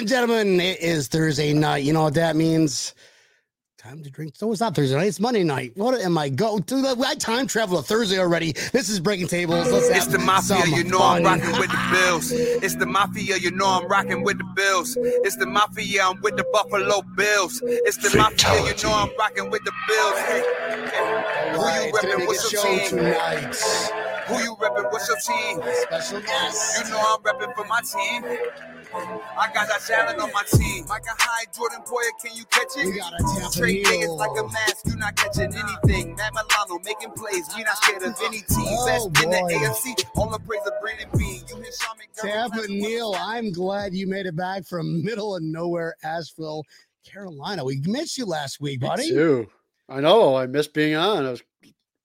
ladies 0.00 0.12
and 0.12 0.28
gentlemen, 0.28 0.60
it 0.60 0.80
is 0.80 1.08
Thursday 1.08 1.52
night. 1.52 1.84
You 1.84 1.92
know 1.92 2.04
what 2.04 2.14
that 2.14 2.34
means? 2.34 2.94
Time 3.76 4.02
to 4.02 4.10
drink. 4.10 4.34
So 4.36 4.50
it's 4.52 4.60
not 4.60 4.74
Thursday 4.74 4.94
night. 4.96 5.08
It's 5.08 5.20
Monday 5.20 5.42
night. 5.44 5.72
What 5.74 5.98
am 6.00 6.16
I 6.16 6.28
go 6.30 6.58
to? 6.58 6.82
The, 6.82 7.04
I 7.06 7.14
time 7.16 7.46
travel 7.46 7.78
to 7.78 7.82
Thursday 7.82 8.18
already. 8.18 8.52
This 8.72 8.88
is 8.88 8.98
breaking 9.00 9.28
tables. 9.28 9.70
Let's 9.70 9.88
It's 9.88 10.06
the 10.06 10.18
mafia, 10.18 10.64
you 10.74 10.84
know 10.84 10.98
fun. 10.98 11.26
I'm 11.26 11.40
rocking 11.40 11.58
with 11.58 11.70
the 11.70 11.88
bills. 11.92 12.32
It's 12.32 12.76
the 12.76 12.86
mafia, 12.86 13.36
you 13.38 13.50
know 13.50 13.66
I'm 13.66 13.88
rocking 13.88 14.22
with 14.22 14.38
the 14.38 14.44
bills. 14.54 14.96
It's 15.00 15.36
the 15.36 15.46
mafia, 15.46 16.02
I'm 16.04 16.20
with 16.22 16.36
the 16.36 16.44
Buffalo 16.52 17.02
Bills. 17.16 17.60
It's 17.64 17.96
the 17.98 18.16
mafia, 18.16 18.54
you 18.66 18.82
know 18.82 18.92
I'm 18.94 19.10
rocking 19.18 19.50
with 19.50 19.64
the 19.64 19.72
bills. 19.88 20.18
Hey, 20.18 20.42
hey. 20.92 21.52
Who 21.52 21.62
Right, 21.62 21.84
you 21.84 21.88
it's 21.88 22.00
gonna 22.02 22.14
repping? 22.14 22.26
What's 22.26 22.52
your 22.52 22.62
team? 22.62 22.88
tonight. 22.88 23.56
Who 24.28 24.34
you 24.44 24.56
repping? 24.56 24.92
What's 24.92 25.08
your 25.08 25.18
team? 25.18 25.62
Special 25.82 26.20
guest. 26.20 26.84
You 26.84 26.90
know 26.90 27.00
I'm 27.00 27.22
repping 27.22 27.54
for 27.54 27.64
my 27.66 27.80
team. 27.80 28.24
I 28.92 29.50
got 29.54 29.68
that 29.68 29.80
talent 29.86 30.20
on 30.20 30.32
my 30.32 30.42
team. 30.52 30.86
Like 30.86 31.04
a 31.04 31.14
high 31.16 31.44
Jordan 31.56 31.80
Poyer, 31.86 32.10
can 32.22 32.36
you 32.36 32.44
catch 32.46 32.76
it? 32.76 32.86
We 32.86 32.98
got 32.98 33.12
a 33.12 33.22
Tampa 33.38 33.56
Trey 33.56 33.74
Neal. 33.74 33.84
Day 33.84 33.98
is 33.98 34.10
like 34.10 34.38
a 34.38 34.48
mask, 34.48 34.86
you 34.86 34.96
not 34.96 35.16
catching 35.16 35.54
anything. 35.54 36.16
Matt 36.16 36.32
Milano 36.34 36.82
making 36.84 37.10
plays, 37.12 37.44
we 37.56 37.62
not 37.62 37.76
scared 37.76 38.02
of 38.02 38.16
any 38.24 38.38
team. 38.38 38.66
Oh, 38.66 38.86
Best 38.86 39.24
in 39.24 39.30
the. 39.30 39.36
AFC, 39.36 40.04
all 40.16 40.30
the 40.30 40.38
praise 40.40 40.62
of 40.66 40.72
Brandon 40.80 41.08
Beane. 41.16 41.42
You 41.48 41.56
hit 41.56 41.74
Sean 41.80 41.96
McDermott. 41.96 42.50
Tampa 42.52 42.72
Neal, 42.72 43.14
I'm 43.18 43.52
glad 43.52 43.94
you 43.94 44.06
made 44.06 44.26
it 44.26 44.36
back 44.36 44.66
from 44.66 45.04
middle 45.04 45.36
of 45.36 45.42
nowhere, 45.42 45.94
Asheville, 46.02 46.64
Carolina. 47.04 47.64
We 47.64 47.80
missed 47.84 48.18
you 48.18 48.26
last 48.26 48.60
week, 48.60 48.80
buddy. 48.80 49.04
Me 49.04 49.10
too. 49.10 49.48
I 49.88 50.00
know. 50.00 50.36
I 50.36 50.46
missed 50.46 50.72
being 50.72 50.94
on. 50.94 51.26
I 51.26 51.30
was 51.30 51.42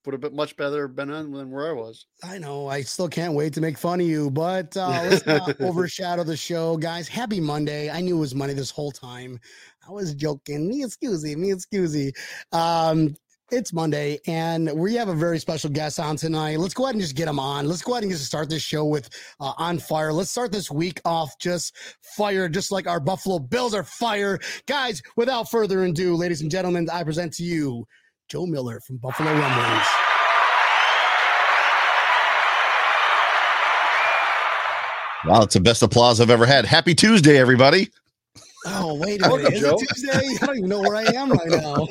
would 0.06 0.12
have 0.12 0.20
been 0.20 0.36
much 0.36 0.56
better 0.56 0.88
been 0.88 1.10
on 1.10 1.32
than 1.32 1.50
where 1.50 1.68
I 1.68 1.72
was. 1.72 2.06
I 2.22 2.38
know. 2.38 2.68
I 2.68 2.82
still 2.82 3.08
can't 3.08 3.34
wait 3.34 3.52
to 3.54 3.60
make 3.60 3.76
fun 3.76 4.00
of 4.00 4.06
you, 4.06 4.30
but 4.30 4.76
uh, 4.76 5.06
let's 5.10 5.26
not 5.26 5.60
overshadow 5.60 6.24
the 6.24 6.36
show, 6.36 6.76
guys. 6.76 7.08
Happy 7.08 7.40
Monday. 7.40 7.90
I 7.90 8.00
knew 8.00 8.16
it 8.16 8.20
was 8.20 8.34
Monday 8.34 8.54
this 8.54 8.70
whole 8.70 8.92
time. 8.92 9.38
I 9.86 9.92
was 9.92 10.14
joking. 10.14 10.68
Me 10.68 10.84
excuse 10.84 11.24
me 11.24 11.52
excusey. 11.52 12.12
Um, 12.52 13.14
it's 13.52 13.72
Monday, 13.72 14.18
and 14.26 14.72
we 14.74 14.94
have 14.94 15.08
a 15.08 15.14
very 15.14 15.38
special 15.38 15.70
guest 15.70 16.00
on 16.00 16.16
tonight. 16.16 16.58
Let's 16.58 16.74
go 16.74 16.84
ahead 16.84 16.96
and 16.96 17.02
just 17.02 17.14
get 17.14 17.28
him 17.28 17.38
on. 17.38 17.68
Let's 17.68 17.82
go 17.82 17.92
ahead 17.92 18.02
and 18.02 18.10
just 18.10 18.24
start 18.24 18.50
this 18.50 18.62
show 18.62 18.84
with 18.84 19.08
uh, 19.38 19.52
on 19.56 19.78
fire. 19.78 20.12
Let's 20.12 20.32
start 20.32 20.50
this 20.50 20.68
week 20.68 21.00
off 21.04 21.38
just 21.38 21.76
fire, 22.16 22.48
just 22.48 22.72
like 22.72 22.88
our 22.88 22.98
Buffalo 22.98 23.38
Bills 23.38 23.72
are 23.72 23.84
fire, 23.84 24.40
guys. 24.66 25.00
Without 25.16 25.48
further 25.48 25.84
ado, 25.84 26.16
ladies 26.16 26.40
and 26.40 26.50
gentlemen, 26.50 26.88
I 26.90 27.04
present 27.04 27.32
to 27.34 27.44
you 27.44 27.86
Joe 28.28 28.46
Miller 28.46 28.80
from 28.80 28.96
Buffalo 28.96 29.32
Rumblings. 29.32 29.86
Wow, 35.26 35.42
it's 35.42 35.54
the 35.54 35.60
best 35.60 35.82
applause 35.82 36.20
I've 36.20 36.30
ever 36.30 36.46
had. 36.46 36.64
Happy 36.64 36.94
Tuesday, 36.94 37.38
everybody. 37.38 37.88
Oh, 38.68 38.94
wait 38.94 39.24
a 39.24 39.28
minute. 39.28 39.54
Is 39.54 39.60
Joe. 39.60 39.76
it 39.80 39.88
Tuesday? 39.88 40.36
I 40.42 40.46
don't 40.46 40.58
even 40.58 40.68
know 40.68 40.80
where 40.80 40.96
I 40.96 41.04
am 41.04 41.30
right 41.30 41.48
now. 41.48 41.86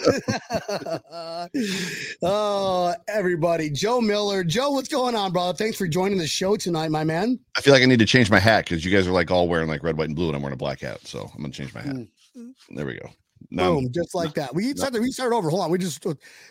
oh, 2.23 2.93
everybody. 3.07 3.69
Joe 3.69 4.01
Miller. 4.01 4.43
Joe, 4.43 4.71
what's 4.71 4.89
going 4.89 5.15
on, 5.15 5.31
brother? 5.31 5.55
Thanks 5.55 5.77
for 5.77 5.87
joining 5.87 6.17
the 6.17 6.27
show 6.27 6.57
tonight, 6.57 6.91
my 6.91 7.05
man. 7.05 7.39
I 7.57 7.61
feel 7.61 7.73
like 7.73 7.83
I 7.83 7.85
need 7.85 7.99
to 7.99 8.05
change 8.05 8.29
my 8.29 8.39
hat 8.39 8.65
because 8.65 8.83
you 8.83 8.91
guys 8.91 9.07
are 9.07 9.11
like 9.11 9.31
all 9.31 9.47
wearing 9.47 9.69
like 9.69 9.83
red, 9.83 9.97
white, 9.97 10.07
and 10.07 10.15
blue, 10.15 10.27
and 10.27 10.35
I'm 10.35 10.41
wearing 10.41 10.53
a 10.53 10.57
black 10.57 10.81
hat. 10.81 10.99
So 11.05 11.29
I'm 11.33 11.41
gonna 11.41 11.53
change 11.53 11.73
my 11.73 11.81
hat. 11.81 11.95
Hmm. 12.35 12.49
There 12.71 12.85
we 12.85 12.95
go. 12.95 13.09
Boom, 13.51 13.91
just 13.91 14.15
like 14.15 14.33
that. 14.35 14.53
We 14.55 14.73
started, 14.75 15.01
we 15.01 15.11
started 15.11 15.35
over. 15.35 15.49
Hold 15.49 15.63
on. 15.63 15.71
We 15.71 15.77
just, 15.77 16.05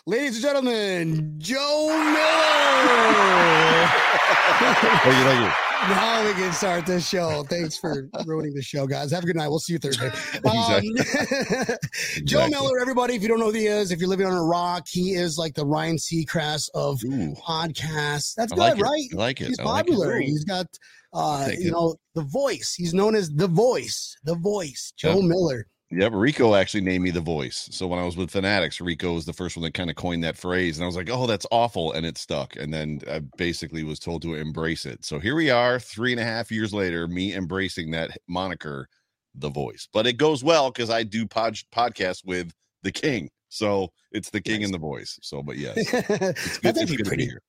ladies 0.07 0.35
and 0.37 0.43
gentlemen, 0.43 1.35
Joe 1.39 1.89
Miller. 1.89 3.89
Thank 5.03 5.19
you, 5.19 5.25
thank 5.25 5.41
you. 5.41 5.95
now 5.95 6.27
we 6.27 6.33
can 6.35 6.53
start 6.53 6.87
this 6.87 7.09
show. 7.09 7.45
Thanks 7.49 7.77
for 7.77 8.09
ruining 8.27 8.55
the 8.55 8.63
show, 8.63 8.87
guys. 8.87 9.11
Have 9.11 9.25
a 9.25 9.27
good 9.27 9.37
night. 9.37 9.49
We'll 9.49 9.59
see 9.59 9.75
you 9.75 9.79
Thursday. 9.79 10.11
Um, 10.45 10.45
Joe 12.25 12.45
Exactly. 12.45 12.51
Miller, 12.51 12.79
everybody, 12.81 13.15
if 13.15 13.23
you 13.23 13.29
don't 13.29 13.41
know 13.41 13.47
who 13.47 13.53
he 13.59 13.67
is, 13.67 13.91
if 13.93 13.99
you're 13.99 14.09
living 14.09 14.27
on 14.27 14.33
a 14.35 14.43
rock, 14.45 14.87
he 14.89 15.15
is 15.15 15.39
like 15.39 15.55
the 15.55 15.65
Ryan 15.67 15.97
Seacrest 15.97 16.71
of 16.75 17.03
Ooh, 17.05 17.35
podcasts. 17.35 18.35
That's 18.35 18.53
I 18.53 18.57
good, 18.57 18.61
like 18.61 18.79
right? 18.79 19.09
I 19.13 19.17
like 19.17 19.41
it. 19.41 19.49
He's 19.49 19.59
I 19.59 19.65
like 19.65 19.87
it. 19.87 19.91
popular. 19.93 20.21
He's 20.21 20.45
got, 20.45 20.67
uh, 21.13 21.49
you 21.59 21.71
know, 21.71 21.97
the 22.15 22.23
voice. 22.23 22.75
He's 22.77 22.95
known 22.95 23.15
as 23.15 23.31
the 23.31 23.49
voice, 23.49 24.17
the 24.25 24.37
voice, 24.37 24.93
Joe 24.97 25.17
Yep. 25.17 25.25
Miller. 25.25 25.67
Yep, 25.97 26.13
Rico 26.15 26.55
actually 26.55 26.81
named 26.81 27.05
me 27.05 27.11
the 27.11 27.21
voice. 27.21 27.69
So 27.71 27.87
when 27.87 27.99
I 27.99 28.05
was 28.05 28.17
with 28.17 28.31
Fanatics, 28.31 28.81
Rico 28.81 29.15
was 29.15 29.25
the 29.27 29.33
first 29.33 29.57
one 29.57 29.63
that 29.65 29.75
kind 29.75 29.91
of 29.91 29.97
coined 29.97 30.25
that 30.25 30.37
phrase, 30.37 30.77
and 30.77 30.85
I 30.85 30.87
was 30.87 30.97
like, 30.97 31.09
"Oh, 31.11 31.27
that's 31.27 31.47
awful," 31.51 31.93
and 31.93 32.05
it 32.05 32.19
stuck. 32.19 32.57
And 32.57 32.73
then 32.73 33.01
I 33.11 33.21
basically 33.37 33.85
was 33.85 33.99
told 33.99 34.23
to 34.23 34.35
embrace 34.35 34.87
it. 34.87 35.05
So 35.05 35.19
here 35.19 35.37
we 35.37 35.51
are, 35.51 35.79
three 35.79 36.13
and 36.13 36.21
a 36.21 36.25
half 36.25 36.51
years 36.51 36.73
later, 36.75 37.07
me 37.07 37.35
embracing 37.35 37.91
that 37.93 38.11
moniker, 38.29 38.89
the 39.35 39.51
voice. 39.51 39.89
But 39.93 40.07
it 40.07 40.15
goes 40.15 40.43
well 40.43 40.71
because 40.71 40.91
I 40.91 41.03
do 41.05 41.27
pod 41.27 41.55
podcasts 41.73 42.25
with 42.25 42.53
the 42.83 42.93
King, 42.93 43.31
so 43.49 43.93
it's 44.11 44.31
the 44.31 44.41
King 44.41 44.61
Nice. 44.61 44.65
and 44.67 44.75
the 44.75 44.79
voice. 44.79 45.19
So, 45.23 45.43
but 45.43 45.59
yes, 45.59 45.77
it's 45.79 45.91
good, 45.93 46.11
it's 46.31 46.59
good 46.59 46.77
to 46.89 46.97
be 46.97 47.03
pretty 47.05 47.25
here. 47.27 47.41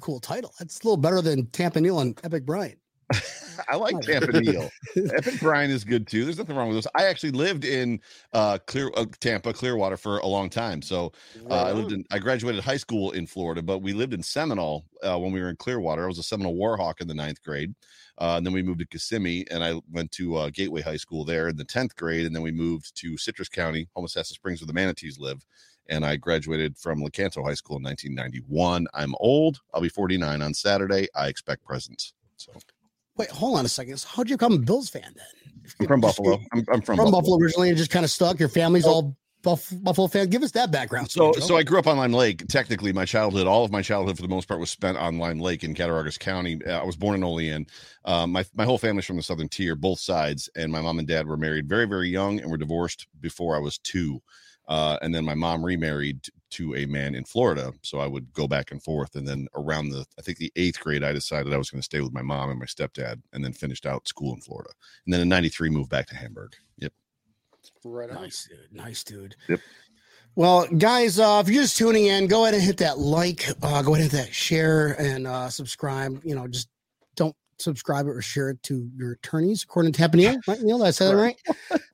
cool 0.00 0.18
title. 0.20 0.52
That's 0.58 0.80
a 0.80 0.84
little 0.84 0.96
better 0.96 1.20
than 1.20 1.46
Tampa 1.46 1.80
Neal 1.80 2.00
and 2.00 2.18
Epic 2.24 2.46
Bryant. 2.46 2.78
I 3.68 3.76
like 3.76 3.94
Nice. 3.94 4.06
Tampa 4.06 4.40
Neal. 4.40 4.70
Epic 4.96 5.40
Brian 5.40 5.70
is 5.70 5.84
good 5.84 6.06
too. 6.06 6.24
There's 6.24 6.38
nothing 6.38 6.56
wrong 6.56 6.68
with 6.68 6.78
this. 6.78 6.86
I 6.94 7.04
actually 7.04 7.32
lived 7.32 7.64
in 7.64 8.00
uh 8.32 8.58
Clear 8.66 8.90
uh, 8.96 9.06
Tampa, 9.20 9.52
Clearwater 9.52 9.96
for 9.96 10.18
a 10.18 10.26
long 10.26 10.50
time. 10.50 10.82
So 10.82 11.12
uh, 11.50 11.64
I 11.64 11.72
lived 11.72 11.92
in 11.92 12.04
I 12.10 12.18
graduated 12.18 12.64
high 12.64 12.76
school 12.76 13.12
in 13.12 13.26
Florida, 13.26 13.62
but 13.62 13.78
we 13.80 13.92
lived 13.92 14.14
in 14.14 14.22
Seminole 14.22 14.84
uh, 15.02 15.18
when 15.18 15.32
we 15.32 15.40
were 15.40 15.50
in 15.50 15.56
Clearwater. 15.56 16.04
I 16.04 16.06
was 16.06 16.18
a 16.18 16.22
Seminole 16.22 16.56
Warhawk 16.56 17.00
in 17.00 17.08
the 17.08 17.14
ninth 17.14 17.42
grade. 17.42 17.74
Uh, 18.18 18.36
and 18.36 18.46
then 18.46 18.52
we 18.52 18.62
moved 18.62 18.78
to 18.78 18.86
Kissimmee 18.86 19.46
and 19.50 19.64
I 19.64 19.80
went 19.90 20.12
to 20.12 20.36
uh, 20.36 20.50
Gateway 20.50 20.82
High 20.82 20.96
School 20.96 21.24
there 21.24 21.48
in 21.48 21.56
the 21.56 21.64
10th 21.64 21.96
grade. 21.96 22.26
And 22.26 22.34
then 22.36 22.42
we 22.42 22.52
moved 22.52 22.94
to 22.96 23.16
Citrus 23.16 23.48
County, 23.48 23.88
Homosassa 23.96 24.26
Springs, 24.26 24.60
where 24.60 24.66
the 24.66 24.72
manatees 24.72 25.18
live. 25.18 25.44
And 25.88 26.04
I 26.04 26.16
graduated 26.16 26.78
from 26.78 27.00
Lecanto 27.00 27.42
High 27.44 27.54
School 27.54 27.78
in 27.78 27.82
1991. 27.82 28.86
I'm 28.94 29.14
old. 29.18 29.60
I'll 29.74 29.80
be 29.80 29.88
49 29.88 30.40
on 30.40 30.54
Saturday. 30.54 31.08
I 31.16 31.28
expect 31.28 31.64
presents. 31.64 32.12
So 32.36 32.52
Wait, 33.16 33.30
hold 33.30 33.58
on 33.58 33.64
a 33.64 33.68
second. 33.68 33.96
So 33.98 34.08
how'd 34.10 34.28
you 34.30 34.36
become 34.36 34.52
a 34.54 34.58
Bills 34.58 34.88
fan 34.88 35.12
then? 35.14 35.26
I'm 35.80 35.86
from 35.86 36.00
just- 36.02 36.16
Buffalo. 36.18 36.38
I'm, 36.52 36.58
I'm 36.72 36.80
from, 36.82 36.96
From, 36.96 36.96
Buffalo. 36.96 37.10
Buffalo. 37.20 37.38
originally 37.38 37.68
and 37.68 37.78
just 37.78 37.90
kind 37.90 38.04
of 38.04 38.10
stuck. 38.10 38.38
Your 38.40 38.48
family's 38.48 38.86
Oh. 38.86 38.90
all 38.92 39.16
Buff, 39.42 39.72
Buffalo 39.82 40.06
fan. 40.06 40.28
Give 40.28 40.44
us 40.44 40.52
that 40.52 40.70
background. 40.70 41.10
So, 41.10 41.32
so 41.32 41.56
I 41.56 41.64
grew 41.64 41.76
up 41.80 41.88
on 41.88 41.96
Lime 41.96 42.12
Lake. 42.12 42.46
Technically, 42.46 42.92
my 42.92 43.04
childhood, 43.04 43.48
all 43.48 43.64
of 43.64 43.72
my 43.72 43.82
childhood, 43.82 44.14
for 44.14 44.22
the 44.22 44.28
most 44.28 44.46
part, 44.46 44.60
was 44.60 44.70
spent 44.70 44.96
on 44.96 45.18
Lime 45.18 45.40
Lake 45.40 45.64
in 45.64 45.74
Cattaraugus 45.74 46.16
County. 46.16 46.60
Uh, 46.64 46.78
I 46.78 46.84
was 46.84 46.94
born 46.94 47.16
in 47.16 47.24
Olean. 47.24 47.66
Um, 48.04 48.30
my 48.30 48.44
my 48.54 48.64
whole 48.64 48.78
family's 48.78 49.04
from 49.04 49.16
the 49.16 49.22
Southern 49.24 49.48
Tier, 49.48 49.74
both 49.74 49.98
sides, 49.98 50.48
and 50.54 50.70
my 50.70 50.80
mom 50.80 51.00
and 51.00 51.08
dad 51.08 51.26
were 51.26 51.36
married 51.36 51.68
very, 51.68 51.86
very 51.86 52.08
young 52.08 52.38
and 52.38 52.48
were 52.52 52.56
divorced 52.56 53.08
before 53.20 53.56
I 53.56 53.58
was 53.58 53.78
two. 53.78 54.22
Uh, 54.68 54.96
and 55.02 55.12
then 55.12 55.24
my 55.24 55.34
mom 55.34 55.64
remarried 55.64 56.24
to 56.52 56.74
a 56.76 56.86
man 56.86 57.14
in 57.14 57.24
Florida, 57.24 57.72
so 57.82 57.98
I 57.98 58.06
would 58.06 58.32
go 58.32 58.46
back 58.46 58.70
and 58.70 58.82
forth. 58.82 59.16
And 59.16 59.26
then 59.26 59.48
around 59.54 59.90
the, 59.90 60.06
I 60.18 60.22
think 60.22 60.38
the 60.38 60.52
eighth 60.56 60.80
grade, 60.80 61.04
I 61.04 61.12
decided 61.12 61.52
I 61.52 61.58
was 61.58 61.70
going 61.70 61.80
to 61.80 61.84
stay 61.84 62.00
with 62.00 62.12
my 62.12 62.22
mom 62.22 62.50
and 62.50 62.58
my 62.58 62.66
stepdad, 62.66 63.20
and 63.32 63.44
then 63.44 63.52
finished 63.52 63.86
out 63.86 64.08
school 64.08 64.34
in 64.34 64.40
Florida. 64.40 64.70
And 65.04 65.12
then 65.12 65.20
in 65.20 65.28
'93, 65.28 65.70
moved 65.70 65.90
back 65.90 66.06
to 66.08 66.16
Hamburg. 66.16 66.54
Yep. 66.78 66.92
Right 67.84 68.10
on. 68.10 68.22
Nice, 68.22 68.48
dude. 68.48 68.72
Nice, 68.72 69.04
dude. 69.04 69.36
Yep. 69.48 69.60
Well, 70.34 70.66
guys, 70.78 71.18
uh, 71.18 71.42
if 71.44 71.52
you're 71.52 71.62
just 71.62 71.76
tuning 71.76 72.06
in, 72.06 72.26
go 72.26 72.44
ahead 72.44 72.54
and 72.54 72.62
hit 72.62 72.78
that 72.78 72.98
like, 72.98 73.46
uh, 73.62 73.82
go 73.82 73.94
ahead 73.94 74.04
and 74.04 74.12
hit 74.12 74.24
that 74.24 74.34
share 74.34 74.98
and 74.98 75.26
uh, 75.26 75.50
subscribe. 75.50 76.20
You 76.24 76.34
know, 76.34 76.48
just 76.48 76.68
don't 77.16 77.36
subscribe 77.58 78.06
it 78.06 78.10
or 78.10 78.22
share 78.22 78.48
it 78.48 78.62
to 78.64 78.90
your 78.96 79.12
attorneys, 79.12 79.62
according 79.62 79.92
to 79.92 79.98
Tampa 79.98 80.16
Neal. 80.16 80.40
Right, 80.48 80.62
Neil? 80.62 80.78
Did 80.78 80.86
I 80.86 80.90
say 80.90 81.06
that 81.06 81.16
right? 81.16 81.36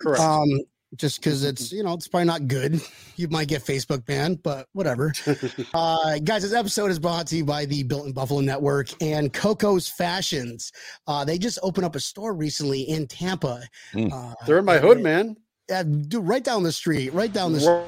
Correct. 0.00 0.20
Um, 0.20 0.48
just 0.96 1.20
because 1.20 1.44
it's 1.44 1.72
you 1.72 1.82
know 1.82 1.92
it's 1.94 2.08
probably 2.08 2.26
not 2.26 2.48
good. 2.48 2.80
You 3.16 3.26
might 3.26 3.48
get 3.48 3.64
Facebook 3.64 4.06
banned, 4.06 4.44
but 4.44 4.68
whatever. 4.74 5.12
uh, 5.74 6.20
guys, 6.20 6.42
this 6.42 6.52
episode 6.52 6.92
is 6.92 7.00
brought 7.00 7.26
to 7.26 7.36
you 7.36 7.44
by 7.44 7.64
the 7.64 7.82
Built 7.82 8.06
in 8.06 8.12
Buffalo 8.12 8.38
Network 8.40 8.90
and 9.02 9.32
Coco's 9.32 9.88
Fashions. 9.88 10.70
Uh, 11.08 11.24
they 11.24 11.36
just 11.36 11.58
opened 11.64 11.84
up 11.84 11.96
a 11.96 12.00
store 12.00 12.32
recently 12.32 12.82
in 12.82 13.08
Tampa. 13.08 13.64
Mm. 13.92 14.12
Uh, 14.12 14.36
They're 14.46 14.60
in 14.60 14.64
my 14.64 14.78
hood, 14.78 15.00
man. 15.00 15.36
yeah, 15.68 15.82
dude, 15.82 16.28
right 16.28 16.44
down 16.44 16.62
the 16.62 16.70
street, 16.70 17.12
right 17.12 17.32
down 17.32 17.52
the 17.54 17.60
street. 17.60 17.82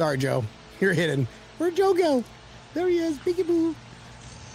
Sorry, 0.00 0.16
Joe. 0.16 0.42
You're 0.80 0.94
hidden. 0.94 1.28
Where'd 1.58 1.76
Joe 1.76 1.92
go? 1.92 2.24
There 2.72 2.88
he 2.88 3.00
is. 3.00 3.18
Peekaboo. 3.18 3.74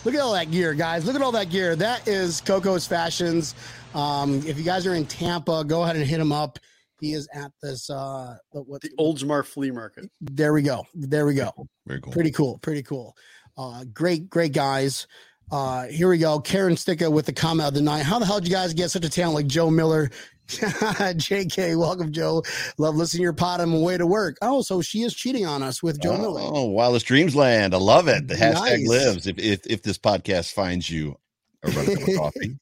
Look 0.04 0.16
at 0.16 0.20
all 0.20 0.34
that 0.34 0.50
gear, 0.50 0.74
guys. 0.74 1.06
Look 1.06 1.16
at 1.16 1.22
all 1.22 1.34
that 1.34 1.52
gear. 1.52 1.76
That 1.76 2.08
is 2.08 2.42
Coco's 2.42 2.88
Fashions. 2.88 3.54
Um, 3.94 4.42
if 4.48 4.58
you 4.58 4.64
guys 4.64 4.88
are 4.88 4.96
in 4.96 5.06
Tampa, 5.06 5.64
go 5.64 5.84
ahead 5.84 5.98
and 5.98 6.04
hit 6.04 6.20
him 6.20 6.32
up. 6.32 6.58
He 7.00 7.14
is 7.14 7.30
at 7.32 7.52
this. 7.62 7.92
Uh, 7.92 8.38
what? 8.54 8.82
The 8.82 8.90
Oldsmar 9.00 9.46
Flea 9.46 9.70
Market. 9.70 10.10
There 10.20 10.52
we 10.52 10.64
go. 10.64 10.84
There 10.96 11.28
we 11.28 11.36
go. 11.36 11.52
Very 11.86 12.02
cool. 12.02 12.12
Pretty 12.12 12.32
cool. 12.32 12.58
Pretty 12.64 12.82
cool. 12.82 13.16
Uh, 13.56 13.84
great, 13.94 14.28
great 14.32 14.52
guys. 14.52 15.06
Uh, 15.52 15.86
here 15.86 16.10
we 16.10 16.18
go. 16.18 16.40
Karen 16.40 16.76
Sticka 16.76 17.08
with 17.12 17.28
the 17.28 17.34
comment 17.34 17.68
of 17.68 17.76
the 17.76 17.82
night. 17.82 18.02
How 18.02 18.18
the 18.18 18.26
hell 18.26 18.40
did 18.40 18.48
you 18.48 18.56
guys 18.56 18.74
get 18.74 18.90
such 18.90 19.06
a 19.06 19.10
talent 19.10 19.36
like 19.36 19.46
Joe 19.46 19.70
Miller? 19.70 20.10
JK, 20.48 21.78
welcome, 21.78 22.12
Joe. 22.12 22.44
Love 22.78 22.96
listening 22.96 23.20
to 23.20 23.24
your 23.24 23.34
pod 23.34 23.62
on 23.62 23.70
my 23.70 23.78
way 23.78 23.98
to 23.98 24.06
work. 24.06 24.38
Oh, 24.42 24.62
so 24.62 24.82
she 24.82 25.02
is 25.02 25.14
cheating 25.14 25.46
on 25.46 25.64
us 25.64 25.82
with 25.82 26.00
Joe 26.02 26.18
Miller. 26.18 26.42
Oh, 26.44 26.66
Wildest 26.66 27.06
Dreams 27.08 27.36
Land. 27.36 27.74
I 27.74 27.78
love 27.78 28.08
it. 28.08 28.28
The 28.28 28.36
hashtag 28.36 28.54
Nice. 28.54 28.88
lives. 28.88 29.28
If, 29.28 29.40
if 29.40 29.66
if 29.68 29.82
this 29.82 29.98
podcast 29.98 30.54
finds 30.54 30.90
you 30.90 31.16
a 31.64 31.72
run 31.72 31.86
cup 31.86 32.08
of 32.08 32.16
coffee 32.18 32.60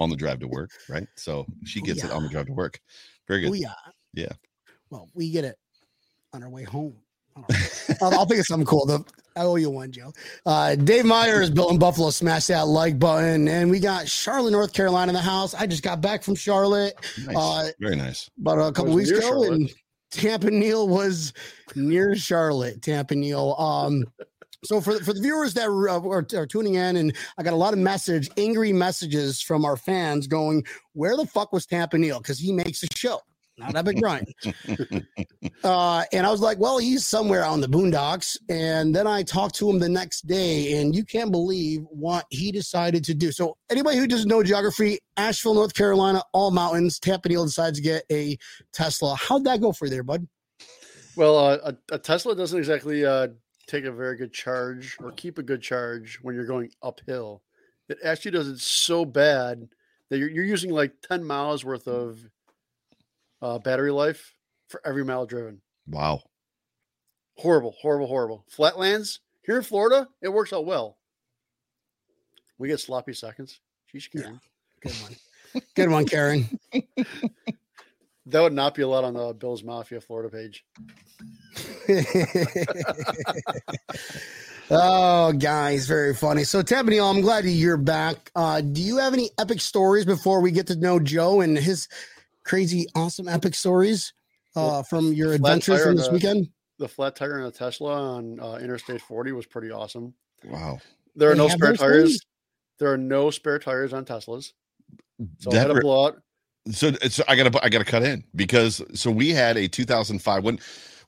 on 0.00 0.10
the 0.10 0.16
drive 0.16 0.38
to 0.40 0.48
work, 0.48 0.70
right? 0.88 1.08
So 1.16 1.44
she 1.64 1.80
Oh, 1.82 1.86
gets 1.86 2.04
it 2.04 2.10
on 2.12 2.22
the 2.22 2.28
drive 2.28 2.46
to 2.46 2.52
work. 2.52 2.80
Very 3.26 3.40
good. 3.42 3.50
Oh, 3.50 3.54
yeah. 3.54 3.74
Yeah. 4.14 4.32
Well, 4.90 5.08
we 5.14 5.30
get 5.30 5.44
it 5.44 5.56
on 6.32 6.42
our 6.42 6.48
way 6.50 6.62
home. 6.64 6.96
I 7.48 7.52
don't 7.52 8.00
know. 8.00 8.06
I'll, 8.06 8.18
I'll 8.20 8.26
think 8.26 8.40
of 8.40 8.46
something 8.46 8.66
cool. 8.66 8.86
The, 8.86 9.04
I 9.36 9.42
owe 9.42 9.56
you 9.56 9.70
one, 9.70 9.92
Joe. 9.92 10.12
Uh, 10.44 10.74
Dave 10.74 11.04
Meyer 11.04 11.40
is 11.42 11.50
built 11.50 11.70
in 11.72 11.78
Buffalo. 11.78 12.10
Smash 12.10 12.46
that 12.46 12.66
like 12.66 12.98
button. 12.98 13.46
And 13.48 13.70
we 13.70 13.78
got 13.80 14.08
Charlotte, 14.08 14.50
North 14.50 14.72
Carolina 14.72 15.10
in 15.10 15.14
the 15.14 15.20
house. 15.20 15.54
I 15.54 15.66
just 15.66 15.82
got 15.82 16.00
back 16.00 16.22
from 16.22 16.34
Charlotte 16.34 16.94
Nice. 17.24 17.36
uh, 17.36 17.70
Very 17.80 17.96
nice. 17.96 18.28
about 18.40 18.58
a 18.58 18.72
couple 18.72 18.92
weeks 18.94 19.10
ago. 19.10 19.20
Charlotte. 19.20 19.52
And 19.52 19.70
Tampa 20.10 20.50
Neal 20.50 20.88
was 20.88 21.32
near 21.76 22.16
Charlotte. 22.16 22.82
Tampa 22.82 23.14
Neal. 23.14 23.54
Um, 23.58 24.04
so 24.64 24.80
for 24.80 24.98
for 25.04 25.12
the 25.12 25.20
viewers 25.20 25.54
that 25.54 25.68
are, 25.68 25.88
are, 25.88 26.26
are 26.34 26.46
tuning 26.46 26.74
in, 26.74 26.96
and 26.96 27.14
I 27.38 27.44
got 27.44 27.52
a 27.52 27.56
lot 27.56 27.74
of 27.74 27.78
message, 27.78 28.28
angry 28.36 28.72
messages 28.72 29.40
from 29.40 29.64
our 29.64 29.76
fans 29.76 30.26
going, 30.26 30.64
"Where 30.94 31.16
the 31.16 31.26
fuck 31.26 31.52
was 31.52 31.64
Tampa 31.64 31.96
Neal? 31.96 32.18
Because 32.18 32.40
he 32.40 32.52
makes 32.52 32.82
a 32.82 32.88
show, 32.96 33.20
not 33.58 33.76
Epic 33.76 33.98
Brian." 34.00 34.24
uh, 35.64 36.04
and 36.12 36.26
I 36.26 36.30
was 36.30 36.40
like, 36.40 36.58
"Well, 36.58 36.78
he's 36.78 37.04
somewhere 37.04 37.44
in 37.44 37.60
the 37.60 37.68
boondocks." 37.68 38.36
And 38.48 38.94
then 38.94 39.06
I 39.06 39.22
talked 39.22 39.54
to 39.56 39.68
him 39.68 39.78
the 39.78 39.88
next 39.88 40.26
day, 40.26 40.80
and 40.80 40.94
you 40.94 41.04
can't 41.04 41.30
believe 41.30 41.82
what 41.90 42.26
he 42.30 42.52
decided 42.52 43.04
to 43.04 43.14
do. 43.14 43.32
So 43.32 43.56
anybody 43.70 43.98
who 43.98 44.06
doesn't 44.06 44.28
know 44.28 44.42
geography, 44.42 44.98
Asheville, 45.16 45.54
North 45.54 45.74
Carolina, 45.74 46.22
all 46.32 46.50
mountains. 46.50 46.98
Tampa 46.98 47.28
Neal 47.28 47.44
decides 47.44 47.78
to 47.78 47.82
get 47.82 48.04
a 48.10 48.38
Tesla. 48.72 49.16
How'd 49.16 49.44
that 49.44 49.60
go 49.60 49.72
for 49.72 49.88
there, 49.88 50.02
bud? 50.02 50.26
Well, 51.16 51.36
uh, 51.36 51.72
a, 51.90 51.94
a 51.94 51.98
Tesla 51.98 52.36
doesn't 52.36 52.58
exactly 52.58 53.04
uh, 53.04 53.28
take 53.66 53.84
a 53.84 53.92
very 53.92 54.16
good 54.16 54.32
charge 54.32 54.96
or 55.00 55.12
keep 55.12 55.38
a 55.38 55.42
good 55.42 55.62
charge 55.62 56.18
when 56.22 56.34
you're 56.34 56.46
going 56.46 56.70
uphill. 56.82 57.42
It 57.88 57.98
actually 58.04 58.32
does 58.32 58.48
it 58.48 58.60
so 58.60 59.04
bad 59.04 59.68
that 60.10 60.18
you're, 60.18 60.30
you're 60.30 60.44
using 60.44 60.70
like 60.70 60.92
10 61.08 61.24
miles 61.24 61.64
worth 61.64 61.86
of 61.86 62.18
uh, 63.42 63.58
battery 63.58 63.90
life 63.90 64.34
for 64.68 64.80
every 64.84 65.04
mile 65.04 65.26
driven. 65.26 65.60
Wow. 65.86 66.22
Horrible, 67.36 67.74
horrible, 67.80 68.06
horrible. 68.06 68.44
Flatlands 68.48 69.20
here 69.42 69.56
in 69.56 69.62
Florida, 69.62 70.08
it 70.20 70.28
works 70.28 70.52
out 70.52 70.66
well. 70.66 70.98
We 72.58 72.68
get 72.68 72.80
sloppy 72.80 73.12
seconds. 73.14 73.60
Sheesh, 73.94 74.08
Yeah. 74.12 74.22
Karen. 74.22 74.40
Good 74.82 74.92
one. 75.02 75.16
Good 75.76 75.90
one, 75.90 76.06
Karen. 76.06 76.48
That 78.30 78.42
would 78.42 78.52
not 78.52 78.74
be 78.74 78.82
a 78.82 78.86
lot 78.88 79.04
on 79.04 79.14
the 79.14 79.32
Bills 79.32 79.62
Mafia 79.62 80.02
Florida 80.02 80.28
page. 80.28 80.62
oh, 84.70 85.32
guys, 85.32 85.86
very 85.86 86.14
funny. 86.14 86.44
So, 86.44 86.62
Tampa 86.62 86.90
Neal, 86.90 87.06
I'm 87.06 87.20
glad 87.22 87.44
you're 87.46 87.76
back. 87.78 88.30
Uh, 88.36 88.60
do 88.60 88.82
you 88.82 88.98
have 88.98 89.14
any 89.14 89.30
epic 89.38 89.60
stories 89.60 90.04
before 90.04 90.40
we 90.40 90.50
get 90.50 90.66
to 90.66 90.76
know 90.76 91.00
Joe 91.00 91.40
and 91.40 91.56
his 91.56 91.88
crazy, 92.48 92.86
awesome, 92.94 93.28
epic 93.28 93.54
stories 93.54 94.12
uh, 94.56 94.82
from 94.82 95.12
your 95.12 95.34
adventures 95.34 95.82
from 95.82 95.96
this 95.96 96.06
the- 96.08 96.14
weekend? 96.14 96.48
The 96.78 96.88
flat 96.88 97.16
tire 97.16 97.40
on 97.40 97.46
a 97.46 97.50
Tesla 97.50 97.92
on 98.16 98.38
uh, 98.38 98.54
Interstate 98.62 99.00
40 99.02 99.32
was 99.32 99.46
pretty 99.46 99.70
awesome. 99.72 100.14
Wow. 100.44 100.78
There 101.16 101.28
are 101.30 101.34
They 101.34 101.38
no 101.38 101.48
spare 101.48 101.72
tires. 101.74 102.10
things? 102.10 102.20
There 102.78 102.92
are 102.92 102.96
no 102.96 103.30
spare 103.30 103.58
tires 103.58 103.92
on 103.92 104.04
Teslas. 104.04 104.52
So 105.40 105.50
I 105.50 105.56
had 105.56 105.64
That 105.64 105.68
to 105.68 105.74
re- 105.74 105.80
blow 105.80 106.06
out. 106.06 106.22
so 106.70 106.92
so 107.08 107.24
I 107.26 107.34
gotta 107.34 107.64
I 107.64 107.68
gotta 107.68 107.84
cut 107.84 108.04
in 108.04 108.22
because 108.36 108.80
so 108.94 109.10
we 109.10 109.30
had 109.30 109.56
a 109.56 109.66
2005 109.66 110.44
when 110.44 110.60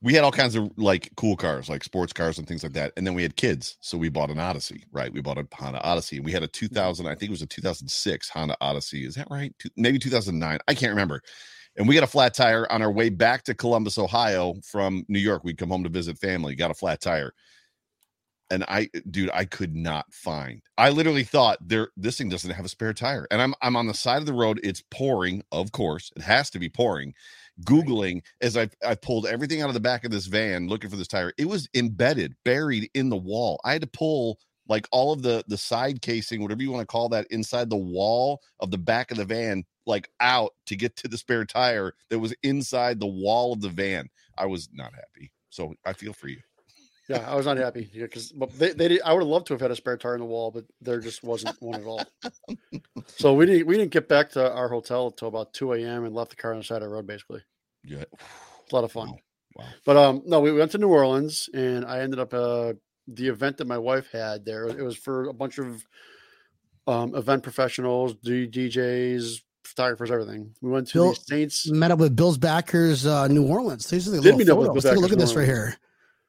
we 0.02 0.14
had 0.14 0.25
all 0.25 0.32
kinds 0.32 0.55
of 0.55 0.70
like 0.76 1.11
cool 1.17 1.37
cars 1.37 1.69
like 1.69 1.85
sports 1.85 2.12
cars 2.12 2.38
and 2.38 2.49
things 2.49 2.62
like 2.62 2.73
that 2.73 2.93
and 2.97 3.06
then 3.06 3.14
we 3.14 3.23
had 3.23 3.37
kids 3.37 3.76
so 3.81 3.99
we 3.99 4.08
bought 4.08 4.31
an 4.31 4.38
Odyssey 4.38 4.85
right 4.93 5.12
we 5.12 5.20
bought 5.20 5.38
a 5.38 5.47
Honda 5.52 5.82
Odyssey 5.82 6.17
and 6.17 6.25
we 6.25 6.32
had 6.32 6.43
a 6.43 6.49
2000 6.49 7.05
mm-hmm. 7.05 7.12
I 7.12 7.14
think 7.14 7.29
it 7.29 7.32
was 7.32 7.43
a 7.43 7.47
2006 7.47 8.29
Honda 8.29 8.56
Odyssey 8.61 9.05
is 9.05 9.14
that 9.14 9.29
right 9.31 9.55
Two- 9.58 9.70
maybe 9.76 9.99
2009 9.99 10.58
I 10.67 10.75
can't 10.75 10.91
remember 10.91 11.23
and 11.76 11.87
we 11.87 11.94
got 11.94 12.05
a 12.05 12.08
flat 12.08 12.35
tire 12.35 12.70
on 12.70 12.82
our 12.82 12.91
way 12.91 13.08
back 13.08 13.44
to 13.44 13.55
Columbus 13.55 13.99
Ohio 13.99 14.55
from 14.64 15.05
New 15.08 15.20
York 15.20 15.44
we'd 15.44 15.58
come 15.58 15.70
home 15.70 15.85
to 15.85 15.91
visit 15.91 16.19
family 16.19 16.55
got 16.55 16.70
a 16.70 16.75
flat 16.75 17.00
tire 17.00 17.32
and 18.52 18.64
I, 18.67 18.88
dude, 19.11 19.31
I 19.32 19.44
could 19.44 19.76
not 19.76 20.12
find. 20.12 20.61
I 20.76 20.91
literally 20.91 21.23
thought 21.23 21.58
there, 21.61 21.91
this 21.97 22.19
thing 22.19 22.29
doesn't 22.29 22.50
have 22.50 22.64
a 22.64 22.69
spare 22.69 22.93
tire, 22.93 23.26
and 23.31 23.41
I'm 23.41 23.55
I'm 23.62 23.76
on 23.76 23.87
the 23.87 23.94
side 23.94 24.19
of 24.19 24.26
the 24.26 24.32
road. 24.32 24.58
It's 24.64 24.82
pouring, 24.91 25.44
of 25.52 25.70
course, 25.70 26.11
it 26.17 26.23
has 26.23 26.50
to 26.50 26.58
be 26.58 26.69
pouring. 26.69 27.14
Googling 27.65 28.23
as 28.41 28.57
I 28.57 28.69
I 28.87 28.95
pulled 28.95 29.27
everything 29.27 29.62
out 29.62 29.69
of 29.69 29.75
the 29.75 29.81
back 29.81 30.05
of 30.05 30.11
this 30.11 30.27
van 30.27 30.69
looking 30.69 30.91
for 30.91 30.97
this 30.97 31.09
tire. 31.09 31.33
It 31.39 31.49
was 31.49 31.69
embedded, 31.75 32.35
buried 32.45 32.91
in 32.95 33.09
the 33.09 33.17
wall. 33.17 33.61
I 33.65 33.73
had 33.73 33.83
to 33.83 33.89
pull 33.89 34.39
like 34.69 34.89
all 34.93 35.12
of 35.12 35.23
the 35.23 35.45
the 35.49 35.59
side 35.59 36.01
casing, 36.03 36.43
whatever 36.43 36.62
you 36.62 36.71
want 36.71 36.83
to 36.83 36.93
call 36.93 37.09
that, 37.11 37.27
inside 37.31 37.71
the 37.71 37.77
wall 37.77 38.41
of 38.61 38.71
the 38.71 38.79
back 38.79 39.11
of 39.11 39.17
the 39.17 39.25
van, 39.25 39.65
like 39.87 40.09
out 40.21 40.55
to 40.67 40.77
get 40.77 40.97
to 40.97 41.09
the 41.09 41.19
spare 41.19 41.45
tire 41.45 41.95
that 42.09 42.19
was 42.19 42.35
inside 42.43 43.01
the 43.01 43.07
wall 43.07 43.53
of 43.53 43.61
the 43.61 43.69
van. 43.69 44.09
I 44.39 44.47
was 44.47 44.69
not 44.73 44.95
happy. 44.95 45.33
So 45.51 45.75
I 45.85 45.93
feel 45.93 46.12
for 46.12 46.29
you. 46.29 46.39
Yeah, 47.09 47.29
I 47.29 47.35
was 47.35 47.45
not 47.45 47.57
happy 47.57 47.91
because 47.93 48.33
they, 48.57 48.71
they 48.71 48.87
did, 48.87 49.03
I 49.03 49.12
would 49.12 49.23
have 49.23 49.29
loved 49.29 49.49
to 49.49 49.55
have 49.55 49.61
had 49.61 49.73
a 49.73 49.77
spare 49.77 49.97
tire 49.97 50.15
in 50.15 50.21
the 50.21 50.27
wall, 50.27 50.53
but 50.53 50.65
there 50.81 51.01
just 51.01 51.25
wasn't 51.25 51.61
one 51.61 51.81
at 51.81 51.87
all. 51.87 52.05
So 53.17 53.35
we 53.35 53.45
didn't 53.45 53.67
we 53.67 53.77
didn't 53.77 53.91
get 53.91 54.09
back 54.09 54.31
to 54.31 54.53
our 54.53 54.69
hotel 54.69 55.09
until 55.09 55.29
about 55.29 55.53
two 55.53 55.73
a.m. 55.73 56.05
and 56.05 56.15
left 56.15 56.31
the 56.31 56.37
car 56.37 56.53
on 56.53 56.59
the 56.59 56.65
side 56.65 56.77
of 56.77 56.83
the 56.83 56.89
road. 56.89 57.07
Basically, 57.07 57.43
Yeah. 57.85 58.05
it's 58.12 58.73
a 58.73 58.75
lot 58.75 58.85
of 58.85 58.93
fun. 58.93 59.09
Wow. 59.09 59.17
Wow. 59.56 59.65
But 59.85 59.97
um, 59.97 60.23
no, 60.27 60.41
we 60.41 60.53
went 60.53 60.71
to 60.73 60.79
New 60.79 60.88
Orleans, 60.88 61.49
and 61.53 61.85
I 61.85 62.00
ended 62.00 62.19
up 62.21 62.32
uh 62.32 62.75
the 63.09 63.29
event 63.29 63.56
that 63.56 63.67
my 63.67 63.79
wife 63.79 64.09
had 64.12 64.44
there. 64.44 64.67
It 64.67 64.82
was 64.82 64.97
for 64.97 65.29
a 65.29 65.32
bunch 65.32 65.59
of 65.59 65.85
um 66.87 67.15
event 67.15 67.43
professionals, 67.43 68.14
D- 68.23 68.49
DJs, 68.49 69.40
photographers, 69.64 70.11
everything. 70.11 70.54
We 70.61 70.71
went 70.71 70.88
to 70.88 70.99
Bill- 70.99 71.11
the 71.11 71.16
Saints. 71.16 71.69
Met 71.71 71.90
up 71.90 71.99
with 71.99 72.14
Bill's 72.14 72.38
backers, 72.38 73.07
uh, 73.07 73.26
New 73.28 73.47
Orleans. 73.47 73.87
These 73.88 74.07
are 74.09 74.12
the 74.12 74.16
Did 74.19 74.37
little 74.37 74.38
meet 74.38 74.49
up 74.50 74.59
with 74.59 74.66
photos. 74.66 74.83
Bill 74.85 74.93
Take 74.93 74.99
a 74.99 75.00
look 75.00 75.12
at 75.12 75.19
this 75.19 75.35
right 75.35 75.47
here. 75.47 75.76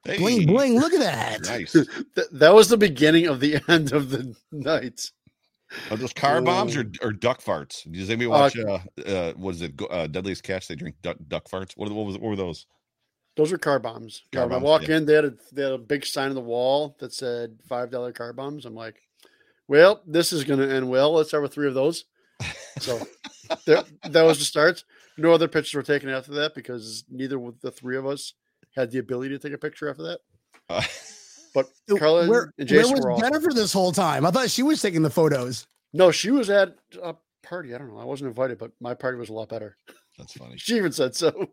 Hey, 0.03 0.17
Bling, 0.17 0.47
bling. 0.47 0.79
Look 0.79 0.93
at 0.93 0.99
that. 1.01 1.41
Nice. 1.43 1.71
Th- 2.15 2.27
that 2.31 2.53
was 2.55 2.69
the 2.69 2.77
beginning 2.77 3.27
of 3.27 3.39
the 3.39 3.59
end 3.67 3.91
of 3.93 4.09
the 4.09 4.35
night. 4.51 5.11
Are 5.89 5.97
those 5.97 6.13
car 6.13 6.41
bombs 6.41 6.75
or, 6.75 6.91
or 7.01 7.11
duck 7.11 7.41
farts? 7.41 7.89
Does 7.91 8.09
anybody 8.09 8.27
Uh, 8.27 8.29
watch? 8.29 8.57
Uh, 8.57 8.79
uh, 9.05 9.33
what 9.33 9.55
is 9.55 9.61
it? 9.61 9.73
Uh, 9.89 10.07
Deadliest 10.07 10.43
Catch. 10.43 10.67
They 10.67 10.75
drink 10.75 10.95
duck, 11.01 11.17
duck 11.27 11.47
farts. 11.49 11.73
What, 11.75 11.91
what 11.91 12.05
was? 12.05 12.17
What 12.17 12.29
were 12.29 12.35
those? 12.35 12.65
Those 13.37 13.53
are 13.53 13.57
car 13.57 13.79
bombs. 13.79 14.23
Car 14.33 14.41
Yeah, 14.41 14.45
when 14.45 14.49
bombs, 14.49 14.61
I 14.61 14.65
walk 14.65 14.87
yeah. 14.87 14.97
in, 14.97 15.05
they 15.05 15.13
had, 15.13 15.25
a, 15.25 15.33
they 15.53 15.63
had 15.63 15.71
a 15.71 15.77
big 15.77 16.05
sign 16.05 16.29
on 16.29 16.35
the 16.35 16.41
wall 16.41 16.97
that 16.99 17.13
said 17.13 17.57
five 17.67 17.89
dollar 17.89 18.11
car 18.11 18.33
bombs. 18.33 18.65
I'm 18.65 18.75
like, 18.75 19.01
well, 19.67 20.01
this 20.05 20.33
is 20.33 20.43
going 20.43 20.59
to 20.59 20.69
end 20.69 20.89
well. 20.89 21.13
Let's 21.13 21.29
start 21.29 21.43
with 21.43 21.53
three 21.53 21.67
of 21.67 21.73
those. 21.73 22.03
So 22.79 22.99
there, 23.65 23.83
that 24.09 24.23
was 24.23 24.39
the 24.39 24.45
start. 24.45 24.83
No 25.17 25.31
other 25.31 25.47
pictures 25.47 25.73
were 25.75 25.83
taken 25.83 26.09
after 26.09 26.31
that 26.33 26.55
because 26.55 27.05
neither 27.09 27.41
of 27.41 27.59
the 27.61 27.71
three 27.71 27.95
of 27.97 28.05
us 28.05 28.33
had 28.75 28.91
the 28.91 28.97
ability 28.99 29.29
to 29.29 29.39
take 29.39 29.53
a 29.53 29.57
picture 29.57 29.89
after 29.89 30.03
that. 30.03 30.19
Uh, 30.69 30.81
But 31.53 31.67
Carla 31.97 32.27
where, 32.27 32.53
and 32.57 32.69
where 32.69 32.81
was 32.81 33.01
were. 33.01 33.17
Jennifer 33.19 33.51
this 33.53 33.73
whole 33.73 33.91
time? 33.91 34.25
I 34.25 34.31
thought 34.31 34.49
she 34.49 34.63
was 34.63 34.81
taking 34.81 35.01
the 35.01 35.09
photos. 35.09 35.67
No, 35.93 36.11
she 36.11 36.31
was 36.31 36.49
at 36.49 36.75
a 37.03 37.15
party. 37.43 37.75
I 37.75 37.77
don't 37.77 37.89
know. 37.89 37.97
I 37.99 38.05
wasn't 38.05 38.29
invited, 38.29 38.57
but 38.57 38.71
my 38.79 38.93
party 38.93 39.17
was 39.17 39.29
a 39.29 39.33
lot 39.33 39.49
better. 39.49 39.75
that's 40.17 40.33
funny. 40.33 40.53
She 40.57 40.77
even 40.77 40.91
said 40.93 41.15
so. 41.15 41.49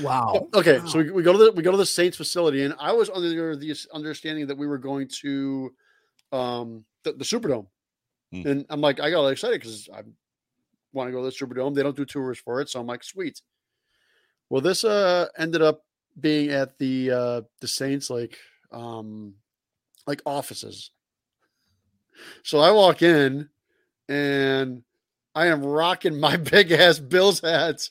Wow. 0.00 0.48
Okay, 0.54 0.78
Wow. 0.78 0.86
so 0.86 0.98
we, 1.00 1.10
we 1.10 1.22
go 1.24 1.32
to 1.32 1.38
the 1.38 1.52
we 1.52 1.62
go 1.62 1.72
to 1.72 1.76
the 1.76 1.84
Saints 1.86 2.16
facility, 2.16 2.62
and 2.62 2.74
I 2.78 2.92
was 2.92 3.10
under 3.10 3.56
the 3.56 3.74
understanding 3.92 4.46
that 4.46 4.56
we 4.56 4.66
were 4.68 4.78
going 4.78 5.08
to 5.22 5.74
um 6.32 6.84
the, 7.02 7.12
the 7.12 7.24
Superdome, 7.24 7.66
Hmm. 8.32 8.46
and 8.46 8.66
I'm 8.70 8.80
like, 8.80 9.00
I 9.00 9.10
got 9.10 9.18
all 9.18 9.28
excited 9.28 9.60
because 9.60 9.88
I 9.92 10.02
want 10.92 11.08
to 11.08 11.12
go 11.12 11.18
to 11.18 11.24
the 11.24 11.30
Superdome. 11.46 11.74
They 11.74 11.82
don't 11.82 11.96
do 11.96 12.04
tours 12.04 12.38
for 12.38 12.60
it, 12.60 12.68
so 12.68 12.80
I'm 12.80 12.86
like, 12.86 13.02
sweet. 13.04 13.40
Well, 14.50 14.60
this 14.60 14.84
uh 14.84 15.26
ended 15.36 15.62
up 15.62 15.82
being 16.18 16.50
at 16.50 16.78
the 16.78 17.10
uh 17.10 17.40
the 17.60 17.68
Saints 17.68 18.08
like 18.08 18.38
um 18.72 19.34
like 20.06 20.22
offices. 20.24 20.90
So 22.42 22.60
I 22.60 22.70
walk 22.70 23.02
in, 23.02 23.48
and 24.08 24.82
I 25.34 25.48
am 25.48 25.62
rocking 25.62 26.18
my 26.18 26.36
big 26.38 26.72
ass 26.72 26.98
Bills 26.98 27.40
hats 27.40 27.90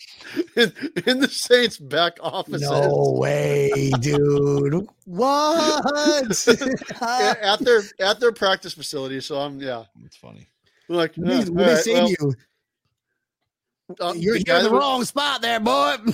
in, 0.55 0.73
in 1.05 1.19
the 1.19 1.27
Saints 1.29 1.77
back 1.77 2.17
offices. 2.21 2.69
No 2.69 3.15
way, 3.19 3.91
dude. 3.99 4.87
What? 5.05 6.47
at 7.01 7.59
their 7.59 7.83
at 7.99 8.19
their 8.19 8.31
practice 8.31 8.73
facility. 8.73 9.21
So 9.21 9.39
I'm 9.39 9.59
yeah. 9.59 9.83
That's 10.01 10.17
funny. 10.17 10.47
I'm 10.89 10.95
like, 10.95 11.15
What 11.15 11.29
"Yeah, 11.29 11.43
they 11.43 11.49
all 11.49 11.67
right, 11.67 11.83
say 11.83 11.93
well, 11.93 12.07
to 12.07 12.15
you? 12.19 12.33
Uh, 13.99 14.13
You're, 14.15 14.37
you're 14.37 14.57
in 14.57 14.63
the 14.63 14.71
was, 14.71 14.81
wrong 14.81 15.03
spot 15.03 15.41
there, 15.41 15.59
boy. 15.59 15.97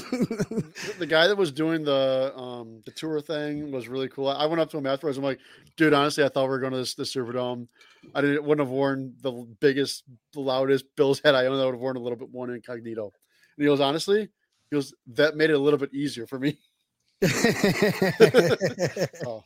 the 1.00 1.08
guy 1.08 1.28
that 1.28 1.38
was 1.38 1.54
doing 1.54 1.84
the 1.84 2.34
um 2.36 2.82
the 2.86 2.92
tour 2.92 3.22
thing 3.22 3.72
was 3.72 3.88
really 3.88 4.10
cool. 4.10 4.28
I 4.28 4.46
went 4.46 4.60
up 4.60 4.70
to 4.72 4.78
him 4.78 4.86
afterwards. 4.86 5.18
I'm 5.18 5.24
like, 5.24 5.40
dude, 5.78 5.94
honestly, 5.94 6.24
I 6.24 6.30
thought 6.30 6.44
we 6.44 6.50
were 6.50 6.60
going 6.60 6.74
to 6.74 6.80
this 6.80 6.96
the 6.96 7.04
Superdome. 7.04 7.68
I 8.14 8.22
didn't 8.22 8.44
wouldn't 8.44 8.68
have 8.68 8.74
worn 8.74 9.14
the 9.22 9.32
biggest, 9.62 10.04
loudest 10.36 10.86
Bills 10.98 11.22
hat 11.24 11.34
I 11.34 11.46
own. 11.46 11.60
I 11.60 11.66
would 11.66 11.76
have 11.76 11.80
worn 11.80 11.96
a 11.96 12.02
little 12.02 12.18
bit 12.18 12.30
one 12.30 12.50
incognito. 12.50 13.14
he 13.58 13.64
goes, 13.64 13.80
honestly, 13.80 14.28
he 14.70 14.76
goes, 14.76 14.94
that 15.14 15.38
made 15.38 15.50
it 15.50 15.54
a 15.54 15.60
little 15.60 15.80
bit 15.80 15.94
easier 15.94 16.28
for 16.28 16.40
me. 16.40 16.60
oh, 17.24 17.30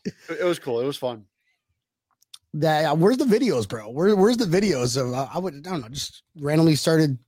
it, 0.04 0.40
it 0.40 0.46
was 0.46 0.58
cool. 0.58 0.80
It 0.80 0.86
was 0.86 0.98
fun. 0.98 1.26
that 2.56 2.86
uh, 2.86 2.96
where's 2.96 3.18
the 3.18 3.26
videos, 3.26 3.70
bro? 3.70 3.90
Where, 3.90 4.16
where's 4.16 4.38
the 4.38 4.46
videos 4.46 5.00
of? 5.00 5.14
Uh, 5.14 5.28
I 5.32 5.38
would 5.38 5.68
I 5.68 5.72
don't 5.72 5.82
know, 5.82 5.90
just 5.90 6.24
randomly 6.40 6.76
started 6.76 7.20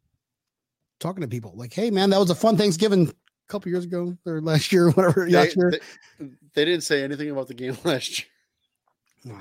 talking 1.00 1.22
to 1.22 1.28
people 1.28 1.54
like, 1.56 1.74
hey 1.74 1.92
man, 1.92 2.10
that 2.10 2.20
was 2.20 2.30
a 2.30 2.36
fun 2.36 2.58
Thanksgiving 2.58 3.08
a 3.08 3.14
couple 3.48 3.70
years 3.70 3.86
ago 3.86 4.18
or 4.26 4.42
last 4.42 4.72
year, 4.72 4.90
whatever. 4.92 5.26
They, 5.26 5.36
last 5.36 5.56
year. 5.56 5.72
they, 6.20 6.28
they 6.54 6.66
didn't 6.66 6.84
say 6.84 7.04
anything 7.04 7.30
about 7.30 7.48
the 7.48 7.54
game 7.54 7.78
last 7.84 8.26
year. 9.26 9.38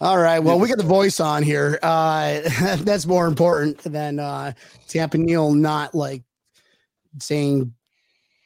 All 0.00 0.16
right. 0.16 0.38
Well, 0.38 0.58
we 0.58 0.68
got 0.68 0.78
the 0.78 0.84
voice 0.84 1.20
on 1.20 1.42
here. 1.42 1.78
Uh, 1.82 2.40
that's 2.78 3.04
more 3.04 3.26
important 3.26 3.78
than 3.80 4.18
uh, 4.18 4.52
Tampa 4.88 5.18
Neal 5.18 5.52
not 5.52 5.94
like 5.94 6.22
saying 7.18 7.74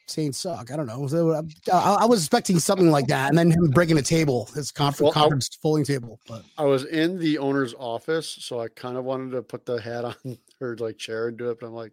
saying 0.07 0.33
suck. 0.33 0.71
I 0.71 0.75
don't 0.75 0.85
know. 0.85 1.07
So, 1.07 1.31
uh, 1.31 1.41
I, 1.71 1.99
I 2.01 2.05
was 2.05 2.19
expecting 2.19 2.59
something 2.59 2.91
like 2.91 3.07
that, 3.07 3.29
and 3.29 3.37
then 3.37 3.51
him 3.51 3.69
breaking 3.71 3.97
a 3.97 4.01
table, 4.01 4.49
his 4.53 4.71
conference 4.71 5.01
Well, 5.01 5.13
conference 5.13 5.49
folding 5.61 5.85
table. 5.85 6.19
But 6.27 6.43
I 6.57 6.65
was 6.65 6.85
in 6.85 7.17
the 7.17 7.37
owner's 7.37 7.73
office, 7.73 8.27
so 8.27 8.59
I 8.59 8.67
kind 8.67 8.97
of 8.97 9.05
wanted 9.05 9.31
to 9.31 9.41
put 9.41 9.65
the 9.65 9.81
hat 9.81 10.05
on 10.05 10.37
her 10.59 10.75
like 10.77 10.97
chair 10.97 11.27
and 11.27 11.37
do 11.37 11.49
it, 11.49 11.59
but 11.59 11.67
I'm 11.67 11.73
like, 11.73 11.91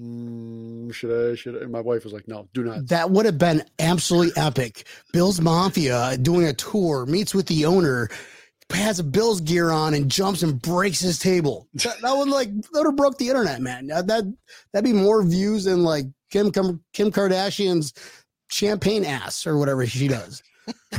mm, 0.00 0.92
should 0.92 1.32
I? 1.32 1.34
Should 1.34 1.56
I? 1.56 1.60
And 1.60 1.72
my 1.72 1.80
wife 1.80 2.04
was 2.04 2.12
like, 2.12 2.28
no, 2.28 2.48
do 2.52 2.64
not. 2.64 2.86
that 2.88 3.10
would 3.10 3.26
have 3.26 3.38
been 3.38 3.64
absolutely 3.78 4.32
epic. 4.40 4.86
Bill's 5.12 5.40
Mafia 5.40 6.16
doing 6.18 6.46
a 6.46 6.52
tour, 6.52 7.06
meets 7.06 7.34
with 7.34 7.46
the 7.46 7.66
owner, 7.66 8.08
has 8.70 8.98
a 8.98 9.04
Bills 9.04 9.40
gear 9.40 9.70
on, 9.70 9.94
and 9.94 10.10
jumps 10.10 10.42
and 10.42 10.60
breaks 10.60 11.00
his 11.00 11.18
table. 11.18 11.68
That, 11.74 12.00
that 12.02 12.16
would 12.16 12.28
like 12.28 12.48
that 12.54 12.70
would 12.72 12.86
have 12.86 12.96
broke 12.96 13.18
the 13.18 13.28
internet, 13.28 13.60
man. 13.60 13.86
That 13.86 14.06
that 14.08 14.24
that'd 14.72 14.84
be 14.84 14.92
more 14.92 15.22
views 15.22 15.64
than 15.64 15.84
like 15.84 16.06
Kim 16.30 16.50
Kim, 16.50 16.82
Kim 16.92 17.10
Kardashian's 17.10 17.92
champagne 18.50 19.04
ass 19.04 19.46
or 19.46 19.58
whatever 19.58 19.86
she 19.86 20.08
does. 20.08 20.42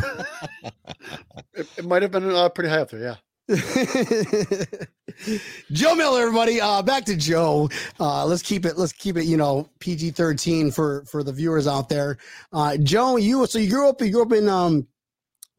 It, 1.54 1.68
it 1.78 1.86
might 1.86 2.02
have 2.02 2.12
been 2.12 2.30
uh, 2.30 2.50
pretty 2.50 2.70
high 2.70 2.82
up 2.82 2.90
there, 2.90 3.00
yeah. 3.00 3.16
Joe 5.72 5.96
Miller, 5.96 6.22
everybody. 6.22 6.60
Uh, 6.60 6.82
back 6.82 7.06
to 7.06 7.16
Joe. 7.16 7.70
Uh, 8.00 8.26
let's 8.26 8.42
keep 8.42 8.66
it. 8.66 8.78
Let's 8.78 8.92
keep 8.94 9.18
it. 9.18 9.26
You 9.26 9.38
know, 9.38 9.70
PG 9.80 10.12
thirteen 10.12 10.72
for 10.72 11.06
for 11.06 11.24
the 11.24 11.32
viewers 11.32 11.68
out 11.68 11.88
there. 11.90 12.18
Uh, 12.52 12.78
Joe, 12.78 13.18
you 13.18 13.46
so 13.46 13.60
you 13.60 13.70
grew 13.70 13.88
up. 13.88 14.02
You 14.02 14.12
grew 14.12 14.24
up 14.24 14.34
in 14.34 14.50
um, 14.50 14.88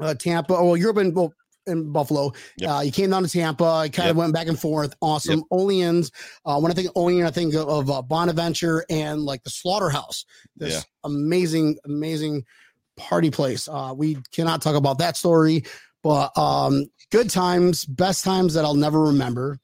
uh, 0.01 0.15
Tampa. 0.15 0.55
Well, 0.55 0.77
you 0.77 0.83
grew 0.85 0.93
up 0.93 0.99
in 0.99 1.15
well, 1.15 1.33
in 1.69 1.93
Buffalo. 1.93 2.33
Yep. 2.59 2.71
Uh, 2.71 2.81
you 2.81 2.91
came 2.93 3.11
down 3.11 3.23
to 3.23 3.29
Tampa. 3.29 3.83
You 3.85 3.91
kind 3.91 4.07
Yep. 4.07 4.11
of 4.11 4.17
went 4.17 4.35
back 4.35 4.47
and 4.49 4.59
forth. 4.59 4.95
Awesome. 5.01 5.45
Oleans. 5.51 6.11
Uh, 6.45 6.59
when 6.61 6.71
I 6.73 6.75
think 6.75 6.91
Olean, 6.97 7.25
I 7.27 7.31
think 7.31 7.55
of, 7.55 7.69
of 7.69 7.91
uh, 7.91 8.03
Bonaventure 8.03 8.85
and 8.91 9.23
like 9.23 9.43
the 9.45 9.51
Slaughterhouse. 9.51 10.25
This 10.57 10.75
Yeah. 10.75 10.81
amazing, 11.05 11.79
amazing 11.85 12.45
party 12.97 13.31
place. 13.31 13.69
Uh, 13.69 13.93
we 13.97 14.17
cannot 14.33 14.63
talk 14.63 14.75
about 14.77 14.99
that 14.99 15.17
story, 15.17 15.65
but 16.03 16.37
um, 16.37 16.87
good 17.11 17.31
times, 17.31 17.85
best 17.85 18.25
times 18.25 18.55
that 18.55 18.65
I'll 18.65 18.75
never 18.75 19.05
remember. 19.05 19.59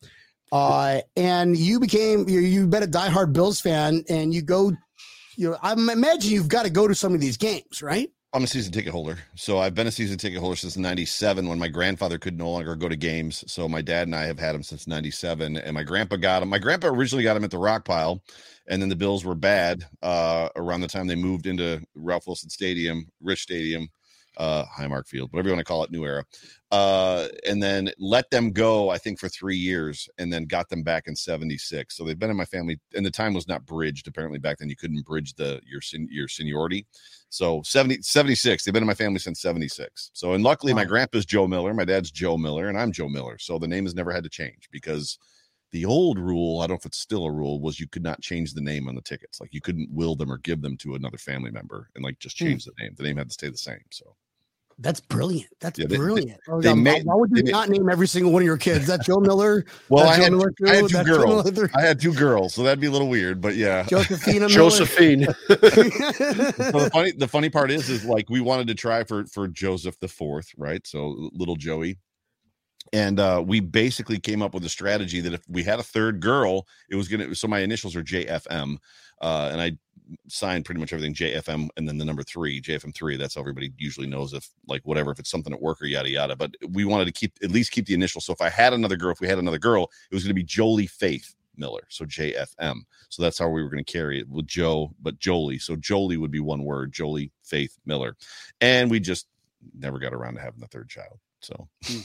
Uh, 0.50 1.00
and 1.16 1.56
you 1.56 1.80
became 1.80 2.28
you 2.28 2.40
you've 2.40 2.70
been 2.70 2.82
a 2.82 2.86
diehard 2.86 3.32
Bills 3.32 3.60
fan, 3.60 4.04
and 4.08 4.34
you 4.34 4.42
go. 4.42 4.72
You 5.34 5.50
know, 5.50 5.58
I 5.62 5.72
imagine 5.72 6.30
you've 6.30 6.48
got 6.48 6.64
to 6.64 6.70
go 6.70 6.86
to 6.86 6.94
some 6.94 7.14
of 7.14 7.20
these 7.20 7.38
games, 7.38 7.80
right? 7.80 8.10
I'm 8.34 8.44
a 8.44 8.46
season 8.46 8.72
ticket 8.72 8.92
holder. 8.92 9.18
So 9.34 9.58
I've 9.58 9.74
been 9.74 9.86
a 9.86 9.92
season 9.92 10.16
ticket 10.16 10.40
holder 10.40 10.56
since 10.56 10.78
97 10.78 11.46
when 11.46 11.58
my 11.58 11.68
grandfather 11.68 12.18
could 12.18 12.38
no 12.38 12.50
longer 12.50 12.74
go 12.76 12.88
to 12.88 12.96
games. 12.96 13.44
So 13.46 13.68
my 13.68 13.82
dad 13.82 14.08
and 14.08 14.16
I 14.16 14.24
have 14.24 14.38
had 14.38 14.54
him 14.54 14.62
since 14.62 14.86
97 14.86 15.58
and 15.58 15.74
my 15.74 15.82
grandpa 15.82 16.16
got 16.16 16.42
him. 16.42 16.48
My 16.48 16.58
grandpa 16.58 16.88
originally 16.88 17.24
got 17.24 17.36
him 17.36 17.44
at 17.44 17.50
the 17.50 17.58
rock 17.58 17.84
pile 17.84 18.22
and 18.68 18.80
then 18.80 18.88
the 18.88 18.96
Bills 18.96 19.24
were 19.24 19.34
bad 19.34 19.84
uh, 20.02 20.48
around 20.56 20.80
the 20.80 20.88
time 20.88 21.06
they 21.06 21.14
moved 21.14 21.46
into 21.46 21.82
Ralph 21.94 22.26
Wilson 22.26 22.48
Stadium, 22.48 23.06
Rich 23.20 23.42
Stadium, 23.42 23.88
uh, 24.36 24.64
Highmark 24.66 25.06
Field, 25.06 25.32
whatever 25.32 25.48
you 25.48 25.54
want 25.54 25.66
to 25.66 25.70
call 25.70 25.84
it, 25.84 25.90
new 25.90 26.04
era. 26.04 26.24
Uh, 26.70 27.28
and 27.46 27.62
then 27.62 27.90
let 27.98 28.30
them 28.30 28.50
go, 28.50 28.88
I 28.88 28.96
think, 28.98 29.18
for 29.18 29.28
three 29.28 29.56
years 29.56 30.08
and 30.18 30.32
then 30.32 30.46
got 30.46 30.68
them 30.70 30.82
back 30.82 31.06
in 31.06 31.14
76. 31.14 31.94
So 31.94 32.04
they've 32.04 32.18
been 32.18 32.30
in 32.30 32.36
my 32.36 32.46
family 32.46 32.80
and 32.94 33.04
the 33.04 33.10
time 33.10 33.34
was 33.34 33.46
not 33.46 33.66
bridged. 33.66 34.08
Apparently 34.08 34.38
back 34.38 34.58
then 34.58 34.70
you 34.70 34.76
couldn't 34.76 35.04
bridge 35.04 35.34
the 35.34 35.60
your 35.66 35.80
your 36.08 36.28
seniority. 36.28 36.86
So 37.28 37.62
70, 37.62 38.02
76, 38.02 38.64
they've 38.64 38.72
been 38.72 38.82
in 38.82 38.86
my 38.86 38.94
family 38.94 39.18
since 39.18 39.40
76. 39.40 40.10
So, 40.14 40.32
and 40.32 40.42
luckily 40.44 40.72
my 40.74 40.84
grandpa's 40.84 41.26
Joe 41.26 41.46
Miller, 41.46 41.74
my 41.74 41.84
dad's 41.84 42.10
Joe 42.10 42.36
Miller, 42.38 42.68
and 42.68 42.78
I'm 42.78 42.92
Joe 42.92 43.08
Miller. 43.08 43.38
So 43.38 43.58
the 43.58 43.68
name 43.68 43.84
has 43.84 43.94
never 43.94 44.12
had 44.12 44.24
to 44.24 44.30
change 44.30 44.68
because 44.70 45.18
the 45.72 45.86
old 45.86 46.18
rule, 46.18 46.60
I 46.60 46.64
don't 46.66 46.74
know 46.74 46.78
if 46.78 46.86
it's 46.86 46.98
still 46.98 47.24
a 47.24 47.32
rule, 47.32 47.60
was 47.60 47.80
you 47.80 47.88
could 47.88 48.02
not 48.02 48.20
change 48.20 48.52
the 48.52 48.60
name 48.60 48.88
on 48.88 48.94
the 48.94 49.00
tickets. 49.00 49.40
Like 49.40 49.54
you 49.54 49.60
couldn't 49.62 49.88
will 49.90 50.14
them 50.14 50.30
or 50.30 50.36
give 50.38 50.60
them 50.60 50.76
to 50.78 50.94
another 50.94 51.16
family 51.16 51.50
member 51.50 51.88
and 51.94 52.04
like 52.04 52.18
just 52.18 52.38
Hmm. 52.38 52.46
change 52.46 52.64
the 52.66 52.72
name. 52.78 52.94
The 52.96 53.02
name 53.04 53.16
had 53.16 53.28
to 53.28 53.34
stay 53.34 53.48
the 53.48 53.56
same. 53.56 53.80
So 53.90 54.14
That's 54.82 55.00
brilliant. 55.00 55.48
That's 55.60 55.78
Yeah, 55.78 55.86
they- 55.86 55.92
they- 55.94 55.96
brilliant. 55.96 56.40
Oh, 56.48 56.60
they 56.60 56.68
um, 56.70 56.82
made- 56.82 57.06
why 57.06 57.14
would 57.14 57.30
you 57.30 57.36
they 57.36 57.42
made- 57.44 57.52
not 57.52 57.68
name 57.68 57.88
every 57.88 58.08
single 58.08 58.32
one 58.32 58.42
of 58.42 58.46
your 58.46 58.56
kids? 58.56 58.86
That 58.88 59.02
Joe 59.04 59.20
Miller. 59.20 59.64
well, 59.88 60.06
I 60.08 60.16
Joe 60.16 60.22
had, 60.24 60.32
Miller 60.32 60.52
I 60.66 60.74
had 60.74 60.88
two 60.88 61.04
girls. 61.04 61.50
Miller- 61.52 61.70
I 61.76 61.82
had 61.82 62.00
two 62.00 62.12
girls, 62.12 62.52
so 62.52 62.62
that'd 62.64 62.80
be 62.80 62.88
a 62.88 62.90
little 62.90 63.08
weird, 63.08 63.40
but 63.40 63.54
yeah. 63.54 63.84
Josephine. 63.88 64.40
Miller. 64.40 64.48
Josephine. 64.48 65.24
So 65.48 65.54
the 65.56 66.90
funny 66.92 67.12
the 67.12 67.28
funny 67.28 67.48
part 67.48 67.70
is 67.70 67.88
is 67.88 68.04
like 68.04 68.28
we 68.28 68.40
wanted 68.40 68.66
to 68.68 68.74
try 68.74 69.04
for 69.04 69.24
for 69.26 69.48
Joseph 69.48 69.98
the 70.00 70.08
fourth, 70.08 70.48
right? 70.56 70.86
So 70.86 71.30
little 71.32 71.56
Joey. 71.56 71.98
And 72.92 73.18
uh, 73.18 73.42
we 73.44 73.60
basically 73.60 74.18
came 74.18 74.42
up 74.42 74.52
with 74.52 74.64
a 74.64 74.68
strategy 74.68 75.20
that 75.20 75.32
if 75.32 75.40
we 75.48 75.62
had 75.62 75.78
a 75.78 75.82
third 75.82 76.20
girl, 76.20 76.66
it 76.90 76.94
was 76.94 77.08
gonna. 77.08 77.34
So 77.34 77.48
my 77.48 77.60
initials 77.60 77.96
are 77.96 78.02
JFM, 78.02 78.76
uh, 79.22 79.48
and 79.50 79.60
I 79.60 79.78
signed 80.28 80.64
pretty 80.64 80.80
much 80.80 80.92
everything 80.92 81.14
JFM, 81.14 81.68
and 81.76 81.88
then 81.88 81.96
the 81.96 82.04
number 82.04 82.22
three, 82.22 82.60
JFM 82.60 82.94
three. 82.94 83.16
That's 83.16 83.34
how 83.34 83.40
everybody 83.40 83.72
usually 83.78 84.06
knows 84.06 84.34
if 84.34 84.48
like 84.66 84.82
whatever 84.82 85.10
if 85.10 85.18
it's 85.18 85.30
something 85.30 85.52
at 85.52 85.62
work 85.62 85.80
or 85.80 85.86
yada 85.86 86.10
yada. 86.10 86.36
But 86.36 86.54
we 86.70 86.84
wanted 86.84 87.06
to 87.06 87.12
keep 87.12 87.32
at 87.42 87.50
least 87.50 87.72
keep 87.72 87.86
the 87.86 87.94
initials. 87.94 88.26
So 88.26 88.32
if 88.32 88.40
I 88.40 88.50
had 88.50 88.72
another 88.72 88.96
girl, 88.96 89.12
if 89.12 89.20
we 89.20 89.28
had 89.28 89.38
another 89.38 89.58
girl, 89.58 89.90
it 90.10 90.14
was 90.14 90.26
to 90.26 90.34
be 90.34 90.42
Jolie 90.42 90.86
Faith 90.86 91.34
Miller, 91.56 91.86
so 91.88 92.04
JFM. 92.04 92.80
So 93.08 93.22
that's 93.22 93.38
how 93.38 93.48
we 93.48 93.62
were 93.62 93.68
going 93.68 93.84
to 93.84 93.92
carry 93.92 94.20
it 94.20 94.28
with 94.28 94.46
Joe, 94.46 94.94
but 95.00 95.18
Jolie. 95.18 95.58
So 95.58 95.76
Jolie 95.76 96.16
would 96.16 96.30
be 96.30 96.40
one 96.40 96.64
word, 96.64 96.92
Jolie 96.92 97.30
Faith 97.42 97.78
Miller. 97.84 98.16
And 98.60 98.90
we 98.90 99.00
just 99.00 99.26
never 99.78 99.98
got 99.98 100.14
around 100.14 100.34
to 100.34 100.40
having 100.40 100.60
the 100.60 100.66
third 100.66 100.88
child. 100.88 101.18
So 101.42 101.68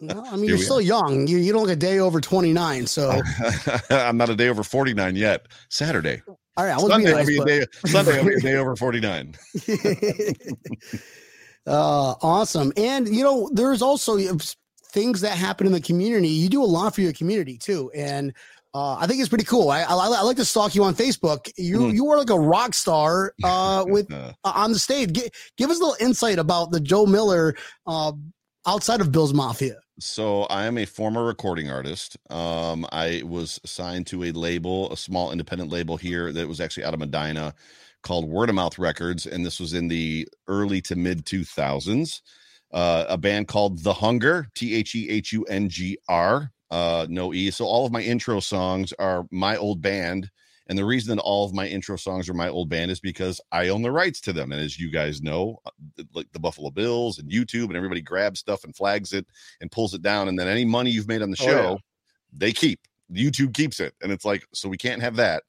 No, 0.00 0.24
I 0.26 0.36
mean, 0.36 0.44
you're 0.46 0.58
still 0.58 0.80
young. 0.80 1.26
You, 1.26 1.38
you 1.38 1.52
don't 1.52 1.62
look 1.62 1.70
a 1.70 1.76
day 1.76 1.98
over 1.98 2.20
29. 2.20 2.86
So, 2.86 3.22
I'm 3.90 4.16
not 4.16 4.28
a 4.28 4.36
day 4.36 4.48
over 4.48 4.62
49 4.62 5.16
yet. 5.16 5.46
Saturday. 5.68 6.22
all 6.28 6.64
right, 6.64 6.74
I 6.74 6.78
Sunday, 6.78 6.96
being 6.96 7.08
I'll 7.08 7.14
nice, 7.16 7.26
be 7.26 7.38
a 7.38 7.44
day, 7.44 7.66
Sunday, 7.86 8.18
I'll 8.18 8.24
be 8.26 8.34
a 8.34 8.40
day 8.40 8.56
over 8.56 8.76
49. 8.76 9.34
uh, 11.66 12.14
awesome. 12.22 12.72
And, 12.76 13.08
you 13.14 13.22
know, 13.22 13.50
there's 13.52 13.82
also 13.82 14.18
things 14.86 15.20
that 15.22 15.36
happen 15.38 15.66
in 15.66 15.72
the 15.72 15.80
community. 15.80 16.28
You 16.28 16.48
do 16.48 16.62
a 16.62 16.66
lot 16.66 16.94
for 16.94 17.00
your 17.00 17.12
community 17.12 17.56
too. 17.56 17.90
And, 17.94 18.34
uh, 18.74 18.94
I 18.96 19.06
think 19.06 19.20
it's 19.20 19.28
pretty 19.28 19.44
cool. 19.44 19.70
I, 19.70 19.80
I, 19.82 19.94
I 19.94 20.22
like 20.22 20.36
to 20.36 20.44
stalk 20.44 20.74
you 20.74 20.84
on 20.84 20.94
Facebook. 20.94 21.50
You 21.56 21.78
Mhm. 21.80 21.94
you 21.94 22.08
are 22.10 22.18
like 22.18 22.30
a 22.30 22.38
rock 22.38 22.74
star 22.74 23.34
uh, 23.44 23.84
with 23.86 24.12
Uh, 24.12 24.32
on 24.44 24.72
the 24.72 24.78
stage. 24.78 25.12
Gi- 25.12 25.30
give 25.56 25.70
us 25.70 25.78
a 25.78 25.80
little 25.80 25.96
insight 26.00 26.38
about 26.38 26.70
the 26.70 26.80
Joe 26.80 27.06
Miller 27.06 27.54
uh, 27.86 28.12
outside 28.66 29.00
of 29.00 29.10
Bill's 29.12 29.32
Mafia. 29.34 29.76
so 29.98 30.44
I 30.44 30.64
am 30.66 30.78
a 30.78 30.84
former 30.86 31.24
recording 31.24 31.70
artist. 31.70 32.16
Um, 32.30 32.86
I 32.92 33.22
was 33.26 33.60
signed 33.66 34.06
to 34.08 34.24
a 34.24 34.32
label, 34.32 34.90
a 34.92 34.96
small 34.96 35.30
independent 35.32 35.70
label 35.70 35.96
here 35.96 36.32
that 36.32 36.46
was 36.48 36.60
actually 36.60 36.84
out 36.84 36.94
of 36.94 37.00
Medina 37.00 37.54
called 38.02 38.26
Word 38.28 38.48
of 38.48 38.54
Mouth 38.54 38.78
Records. 38.78 39.26
And 39.26 39.44
this 39.44 39.60
was 39.60 39.74
in 39.74 39.88
the 39.88 40.26
early 40.48 40.80
to 40.82 40.96
mid 40.96 41.26
2000s. 41.26 42.20
Uh, 42.72 43.04
a 43.08 43.18
band 43.18 43.48
called 43.48 43.82
The 43.82 43.92
Hunger, 43.94 44.46
T 44.54 44.74
H 44.76 44.94
E 44.94 45.08
H 45.10 45.32
U 45.32 45.42
N 45.44 45.68
G 45.68 45.98
R, 46.08 46.52
uh, 46.70 47.06
no 47.08 47.32
E. 47.34 47.50
So 47.50 47.64
all 47.64 47.86
of 47.86 47.92
my 47.92 48.02
intro 48.02 48.40
songs 48.40 48.92
are 48.98 49.26
my 49.30 49.56
old 49.56 49.80
band. 49.82 50.30
And 50.68 50.78
the 50.78 50.84
reason 50.84 51.16
that 51.16 51.22
all 51.22 51.44
of 51.44 51.52
my 51.52 51.66
intro 51.66 51.96
songs 51.96 52.28
are 52.28 52.34
my 52.34 52.48
old 52.48 52.68
band 52.68 52.92
is 52.92 53.00
because 53.00 53.40
I 53.50 53.70
own 53.70 53.82
the 53.82 53.90
rights 53.90 54.20
to 54.20 54.32
them. 54.32 54.52
And 54.52 54.60
as 54.60 54.78
you 54.78 54.88
guys 54.88 55.20
know, 55.20 55.58
uh, 55.66 55.70
like 56.14 56.30
the 56.32 56.38
Buffalo 56.38 56.70
Bills 56.70 57.18
and 57.18 57.28
YouTube 57.28 57.64
and 57.64 57.76
everybody 57.76 58.00
grabs 58.00 58.38
stuff 58.38 58.62
and 58.62 58.76
flags 58.76 59.12
it 59.12 59.26
and 59.60 59.72
pulls 59.72 59.94
it 59.94 60.02
down. 60.02 60.28
And 60.28 60.38
then 60.38 60.46
any 60.46 60.64
money 60.64 60.90
you've 60.90 61.08
made 61.08 61.22
on 61.22 61.30
the 61.32 61.36
Oh, 61.40 61.44
yeah. 61.44 61.50
show, 61.50 61.78
they 62.32 62.52
keep. 62.52 62.78
YouTube 63.12 63.52
keeps 63.52 63.80
it. 63.80 63.94
And 64.00 64.12
it's 64.12 64.24
like, 64.24 64.44
so 64.54 64.68
we 64.68 64.76
can't 64.76 65.02
have 65.02 65.16
that. 65.16 65.42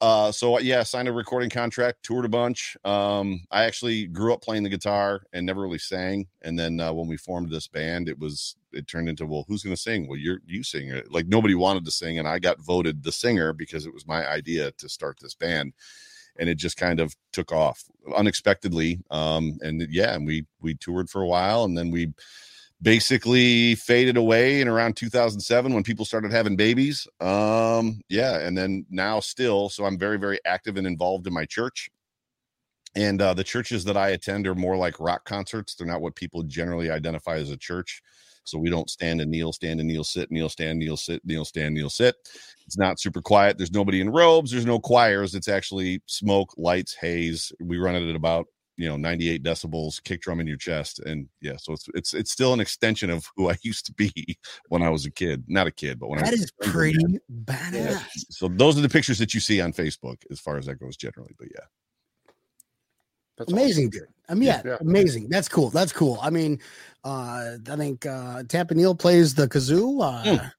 Uh, 0.00 0.30
so 0.30 0.58
yeah, 0.60 0.82
signed 0.84 1.08
a 1.08 1.12
recording 1.12 1.50
contract, 1.50 2.04
toured 2.04 2.24
a 2.24 2.28
bunch. 2.28 2.76
Um, 2.84 3.40
I 3.50 3.64
actually 3.64 4.06
grew 4.06 4.32
up 4.32 4.42
playing 4.42 4.62
the 4.62 4.68
guitar 4.68 5.22
and 5.32 5.44
never 5.44 5.60
really 5.60 5.78
sang. 5.78 6.28
And 6.42 6.56
then 6.56 6.78
uh, 6.78 6.92
when 6.92 7.08
we 7.08 7.16
formed 7.16 7.50
this 7.50 7.66
band, 7.66 8.08
it 8.08 8.18
was 8.18 8.54
it 8.72 8.86
turned 8.86 9.08
into 9.08 9.26
well, 9.26 9.44
who's 9.48 9.62
going 9.64 9.74
to 9.74 9.80
sing? 9.80 10.06
Well, 10.06 10.18
you're 10.18 10.38
you 10.46 10.62
sing 10.62 10.88
it. 10.88 11.10
Like 11.10 11.26
nobody 11.26 11.54
wanted 11.56 11.84
to 11.84 11.90
sing, 11.90 12.18
and 12.18 12.28
I 12.28 12.38
got 12.38 12.60
voted 12.60 13.02
the 13.02 13.12
singer 13.12 13.52
because 13.52 13.86
it 13.86 13.94
was 13.94 14.06
my 14.06 14.28
idea 14.28 14.70
to 14.72 14.88
start 14.88 15.18
this 15.20 15.34
band, 15.34 15.72
and 16.38 16.48
it 16.48 16.58
just 16.58 16.76
kind 16.76 17.00
of 17.00 17.16
took 17.32 17.50
off 17.50 17.82
unexpectedly. 18.16 19.00
Um, 19.10 19.58
and 19.62 19.84
yeah, 19.90 20.14
and 20.14 20.24
we 20.24 20.46
we 20.60 20.74
toured 20.74 21.10
for 21.10 21.22
a 21.22 21.26
while, 21.26 21.64
and 21.64 21.76
then 21.76 21.90
we 21.90 22.12
basically 22.80 23.74
faded 23.74 24.16
away 24.16 24.60
in 24.60 24.68
around 24.68 24.96
2007 24.96 25.74
when 25.74 25.82
people 25.82 26.04
started 26.04 26.30
having 26.30 26.56
babies. 26.56 27.06
Um, 27.20 28.00
yeah, 28.08 28.38
and 28.38 28.56
then 28.56 28.86
now 28.90 29.20
still, 29.20 29.68
so 29.68 29.84
I'm 29.84 29.98
very, 29.98 30.18
very 30.18 30.38
active 30.44 30.76
and 30.76 30.86
involved 30.86 31.26
in 31.26 31.32
my 31.32 31.44
church. 31.44 31.90
And 32.94 33.20
uh, 33.20 33.34
the 33.34 33.44
churches 33.44 33.84
that 33.84 33.96
I 33.96 34.10
attend 34.10 34.46
are 34.46 34.54
more 34.54 34.76
like 34.76 34.98
rock 34.98 35.24
concerts. 35.24 35.74
They're 35.74 35.86
not 35.86 36.00
what 36.00 36.14
people 36.16 36.42
generally 36.44 36.90
identify 36.90 37.36
as 37.36 37.50
a 37.50 37.56
church. 37.56 38.02
So 38.44 38.58
we 38.58 38.70
don't 38.70 38.88
stand 38.88 39.20
and 39.20 39.30
kneel, 39.30 39.52
stand 39.52 39.78
and 39.78 39.88
kneel, 39.88 40.04
sit, 40.04 40.30
kneel, 40.30 40.48
stand, 40.48 40.78
kneel, 40.78 40.96
sit, 40.96 41.24
kneel, 41.24 41.44
stand, 41.44 41.74
kneel, 41.74 41.90
sit. 41.90 42.16
It's 42.64 42.78
not 42.78 42.98
super 42.98 43.20
quiet. 43.20 43.58
There's 43.58 43.72
nobody 43.72 44.00
in 44.00 44.10
robes. 44.10 44.50
There's 44.50 44.64
no 44.64 44.80
choirs. 44.80 45.34
It's 45.34 45.48
actually 45.48 46.00
smoke, 46.06 46.54
lights, 46.56 46.94
haze. 46.94 47.52
We 47.60 47.76
run 47.76 47.94
it 47.94 48.08
at 48.08 48.16
about 48.16 48.46
you 48.78 48.88
know 48.88 48.96
98 48.96 49.42
decibels 49.42 50.02
kick 50.02 50.22
drum 50.22 50.40
in 50.40 50.46
your 50.46 50.56
chest 50.56 51.00
and 51.00 51.28
yeah 51.42 51.56
so 51.58 51.72
it's 51.72 51.88
it's 51.94 52.14
it's 52.14 52.30
still 52.30 52.54
an 52.54 52.60
extension 52.60 53.10
of 53.10 53.26
who 53.36 53.50
i 53.50 53.56
used 53.62 53.84
to 53.86 53.92
be 53.92 54.38
when 54.68 54.82
i 54.82 54.88
was 54.88 55.04
a 55.04 55.10
kid. 55.10 55.44
Not 55.48 55.66
a 55.66 55.70
kid 55.70 55.98
but 55.98 56.08
when 56.08 56.20
that 56.20 56.28
I 56.28 56.30
was 56.30 56.44
is 56.44 56.52
pretty 56.62 57.18
badass 57.44 57.72
yeah. 57.72 58.02
so 58.30 58.48
those 58.48 58.78
are 58.78 58.80
the 58.80 58.88
pictures 58.88 59.18
that 59.18 59.34
you 59.34 59.40
see 59.40 59.60
on 59.60 59.72
facebook 59.72 60.22
as 60.30 60.40
far 60.40 60.56
as 60.56 60.66
that 60.66 60.76
goes 60.76 60.96
generally 60.96 61.34
but 61.38 61.48
yeah. 61.50 61.64
That's 63.36 63.52
amazing 63.52 63.88
awesome. 63.88 64.00
dude. 64.00 64.08
I 64.28 64.34
mean 64.34 64.48
yeah, 64.48 64.62
yeah, 64.64 64.76
amazing. 64.80 65.28
That's 65.28 65.48
cool 65.48 65.70
that's 65.70 65.92
cool. 65.92 66.18
I 66.20 66.30
mean 66.30 66.58
uh 67.04 67.52
i 67.70 67.76
think 67.76 68.04
uh 68.04 68.42
tampa 68.48 68.74
neil 68.74 68.96
plays 68.96 69.32
the 69.32 69.46
kazoo. 69.46 70.02
Uh 70.02 70.24
mm. 70.24 70.52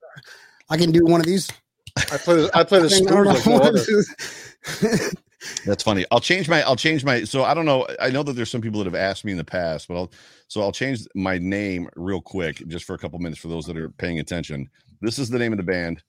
i 0.69 0.77
can 0.77 0.91
do 0.91 1.03
one 1.03 1.19
of 1.19 1.25
these. 1.25 1.49
I 1.97 2.17
play 2.17 2.35
the, 2.35 2.51
i 2.53 2.63
play 2.63 2.79
the 2.79 2.89
spoon 4.79 5.11
That's 5.65 5.83
funny. 5.83 6.05
I'll 6.11 6.19
change 6.19 6.49
my 6.49 6.61
I'll 6.63 6.75
change 6.75 7.03
my 7.05 7.23
so 7.23 7.43
I 7.43 7.53
don't 7.53 7.65
know. 7.65 7.87
I 8.01 8.09
know 8.09 8.23
that 8.23 8.33
there's 8.33 8.51
some 8.51 8.61
people 8.61 8.79
that 8.79 8.85
have 8.85 8.95
asked 8.95 9.25
me 9.25 9.31
in 9.31 9.37
the 9.37 9.43
past, 9.43 9.87
but 9.87 9.95
I'll 9.95 10.11
so 10.47 10.61
I'll 10.61 10.71
change 10.71 11.01
my 11.15 11.37
name 11.37 11.89
real 11.95 12.21
quick 12.21 12.67
just 12.67 12.85
for 12.85 12.93
a 12.95 12.97
couple 12.97 13.19
minutes 13.19 13.39
for 13.39 13.47
those 13.47 13.65
that 13.67 13.77
are 13.77 13.89
paying 13.89 14.19
attention. 14.19 14.69
This 15.01 15.19
is 15.19 15.29
the 15.29 15.39
name 15.39 15.53
of 15.53 15.57
the 15.57 15.63
band. 15.63 16.03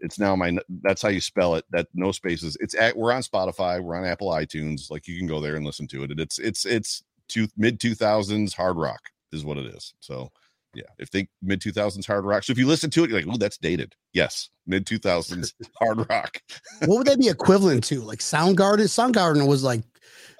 It's 0.00 0.18
now 0.18 0.36
my 0.36 0.56
that's 0.82 1.02
how 1.02 1.08
you 1.08 1.20
spell 1.20 1.54
it. 1.56 1.64
That 1.70 1.88
no 1.94 2.12
spaces. 2.12 2.56
It's 2.60 2.74
at 2.74 2.96
we're 2.96 3.12
on 3.12 3.22
Spotify, 3.22 3.82
we're 3.82 3.96
on 3.96 4.04
Apple 4.04 4.28
iTunes. 4.30 4.90
Like 4.90 5.08
you 5.08 5.18
can 5.18 5.26
go 5.26 5.40
there 5.40 5.56
and 5.56 5.64
listen 5.64 5.86
to 5.88 6.04
it. 6.04 6.10
And 6.10 6.20
It's 6.20 6.38
it's 6.38 6.66
it's 6.66 7.02
two 7.28 7.48
mid 7.56 7.80
2000s 7.80 8.54
hard 8.54 8.76
rock 8.76 9.00
is 9.32 9.44
what 9.44 9.58
it 9.58 9.66
is. 9.66 9.94
So 10.00 10.30
yeah, 10.76 10.84
if 10.98 11.10
they 11.10 11.28
mid 11.42 11.60
2000s 11.60 12.06
hard 12.06 12.24
rock. 12.24 12.44
So 12.44 12.52
if 12.52 12.58
you 12.58 12.66
listen 12.66 12.90
to 12.90 13.02
it, 13.02 13.10
you're 13.10 13.18
like, 13.18 13.28
oh, 13.28 13.38
that's 13.38 13.56
dated. 13.56 13.94
Yes, 14.12 14.50
mid 14.66 14.86
2000s 14.86 15.54
hard 15.80 16.08
rock. 16.08 16.40
what 16.84 16.98
would 16.98 17.06
that 17.06 17.18
be 17.18 17.28
equivalent 17.28 17.82
to? 17.84 18.02
Like 18.02 18.18
Soundgarden? 18.18 18.84
Soundgarden 18.84 19.48
was 19.48 19.64
like 19.64 19.82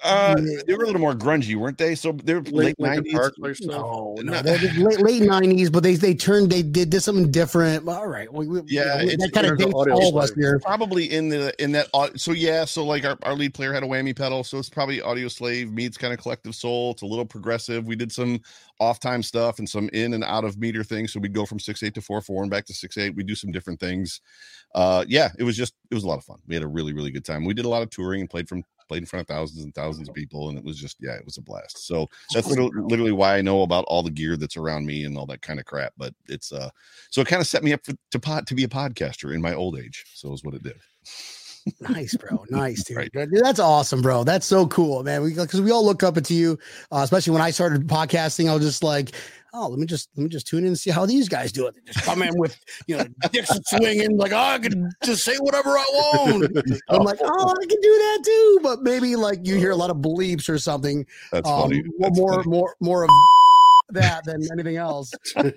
uh, 0.03 0.35
they 0.65 0.75
were 0.75 0.83
a 0.83 0.85
little 0.85 1.01
more 1.01 1.15
grungy, 1.15 1.55
weren't 1.55 1.77
they? 1.77 1.95
So 1.95 2.11
they're 2.11 2.41
late 2.41 2.79
nineties. 2.79 3.13
No, 3.61 4.15
no, 4.19 4.41
they're 4.41 4.57
late 4.73 4.99
late 4.99 5.21
nineties, 5.23 5.69
but 5.69 5.81
they 5.83 5.95
they 5.95 6.13
turned 6.13 6.51
they 6.51 6.61
did, 6.61 6.89
did 6.89 7.01
something 7.01 7.31
different. 7.31 7.87
All 7.87 8.07
right, 8.07 8.31
we, 8.31 8.47
we, 8.47 8.61
yeah, 8.67 9.03
we, 9.03 9.15
that 9.15 9.31
kind 9.33 9.47
of 9.47 9.57
dates 9.57 9.73
all 9.73 10.09
of 10.09 10.23
us 10.23 10.33
here. 10.33 10.59
Probably 10.59 11.11
in 11.11 11.29
the 11.29 11.53
in 11.61 11.71
that. 11.71 11.89
So 12.15 12.31
yeah, 12.31 12.65
so 12.65 12.85
like 12.85 13.05
our, 13.05 13.17
our 13.23 13.33
lead 13.33 13.53
player 13.53 13.73
had 13.73 13.83
a 13.83 13.87
whammy 13.87 14.15
pedal, 14.15 14.43
so 14.43 14.59
it's 14.59 14.69
probably 14.69 14.99
Audioslave 14.99 15.71
meets 15.71 15.97
kind 15.97 16.13
of 16.13 16.19
Collective 16.19 16.53
Soul. 16.53 16.91
It's 16.91 17.01
a 17.01 17.07
little 17.07 17.25
progressive. 17.25 17.85
We 17.85 17.95
did 17.95 18.11
some 18.11 18.39
off 18.79 18.99
time 18.99 19.23
stuff 19.23 19.57
and 19.57 19.67
some 19.67 19.89
in 19.93 20.13
and 20.13 20.23
out 20.23 20.43
of 20.43 20.57
meter 20.59 20.83
things. 20.83 21.13
So 21.13 21.19
we'd 21.19 21.33
go 21.33 21.45
from 21.45 21.59
six 21.59 21.81
eight 21.81 21.95
to 21.95 22.01
four 22.01 22.21
four 22.21 22.43
and 22.43 22.51
back 22.51 22.65
to 22.65 22.73
six 22.73 22.97
eight. 22.97 23.15
We 23.15 23.23
do 23.23 23.35
some 23.35 23.51
different 23.51 23.79
things. 23.79 24.21
Uh, 24.75 25.05
yeah, 25.07 25.29
it 25.39 25.43
was 25.43 25.57
just 25.57 25.73
it 25.89 25.95
was 25.95 26.03
a 26.03 26.07
lot 26.07 26.19
of 26.19 26.23
fun. 26.23 26.37
We 26.47 26.53
had 26.53 26.63
a 26.63 26.67
really 26.67 26.93
really 26.93 27.11
good 27.11 27.25
time. 27.25 27.45
We 27.45 27.53
did 27.53 27.65
a 27.65 27.69
lot 27.69 27.81
of 27.81 27.89
touring 27.89 28.21
and 28.21 28.29
played 28.29 28.47
from 28.47 28.63
played 28.87 29.03
in 29.03 29.05
front 29.05 29.21
of 29.21 29.27
thousands 29.27 29.63
and 29.63 29.73
thousands 29.73 30.09
of 30.09 30.15
people, 30.15 30.49
and 30.49 30.57
it 30.57 30.63
was 30.63 30.77
just 30.77 30.97
yeah, 30.99 31.13
it 31.13 31.25
was 31.25 31.37
a 31.37 31.41
blast. 31.41 31.85
So 31.85 32.09
that's 32.33 32.47
literally 32.47 33.11
why 33.11 33.37
I 33.37 33.41
know 33.41 33.61
about 33.63 33.85
all 33.87 34.03
the 34.03 34.11
gear 34.11 34.37
that's 34.37 34.57
around 34.57 34.85
me 34.85 35.03
and 35.05 35.17
all 35.17 35.25
that 35.27 35.41
kind 35.41 35.59
of 35.59 35.65
crap. 35.65 35.93
But 35.97 36.13
it's 36.27 36.51
uh, 36.51 36.69
so 37.09 37.21
it 37.21 37.27
kind 37.27 37.41
of 37.41 37.47
set 37.47 37.63
me 37.63 37.73
up 37.73 37.85
for, 37.85 37.93
to 38.11 38.19
pot 38.19 38.47
to 38.47 38.55
be 38.55 38.63
a 38.63 38.69
podcaster 38.69 39.33
in 39.33 39.41
my 39.41 39.53
old 39.53 39.77
age. 39.79 40.05
So 40.13 40.33
is 40.33 40.43
what 40.43 40.55
it 40.55 40.63
did. 40.63 40.77
nice, 41.81 42.15
bro. 42.15 42.45
Nice, 42.49 42.83
dude. 42.83 42.97
Right. 42.97 43.11
That's 43.13 43.59
awesome, 43.59 44.01
bro. 44.01 44.23
That's 44.23 44.45
so 44.45 44.67
cool, 44.67 45.03
man. 45.03 45.21
We 45.21 45.33
because 45.33 45.61
we 45.61 45.71
all 45.71 45.85
look 45.85 46.03
up 46.03 46.15
to 46.21 46.33
you, 46.33 46.57
uh, 46.91 47.01
especially 47.03 47.33
when 47.33 47.41
I 47.41 47.51
started 47.51 47.87
podcasting. 47.87 48.49
I 48.49 48.55
was 48.55 48.63
just 48.63 48.83
like, 48.83 49.11
oh, 49.53 49.67
let 49.67 49.79
me 49.79 49.85
just 49.85 50.09
let 50.15 50.23
me 50.23 50.29
just 50.29 50.47
tune 50.47 50.59
in 50.59 50.67
and 50.67 50.79
see 50.79 50.89
how 50.89 51.05
these 51.05 51.29
guys 51.29 51.51
do 51.51 51.67
it. 51.67 51.75
They 51.75 51.91
just 51.91 52.05
come 52.05 52.21
in 52.21 52.37
with 52.37 52.57
you 52.87 52.97
know 52.97 53.05
dicks 53.31 53.51
swinging, 53.65 54.17
like 54.17 54.31
oh, 54.31 54.37
I 54.37 54.59
can 54.59 54.89
just 55.03 55.23
say 55.23 55.35
whatever 55.37 55.77
I 55.77 55.85
want. 55.91 56.57
I'm 56.89 57.03
like, 57.03 57.19
oh, 57.21 57.49
I 57.49 57.65
can 57.65 57.81
do 57.81 57.89
that 57.89 58.21
too, 58.23 58.59
but 58.63 58.81
maybe 58.81 59.15
like 59.15 59.39
you 59.43 59.55
hear 59.55 59.71
a 59.71 59.75
lot 59.75 59.89
of 59.89 59.97
bleeps 59.97 60.49
or 60.49 60.57
something. 60.57 61.05
That's 61.31 61.49
um, 61.49 61.63
funny. 61.63 61.83
That's 61.99 62.17
more, 62.17 62.33
funny. 62.35 62.49
more, 62.49 62.75
more 62.79 63.03
of 63.03 63.09
that 63.89 64.25
than 64.25 64.41
anything 64.51 64.77
else. 64.77 65.11
That's 65.35 65.51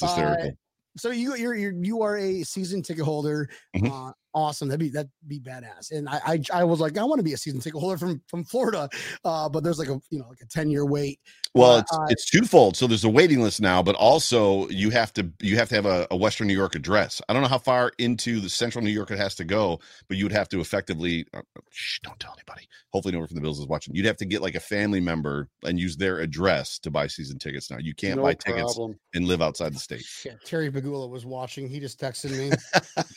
hysterical. 0.00 0.48
Uh, 0.48 0.50
so 0.96 1.10
you 1.10 1.36
you're, 1.36 1.54
you're 1.54 1.72
you 1.72 2.02
are 2.02 2.18
a 2.18 2.42
season 2.42 2.82
ticket 2.82 3.04
holder. 3.04 3.48
Mm-hmm. 3.76 3.92
Uh, 3.92 4.12
awesome. 4.34 4.68
That'd 4.68 4.80
be 4.80 4.88
that'd 4.88 5.10
be 5.26 5.40
badass. 5.40 5.90
And 5.90 6.08
I 6.08 6.20
I, 6.26 6.40
I 6.52 6.64
was 6.64 6.80
like, 6.80 6.98
I 6.98 7.04
want 7.04 7.18
to 7.18 7.24
be 7.24 7.32
a 7.32 7.36
season 7.36 7.60
ticket 7.60 7.80
holder 7.80 7.98
from 7.98 8.22
from 8.28 8.44
Florida, 8.44 8.88
uh, 9.24 9.48
but 9.48 9.64
there's 9.64 9.78
like 9.78 9.88
a 9.88 10.00
you 10.10 10.18
know 10.18 10.28
like 10.28 10.40
a 10.42 10.46
ten 10.46 10.70
year 10.70 10.84
wait. 10.84 11.20
Well, 11.54 11.78
it's 11.78 11.92
uh, 11.92 12.06
it's 12.08 12.30
twofold. 12.30 12.76
So 12.76 12.86
there's 12.86 13.04
a 13.04 13.08
waiting 13.08 13.42
list 13.42 13.60
now, 13.60 13.82
but 13.82 13.96
also 13.96 14.68
you 14.68 14.90
have 14.90 15.12
to 15.14 15.28
you 15.40 15.56
have 15.56 15.68
to 15.70 15.74
have 15.74 15.86
a, 15.86 16.06
a, 16.10 16.16
Western 16.16 16.46
New 16.46 16.54
York 16.54 16.76
address. 16.76 17.20
I 17.28 17.32
don't 17.32 17.42
know 17.42 17.48
how 17.48 17.58
far 17.58 17.90
into 17.98 18.38
the 18.38 18.48
Central 18.48 18.84
New 18.84 18.90
York 18.90 19.10
it 19.10 19.18
has 19.18 19.34
to 19.36 19.44
go, 19.44 19.80
but 20.08 20.16
you 20.16 20.24
would 20.24 20.32
have 20.32 20.48
to 20.50 20.60
effectively. 20.60 21.26
Uh, 21.34 21.42
shh, 21.70 21.98
don't 22.04 22.18
tell 22.20 22.34
anybody. 22.34 22.68
Hopefully, 22.92 23.12
no 23.12 23.18
one 23.18 23.26
from 23.26 23.34
the 23.34 23.40
Bills 23.40 23.58
is 23.58 23.66
watching. 23.66 23.94
You'd 23.96 24.06
have 24.06 24.16
to 24.18 24.26
get 24.26 24.42
like 24.42 24.54
a 24.54 24.60
family 24.60 25.00
member 25.00 25.48
and 25.64 25.78
use 25.78 25.96
their 25.96 26.20
address 26.20 26.78
to 26.80 26.90
buy 26.90 27.08
season 27.08 27.38
tickets. 27.38 27.68
Now 27.68 27.78
you 27.78 27.94
can't 27.94 28.18
no 28.18 28.22
buy 28.22 28.34
problem. 28.34 28.92
tickets 28.92 29.00
and 29.14 29.26
live 29.26 29.42
outside 29.42 29.74
the 29.74 29.80
state. 29.80 30.00
Shit, 30.04 30.38
Terry 30.44 30.70
Pegula 30.70 31.10
was 31.10 31.26
watching. 31.26 31.68
He 31.68 31.80
just 31.80 32.00
texted 32.00 32.30
me. 32.30 32.52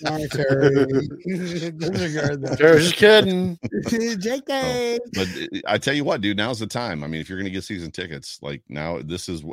All 0.10 0.18
right, 0.18 1.03
Terry. 1.10 2.56
Terry's 2.58 2.84
just 2.84 2.96
kidding. 2.96 3.58
JK. 3.86 4.50
Oh, 4.50 5.00
but 5.14 5.28
uh, 5.28 5.62
I 5.68 5.78
tell 5.78 5.94
you 5.94 6.04
what, 6.04 6.22
dude, 6.22 6.38
now's 6.38 6.60
the 6.60 6.68
time. 6.68 7.04
I 7.04 7.08
mean, 7.08 7.22
if 7.22 7.30
you're 7.30 7.38
going 7.38 7.46
to 7.46 7.52
get 7.52 7.64
season 7.64 7.92
tickets, 7.92 8.40
like 8.42 8.62
now, 8.70 9.00
this 9.04 9.30
is 9.30 9.44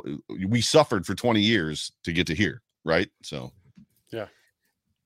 we 0.49 0.61
suffered 0.61 1.05
for 1.05 1.15
20 1.15 1.41
years 1.41 1.91
to 2.03 2.13
get 2.13 2.27
to 2.27 2.35
here, 2.35 2.61
right? 2.83 3.09
So, 3.23 3.51
yeah. 4.11 4.27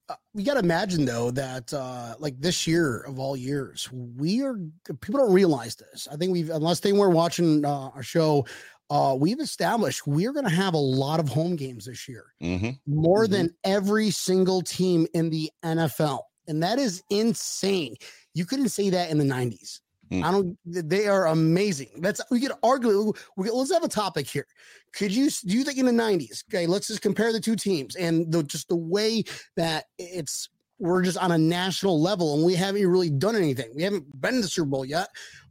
Uh, 0.08 0.16
we 0.36 0.44
got 0.44 0.54
to 0.54 0.60
imagine 0.60 1.04
though 1.04 1.32
that 1.32 1.74
uh 1.74 2.14
like 2.20 2.40
this 2.40 2.68
year 2.68 3.00
of 3.08 3.18
all 3.18 3.36
years 3.36 3.90
we 3.92 4.44
are 4.44 4.54
people 5.02 5.20
don't 5.20 5.34
realize 5.34 5.76
this 5.76 6.08
i 6.12 6.16
think 6.16 6.32
we've 6.32 6.52
unless 6.52 6.80
they 6.80 6.94
weren't 6.94 7.16
watching 7.16 7.66
uh, 7.66 7.90
our 7.96 8.04
show 8.04 8.46
uh, 8.90 9.16
we've 9.18 9.40
established 9.40 10.06
we're 10.06 10.32
going 10.32 10.46
to 10.46 10.52
have 10.52 10.74
a 10.74 10.78
lot 10.78 11.20
of 11.20 11.28
home 11.28 11.56
games 11.56 11.86
this 11.86 12.08
year, 12.08 12.26
mm-hmm. 12.42 12.70
more 12.86 13.24
mm-hmm. 13.24 13.34
than 13.34 13.56
every 13.64 14.12
single 14.12 14.62
team 14.62 15.08
in 15.14 15.30
the 15.30 15.50
NFL 15.64 16.22
and 16.48 16.62
that 16.64 16.80
is 16.80 17.04
insane. 17.10 17.96
You 18.34 18.46
couldn't 18.46 18.70
say 18.70 18.90
that 18.90 19.10
in 19.10 19.18
the 19.18 19.24
90s. 19.24 19.80
Mm. 20.12 20.24
I 20.24 20.32
don't. 20.32 20.58
They 20.66 21.08
are 21.08 21.28
amazing. 21.28 21.90
That's 21.98 22.22
we 22.30 22.40
could 22.40 22.52
argue. 22.62 23.12
We 23.38 23.50
let's 23.50 23.74
have 23.74 23.84
a 23.84 23.88
topic 23.88 24.28
here. 24.28 24.46
Could 24.94 25.12
you 25.12 25.30
do 25.30 25.58
you 25.58 25.64
think 25.64 25.80
in 25.80 25.86
the 25.86 25.92
90s? 25.92 26.44
Okay, 26.48 26.68
let's 26.68 26.88
just 26.88 27.02
compare 27.02 27.34
the 27.34 27.40
two 27.40 27.56
teams 27.56 27.96
and 27.96 28.32
the 28.32 28.44
just 28.44 28.68
the 28.68 28.76
way 28.76 29.24
that 29.56 29.86
it's 29.98 30.50
we're 30.78 31.02
just 31.02 31.18
on 31.18 31.32
a 31.32 31.38
national 31.38 32.00
level 32.00 32.36
and 32.36 32.46
we 32.46 32.54
haven't 32.54 32.86
really 32.86 33.10
done 33.10 33.36
anything. 33.36 33.72
We 33.76 33.82
haven't 33.84 34.22
been 34.22 34.36
to 34.36 34.42
the 34.42 34.48
Super 34.48 34.68
Bowl 34.68 34.86
yet, 34.86 35.08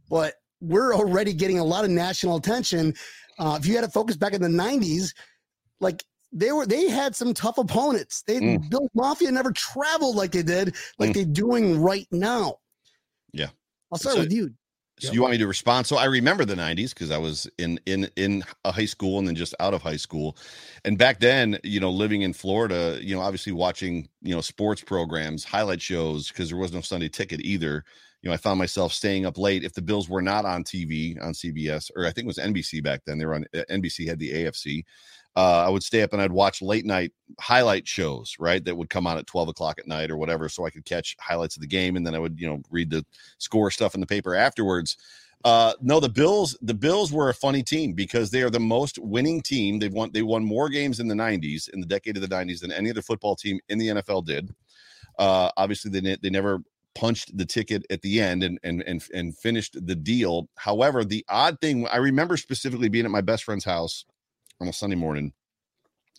but 0.09 0.35
we're 0.61 0.95
already 0.95 1.33
getting 1.33 1.59
a 1.59 1.63
lot 1.63 1.83
of 1.83 1.89
national 1.89 2.37
attention. 2.37 2.93
Uh, 3.37 3.57
if 3.59 3.67
you 3.67 3.75
had 3.75 3.83
to 3.83 3.91
focus 3.91 4.15
back 4.15 4.33
in 4.33 4.41
the 4.41 4.47
90s, 4.47 5.13
like 5.79 6.03
they 6.35 6.51
were 6.51 6.65
they 6.65 6.89
had 6.89 7.15
some 7.15 7.33
tough 7.33 7.57
opponents. 7.57 8.23
They 8.27 8.39
mm. 8.39 8.69
Bill 8.69 8.89
Mafia 8.93 9.31
never 9.31 9.51
traveled 9.51 10.17
like 10.17 10.31
they 10.31 10.43
did, 10.43 10.75
like 10.99 11.11
mm. 11.11 11.13
they're 11.13 11.25
doing 11.25 11.81
right 11.81 12.07
now. 12.11 12.57
Yeah. 13.31 13.47
I'll 13.91 13.97
start 13.97 14.15
so, 14.15 14.21
with 14.21 14.33
you. 14.33 14.51
So 14.99 15.07
yep. 15.07 15.13
you 15.13 15.21
want 15.21 15.31
me 15.31 15.37
to 15.39 15.47
respond? 15.47 15.87
So 15.87 15.97
I 15.97 16.05
remember 16.05 16.45
the 16.45 16.55
'90s 16.55 16.93
because 16.93 17.09
I 17.09 17.17
was 17.17 17.49
in 17.57 17.79
in 17.85 18.09
in 18.17 18.43
a 18.65 18.71
high 18.71 18.85
school 18.85 19.17
and 19.17 19.27
then 19.27 19.35
just 19.35 19.55
out 19.59 19.73
of 19.73 19.81
high 19.81 19.97
school, 19.97 20.37
and 20.83 20.97
back 20.97 21.19
then, 21.19 21.57
you 21.63 21.79
know, 21.79 21.91
living 21.91 22.21
in 22.21 22.33
Florida, 22.33 22.99
you 23.01 23.15
know, 23.15 23.21
obviously 23.21 23.53
watching 23.53 24.07
you 24.21 24.35
know 24.35 24.41
sports 24.41 24.81
programs, 24.81 25.43
highlight 25.43 25.81
shows 25.81 26.29
because 26.29 26.49
there 26.49 26.57
was 26.57 26.73
no 26.73 26.81
Sunday 26.81 27.09
ticket 27.09 27.41
either. 27.41 27.83
You 28.21 28.29
know, 28.29 28.33
I 28.33 28.37
found 28.37 28.57
myself 28.57 28.91
staying 28.91 29.25
up 29.25 29.37
late 29.37 29.63
if 29.63 29.73
the 29.73 29.81
Bills 29.81 30.09
were 30.09 30.21
not 30.21 30.45
on 30.45 30.63
TV 30.63 31.21
on 31.21 31.33
CBS 31.33 31.91
or 31.95 32.05
I 32.05 32.11
think 32.11 32.25
it 32.25 32.27
was 32.27 32.37
NBC 32.37 32.81
back 32.83 33.01
then. 33.05 33.19
They 33.19 33.25
were 33.25 33.35
on 33.35 33.45
NBC 33.69 34.07
had 34.07 34.17
the 34.17 34.31
AFC 34.31 34.83
uh, 35.35 35.65
I 35.65 35.69
would 35.69 35.83
stay 35.83 36.01
up 36.01 36.13
and 36.13 36.21
I'd 36.21 36.31
watch 36.31 36.61
late 36.61 36.85
night 36.85 37.11
highlight 37.39 37.87
shows, 37.87 38.35
right? 38.39 38.63
That 38.63 38.77
would 38.77 38.89
come 38.89 39.05
on 39.05 39.17
at 39.17 39.27
12 39.27 39.49
o'clock 39.49 39.79
at 39.79 39.87
night 39.87 40.09
or 40.09 40.17
whatever. 40.17 40.47
So 40.47 40.65
I 40.65 40.69
could 40.69 40.85
catch 40.85 41.15
highlights 41.19 41.57
of 41.57 41.61
the 41.61 41.67
game. 41.67 41.97
And 41.97 42.07
then 42.07 42.15
I 42.15 42.19
would, 42.19 42.39
you 42.39 42.47
know, 42.47 42.61
read 42.69 42.89
the 42.89 43.05
score 43.37 43.69
stuff 43.69 43.95
in 43.95 43.99
the 43.99 44.07
paper 44.07 44.33
afterwards. 44.33 44.97
Uh, 45.43 45.73
no, 45.81 45.99
the 45.99 46.09
Bills, 46.09 46.57
the 46.61 46.73
Bills 46.73 47.11
were 47.11 47.29
a 47.29 47.33
funny 47.33 47.61
team 47.61 47.93
because 47.93 48.31
they 48.31 48.41
are 48.41 48.49
the 48.49 48.59
most 48.59 48.97
winning 48.97 49.41
team. 49.41 49.77
They've 49.77 49.93
won, 49.93 50.11
they 50.11 50.21
won 50.21 50.43
more 50.43 50.69
games 50.69 50.99
in 50.99 51.07
the 51.07 51.15
90s, 51.15 51.69
in 51.69 51.81
the 51.81 51.85
decade 51.85 52.15
of 52.15 52.21
the 52.21 52.33
90s, 52.33 52.61
than 52.61 52.71
any 52.71 52.89
other 52.89 53.01
football 53.01 53.35
team 53.35 53.59
in 53.67 53.77
the 53.77 53.89
NFL 53.89 54.25
did. 54.25 54.55
Uh, 55.19 55.51
obviously, 55.57 55.91
they, 55.91 56.17
they 56.21 56.29
never 56.29 56.63
punched 56.95 57.37
the 57.37 57.45
ticket 57.45 57.85
at 57.89 58.01
the 58.01 58.21
end 58.21 58.41
and 58.41 58.57
and 58.63 58.81
and 58.83 59.05
and 59.13 59.37
finished 59.37 59.77
the 59.85 59.95
deal. 59.95 60.47
However, 60.57 61.03
the 61.03 61.23
odd 61.29 61.59
thing 61.61 61.87
I 61.89 61.97
remember 61.97 62.37
specifically 62.37 62.89
being 62.89 63.05
at 63.05 63.11
my 63.11 63.21
best 63.21 63.43
friend's 63.43 63.65
house 63.65 64.05
on 64.61 64.67
a 64.67 64.73
Sunday 64.73 64.95
morning 64.95 65.33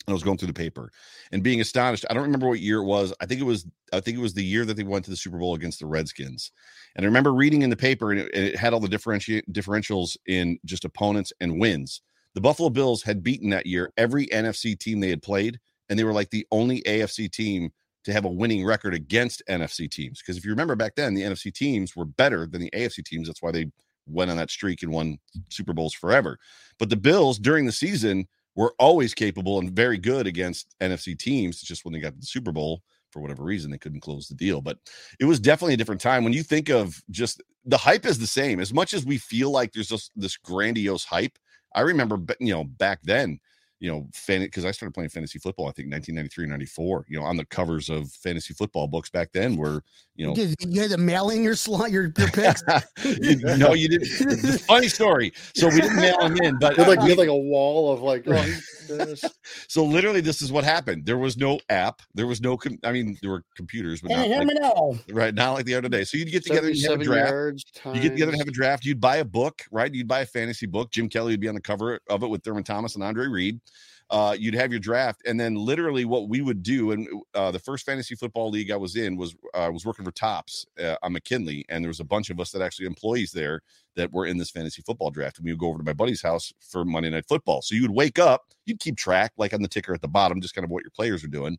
and 0.07 0.13
I 0.13 0.15
was 0.15 0.23
going 0.23 0.39
through 0.39 0.49
the 0.49 0.55
paper 0.55 0.91
and 1.33 1.43
being 1.43 1.61
astonished. 1.61 2.05
I 2.09 2.15
don't 2.15 2.23
remember 2.23 2.49
what 2.49 2.61
year 2.61 2.79
it 2.79 2.85
was. 2.85 3.13
I 3.21 3.27
think 3.27 3.41
it 3.41 3.45
was 3.45 3.67
I 3.93 4.01
think 4.01 4.17
it 4.17 4.21
was 4.21 4.35
the 4.35 4.45
year 4.45 4.65
that 4.65 4.77
they 4.77 4.85
went 4.85 5.05
to 5.07 5.11
the 5.11 5.17
Super 5.17 5.39
Bowl 5.39 5.55
against 5.55 5.81
the 5.81 5.87
Redskins. 5.87 6.53
And 6.95 7.05
I 7.05 7.07
remember 7.07 7.35
reading 7.35 7.63
in 7.63 7.71
the 7.71 7.77
paper 7.77 8.13
and 8.13 8.21
it, 8.21 8.35
it 8.35 8.57
had 8.57 8.73
all 8.73 8.81
the 8.81 8.89
differenti- 8.89 9.43
differentials 9.51 10.17
in 10.27 10.59
just 10.65 10.85
opponents 10.85 11.33
and 11.41 11.61
wins. 11.61 12.03
The 12.35 12.41
Buffalo 12.41 12.71
Bills 12.71 13.03
had 13.03 13.23
beaten 13.23 13.51
that 13.51 13.67
year 13.67 13.93
every 13.97 14.27
NFC 14.29 14.79
team 14.79 15.01
they 15.01 15.11
had 15.11 15.23
played 15.23 15.59
and 15.89 15.99
they 15.99 16.05
were 16.05 16.13
like 16.13 16.31
the 16.31 16.47
only 16.51 16.83
AFC 16.83 17.31
team 17.31 17.71
to 18.05 18.13
have 18.13 18.25
a 18.25 18.31
winning 18.31 18.65
record 18.65 18.95
against 18.95 19.43
NFC 19.49 19.91
teams. 19.91 20.21
Because 20.21 20.37
if 20.37 20.45
you 20.45 20.51
remember 20.51 20.77
back 20.77 20.95
then, 20.95 21.15
the 21.15 21.23
NFC 21.23 21.53
teams 21.53 21.97
were 21.97 22.05
better 22.05 22.47
than 22.47 22.61
the 22.61 22.71
AFC 22.71 23.05
teams. 23.05 23.27
That's 23.27 23.43
why 23.43 23.51
they 23.51 23.67
went 24.07 24.31
on 24.31 24.37
that 24.37 24.51
streak 24.51 24.83
and 24.83 24.93
won 24.93 25.19
Super 25.49 25.73
Bowls 25.73 25.95
forever. 25.95 26.39
But 26.79 26.91
the 26.91 26.97
Bills 26.97 27.39
during 27.39 27.67
the 27.67 27.73
season 27.73 28.27
were 28.55 28.75
always 28.79 29.15
capable 29.15 29.59
and 29.59 29.71
very 29.71 29.99
good 29.99 30.27
against 30.27 30.75
NFC 30.81 31.19
teams. 31.19 31.57
It's 31.57 31.65
just 31.65 31.85
when 31.85 31.93
they 31.93 32.01
got 32.01 32.15
to 32.15 32.21
the 32.21 32.27
Super 32.27 32.53
Bowl, 32.53 32.83
for 33.11 33.21
whatever 33.21 33.45
reason, 33.45 33.71
they 33.71 33.79
couldn't 33.79 34.01
close 34.01 34.29
the 34.29 34.35
deal. 34.35 34.61
But 34.61 34.79
it 35.21 35.25
was 35.25 35.41
definitely 35.41 35.75
a 35.75 35.77
different 35.79 36.01
time. 36.01 36.25
When 36.25 36.33
you 36.33 36.43
think 36.43 36.69
of 36.69 37.03
just 37.11 37.43
the 37.65 37.77
hype 37.77 38.07
is 38.07 38.19
the 38.19 38.27
same. 38.27 38.61
As 38.61 38.73
much 38.73 38.95
as 38.95 39.05
we 39.05 39.19
feel 39.19 39.51
like 39.51 39.73
there's 39.73 39.89
just 39.89 40.13
this 40.17 40.37
grandiose 40.37 41.05
hype, 41.05 41.39
I 41.75 41.81
remember, 41.81 42.19
you 42.41 42.53
know, 42.53 42.65
back 42.65 43.01
then, 43.03 43.41
you 43.87 43.93
know, 43.93 44.05
fan 44.13 44.41
because 44.41 44.65
I 44.65 44.73
started 44.73 44.95
playing 44.95 45.11
fantasy 45.11 45.39
football, 45.39 45.67
I 45.69 45.71
think 45.71 45.93
1993, 45.93 46.47
94, 46.49 47.05
you 47.09 47.21
know, 47.21 47.25
on 47.25 47.37
the 47.37 47.45
covers 47.45 47.89
of 47.89 48.11
fantasy 48.11 48.53
football 48.53 48.89
books 48.89 49.11
back 49.11 49.31
then 49.33 49.57
were, 49.57 49.81
you 50.17 50.27
know, 50.27 50.35
you, 50.35 50.55
you 50.59 50.81
had 50.81 50.91
to 50.91 50.97
mail 50.99 51.31
in 51.31 51.45
your 51.45 51.55
slot, 51.55 51.93
your, 51.93 52.13
your 52.19 52.29
picks. 52.31 52.65
you, 53.05 53.37
no, 53.57 53.75
you 53.75 53.89
didn't. 53.89 54.59
Funny 54.63 54.89
story. 54.89 55.33
So 55.55 55.69
we 55.69 55.83
didn't 55.83 55.99
mail 55.99 56.19
them 56.19 56.37
in, 56.39 56.59
but 56.59 56.77
You 56.77 56.83
had 56.83 56.97
like, 56.97 57.03
you 57.05 57.11
had 57.11 57.19
like 57.19 57.29
a 57.29 57.37
wall 57.37 57.93
of 57.93 58.03
like, 58.03 58.25
oh, 58.27 58.33
this. 58.89 59.25
so 59.69 59.85
literally 59.85 60.21
this 60.21 60.43
is 60.43 60.51
what 60.51 60.65
happened. 60.65 61.07
There 61.07 61.19
was 61.19 61.37
no 61.37 61.61
app. 61.69 62.03
There 62.13 62.27
was 62.27 62.41
no, 62.41 62.57
com- 62.57 62.81
I 62.83 62.91
mean, 62.91 63.17
there 63.23 63.31
were 63.31 63.45
computers, 63.55 64.01
but 64.01 64.11
not 64.11 64.19
Hey, 64.19 64.29
hear 64.31 64.39
like, 64.39 64.49
me 64.49 64.55
now. 64.55 64.95
right 65.13 65.33
now 65.33 65.53
like 65.53 65.65
the 65.65 65.77
other 65.77 65.89
day. 65.89 66.03
So 66.03 66.19
you'd 66.19 66.33
get 66.33 66.43
together, 66.43 66.69
and 66.71 66.83
have 66.83 67.01
a 67.01 67.05
draft. 67.05 67.65
You 67.85 68.01
get 68.01 68.11
together 68.11 68.33
and 68.33 68.41
have 68.41 68.49
a 68.49 68.53
draft. 68.53 68.85
You'd 68.85 69.01
buy 69.01 69.19
a 69.19 69.25
book, 69.25 69.63
right? 69.71 69.95
You'd 69.95 70.09
buy 70.09 70.23
a 70.23 70.27
fantasy 70.27 70.67
book. 70.67 70.91
Jim 70.91 71.09
Kelly 71.09 71.35
would 71.35 71.41
be 71.41 71.47
on 71.49 71.55
the 71.55 71.61
cover 71.61 72.01
of 72.11 72.25
it 72.25 72.29
with 72.29 72.43
Thurman 72.43 72.65
Thomas 72.65 72.97
and 72.97 73.05
Andre 73.05 73.29
Reed. 73.29 73.61
Uh, 74.09 74.37
you'd 74.39 74.55
have 74.55 74.71
your 74.71 74.79
draft, 74.79 75.21
and 75.27 75.39
then 75.39 75.57
literally 75.57 76.05
what 76.05 76.29
we 76.29 76.41
would 76.41 76.63
do, 76.63 76.93
and 76.93 77.09
uh, 77.35 77.51
the 77.51 77.59
first 77.59 77.85
fantasy 77.85 78.15
football 78.15 78.51
league 78.51 78.71
I 78.71 78.77
was 78.77 78.95
in 78.95 79.17
was 79.17 79.35
uh, 79.53 79.69
was 79.73 79.85
working 79.85 80.05
for 80.05 80.13
Tops 80.13 80.65
uh, 80.81 80.95
on 81.03 81.13
McKinley, 81.13 81.65
and 81.69 81.83
there 81.83 81.89
was 81.89 81.99
a 81.99 82.05
bunch 82.05 82.31
of 82.31 82.39
us 82.39 82.53
that 82.53 82.63
actually 82.63 82.87
employees 82.87 83.33
there 83.33 83.63
that 83.97 84.13
were 84.13 84.27
in 84.27 84.39
this 84.39 84.51
fantasy 84.51 84.83
football 84.83 85.11
draft, 85.11 85.39
and 85.39 85.45
we 85.45 85.53
would 85.53 85.59
go 85.59 85.69
over 85.69 85.79
to 85.79 85.85
my 85.85 85.93
buddy's 85.93 86.23
house 86.23 86.53
for 86.61 86.85
Monday 86.85 87.11
Night 87.11 87.27
Football. 87.29 87.63
So 87.63 87.75
you 87.75 87.83
would 87.83 87.91
wake 87.91 88.21
up, 88.21 88.43
you'd 88.65 88.79
keep 88.79 88.97
track, 88.97 89.33
like 89.37 89.53
on 89.53 89.63
the 89.63 89.69
ticker 89.69 89.93
at 89.93 90.03
the 90.03 90.09
bottom, 90.09 90.41
just 90.41 90.55
kind 90.55 90.65
of 90.65 90.71
what 90.71 90.85
your 90.85 90.93
players 90.93 91.25
are 91.25 91.29
doing, 91.29 91.59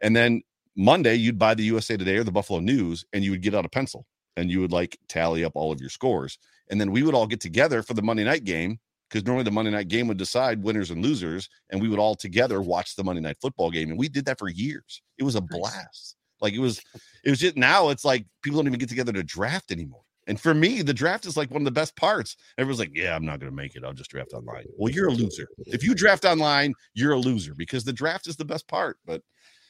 and 0.00 0.14
then 0.14 0.42
Monday 0.76 1.16
you'd 1.16 1.38
buy 1.38 1.54
the 1.54 1.64
USA 1.64 1.96
Today 1.96 2.16
or 2.16 2.24
the 2.24 2.30
Buffalo 2.30 2.60
News, 2.60 3.04
and 3.12 3.24
you 3.24 3.32
would 3.32 3.42
get 3.42 3.54
out 3.54 3.64
a 3.64 3.68
pencil 3.68 4.06
and 4.38 4.50
you 4.50 4.60
would 4.60 4.72
like 4.72 4.96
tally 5.08 5.44
up 5.44 5.52
all 5.56 5.72
of 5.72 5.80
your 5.80 5.90
scores. 5.90 6.38
And 6.70 6.80
then 6.80 6.92
we 6.92 7.02
would 7.02 7.14
all 7.14 7.26
get 7.26 7.40
together 7.40 7.82
for 7.82 7.94
the 7.94 8.02
Monday 8.02 8.24
night 8.24 8.44
game 8.44 8.78
because 9.08 9.24
normally 9.24 9.44
the 9.44 9.50
Monday 9.50 9.70
night 9.70 9.88
game 9.88 10.08
would 10.08 10.18
decide 10.18 10.62
winners 10.62 10.90
and 10.90 11.02
losers, 11.02 11.48
and 11.70 11.80
we 11.80 11.88
would 11.88 11.98
all 11.98 12.14
together 12.14 12.60
watch 12.60 12.96
the 12.96 13.04
Monday 13.04 13.22
night 13.22 13.38
football 13.40 13.70
game. 13.70 13.90
And 13.90 13.98
we 13.98 14.08
did 14.08 14.24
that 14.26 14.38
for 14.38 14.48
years. 14.48 15.02
It 15.18 15.24
was 15.24 15.34
a 15.34 15.40
blast. 15.40 16.16
Like 16.40 16.52
it 16.52 16.60
was, 16.60 16.80
it 17.24 17.30
was 17.30 17.40
just 17.40 17.56
now 17.56 17.88
it's 17.88 18.04
like 18.04 18.24
people 18.42 18.58
don't 18.58 18.68
even 18.68 18.78
get 18.78 18.88
together 18.88 19.12
to 19.12 19.22
draft 19.22 19.72
anymore. 19.72 20.02
And 20.28 20.38
for 20.38 20.52
me, 20.52 20.82
the 20.82 20.92
draft 20.92 21.24
is 21.24 21.38
like 21.38 21.50
one 21.50 21.62
of 21.62 21.64
the 21.64 21.70
best 21.70 21.96
parts. 21.96 22.36
Everyone's 22.58 22.80
like, 22.80 22.94
yeah, 22.94 23.16
I'm 23.16 23.24
not 23.24 23.40
going 23.40 23.50
to 23.50 23.56
make 23.56 23.74
it. 23.74 23.82
I'll 23.82 23.94
just 23.94 24.10
draft 24.10 24.34
online. 24.34 24.66
Well, 24.76 24.92
you're 24.92 25.08
a 25.08 25.12
loser. 25.12 25.48
If 25.66 25.82
you 25.82 25.94
draft 25.94 26.26
online, 26.26 26.74
you're 26.92 27.12
a 27.12 27.18
loser 27.18 27.54
because 27.54 27.82
the 27.82 27.94
draft 27.94 28.26
is 28.26 28.36
the 28.36 28.44
best 28.44 28.68
part. 28.68 28.98
But 29.06 29.22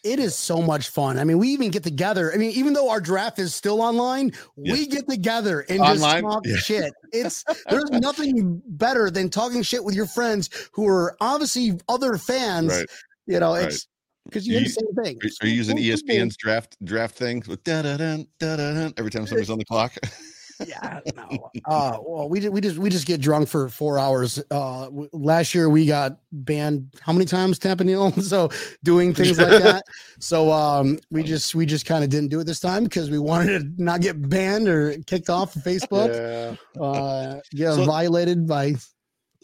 It 0.05 0.19
is 0.21 0.37
so 0.37 0.63
much 0.63 0.91
fun. 0.91 1.19
I 1.19 1.25
mean, 1.25 1.39
we 1.39 1.49
even 1.49 1.71
get 1.71 1.83
together. 1.83 2.33
I 2.33 2.37
mean, 2.37 2.53
even 2.53 2.73
though 2.73 2.89
our 2.89 3.01
draft 3.01 3.39
is 3.39 3.55
still 3.55 3.83
online, 3.83 4.33
Yeah. 4.57 4.73
we 4.73 4.87
get 4.87 5.09
together 5.09 5.61
and 5.69 5.81
Online? 5.81 5.97
just 5.99 6.23
talk 6.23 6.47
Yeah. 6.47 6.57
shit. 6.57 6.93
It's 7.13 7.45
there's 7.69 7.91
nothing 7.91 8.63
better 8.67 9.11
than 9.11 9.29
talking 9.29 9.63
shit 9.63 9.83
with 9.85 9.95
your 9.95 10.07
friends 10.07 10.51
who 10.73 10.87
are 10.87 11.17
obviously 11.21 11.79
other 11.89 12.17
fans. 12.17 12.69
Right. 12.71 12.87
You 13.27 13.41
know, 13.41 13.53
Right. 13.55 13.65
it's 13.67 13.89
because 14.25 14.47
you, 14.47 14.59
You- 14.59 14.65
the 14.65 14.71
same 14.71 14.95
thing. 15.05 15.19
are, 15.43 15.47
you 15.47 15.53
using 15.55 15.79
ESPN's 15.79 16.37
draft 16.37 16.77
draft 16.85 17.17
thing 17.17 17.43
with 17.49 17.65
da 17.65 17.83
da 17.83 17.97
da 17.97 18.19
da 18.39 18.57
da 18.57 18.91
every 18.97 19.11
time 19.11 19.27
somebody's 19.27 19.51
on 19.51 19.59
the 19.59 19.65
clock? 19.65 19.95
yeah 20.67 21.01
no. 21.17 21.51
Uh 21.67 21.99
well 22.05 22.29
we 22.29 22.41
just 22.41 22.53
we 22.53 22.61
just 22.61 22.79
we 22.79 22.91
just 22.91 23.07
get 23.07 23.21
drunk 23.21 23.49
for 23.49 23.69
four 23.69 23.99
hours. 23.99 24.39
Uh 24.51 24.85
w- 24.87 25.09
last 25.13 25.55
year 25.55 25.69
we 25.69 25.87
got 25.87 26.19
banned 26.33 26.93
how 27.01 27.13
many 27.13 27.25
times 27.25 27.59
Tampa 27.59 27.85
Neal 27.85 28.13
so 28.23 28.49
doing 28.85 29.15
things 29.15 29.39
like 29.39 29.63
that. 29.63 29.85
So 30.21 30.51
um 30.53 30.99
we 31.11 31.23
just 31.23 31.55
we 31.55 31.67
just 31.67 31.87
kind 31.87 32.03
of 32.05 32.11
didn't 32.11 32.29
do 32.31 32.41
it 32.41 32.45
this 32.45 32.61
time 32.61 32.85
because 32.85 33.11
we 33.11 33.19
wanted 33.19 33.77
to 33.77 33.83
not 33.83 34.01
get 34.01 34.29
banned 34.29 34.69
or 34.69 34.97
kicked 35.07 35.31
off 35.31 35.55
of 35.57 35.63
facebook. 35.63 36.15
Yeah. 36.15 36.83
uh 36.83 37.41
get 37.53 37.75
So- 37.75 37.85
violated 37.85 38.47
by 38.47 38.65
You 38.67 38.77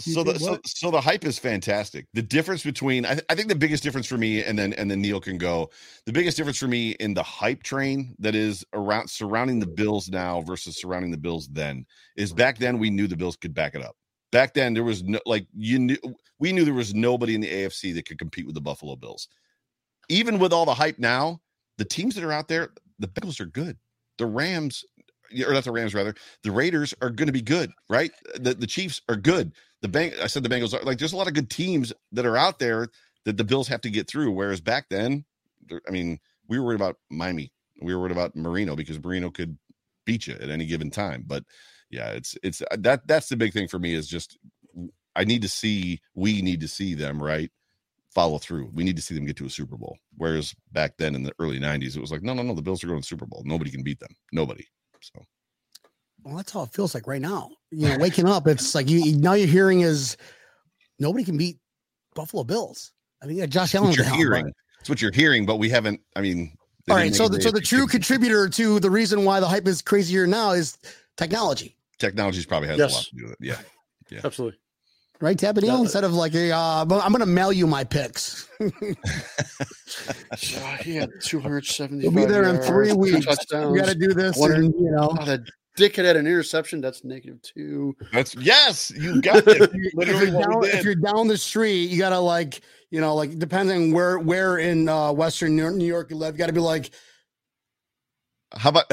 so 0.01 0.25
the 0.25 0.39
so, 0.39 0.59
so 0.65 0.91
the 0.91 1.01
hype 1.01 1.25
is 1.25 1.39
fantastic. 1.39 2.07
The 2.15 2.23
difference 2.23 2.65
between 2.65 3.07
I, 3.07 3.11
th- 3.11 3.25
I 3.29 3.35
think 3.35 3.49
the 3.49 3.55
biggest 3.55 3.83
difference 3.83 4.07
for 4.07 4.19
me 4.19 4.43
and 4.43 4.59
then 4.59 4.73
and 4.73 4.91
then 4.91 5.01
Neil 5.01 5.21
can 5.21 5.39
go. 5.39 5.71
The 6.07 6.13
biggest 6.13 6.37
difference 6.37 6.59
for 6.59 6.67
me 6.67 6.91
in 6.93 7.15
the 7.15 7.23
hype 7.23 7.63
train 7.63 8.15
that 8.19 8.35
is 8.35 8.65
around 8.73 9.09
surrounding 9.09 9.61
the 9.61 9.67
Bills 9.67 10.09
now 10.09 10.41
versus 10.41 10.81
surrounding 10.81 11.13
the 11.13 11.17
Bills 11.17 11.49
then 11.49 11.87
is 12.17 12.33
back 12.33 12.59
then 12.59 12.79
we 12.79 12.91
knew 12.91 13.07
the 13.07 13.17
Bills 13.17 13.37
could 13.37 13.55
back 13.55 13.75
it 13.75 13.83
up. 13.83 13.97
Back 14.33 14.55
then 14.55 14.75
there 14.75 14.83
was 14.83 15.05
no 15.05 15.21
like 15.27 15.47
you 15.55 15.79
knew 15.79 15.99
we 16.41 16.53
knew 16.53 16.65
there 16.65 16.75
was 16.75 16.93
nobody 16.93 17.37
in 17.37 17.41
the 17.41 17.51
AFC 17.51 17.95
that 17.95 18.07
could 18.07 18.19
compete 18.19 18.47
with 18.47 18.57
the 18.57 18.61
Buffalo 18.61 18.97
Bills. 18.97 19.29
Even 20.09 20.39
with 20.39 20.53
all 20.53 20.67
the 20.67 20.75
hype 20.75 20.99
now, 20.99 21.41
the 21.79 21.85
teams 21.85 22.15
that 22.15 22.25
are 22.25 22.33
out 22.33 22.49
there, 22.49 22.71
the 22.99 23.09
Bengals 23.09 23.41
are 23.41 23.47
good. 23.47 23.79
The 24.19 24.27
Rams 24.27 24.85
or 25.47 25.53
not 25.53 25.65
the 25.65 25.73
Rams 25.73 25.95
rather, 25.95 26.15
the 26.43 26.53
Raiders 26.53 26.95
are 27.01 27.11
going 27.11 27.27
to 27.27 27.33
be 27.33 27.43
good, 27.43 27.71
right? 27.89 28.11
The 28.35 28.55
the 28.55 28.67
Chiefs 28.67 29.01
are 29.09 29.17
good. 29.17 29.53
The 29.83 29.89
bank 29.89 30.15
I 30.23 30.27
said 30.27 30.43
the 30.43 30.49
Bengals 30.49 30.75
are 30.75 30.85
like 30.85 30.99
there's 30.99 31.13
a 31.13 31.17
lot 31.17 31.29
of 31.29 31.35
good 31.35 31.51
teams 31.51 31.93
that 32.13 32.27
are 32.27 32.37
out 32.37 32.59
there 32.59 32.89
that 33.25 33.37
the 33.37 33.45
Bills 33.45 33.69
have 33.69 33.81
to 33.83 33.91
get 33.91 34.09
through. 34.09 34.31
Whereas 34.33 34.61
back 34.61 34.89
then, 34.91 35.25
I 35.87 35.91
mean, 35.91 36.19
we 36.49 36.59
were 36.59 36.67
worried 36.67 36.81
about 36.81 36.97
Miami. 37.11 37.53
We 37.81 37.95
were 37.95 38.01
worried 38.01 38.13
about 38.13 38.37
Marino 38.37 38.77
because 38.77 39.03
Marino 39.03 39.31
could 39.31 39.59
beat 40.05 40.27
you 40.27 40.35
at 40.35 40.51
any 40.51 40.67
given 40.67 40.91
time. 40.91 41.25
But 41.27 41.45
yeah, 41.91 42.11
it's 42.11 42.37
it's 42.43 42.63
uh, 42.63 42.77
that 42.79 43.07
that's 43.07 43.29
the 43.29 43.37
big 43.37 43.53
thing 43.53 43.69
for 43.69 43.79
me 43.79 43.95
is 43.95 44.09
just 44.09 44.39
I 45.17 45.25
need 45.25 45.43
to 45.43 45.49
see 45.49 46.01
we 46.15 46.43
need 46.43 46.61
to 46.61 46.69
see 46.69 46.95
them 46.95 47.23
right 47.23 47.51
follow 48.15 48.39
through. 48.39 48.71
We 48.73 48.85
need 48.85 48.97
to 48.97 49.03
see 49.03 49.15
them 49.15 49.27
get 49.27 49.37
to 49.39 49.47
a 49.47 49.51
Super 49.51 49.77
Bowl. 49.77 49.99
Whereas 50.17 50.55
back 50.73 50.97
then 50.99 51.15
in 51.15 51.25
the 51.25 51.33
early 51.41 51.59
90s, 51.59 51.97
it 51.97 52.01
was 52.01 52.13
like, 52.13 52.23
no, 52.23 52.33
no, 52.33 52.43
no, 52.43 52.55
the 52.55 52.63
Bills 52.63 52.83
are 52.85 52.87
going 52.87 53.01
to 53.01 53.07
Super 53.07 53.27
Bowl. 53.27 53.43
Nobody 53.45 53.71
can 53.71 53.83
beat 53.83 53.99
them. 53.99 54.15
Nobody. 54.33 54.65
So 55.15 55.23
well 56.23 56.37
that's 56.37 56.53
how 56.53 56.63
it 56.63 56.73
feels 56.73 56.95
like 56.95 57.07
right 57.07 57.21
now 57.21 57.51
you 57.71 57.89
know 57.89 57.99
waking 57.99 58.27
up 58.27 58.47
it's 58.47 58.75
like 58.75 58.89
you 58.89 58.99
you- 59.01 59.19
now 59.19 59.35
you're 59.35 59.47
hearing 59.49 59.81
is 59.83 60.17
nobody 60.99 61.25
can 61.25 61.37
beat 61.37 61.59
buffalo 62.15 62.45
bills 62.45 62.93
i 63.23 63.27
mean 63.27 63.37
yeah 63.37 63.47
josh 63.47 63.75
allen 63.75 63.89
what 63.89 63.97
you're 63.97 64.07
at 64.07 64.09
the 64.09 64.17
helm, 64.17 64.19
hearing. 64.21 64.45
but- 64.47 64.53
It's 64.81 64.89
what 64.89 65.03
you're 65.03 65.13
hearing, 65.13 65.47
but 65.47 65.57
we 65.57 65.69
haven't. 65.71 66.01
I 66.15 66.21
mean, 66.21 66.57
they 66.87 66.93
all 66.93 66.99
didn't 66.99 67.13
right 67.13 67.17
so 67.17 67.29
the 67.29 67.41
so 67.43 67.51
the 67.51 67.61
true 67.61 67.87
contributor 67.87 68.49
to 68.51 68.79
the 68.81 68.91
reason 68.91 69.25
why 69.25 69.41
the 69.41 69.49
hype 69.49 69.67
is 69.67 69.81
crazier 69.83 70.27
now 70.27 70.51
is 70.53 70.77
technology 71.17 71.77
technology's 71.99 72.45
probably 72.47 72.69
has 72.69 72.79
a 72.79 72.83
lot 72.87 73.05
to 73.05 73.17
do 73.17 73.23
with 73.25 73.33
it. 73.33 73.39
Yeah. 73.41 73.59
Yeah. 74.11 74.21
Absolutely. 74.25 74.59
Right 75.25 75.39
Tampa 75.39 75.63
Neal? 75.63 75.77
No, 75.79 75.83
instead 75.85 76.05
of 76.05 76.13
like 76.13 76.35
a, 76.35 76.51
uh, 76.53 76.83
I'm 76.83 77.13
gonna 77.13 77.25
mail 77.25 77.51
you 77.51 77.67
my 77.67 77.83
picks 77.83 78.47
So 80.37 80.59
he 80.83 80.97
had 80.97 81.09
275. 81.23 82.03
You'll 82.03 82.13
be 82.13 82.27
there 82.31 82.45
in 82.45 82.61
three 82.61 82.93
weeks. 82.93 83.25
Touchdowns. 83.25 83.75
you 83.75 83.81
gotta 83.81 83.95
do 83.95 84.13
this 84.13 84.37
One- 84.37 84.53
and 84.53 84.75
you 84.79 84.91
know 84.91 85.17
Oh, 85.19 85.25
that 85.25 85.41
dickhead 85.79 86.05
had 86.05 86.17
an 86.17 86.27
interception. 86.27 86.83
That's 86.83 87.05
negative 87.05 87.41
two. 87.41 87.97
That's 88.13 88.35
yes, 88.37 88.91
you 88.95 89.23
got 89.23 89.49
it. 89.49 89.63
if 89.73 89.95
Literally 89.95 90.31
you're, 90.31 90.41
down, 90.43 90.65
if 90.65 90.85
you're 90.85 90.95
down 90.95 91.27
the 91.27 91.39
street, 91.39 91.89
you 91.91 91.99
gotta 91.99 92.19
like, 92.19 92.61
you 92.91 93.01
know, 93.01 93.15
like 93.15 93.39
depending 93.39 93.93
where 93.95 94.19
where 94.19 94.59
in 94.59 94.91
uh, 94.91 95.11
Western 95.11 95.57
New 95.57 95.87
York 95.87 96.11
you 96.11 96.17
live, 96.17 96.35
you 96.35 96.39
gotta 96.39 96.53
be 96.53 96.61
like, 96.61 96.91
How 98.57 98.71
about 98.71 98.85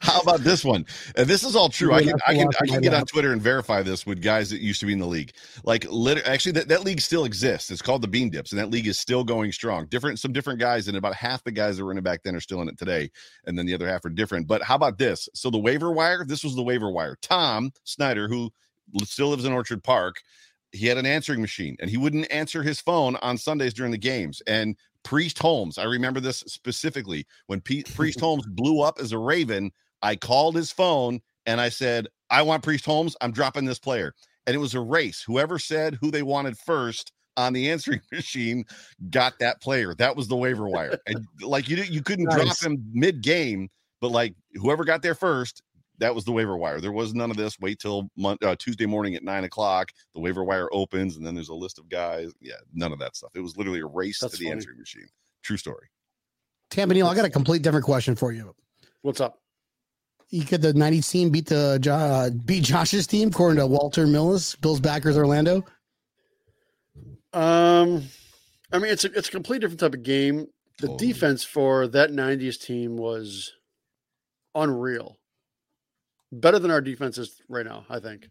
how 0.00 0.20
about 0.20 0.40
this 0.40 0.64
one? 0.64 0.86
And 1.16 1.26
this 1.26 1.42
is 1.42 1.56
all 1.56 1.68
true. 1.68 1.92
I 1.92 2.02
can 2.02 2.14
I 2.26 2.34
can 2.34 2.48
I 2.60 2.66
can 2.66 2.80
get 2.80 2.94
on. 2.94 3.06
Twitter 3.06 3.32
and 3.32 3.40
verify 3.40 3.82
this 3.82 4.06
with 4.06 4.22
guys 4.22 4.50
that 4.50 4.60
used 4.60 4.80
to 4.80 4.86
be 4.86 4.92
in 4.92 4.98
the 4.98 5.06
league. 5.06 5.32
Like 5.64 5.86
lit- 5.90 6.26
actually 6.26 6.52
that, 6.52 6.68
that 6.68 6.84
league 6.84 7.00
still 7.00 7.24
exists. 7.24 7.70
It's 7.70 7.82
called 7.82 8.02
the 8.02 8.08
Bean 8.08 8.30
Dips, 8.30 8.52
and 8.52 8.58
that 8.58 8.70
league 8.70 8.86
is 8.86 8.98
still 8.98 9.24
going 9.24 9.52
strong. 9.52 9.86
Different 9.86 10.18
some 10.18 10.32
different 10.32 10.60
guys, 10.60 10.88
and 10.88 10.96
about 10.96 11.14
half 11.14 11.44
the 11.44 11.52
guys 11.52 11.76
that 11.76 11.84
were 11.84 11.92
in 11.92 11.98
it 11.98 12.04
back 12.04 12.22
then 12.22 12.34
are 12.34 12.40
still 12.40 12.60
in 12.62 12.68
it 12.68 12.78
today, 12.78 13.10
and 13.46 13.58
then 13.58 13.66
the 13.66 13.74
other 13.74 13.88
half 13.88 14.04
are 14.04 14.10
different. 14.10 14.46
But 14.46 14.62
how 14.62 14.74
about 14.74 14.98
this? 14.98 15.28
So 15.34 15.50
the 15.50 15.58
waiver 15.58 15.92
wire, 15.92 16.24
this 16.24 16.44
was 16.44 16.54
the 16.54 16.62
waiver 16.62 16.90
wire. 16.90 17.16
Tom 17.22 17.72
Snyder, 17.84 18.28
who 18.28 18.50
still 19.04 19.28
lives 19.28 19.44
in 19.44 19.52
Orchard 19.52 19.82
Park, 19.82 20.16
he 20.72 20.86
had 20.86 20.98
an 20.98 21.06
answering 21.06 21.40
machine 21.40 21.76
and 21.80 21.90
he 21.90 21.96
wouldn't 21.96 22.30
answer 22.30 22.62
his 22.62 22.80
phone 22.80 23.16
on 23.16 23.38
Sundays 23.38 23.74
during 23.74 23.92
the 23.92 23.98
games. 23.98 24.42
And 24.46 24.76
Priest 25.08 25.38
Holmes. 25.38 25.78
I 25.78 25.84
remember 25.84 26.20
this 26.20 26.40
specifically 26.40 27.26
when 27.46 27.62
P- 27.62 27.82
Priest 27.94 28.20
Holmes 28.20 28.44
blew 28.46 28.82
up 28.82 28.98
as 29.00 29.12
a 29.12 29.18
Raven. 29.18 29.72
I 30.02 30.16
called 30.16 30.54
his 30.54 30.70
phone 30.70 31.20
and 31.46 31.62
I 31.62 31.70
said, 31.70 32.08
I 32.28 32.42
want 32.42 32.62
Priest 32.62 32.84
Holmes. 32.84 33.16
I'm 33.22 33.32
dropping 33.32 33.64
this 33.64 33.78
player. 33.78 34.12
And 34.46 34.54
it 34.54 34.58
was 34.58 34.74
a 34.74 34.80
race. 34.80 35.24
Whoever 35.26 35.58
said 35.58 35.96
who 35.98 36.10
they 36.10 36.22
wanted 36.22 36.58
first 36.58 37.12
on 37.38 37.54
the 37.54 37.70
answering 37.70 38.02
machine 38.12 38.66
got 39.08 39.38
that 39.38 39.62
player. 39.62 39.94
That 39.94 40.14
was 40.14 40.28
the 40.28 40.36
waiver 40.36 40.68
wire. 40.68 40.98
And 41.06 41.26
like 41.40 41.70
you 41.70 41.78
you 41.78 42.02
couldn't 42.02 42.26
nice. 42.26 42.60
drop 42.60 42.62
him 42.62 42.84
mid 42.92 43.22
game, 43.22 43.70
but 44.02 44.10
like 44.10 44.34
whoever 44.56 44.84
got 44.84 45.00
there 45.00 45.14
first, 45.14 45.62
that 45.98 46.14
was 46.14 46.24
the 46.24 46.32
waiver 46.32 46.56
wire. 46.56 46.80
There 46.80 46.92
was 46.92 47.14
none 47.14 47.30
of 47.30 47.36
this. 47.36 47.58
Wait 47.60 47.78
till 47.78 48.08
mon- 48.16 48.38
uh, 48.42 48.56
Tuesday 48.58 48.86
morning 48.86 49.14
at 49.14 49.22
nine 49.24 49.44
o'clock. 49.44 49.90
The 50.14 50.20
waiver 50.20 50.44
wire 50.44 50.68
opens, 50.72 51.16
and 51.16 51.26
then 51.26 51.34
there's 51.34 51.48
a 51.48 51.54
list 51.54 51.78
of 51.78 51.88
guys. 51.88 52.32
Yeah, 52.40 52.54
none 52.72 52.92
of 52.92 52.98
that 53.00 53.16
stuff. 53.16 53.30
It 53.34 53.40
was 53.40 53.56
literally 53.56 53.80
a 53.80 53.86
race 53.86 54.20
That's 54.20 54.34
to 54.34 54.38
the 54.38 54.44
funny. 54.46 54.52
answering 54.56 54.78
machine. 54.78 55.08
True 55.42 55.56
story. 55.56 55.88
Tampa 56.70 56.94
Neal, 56.94 57.06
I 57.06 57.14
got 57.14 57.24
a 57.24 57.30
complete 57.30 57.62
different 57.62 57.84
question 57.84 58.14
for 58.14 58.32
you. 58.32 58.54
What's 59.02 59.20
up? 59.20 59.40
You 60.30 60.44
could 60.44 60.60
the 60.62 60.72
'90s 60.72 61.10
team 61.10 61.30
beat 61.30 61.46
the 61.46 61.80
uh, 61.90 62.30
beat 62.44 62.64
Josh's 62.64 63.06
team 63.06 63.28
according 63.28 63.58
to 63.58 63.66
Walter 63.66 64.06
Millis, 64.06 64.60
Bills 64.60 64.80
backers 64.80 65.16
Orlando. 65.16 65.64
Um, 67.32 68.04
I 68.72 68.78
mean 68.78 68.90
it's 68.90 69.04
a 69.04 69.12
it's 69.12 69.28
a 69.28 69.30
completely 69.30 69.60
different 69.60 69.80
type 69.80 69.94
of 69.94 70.02
game. 70.02 70.46
The 70.78 70.94
defense 70.96 71.44
for 71.44 71.86
that 71.88 72.10
'90s 72.10 72.60
team 72.60 72.96
was 72.96 73.52
unreal 74.54 75.17
better 76.32 76.58
than 76.58 76.70
our 76.70 76.80
defense 76.80 77.18
is 77.18 77.40
right 77.48 77.66
now, 77.66 77.84
I 77.88 78.00
think. 78.00 78.28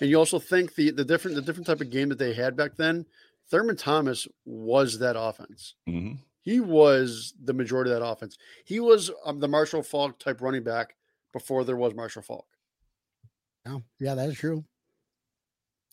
And 0.00 0.10
you 0.10 0.18
also 0.18 0.38
think 0.38 0.74
the 0.74 0.90
the 0.90 1.04
different 1.04 1.36
the 1.36 1.42
different 1.42 1.66
type 1.66 1.80
of 1.80 1.90
game 1.90 2.08
that 2.10 2.18
they 2.18 2.34
had 2.34 2.56
back 2.56 2.76
then. 2.76 3.06
Thurman 3.48 3.76
Thomas 3.76 4.26
was 4.44 4.98
that 4.98 5.16
offense. 5.18 5.74
Mm-hmm. 5.88 6.14
He 6.42 6.60
was 6.60 7.34
the 7.42 7.54
majority 7.54 7.90
of 7.90 7.98
that 7.98 8.06
offense. 8.06 8.36
He 8.64 8.80
was 8.80 9.10
um, 9.24 9.40
the 9.40 9.48
Marshall 9.48 9.82
Faulk 9.82 10.18
type 10.18 10.40
running 10.40 10.64
back 10.64 10.96
before 11.32 11.64
there 11.64 11.76
was 11.76 11.94
Marshall 11.94 12.22
Faulk. 12.22 12.46
Oh, 13.66 13.82
yeah, 13.98 14.14
that 14.14 14.28
is 14.28 14.38
true. 14.38 14.64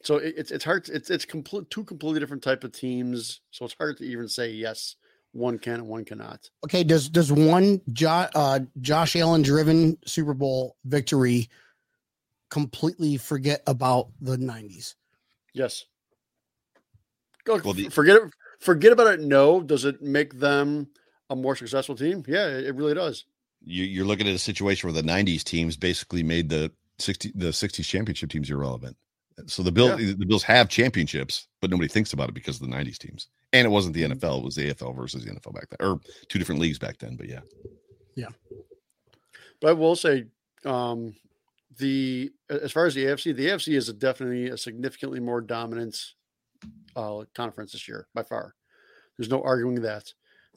So 0.04 0.18
it, 0.18 0.36
it's 0.38 0.52
it's 0.52 0.66
hard. 0.66 0.89
It's 0.89 1.10
it's 1.10 1.26
complete 1.26 1.70
two 1.70 1.84
completely 1.84 2.20
different 2.20 2.44
type 2.44 2.63
of 2.63 2.72
teams. 2.72 3.42
So 3.52 3.66
it's 3.66 3.76
hard 3.78 3.98
to 3.98 4.04
even 4.04 4.28
say 4.28 4.52
yes 4.52 4.96
one 5.34 5.60
can 5.60 5.76
and 5.76 5.88
one 5.88 6.06
cannot. 6.06 6.50
Okay, 6.63 6.84
does 6.84 7.10
does 7.10 7.32
one 7.32 7.82
jo- 7.91 8.30
uh, 8.34 8.60
Josh 8.80 9.15
Allen 9.15 9.41
driven 9.41 9.98
Super 10.06 10.34
Bowl 10.34 10.78
victory 10.86 11.50
completely 12.50 13.17
forget 13.17 13.62
about 13.67 14.10
the 14.22 14.38
'90s? 14.38 14.96
Yes. 15.54 15.86
Go 17.43 17.60
well, 17.63 17.74
the, 17.74 17.89
forget 17.89 18.15
it. 18.17 18.24
Forget 18.60 18.93
about 18.93 19.08
it. 19.08 19.19
No. 19.19 19.62
Does 19.62 19.84
it 19.84 20.02
make 20.02 20.39
them 20.39 20.88
a 21.30 21.36
more 21.36 21.56
successful 21.56 21.96
team? 21.96 22.24
Yeah, 22.28 22.48
it 22.48 22.76
really 22.76 22.93
does. 22.93 23.26
You, 23.65 23.84
you're 23.84 24.06
looking 24.06 24.28
at 24.28 24.36
a 24.36 24.39
situation 24.39 24.88
where 24.88 25.02
the 25.02 25.08
'90s 25.08 25.43
teams 25.43 25.76
basically 25.76 26.24
made 26.24 26.50
the 26.50 26.72
60 27.00 27.34
the 27.36 27.48
60s 27.48 27.86
championship 27.86 28.30
teams 28.30 28.50
irrelevant. 28.50 28.96
So 29.48 29.63
the 29.63 29.72
Bills 29.72 30.00
yeah. 30.00 30.13
the 30.17 30.26
Bills 30.26 30.43
have 30.43 30.69
championships, 30.69 31.48
but 31.62 31.69
nobody 31.69 31.88
thinks 31.88 32.13
about 32.13 32.30
it 32.30 32.36
because 32.36 32.62
of 32.62 32.69
the 32.69 32.76
'90s 32.76 32.98
teams. 32.98 33.28
And 33.52 33.65
it 33.65 33.69
wasn't 33.69 33.96
the 33.96 34.04
NFL; 34.04 34.39
it 34.39 34.43
was 34.43 34.56
the 34.56 34.74
AFL 34.74 34.96
versus 34.96 35.24
the 35.24 35.32
NFL 35.32 35.54
back 35.54 35.67
then, 35.69 35.88
or 35.88 36.00
two 36.28 36.39
different 36.39 36.62
leagues 36.62 36.80
back 36.80 36.98
then. 36.98 37.15
But 37.15 37.28
yeah, 37.28 37.41
yeah. 38.15 38.30
But 39.60 39.69
I 39.69 39.74
will 39.74 39.96
say, 39.96 40.26
um, 40.65 41.15
the 41.78 42.32
as 42.50 42.72
far 42.72 42.86
as 42.86 42.93
the 42.93 43.06
AFC, 43.06 43.36
the 43.36 43.48
AFC 43.48 43.76
is 43.76 43.89
a 43.89 43.93
definitely 43.93 44.50
a 44.50 44.58
significantly 44.58 45.19
more 45.19 45.41
dominant 45.41 45.98
uh, 46.96 47.24
conference 47.34 47.72
this 47.72 47.88
year 47.88 48.08
by 48.13 48.24
far. 48.24 48.56
There's 49.17 49.30
no 49.30 49.41
arguing 49.41 49.82
that. 49.82 50.12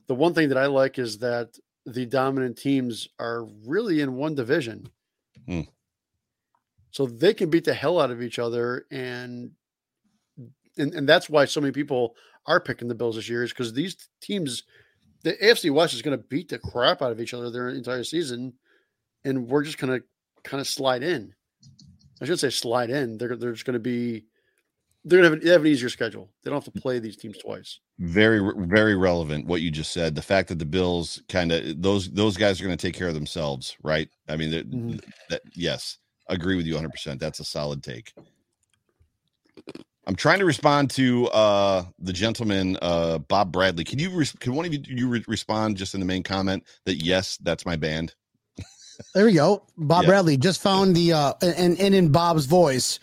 The 0.07 0.15
one 0.15 0.35
thing 0.35 0.49
that 0.51 0.59
I 0.59 0.67
like 0.67 0.99
is 0.99 1.19
that 1.19 1.59
the 1.85 2.07
dominant 2.07 2.59
teams 2.59 3.09
are 3.19 3.47
really 3.65 4.01
in 4.01 4.15
one 4.15 4.35
division. 4.35 4.89
Hmm. 5.47 5.63
So 6.97 7.05
they 7.05 7.35
can 7.35 7.51
beat 7.51 7.67
the 7.67 7.75
hell 7.75 8.01
out 8.01 8.11
of 8.11 8.23
each 8.23 8.39
other 8.39 8.87
and 8.91 9.51
and, 10.79 10.95
and 10.95 11.07
that's 11.07 11.29
why 11.29 11.45
so 11.45 11.61
many 11.61 11.71
people 11.71 12.15
are 12.47 12.59
picking 12.59 12.89
the 12.89 12.95
Bills 12.95 13.17
this 13.17 13.29
year 13.29 13.43
is 13.43 13.51
because 13.51 13.75
these 13.75 14.09
teams, 14.23 14.63
the 15.23 15.35
AFC 15.35 15.71
West 15.71 15.93
is 15.93 16.01
going 16.01 16.17
to 16.17 16.25
beat 16.25 16.49
the 16.49 16.59
crap 16.59 17.03
out 17.03 17.13
of 17.13 17.21
each 17.21 17.35
other 17.35 17.51
their 17.51 17.69
entire 17.69 18.03
season, 18.03 18.55
and 19.27 19.47
we're 19.47 19.63
just 19.63 19.77
going 19.77 19.93
to 19.93 20.07
kind 20.43 20.59
of 20.59 20.67
slide 20.67 21.03
in. 21.03 21.35
I 22.23 22.25
should 22.25 22.41
say 22.41 22.49
slide 22.49 22.89
in. 22.89 23.19
They're 23.19 23.37
they're 23.37 23.53
just 23.53 23.67
going 23.67 23.75
to 23.75 23.79
be 23.79 24.25
they're 25.05 25.21
going 25.21 25.33
to 25.33 25.37
have, 25.37 25.45
they 25.45 25.53
have 25.53 25.61
an 25.61 25.67
easier 25.67 25.91
schedule. 25.91 26.31
They 26.43 26.51
don't 26.51 26.65
have 26.65 26.73
to 26.73 26.81
play 26.81 26.99
these 26.99 27.19
teams 27.19 27.37
twice. 27.37 27.79
Very 27.99 28.41
very 28.67 28.97
relevant 28.97 29.45
what 29.45 29.61
you 29.61 29.71
just 29.71 29.93
said. 29.93 30.15
The 30.15 30.23
fact 30.23 30.49
that 30.49 30.59
the 30.59 30.65
Bills 30.65 31.23
kind 31.29 31.53
of 31.53 31.83
those 31.83 32.11
those 32.11 32.39
guys 32.39 32.59
are 32.59 32.65
going 32.65 32.79
to 32.79 32.87
take 32.87 32.97
care 32.97 33.09
of 33.09 33.15
themselves, 33.15 33.77
right? 33.83 34.09
I 34.31 34.37
mean, 34.37 34.51
mm-hmm. 34.51 34.97
that 35.29 35.43
yes 35.55 35.99
agree 36.29 36.57
with 36.57 36.67
you 36.67 36.75
100%. 36.75 37.19
That's 37.19 37.41
a 37.41 37.45
solid 37.45 37.83
take. 37.83 38.13
I'm 40.07 40.15
trying 40.15 40.39
to 40.39 40.45
respond 40.45 40.91
to 40.91 41.27
uh, 41.29 41.85
the 41.99 42.13
gentleman, 42.13 42.79
uh, 42.81 43.19
Bob 43.19 43.51
Bradley. 43.51 43.83
Can 43.83 43.99
you, 43.99 44.11
re- 44.11 44.27
can 44.39 44.55
one 44.55 44.65
of 44.65 44.73
you, 44.73 44.81
you 44.85 45.09
re- 45.09 45.25
respond 45.27 45.77
just 45.77 45.95
in 45.95 46.01
the 46.01 46.07
main 46.07 46.23
comment 46.23 46.65
that 46.85 47.05
yes, 47.05 47.37
that's 47.39 47.67
my 47.67 47.75
band? 47.75 48.15
there 49.15 49.25
we 49.25 49.33
go. 49.33 49.65
Bob 49.77 50.05
yeah. 50.05 50.11
Bradley 50.11 50.37
just 50.37 50.63
found 50.63 50.95
the, 50.95 51.13
uh, 51.13 51.33
and, 51.43 51.79
and 51.81 51.95
in 51.95 52.13
Bob's 52.13 52.47
voice, 52.47 53.01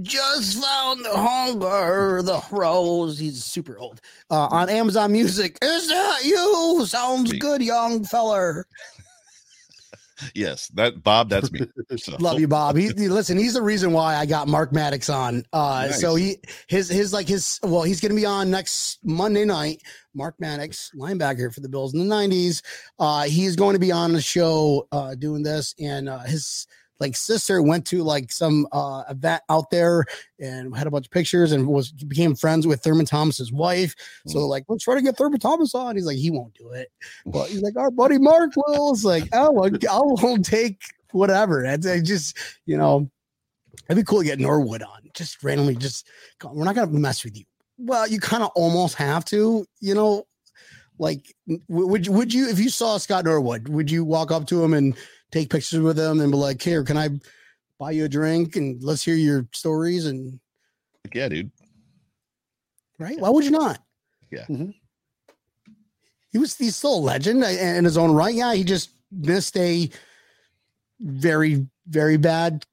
just 0.00 0.62
found 0.62 1.04
the 1.04 1.14
hunger, 1.14 2.22
the 2.22 2.42
rose. 2.50 3.18
He's 3.18 3.44
super 3.44 3.78
old. 3.78 4.00
Uh, 4.30 4.46
on 4.46 4.70
Amazon 4.70 5.12
Music. 5.12 5.58
Is 5.60 5.88
that 5.88 6.24
you? 6.24 6.86
Sounds 6.86 7.30
good, 7.34 7.60
young 7.60 8.04
feller 8.04 8.66
yes, 10.34 10.68
that 10.68 11.02
Bob, 11.02 11.28
that's 11.28 11.50
me. 11.50 11.60
So. 11.96 12.16
Love 12.18 12.40
you, 12.40 12.48
Bob. 12.48 12.76
He, 12.76 12.88
listen. 12.90 13.36
He's 13.36 13.52
the 13.52 13.62
reason 13.62 13.92
why 13.92 14.16
I 14.16 14.24
got 14.24 14.48
Mark 14.48 14.72
Maddox 14.72 15.10
on. 15.10 15.44
Uh, 15.52 15.88
nice. 15.88 16.00
So 16.00 16.14
he 16.14 16.38
his 16.68 16.88
his 16.88 17.12
like 17.12 17.28
his 17.28 17.60
well, 17.62 17.82
he's 17.82 18.00
going 18.00 18.10
to 18.10 18.16
be 18.16 18.24
on 18.24 18.50
next 18.50 18.98
Monday 19.04 19.44
night. 19.44 19.82
Mark 20.14 20.34
Maddox, 20.38 20.90
linebacker 20.96 21.52
for 21.52 21.60
the 21.60 21.68
Bills 21.68 21.92
in 21.92 22.08
the 22.08 22.14
'90s. 22.14 22.62
Uh, 22.98 23.24
he's 23.24 23.56
going 23.56 23.74
to 23.74 23.78
be 23.78 23.92
on 23.92 24.12
the 24.12 24.22
show 24.22 24.88
uh, 24.90 25.14
doing 25.14 25.42
this, 25.42 25.74
and 25.78 26.08
uh, 26.08 26.20
his 26.20 26.66
like 27.02 27.16
sister 27.16 27.60
went 27.60 27.84
to 27.88 28.02
like 28.04 28.30
some 28.30 28.66
uh, 28.70 29.02
event 29.10 29.42
out 29.50 29.70
there 29.70 30.04
and 30.38 30.74
had 30.74 30.86
a 30.86 30.90
bunch 30.90 31.06
of 31.06 31.10
pictures 31.10 31.50
and 31.50 31.66
was 31.66 31.90
became 31.90 32.36
friends 32.36 32.64
with 32.64 32.80
Thurman 32.80 33.06
Thomas's 33.06 33.52
wife. 33.52 33.94
So 34.28 34.38
mm. 34.38 34.48
like, 34.48 34.64
let's 34.68 34.84
try 34.84 34.94
to 34.94 35.02
get 35.02 35.16
Thurman 35.16 35.40
Thomas 35.40 35.74
on. 35.74 35.96
He's 35.96 36.06
like, 36.06 36.16
he 36.16 36.30
won't 36.30 36.54
do 36.54 36.70
it, 36.70 36.90
but 37.26 37.48
he's 37.48 37.60
like, 37.62 37.76
our 37.76 37.90
buddy 37.90 38.18
Mark 38.18 38.52
will. 38.56 38.92
It's 38.92 39.04
like, 39.04 39.28
oh, 39.32 39.64
I 39.64 40.00
will 40.00 40.38
take 40.38 40.80
whatever. 41.10 41.64
It's 41.64 41.86
I 41.86 42.00
just 42.00 42.38
you 42.66 42.78
know, 42.78 43.10
it'd 43.90 44.02
be 44.02 44.08
cool 44.08 44.20
to 44.20 44.24
get 44.24 44.38
Norwood 44.38 44.82
on. 44.82 45.10
Just 45.12 45.42
randomly, 45.42 45.74
just 45.74 46.06
we're 46.44 46.64
not 46.64 46.76
gonna 46.76 46.92
mess 46.92 47.24
with 47.24 47.36
you. 47.36 47.44
Well, 47.78 48.06
you 48.06 48.20
kind 48.20 48.44
of 48.44 48.50
almost 48.54 48.94
have 48.94 49.24
to, 49.26 49.66
you 49.80 49.94
know. 49.94 50.24
Like, 50.98 51.34
would 51.68 52.06
would 52.06 52.32
you 52.32 52.48
if 52.48 52.60
you 52.60 52.68
saw 52.68 52.96
Scott 52.98 53.24
Norwood, 53.24 53.68
would 53.68 53.90
you 53.90 54.04
walk 54.04 54.30
up 54.30 54.46
to 54.48 54.62
him 54.62 54.72
and 54.72 54.94
take 55.32 55.50
pictures 55.50 55.80
with 55.80 55.96
them 55.96 56.20
and 56.20 56.30
be 56.30 56.38
like, 56.38 56.62
here, 56.62 56.84
can 56.84 56.96
I 56.96 57.08
buy 57.78 57.90
you 57.90 58.04
a 58.04 58.08
drink 58.08 58.54
and 58.54 58.80
let's 58.82 59.02
hear 59.02 59.16
your 59.16 59.46
stories 59.52 60.06
and 60.06 60.38
yeah, 61.12 61.28
dude. 61.28 61.50
Right? 62.98 63.18
Why 63.18 63.28
would 63.28 63.44
you 63.44 63.50
not? 63.50 63.82
Yeah. 64.30 64.44
Mm-hmm. 64.48 64.70
He 66.30 66.38
was 66.38 66.56
he's 66.56 66.76
still 66.76 66.94
a 66.94 67.00
legend 67.00 67.42
in 67.44 67.84
his 67.84 67.98
own 67.98 68.12
right. 68.12 68.34
Yeah, 68.34 68.54
he 68.54 68.64
just 68.64 68.90
missed 69.10 69.56
a 69.56 69.90
very, 71.00 71.66
very 71.86 72.16
bad 72.16 72.64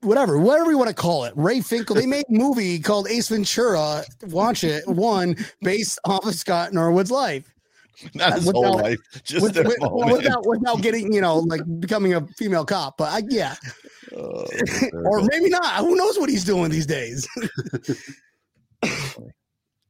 whatever, 0.00 0.38
whatever 0.38 0.70
you 0.70 0.78
want 0.78 0.88
to 0.88 0.94
call 0.94 1.24
it. 1.24 1.32
Ray 1.34 1.58
Finkle, 1.58 1.96
they 1.96 2.06
made 2.06 2.24
a 2.28 2.32
movie 2.32 2.78
called 2.78 3.08
Ace 3.08 3.28
Ventura. 3.28 4.04
Watch 4.28 4.62
it. 4.62 4.86
One 4.86 5.36
based 5.62 5.98
off 6.04 6.26
of 6.26 6.34
Scott 6.34 6.72
Norwood's 6.72 7.10
life. 7.10 7.52
Not 8.14 8.34
his 8.34 8.46
without, 8.46 8.64
whole 8.64 8.78
life, 8.78 8.98
just 9.24 9.42
with, 9.42 9.56
with, 9.56 9.76
without 9.80 10.46
without 10.46 10.82
getting 10.82 11.12
you 11.12 11.20
know 11.20 11.38
like 11.38 11.62
becoming 11.80 12.14
a 12.14 12.26
female 12.36 12.64
cop. 12.64 12.96
But 12.96 13.12
I, 13.12 13.22
yeah, 13.28 13.56
oh, 14.16 14.46
or 14.92 15.22
maybe 15.22 15.48
not. 15.48 15.76
Who 15.78 15.96
knows 15.96 16.18
what 16.18 16.28
he's 16.28 16.44
doing 16.44 16.70
these 16.70 16.86
days? 16.86 17.28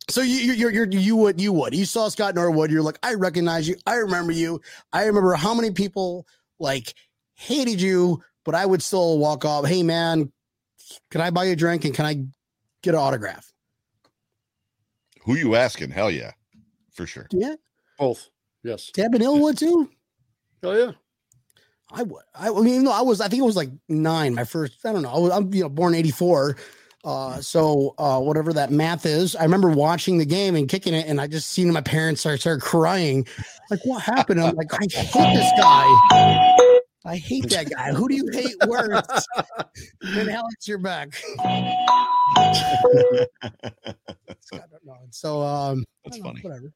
so 0.09 0.23
you 0.23 0.53
you 0.53 0.71
you 0.71 0.87
you 0.91 1.17
would 1.17 1.41
you 1.41 1.53
would 1.53 1.75
you 1.75 1.85
saw 1.85 2.09
Scott 2.09 2.35
Norwood? 2.35 2.71
You're 2.71 2.83
like, 2.83 2.99
I 3.03 3.15
recognize 3.15 3.69
you. 3.69 3.77
I 3.87 3.97
remember 3.97 4.33
you. 4.33 4.61
I 4.93 5.05
remember 5.05 5.35
how 5.35 5.53
many 5.53 5.71
people 5.71 6.27
like 6.59 6.95
hated 7.35 7.81
you, 7.81 8.23
but 8.45 8.55
I 8.55 8.65
would 8.65 8.83
still 8.83 9.19
walk 9.19 9.45
off. 9.45 9.67
Hey 9.67 9.83
man, 9.83 10.33
can 11.11 11.21
I 11.21 11.31
buy 11.31 11.45
you 11.45 11.53
a 11.53 11.57
drink 11.57 11.85
and 11.85 11.95
can 11.95 12.07
I 12.07 12.25
get 12.83 12.95
an 12.95 13.01
autograph? 13.01 13.53
Who 15.25 15.35
you 15.35 15.57
asking? 15.57 15.91
Hell 15.91 16.11
yeah, 16.11 16.33
for 16.91 17.07
sure. 17.07 17.27
Yeah. 17.33 17.57
Both. 17.99 18.31
Yes. 18.63 18.91
Tabin 18.93 19.21
Illwood 19.21 19.59
too. 19.59 19.91
Oh 20.63 20.73
yeah. 20.73 20.93
I 21.91 22.03
would. 22.03 22.23
I, 22.35 22.51
mean, 22.51 22.85
no, 22.85 22.93
I 22.93 23.01
was. 23.01 23.21
I 23.21 23.29
think 23.29 23.41
it 23.41 23.47
was 23.47 23.57
like 23.57 23.71
nine. 23.89 24.35
My 24.35 24.45
first. 24.45 24.85
I 24.85 24.93
don't 24.93 25.03
know. 25.03 25.11
I 25.11 25.19
was, 25.19 25.33
I'm 25.33 25.53
you 25.55 25.63
know 25.63 25.69
born 25.69 25.95
'84. 25.95 26.57
Uh, 27.05 27.41
so 27.41 27.95
uh, 27.97 28.21
whatever 28.21 28.53
that 28.53 28.71
math 28.71 29.07
is, 29.07 29.35
I 29.37 29.45
remember 29.45 29.71
watching 29.71 30.19
the 30.19 30.27
game 30.27 30.57
and 30.57 30.69
kicking 30.69 30.93
it, 30.93 31.07
and 31.07 31.21
I 31.21 31.27
just 31.27 31.49
seen 31.51 31.73
my 31.73 31.81
parents 31.81 32.21
start 32.21 32.41
start 32.41 32.61
crying. 32.61 33.27
Like, 33.71 33.81
what 33.85 34.03
happened? 34.03 34.41
I'm 34.41 34.55
like, 34.57 34.73
I 34.75 34.87
hate 34.91 35.35
this 35.35 35.53
guy. 35.57 36.55
I 37.07 37.17
hate 37.17 37.49
that 37.51 37.71
guy. 37.71 37.93
Who 37.95 38.09
do 38.09 38.15
you 38.15 38.29
hate 38.33 38.55
worse? 38.67 39.27
and 40.03 40.29
Alex, 40.29 40.69
you're 40.69 40.79
back. 40.79 41.15
so 45.11 45.43
um, 45.43 45.85
That's 46.05 46.19
know, 46.19 46.25
funny. 46.25 46.41
Whatever. 46.43 46.73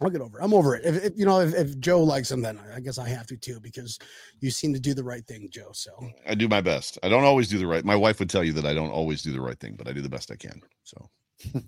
I'll 0.00 0.10
get 0.10 0.20
over 0.20 0.38
it. 0.38 0.44
I'm 0.44 0.54
over 0.54 0.74
it. 0.74 0.84
If, 0.84 1.04
if 1.04 1.12
you 1.16 1.24
know, 1.24 1.40
if, 1.40 1.54
if 1.54 1.78
Joe 1.78 2.02
likes 2.02 2.30
him, 2.30 2.42
then 2.42 2.58
I 2.74 2.80
guess 2.80 2.98
I 2.98 3.08
have 3.08 3.26
to 3.28 3.36
too, 3.36 3.60
because 3.60 3.98
you 4.40 4.50
seem 4.50 4.72
to 4.74 4.80
do 4.80 4.94
the 4.94 5.04
right 5.04 5.24
thing, 5.26 5.48
Joe. 5.50 5.70
So 5.72 5.92
I 6.26 6.34
do 6.34 6.48
my 6.48 6.60
best. 6.60 6.98
I 7.02 7.08
don't 7.08 7.24
always 7.24 7.48
do 7.48 7.58
the 7.58 7.66
right. 7.66 7.84
My 7.84 7.96
wife 7.96 8.18
would 8.18 8.30
tell 8.30 8.44
you 8.44 8.52
that 8.54 8.66
I 8.66 8.74
don't 8.74 8.90
always 8.90 9.22
do 9.22 9.32
the 9.32 9.40
right 9.40 9.58
thing, 9.58 9.74
but 9.76 9.88
I 9.88 9.92
do 9.92 10.00
the 10.00 10.08
best 10.08 10.30
I 10.30 10.36
can. 10.36 10.60
So 10.82 11.10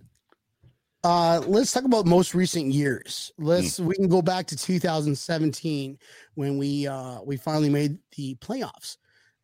uh 1.05 1.43
let's 1.47 1.73
talk 1.73 1.85
about 1.85 2.07
most 2.07 2.35
recent 2.35 2.73
years. 2.73 3.33
Let's 3.39 3.79
we 3.79 3.95
can 3.95 4.09
go 4.09 4.23
back 4.23 4.47
to 4.49 4.57
2017 4.57 5.99
when 6.35 6.59
we 6.59 6.87
uh 6.87 7.21
we 7.23 7.37
finally 7.37 7.71
made 7.71 7.99
the 8.17 8.35
playoffs. 8.37 8.97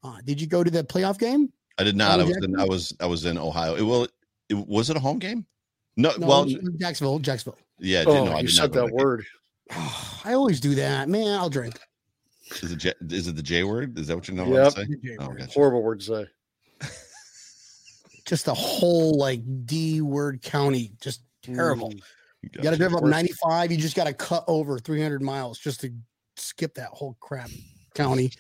Uh 0.03 0.19
did 0.25 0.41
you 0.41 0.47
go 0.47 0.65
to 0.65 0.71
the 0.71 0.85
playoff 0.85 1.19
game? 1.19 1.53
I 1.79 1.85
did 1.85 1.97
not. 1.97 2.21
I 2.21 2.25
was 2.25 2.37
in, 2.37 2.61
I 2.61 2.65
was 2.65 2.97
I 3.01 3.07
was 3.07 3.25
in 3.25 3.39
Ohio. 3.39 3.75
It 3.75 3.83
will. 3.83 4.07
It, 4.49 4.55
was 4.55 4.91
it 4.91 4.97
a 4.97 5.01
home 5.01 5.19
game? 5.19 5.47
No. 5.97 6.13
No, 6.17 6.27
well, 6.27 6.47
Jacksonville, 6.79 7.19
Jacksonville. 7.19 7.59
yeah. 7.79 8.05
Oh, 8.07 8.25
no, 8.25 8.33
I 8.33 8.41
you 8.41 8.49
said 8.49 8.73
that 8.73 8.81
to 8.83 8.87
game. 8.89 8.97
word. 8.97 9.25
I 9.71 10.33
always 10.35 10.61
do 10.61 10.75
that, 10.77 11.09
man. 11.09 11.39
I'll 11.39 11.51
drink. 11.51 11.79
Is 12.63 12.73
it 12.73 12.77
J, 12.79 12.93
is 13.11 13.29
it 13.29 13.37
the 13.37 13.43
J 13.43 13.65
word? 13.65 13.99
Is 13.99 14.07
that 14.09 14.17
what 14.17 14.29
you're 14.29 14.37
know 14.37 14.47
Yep. 14.47 14.75
to 14.75 14.81
say? 14.83 15.17
Oh, 15.21 15.29
gotcha. 15.29 15.53
Horrible 15.53 15.83
word 15.83 16.01
to 16.01 16.05
say. 16.05 16.89
Just 18.25 18.47
a 18.49 18.55
whole 18.55 19.19
like 19.19 19.41
D 19.67 20.01
word 20.01 20.43
county, 20.43 20.93
just 21.01 21.23
terrible. 21.43 21.91
Mm. 21.91 22.01
You 22.43 22.63
got 22.63 22.71
to 22.71 22.77
drive 22.77 22.95
up 22.95 23.05
95. 23.05 23.73
You 23.73 23.79
just 23.79 23.97
got 23.97 24.07
to 24.07 24.13
cut 24.13 24.45
over 24.47 24.79
300 24.79 25.23
miles 25.23 25.59
just 25.59 25.81
to 25.81 25.93
skip 26.37 26.75
that 26.75 26.89
whole 26.89 27.17
crap 27.21 27.51
county. 27.95 28.31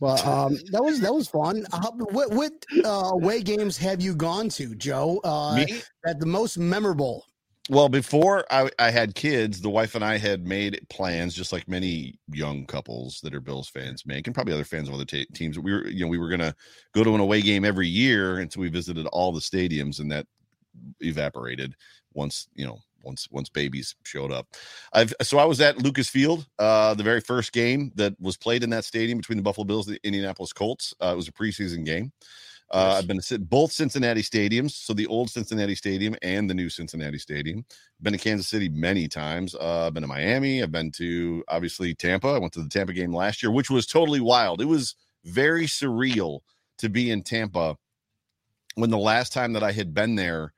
But 0.00 0.26
um, 0.26 0.58
that 0.72 0.82
was 0.82 1.00
that 1.00 1.12
was 1.12 1.28
fun. 1.28 1.66
Uh, 1.72 1.90
what 2.12 2.32
what 2.32 2.52
uh, 2.84 3.10
away 3.12 3.42
games 3.42 3.76
have 3.76 4.00
you 4.00 4.14
gone 4.14 4.48
to, 4.50 4.74
Joe? 4.74 5.20
Uh? 5.22 5.66
That 6.04 6.18
the 6.18 6.26
most 6.26 6.56
memorable. 6.56 7.26
Well, 7.68 7.88
before 7.88 8.44
I, 8.50 8.68
I 8.80 8.90
had 8.90 9.14
kids, 9.14 9.60
the 9.60 9.70
wife 9.70 9.94
and 9.94 10.04
I 10.04 10.18
had 10.18 10.44
made 10.44 10.84
plans, 10.88 11.34
just 11.34 11.52
like 11.52 11.68
many 11.68 12.18
young 12.32 12.66
couples 12.66 13.20
that 13.22 13.32
are 13.32 13.40
Bills 13.40 13.68
fans 13.68 14.04
make, 14.06 14.26
and 14.26 14.34
probably 14.34 14.54
other 14.54 14.64
fans 14.64 14.88
of 14.88 14.94
other 14.94 15.04
ta 15.04 15.18
teams. 15.34 15.58
We 15.58 15.72
were, 15.72 15.86
you 15.86 16.04
know, 16.04 16.10
we 16.10 16.18
were 16.18 16.30
gonna 16.30 16.54
go 16.94 17.04
to 17.04 17.14
an 17.14 17.20
away 17.20 17.42
game 17.42 17.64
every 17.64 17.86
year, 17.86 18.38
and 18.38 18.50
so 18.50 18.60
we 18.60 18.70
visited 18.70 19.06
all 19.08 19.32
the 19.32 19.40
stadiums, 19.40 20.00
and 20.00 20.10
that 20.10 20.26
evaporated 21.00 21.74
once, 22.14 22.48
you 22.54 22.66
know, 22.66 22.78
once 23.02 23.28
once 23.30 23.48
babies 23.48 23.94
showed 24.04 24.32
up. 24.32 24.46
I've 24.92 25.12
so 25.22 25.38
I 25.38 25.44
was 25.44 25.60
at 25.60 25.78
Lucas 25.78 26.08
Field, 26.08 26.46
uh, 26.58 26.94
the 26.94 27.02
very 27.02 27.20
first 27.20 27.52
game 27.52 27.92
that 27.96 28.14
was 28.20 28.36
played 28.36 28.62
in 28.62 28.70
that 28.70 28.84
stadium 28.84 29.18
between 29.18 29.36
the 29.36 29.42
Buffalo 29.42 29.64
Bills 29.64 29.86
and 29.86 29.96
the 29.96 30.00
Indianapolis 30.06 30.52
Colts. 30.52 30.94
Uh, 31.00 31.10
it 31.12 31.16
was 31.16 31.28
a 31.28 31.32
preseason 31.32 31.84
game. 31.84 32.12
Uh. 32.70 32.94
I've 32.98 33.08
been 33.08 33.20
to 33.20 33.38
both 33.38 33.72
Cincinnati 33.72 34.22
stadiums, 34.22 34.70
so 34.70 34.92
the 34.92 35.06
old 35.08 35.28
Cincinnati 35.28 35.74
Stadium 35.74 36.14
and 36.22 36.48
the 36.48 36.54
new 36.54 36.68
Cincinnati 36.68 37.18
Stadium. 37.18 37.64
Been 38.00 38.12
to 38.12 38.18
Kansas 38.18 38.46
City 38.46 38.68
many 38.68 39.08
times. 39.08 39.56
Uh, 39.56 39.86
I've 39.86 39.94
been 39.94 40.02
to 40.02 40.06
Miami. 40.06 40.62
I've 40.62 40.70
been 40.70 40.92
to 40.92 41.42
obviously 41.48 41.94
Tampa. 41.94 42.28
I 42.28 42.38
went 42.38 42.52
to 42.52 42.62
the 42.62 42.68
Tampa 42.68 42.92
game 42.92 43.12
last 43.12 43.42
year, 43.42 43.50
which 43.50 43.70
was 43.70 43.86
totally 43.86 44.20
wild. 44.20 44.60
It 44.60 44.66
was 44.66 44.94
very 45.24 45.66
surreal 45.66 46.40
to 46.78 46.88
be 46.88 47.10
in 47.10 47.22
Tampa 47.22 47.76
when 48.74 48.90
the 48.90 48.98
last 48.98 49.32
time 49.32 49.52
that 49.52 49.62
I 49.62 49.72
had 49.72 49.94
been 49.94 50.14
there, 50.14 50.52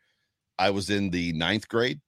I 0.58 0.70
was 0.70 0.90
in 0.90 1.10
the 1.10 1.32
ninth 1.32 1.68
grade. 1.68 2.00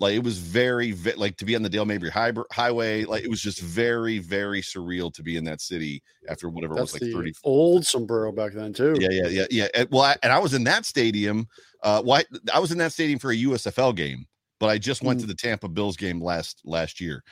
Like 0.00 0.14
it 0.14 0.22
was 0.22 0.38
very, 0.38 0.92
ve- 0.92 1.14
like 1.14 1.36
to 1.38 1.44
be 1.44 1.56
on 1.56 1.62
the 1.62 1.68
Dale 1.68 1.84
Mabry 1.84 2.10
High- 2.10 2.32
Highway. 2.52 3.04
Like 3.04 3.24
it 3.24 3.30
was 3.30 3.40
just 3.40 3.60
very, 3.60 4.18
very 4.18 4.60
surreal 4.62 5.12
to 5.14 5.22
be 5.22 5.36
in 5.36 5.44
that 5.44 5.60
city 5.60 6.02
after 6.28 6.48
whatever 6.48 6.74
That's 6.74 6.94
it 6.94 7.00
was 7.00 7.02
like 7.02 7.12
30, 7.12 7.34
old 7.44 7.86
sombrero 7.86 8.30
back 8.30 8.52
then 8.52 8.72
too. 8.72 8.94
yeah, 9.00 9.08
yeah, 9.10 9.28
yeah, 9.28 9.46
yeah. 9.50 9.68
And, 9.74 9.88
well, 9.90 10.02
I, 10.02 10.16
and 10.22 10.32
I 10.32 10.38
was 10.38 10.54
in 10.54 10.64
that 10.64 10.84
stadium. 10.86 11.48
Uh, 11.82 12.02
why 12.02 12.24
I 12.52 12.58
was 12.58 12.72
in 12.72 12.78
that 12.78 12.92
stadium 12.92 13.18
for 13.18 13.30
a 13.30 13.36
USFL 13.36 13.94
game, 13.94 14.26
but 14.60 14.68
I 14.68 14.78
just 14.78 15.02
went 15.02 15.20
to 15.20 15.26
the 15.26 15.34
Tampa 15.34 15.68
Bills 15.68 15.96
game 15.96 16.20
last 16.20 16.60
last 16.64 17.00
year. 17.00 17.22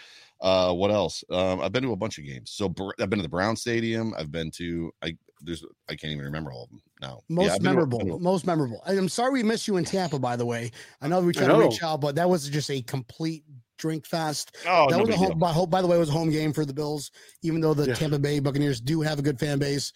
Uh, 0.40 0.72
what 0.72 0.90
else? 0.90 1.24
Um, 1.30 1.60
I've 1.60 1.72
been 1.72 1.82
to 1.84 1.92
a 1.92 1.96
bunch 1.96 2.18
of 2.18 2.24
games. 2.24 2.50
So 2.52 2.66
I've 3.00 3.08
been 3.10 3.18
to 3.18 3.22
the 3.22 3.28
Brown 3.28 3.56
Stadium. 3.56 4.12
I've 4.18 4.30
been 4.30 4.50
to 4.52 4.92
I 5.02 5.16
there's 5.42 5.62
I 5.88 5.94
can't 5.96 6.12
even 6.12 6.24
remember 6.24 6.50
all 6.52 6.64
of 6.64 6.70
them 6.70 6.80
now. 7.00 7.20
Most 7.28 7.50
I've 7.52 7.56
been 7.62 7.64
to- 7.64 7.70
memorable. 7.86 7.98
to- 8.00 8.18
most 8.18 8.46
memorable. 8.46 8.82
I- 8.86 8.92
I'm 8.96 9.08
sorry 9.08 9.32
we 9.32 9.42
missed 9.42 9.66
you 9.68 9.76
in 9.76 9.84
Tampa, 9.84 10.18
by 10.18 10.36
the 10.36 10.46
way. 10.46 10.70
I 11.00 11.08
know 11.08 11.20
we 11.20 11.30
I 11.30 11.32
tried 11.32 11.46
to 11.48 11.58
reach 11.58 11.82
out, 11.82 12.00
but 12.00 12.14
that 12.16 12.28
was 12.28 12.48
just 12.48 12.70
a 12.70 12.80
complete 12.82 13.44
drink 13.78 14.06
fest. 14.06 14.56
Oh, 14.66 14.88
that 14.90 14.96
no 14.96 15.02
was 15.04 15.10
a 15.10 15.16
home, 15.18 15.38
by, 15.38 15.52
by 15.66 15.82
the 15.82 15.88
way, 15.88 15.96
it 15.96 16.00
was 16.00 16.08
a 16.08 16.12
home 16.12 16.30
game 16.30 16.52
for 16.54 16.64
the 16.64 16.72
Bills, 16.72 17.10
even 17.42 17.60
though 17.60 17.74
the 17.74 17.88
Yeah. 17.88 17.94
Tampa 17.94 18.18
Bay 18.18 18.38
Buccaneers 18.38 18.80
do 18.80 19.02
have 19.02 19.18
a 19.18 19.22
good 19.22 19.38
fan 19.38 19.58
base. 19.58 19.92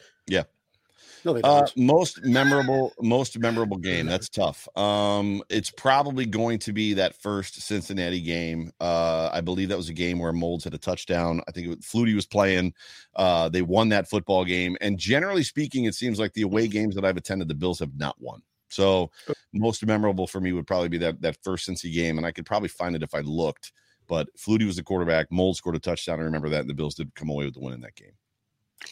No, 1.24 1.33
they 1.35 1.40
Uh, 1.42 1.61
don't. 1.61 1.76
most 1.76 2.24
memorable, 2.24 2.92
most 3.00 3.38
memorable 3.38 3.76
game. 3.76 4.06
That's 4.06 4.28
tough. 4.28 4.66
Um, 4.76 5.42
it's 5.50 5.70
probably 5.70 6.24
going 6.26 6.59
to 6.61 6.72
be 6.72 6.94
that 6.94 7.14
first 7.14 7.61
Cincinnati 7.61 8.20
game. 8.20 8.72
Uh, 8.80 9.28
I 9.33 9.40
believe 9.40 9.68
that 9.68 9.76
was 9.76 9.88
a 9.88 9.94
game 9.94 10.18
where 10.18 10.33
Moulds 10.33 10.64
had 10.64 10.74
a 10.74 10.78
touchdown. 10.78 11.42
I 11.46 11.52
think 11.52 11.66
it 11.66 11.70
was, 11.70 11.78
Flutie 11.78 12.14
was 12.14 12.26
playing. 12.26 12.72
Uh, 13.16 13.48
they 13.48 13.62
won 13.62 13.88
that 13.90 14.09
football 14.09 14.44
game. 14.44 14.76
And 14.80 14.98
generally 14.98 15.42
speaking, 15.42 15.85
it 15.85 15.94
seems 15.94 16.18
like 16.18 16.33
the 16.33 16.42
away 16.42 16.68
games 16.68 16.94
that 16.94 17.04
I've 17.04 17.16
attended, 17.16 17.48
the 17.48 17.54
Bills 17.54 17.80
have 17.80 17.96
not 17.96 18.16
won. 18.20 18.42
So 18.68 19.11
most 19.52 19.85
memorable 19.85 20.26
for 20.26 20.40
me 20.40 20.52
would 20.52 20.66
probably 20.66 20.88
be 20.88 20.98
that 20.98 21.20
that 21.22 21.37
first 21.42 21.68
Cincy 21.68 21.92
game, 21.92 22.18
and 22.18 22.26
I 22.26 22.30
could 22.30 22.46
probably 22.46 22.68
find 22.68 22.94
it 22.94 23.02
if 23.02 23.14
I 23.14 23.20
looked. 23.20 23.72
But 24.06 24.28
Flutie 24.37 24.66
was 24.66 24.76
the 24.76 24.83
quarterback. 24.85 25.30
Mold 25.33 25.56
scored 25.56 25.74
a 25.76 25.80
touchdown. 25.80 26.20
I 26.20 26.22
remember 26.22 26.48
that, 26.50 26.61
and 26.61 26.70
the 26.70 26.74
Bills 26.74 26.94
did 26.94 27.14
come 27.14 27.28
away 27.30 27.44
with 27.44 27.54
the 27.54 27.61
win 27.61 27.74
in 27.74 27.80
that 27.80 27.96
game. 27.96 28.12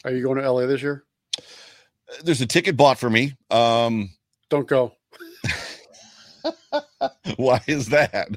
Are 0.03 0.11
you 0.11 0.21
going 0.21 0.37
to 0.37 0.49
LA 0.51 0.65
this 0.65 0.81
year? 0.81 1.05
There's 2.23 2.41
a 2.41 2.47
ticket 2.47 2.75
bought 2.77 2.97
for 2.99 3.09
me. 3.09 3.33
Um, 3.51 4.09
Don't 4.49 4.67
go. 4.67 4.93
why 7.37 7.61
is 7.67 7.89
that? 7.89 8.29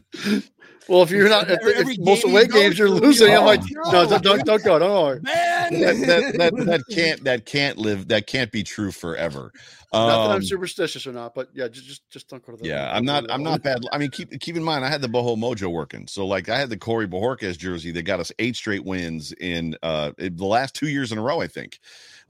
Well, 0.88 1.02
if 1.02 1.10
you're 1.10 1.28
not 1.28 1.48
at 1.48 1.60
Every- 1.60 1.74
every 1.74 1.94
if 1.94 2.00
most 2.00 2.22
game 2.24 2.32
away 2.32 2.42
you 2.42 2.48
games, 2.48 2.78
you're 2.78 2.90
losing. 2.90 3.32
I'm 3.34 3.44
like, 3.44 3.60
go. 3.60 3.90
no, 3.92 4.08
don't, 4.08 4.22
don't, 4.22 4.44
don't 4.44 4.64
go. 4.64 4.78
Don't 4.80 5.04
worry. 5.04 5.20
Man, 5.22 5.80
that, 5.80 6.06
that, 6.06 6.38
that 6.38 6.66
that 6.66 6.82
can't 6.90 7.22
that 7.24 7.46
can't 7.46 7.78
live 7.78 8.08
that 8.08 8.26
can't 8.26 8.50
be 8.50 8.64
true 8.64 8.90
forever. 8.90 9.52
not 9.92 10.06
that 10.08 10.24
Um, 10.26 10.30
I'm 10.32 10.42
superstitious 10.42 11.06
or 11.06 11.12
not, 11.12 11.34
but 11.36 11.48
yeah, 11.54 11.68
just 11.68 11.86
just, 11.86 12.10
just 12.10 12.28
don't 12.28 12.44
go 12.44 12.52
to 12.52 12.58
the. 12.62 12.68
yeah, 12.68 12.90
I'm 12.94 13.04
not 13.04 13.30
I'm 13.30 13.44
not 13.44 13.62
bad. 13.62 13.78
I 13.92 13.98
mean, 13.98 14.10
keep 14.10 14.38
keep 14.40 14.56
in 14.56 14.64
mind 14.64 14.84
I 14.84 14.88
had 14.88 15.00
the 15.02 15.08
Bojo 15.08 15.36
Mojo 15.36 15.70
working, 15.70 16.08
so 16.08 16.26
like 16.26 16.48
I 16.48 16.58
had 16.58 16.68
the 16.68 16.76
Corey 16.76 17.06
Bojorquez 17.06 17.56
jersey 17.58 17.92
that 17.92 18.02
got 18.02 18.18
us 18.18 18.32
eight 18.40 18.56
straight 18.56 18.84
wins 18.84 19.32
in 19.40 19.76
uh 19.84 20.10
in 20.18 20.36
the 20.36 20.46
last 20.46 20.74
two 20.74 20.88
years 20.88 21.12
in 21.12 21.18
a 21.18 21.22
row, 21.22 21.40
I 21.40 21.46
think. 21.46 21.78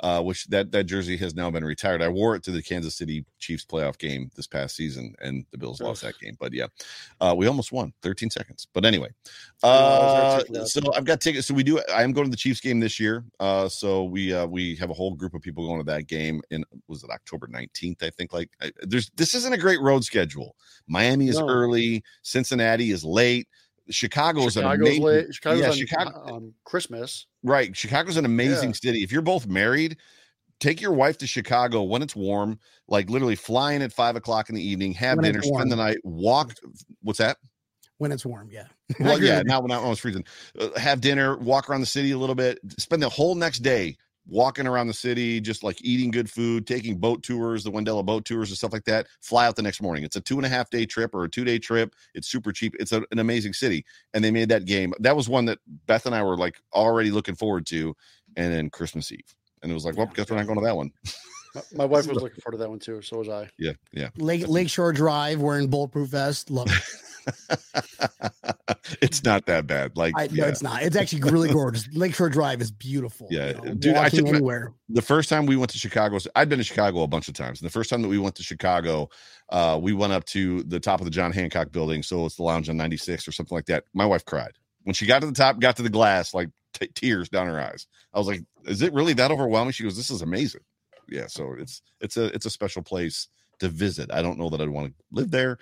Uh, 0.02 0.20
which 0.20 0.46
that 0.48 0.72
that 0.72 0.84
jersey 0.84 1.16
has 1.16 1.34
now 1.36 1.48
been 1.48 1.64
retired. 1.64 2.02
I 2.02 2.08
wore 2.08 2.34
it 2.34 2.42
to 2.42 2.50
the 2.50 2.60
Kansas 2.60 2.96
City 2.96 3.24
Chiefs 3.38 3.64
playoff 3.64 3.96
game 3.98 4.32
this 4.34 4.48
past 4.48 4.74
season, 4.74 5.14
and 5.20 5.44
the 5.52 5.58
Bills 5.58 5.80
lost 5.80 6.02
that 6.02 6.18
game. 6.18 6.36
But 6.40 6.52
yeah, 6.52 6.66
uh, 7.20 7.34
we 7.36 7.46
almost 7.46 7.70
won 7.70 7.92
13 8.02 8.28
seconds. 8.28 8.66
But 8.74 8.84
anyway, 8.84 9.10
uh, 9.62 10.38
there 10.38 10.40
too 10.40 10.46
for 10.46 10.52
that. 10.54 10.66
so 10.66 10.80
I've 10.94 11.04
got 11.04 11.20
tickets. 11.20 11.46
So 11.46 11.54
we 11.54 11.62
do. 11.62 11.80
I 11.94 12.02
am 12.02 12.12
going 12.12 12.26
to 12.26 12.30
the 12.32 12.36
Chiefs 12.36 12.60
game 12.60 12.80
this 12.80 12.98
year. 12.98 13.24
Uh, 13.38 13.68
so 13.68 14.02
we 14.02 14.34
uh, 14.34 14.44
we 14.46 14.74
have 14.76 14.90
a 14.90 14.94
whole 14.94 15.14
group 15.14 15.34
of 15.34 15.40
people 15.42 15.66
going 15.66 15.78
to 15.78 15.84
that 15.92 16.08
game. 16.08 16.42
In 16.50 16.64
was 16.88 17.04
it 17.04 17.10
October 17.10 17.46
19th? 17.46 18.02
I 18.02 18.10
think. 18.10 18.32
Like 18.32 18.50
I, 18.60 18.72
there's 18.82 19.08
this 19.14 19.36
isn't 19.36 19.52
a 19.52 19.58
great 19.58 19.80
road 19.80 20.02
schedule. 20.02 20.56
Miami 20.88 21.28
is 21.28 21.38
No. 21.38 21.48
early. 21.48 22.02
Cincinnati 22.22 22.90
is 22.90 23.04
late. 23.04 23.46
Chicago 23.90 24.46
is 24.46 24.56
an 24.56 24.62
Chicago's 24.62 24.80
amazing. 24.86 25.02
late. 25.02 25.34
Chicago's 25.34 25.60
yeah, 25.60 25.68
on, 25.70 25.74
Chicago- 25.76 26.34
on 26.34 26.54
Christmas. 26.64 27.26
Right. 27.42 27.76
Chicago's 27.76 28.16
an 28.16 28.24
amazing 28.24 28.70
Yeah. 28.70 28.74
city. 28.82 29.02
If 29.02 29.10
you're 29.12 29.22
both 29.22 29.46
married, 29.46 29.96
take 30.60 30.80
your 30.80 30.92
wife 30.92 31.18
to 31.18 31.26
Chicago 31.26 31.82
when 31.82 32.02
it's 32.02 32.14
warm, 32.14 32.58
like 32.88 33.10
literally 33.10 33.36
flying 33.36 33.82
at 33.82 33.92
five 33.92 34.14
o'clock 34.16 34.48
in 34.48 34.54
the 34.54 34.62
evening, 34.62 34.92
have 34.94 35.16
When 35.18 35.24
dinner, 35.24 35.42
spend 35.42 35.70
the 35.72 35.76
night, 35.76 35.98
walk. 36.04 36.54
What's 37.02 37.18
that? 37.18 37.38
when 37.98 38.10
it's 38.10 38.26
warm, 38.26 38.48
yeah. 38.50 38.64
Well, 38.98 39.22
yeah, 39.22 39.38
with 39.38 39.46
not 39.46 39.62
when 39.62 39.68
not 39.68 39.82
when 39.82 39.92
it's 39.92 40.00
freezing. 40.00 40.24
Uh, 40.58 40.76
have 40.76 41.00
dinner, 41.00 41.36
walk 41.38 41.70
around 41.70 41.80
the 41.82 41.86
city 41.86 42.10
a 42.10 42.18
little 42.18 42.34
bit, 42.34 42.58
spend 42.78 43.00
the 43.00 43.08
whole 43.08 43.36
next 43.36 43.60
day 43.60 43.96
walking 44.26 44.66
around 44.66 44.86
the 44.86 44.94
city, 44.94 45.40
just 45.40 45.62
like 45.62 45.78
eating 45.82 46.10
good 46.10 46.30
food, 46.30 46.66
taking 46.66 46.96
boat 46.96 47.22
tours, 47.22 47.64
the 47.64 47.70
Wendella 47.70 48.04
boat 48.04 48.24
tours 48.24 48.50
and 48.50 48.58
stuff 48.58 48.72
like 48.72 48.84
that. 48.84 49.06
Fly 49.20 49.46
out 49.46 49.56
the 49.56 49.62
next 49.62 49.82
morning. 49.82 50.04
It's 50.04 50.16
a 50.16 50.20
two 50.20 50.36
and 50.36 50.46
a 50.46 50.48
half 50.48 50.70
day 50.70 50.86
trip 50.86 51.14
or 51.14 51.24
a 51.24 51.28
two 51.28 51.44
day 51.44 51.58
trip. 51.58 51.94
It's 52.14 52.28
super 52.28 52.52
cheap. 52.52 52.74
It's 52.78 52.92
a, 52.92 53.02
an 53.10 53.18
amazing 53.18 53.52
city. 53.52 53.84
And 54.14 54.24
they 54.24 54.30
made 54.30 54.48
that 54.50 54.64
game. 54.64 54.92
That 55.00 55.16
was 55.16 55.28
one 55.28 55.46
that 55.46 55.58
Beth 55.86 56.06
and 56.06 56.14
I 56.14 56.22
were 56.22 56.36
like 56.36 56.60
already 56.72 57.10
looking 57.10 57.34
forward 57.34 57.66
to. 57.66 57.94
And 58.36 58.52
then 58.52 58.70
Christmas 58.70 59.12
Eve. 59.12 59.34
And 59.62 59.70
it 59.70 59.74
was 59.74 59.84
like, 59.84 59.96
well, 59.96 60.06
guess 60.06 60.30
we're 60.30 60.36
not 60.36 60.46
going 60.46 60.58
to 60.58 60.64
that 60.64 60.76
one. 60.76 60.90
My, 61.54 61.62
my 61.76 61.84
wife 61.84 62.06
was 62.08 62.22
looking 62.22 62.40
forward 62.40 62.58
to 62.58 62.62
that 62.62 62.70
one 62.70 62.78
too. 62.78 63.02
So 63.02 63.18
was 63.18 63.28
I. 63.28 63.48
Yeah, 63.58 63.72
yeah. 63.92 64.08
Lake 64.16 64.48
Lakeshore 64.48 64.92
Drive 64.92 65.40
wearing 65.40 65.68
bulletproof 65.68 66.08
vest. 66.08 66.50
Love 66.50 66.68
it. 66.68 66.82
it's 69.00 69.24
not 69.24 69.46
that 69.46 69.66
bad. 69.66 69.96
Like, 69.96 70.14
I, 70.16 70.28
no, 70.32 70.46
it's 70.46 70.62
not. 70.62 70.82
It's 70.82 70.96
actually 70.96 71.22
really 71.30 71.48
gorgeous. 71.52 71.88
Lakeshore 71.92 72.28
Drive 72.28 72.60
is 72.60 72.70
beautiful. 72.70 73.28
Yeah, 73.30 73.48
you 73.48 73.54
know, 73.54 73.74
dude, 73.74 73.96
I 73.96 74.08
took 74.08 74.26
anywhere. 74.26 74.72
the 74.88 75.02
first 75.02 75.28
time 75.28 75.46
we 75.46 75.56
went 75.56 75.70
to 75.70 75.78
Chicago, 75.78 76.18
I'd 76.34 76.48
been 76.48 76.58
to 76.58 76.64
Chicago 76.64 77.02
a 77.02 77.06
bunch 77.06 77.28
of 77.28 77.34
times. 77.34 77.60
And 77.60 77.66
the 77.68 77.72
first 77.72 77.90
time 77.90 78.02
that 78.02 78.08
we 78.08 78.18
went 78.18 78.34
to 78.36 78.42
Chicago, 78.42 79.08
uh, 79.50 79.78
we 79.80 79.92
went 79.92 80.12
up 80.12 80.24
to 80.26 80.62
the 80.64 80.80
top 80.80 81.00
of 81.00 81.04
the 81.04 81.10
John 81.10 81.32
Hancock 81.32 81.72
building. 81.72 82.02
So 82.02 82.26
it's 82.26 82.36
the 82.36 82.42
lounge 82.42 82.68
on 82.68 82.76
96 82.76 83.26
or 83.26 83.32
something 83.32 83.56
like 83.56 83.66
that. 83.66 83.84
My 83.94 84.06
wife 84.06 84.24
cried 84.24 84.52
when 84.84 84.94
she 84.94 85.06
got 85.06 85.20
to 85.20 85.26
the 85.26 85.32
top, 85.32 85.60
got 85.60 85.76
to 85.76 85.82
the 85.82 85.90
glass, 85.90 86.34
like 86.34 86.50
t- 86.74 86.88
tears 86.94 87.28
down 87.28 87.46
her 87.46 87.60
eyes. 87.60 87.86
I 88.12 88.18
was 88.18 88.26
like, 88.26 88.42
is 88.64 88.82
it 88.82 88.92
really 88.92 89.12
that 89.14 89.30
overwhelming? 89.30 89.72
She 89.72 89.84
goes, 89.84 89.96
this 89.96 90.10
is 90.10 90.22
amazing. 90.22 90.62
Yeah. 91.08 91.26
So 91.28 91.54
it's, 91.58 91.82
it's 92.00 92.16
a, 92.16 92.26
it's 92.26 92.46
a 92.46 92.50
special 92.50 92.82
place 92.82 93.28
to 93.60 93.68
visit. 93.68 94.12
I 94.12 94.22
don't 94.22 94.38
know 94.38 94.48
that 94.50 94.60
I'd 94.60 94.68
want 94.68 94.88
to 94.88 94.94
live 95.12 95.30
there. 95.30 95.58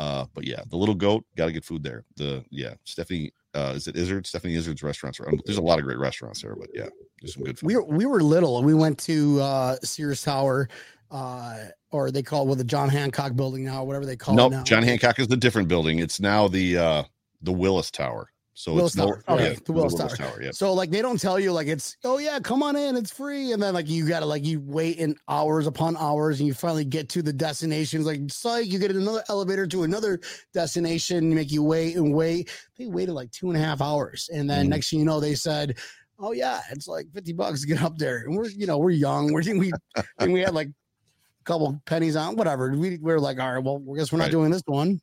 Uh, 0.00 0.24
but 0.32 0.46
yeah, 0.46 0.62
the 0.70 0.76
little 0.76 0.94
goat, 0.94 1.26
got 1.36 1.44
to 1.44 1.52
get 1.52 1.62
food 1.62 1.82
there. 1.82 2.04
The, 2.16 2.42
yeah, 2.48 2.72
Stephanie, 2.84 3.34
uh, 3.52 3.74
is 3.76 3.86
it 3.86 3.96
Izard? 3.96 4.26
Stephanie 4.26 4.54
Izard's 4.54 4.82
restaurants. 4.82 5.20
Are, 5.20 5.30
there's 5.44 5.58
a 5.58 5.62
lot 5.62 5.78
of 5.78 5.84
great 5.84 5.98
restaurants 5.98 6.40
there, 6.40 6.56
but 6.56 6.70
yeah, 6.72 6.88
there's 7.20 7.34
some 7.34 7.44
good 7.44 7.58
food. 7.58 7.66
We 7.66 7.76
were, 7.76 7.84
we 7.84 8.06
were 8.06 8.22
little 8.22 8.56
and 8.56 8.66
we 8.66 8.72
went 8.72 8.98
to 9.00 9.38
uh, 9.42 9.76
Sears 9.82 10.22
Tower, 10.22 10.70
uh, 11.10 11.64
or 11.90 12.10
they 12.10 12.22
call 12.22 12.44
it 12.44 12.46
well, 12.46 12.54
the 12.54 12.64
John 12.64 12.88
Hancock 12.88 13.36
building 13.36 13.62
now, 13.62 13.84
whatever 13.84 14.06
they 14.06 14.16
call 14.16 14.32
it 14.40 14.50
No. 14.50 14.62
John 14.62 14.82
Hancock 14.82 15.18
is 15.18 15.28
the 15.28 15.36
different 15.36 15.68
building. 15.68 15.98
It's 15.98 16.18
now 16.18 16.48
the 16.48 16.78
uh 16.78 17.02
the 17.42 17.52
Willis 17.52 17.90
Tower. 17.90 18.30
So 18.54 18.74
Willis 18.74 18.94
it's 18.94 19.02
Tower. 19.02 19.22
Okay, 19.28 19.52
yeah, 19.52 19.58
the 19.64 19.72
Willis 19.72 19.94
Tower. 19.94 20.42
Yeah. 20.42 20.50
So 20.50 20.74
like 20.74 20.90
they 20.90 21.00
don't 21.00 21.18
tell 21.20 21.38
you 21.40 21.52
like 21.52 21.66
it's 21.68 21.96
oh 22.04 22.18
yeah 22.18 22.38
come 22.40 22.62
on 22.62 22.76
in 22.76 22.96
it's 22.96 23.10
free 23.10 23.52
and 23.52 23.62
then 23.62 23.72
like 23.72 23.88
you 23.88 24.06
gotta 24.06 24.26
like 24.26 24.44
you 24.44 24.60
wait 24.60 24.98
in 24.98 25.14
hours 25.28 25.66
upon 25.66 25.96
hours 25.96 26.40
and 26.40 26.46
you 26.46 26.52
finally 26.52 26.84
get 26.84 27.08
to 27.10 27.22
the 27.22 27.32
destination 27.32 28.00
It's 28.00 28.06
like 28.06 28.20
psych 28.28 28.66
you 28.66 28.78
get 28.78 28.90
another 28.90 29.22
elevator 29.30 29.66
to 29.68 29.84
another 29.84 30.20
destination 30.52 31.34
make 31.34 31.50
you 31.50 31.62
wait 31.62 31.96
and 31.96 32.12
wait 32.14 32.50
they 32.76 32.86
waited 32.86 33.12
like 33.12 33.30
two 33.30 33.48
and 33.48 33.56
a 33.56 33.60
half 33.64 33.80
hours 33.80 34.28
and 34.32 34.48
then 34.50 34.66
Mhm. 34.66 34.70
next 34.70 34.90
thing 34.90 34.98
you 34.98 35.04
know 35.06 35.20
they 35.20 35.34
said 35.34 35.78
oh 36.18 36.32
yeah 36.32 36.60
it's 36.70 36.86
like 36.86 37.06
50 37.14 37.32
bucks 37.32 37.62
to 37.62 37.66
get 37.66 37.82
up 37.82 37.96
there 37.96 38.18
and 38.26 38.36
we're 38.36 38.48
you 38.50 38.66
know 38.66 38.76
we're 38.78 38.90
young 38.90 39.32
we're 39.32 39.40
we 39.42 39.72
and 40.18 40.32
we 40.34 40.40
had 40.40 40.52
like 40.54 40.68
a 40.68 41.44
couple 41.44 41.80
pennies 41.86 42.14
on 42.16 42.36
whatever 42.36 42.70
we, 42.72 42.90
we 42.98 42.98
were 42.98 43.20
like 43.20 43.40
all 43.40 43.52
right 43.54 43.64
well 43.64 43.82
I 43.94 43.96
guess 43.98 44.12
we're 44.12 44.18
not 44.18 44.24
Right. 44.24 44.32
doing 44.32 44.50
this 44.50 44.62
one 44.66 45.00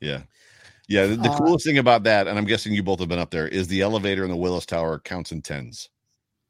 Yeah. 0.00 0.22
Yeah. 0.88 1.06
The, 1.06 1.16
the 1.16 1.30
Uh, 1.30 1.38
coolest 1.38 1.66
thing 1.66 1.78
about 1.78 2.04
that, 2.04 2.26
and 2.28 2.38
I'm 2.38 2.44
guessing 2.44 2.72
you 2.72 2.82
both 2.82 3.00
have 3.00 3.08
been 3.08 3.18
up 3.18 3.30
there, 3.30 3.48
is 3.48 3.68
the 3.68 3.82
elevator 3.82 4.24
in 4.24 4.30
the 4.30 4.36
Willis 4.36 4.66
Tower 4.66 4.98
counts 5.00 5.32
in 5.32 5.42
tens. 5.42 5.90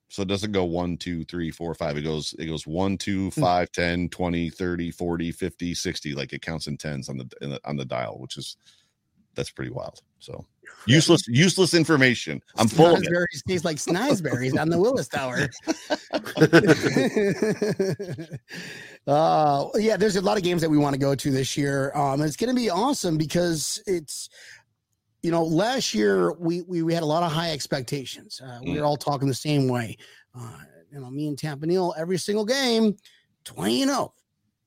So 0.09 0.23
it 0.23 0.29
doesn't 0.29 0.53
go 0.53 0.65
one, 0.65 0.99
two, 0.99 1.25
three, 1.25 1.51
four, 1.51 1.75
five. 1.75 1.97
It 1.97 2.03
goes, 2.03 2.35
it 2.39 2.47
goes 2.47 2.67
one, 2.67 2.99
two, 2.99 3.31
Hmm. 3.33 3.41
10, 3.73 4.09
20, 4.11 4.51
30, 4.51 4.91
40, 4.93 5.33
50, 5.33 5.75
60. 5.75 6.15
Like 6.15 6.33
it 6.33 6.43
counts 6.43 6.67
in 6.69 6.77
tens 6.79 7.09
on 7.09 7.19
the, 7.19 7.29
in 7.43 7.51
the 7.51 7.61
on 7.65 7.77
the 7.77 7.85
dial, 7.85 8.19
which 8.21 8.37
is 8.39 8.57
that's 9.35 9.51
pretty 9.51 9.71
wild. 9.73 10.01
So 10.21 10.47
useless, 10.87 11.27
useless 11.29 11.75
information. 11.75 12.43
I'm 12.57 12.69
full 12.69 12.95
of 12.95 13.03
it. 13.03 13.09
Snozzberries 13.09 13.45
taste 13.47 13.65
like 13.65 13.77
snozzberries 13.77 14.59
on 14.61 14.69
the 14.69 14.79
Willis 14.79 15.09
Tower. 15.09 15.49
uh, 19.07 19.69
yeah, 19.77 19.97
there's 19.97 20.17
a 20.17 20.21
lot 20.21 20.37
of 20.37 20.43
games 20.43 20.63
that 20.63 20.71
we 20.71 20.79
want 20.79 20.95
to 20.95 20.99
go 20.99 21.15
to 21.15 21.31
this 21.31 21.57
year. 21.57 21.93
Um, 21.95 22.21
it's 22.23 22.37
going 22.37 22.55
to 22.55 22.61
be 22.61 22.71
awesome 22.71 23.17
because 23.17 23.83
it's, 23.87 24.29
you 25.23 25.31
know, 25.31 25.45
last 25.45 25.95
year 25.95 26.33
we 26.35 26.63
we, 26.63 26.83
we 26.83 26.95
had 26.95 27.03
a 27.03 27.07
lot 27.07 27.23
of 27.23 27.33
high 27.33 27.53
expectations. 27.53 28.41
Uh, 28.45 28.59
we 28.63 28.71
Mm. 28.73 28.79
were 28.79 28.85
all 28.85 28.97
talking 28.97 29.29
the 29.29 29.35
same 29.35 29.69
way. 29.69 29.97
Uh, 30.39 30.59
you 30.93 31.01
know, 31.01 31.11
me 31.11 31.29
and 31.29 31.39
Tampa 31.39 31.67
Neal 31.67 31.95
every 31.97 32.19
single 32.19 32.45
game, 32.45 32.97
twenty 33.45 33.83
and 33.83 33.91
zero, 33.91 34.13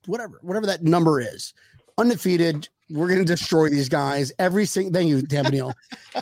whatever, 0.05 0.39
whatever 0.41 0.65
that 0.65 0.83
number 0.83 1.19
is, 1.21 1.53
undefeated. 1.97 2.67
We're 2.89 3.07
going 3.07 3.19
to 3.19 3.25
destroy 3.25 3.69
these 3.69 3.89
guys 3.89 4.31
every 4.39 4.65
single. 4.65 4.93
Thank 4.93 5.09
you, 5.09 5.21
Tampa 5.21 5.51
Neal 5.51 5.73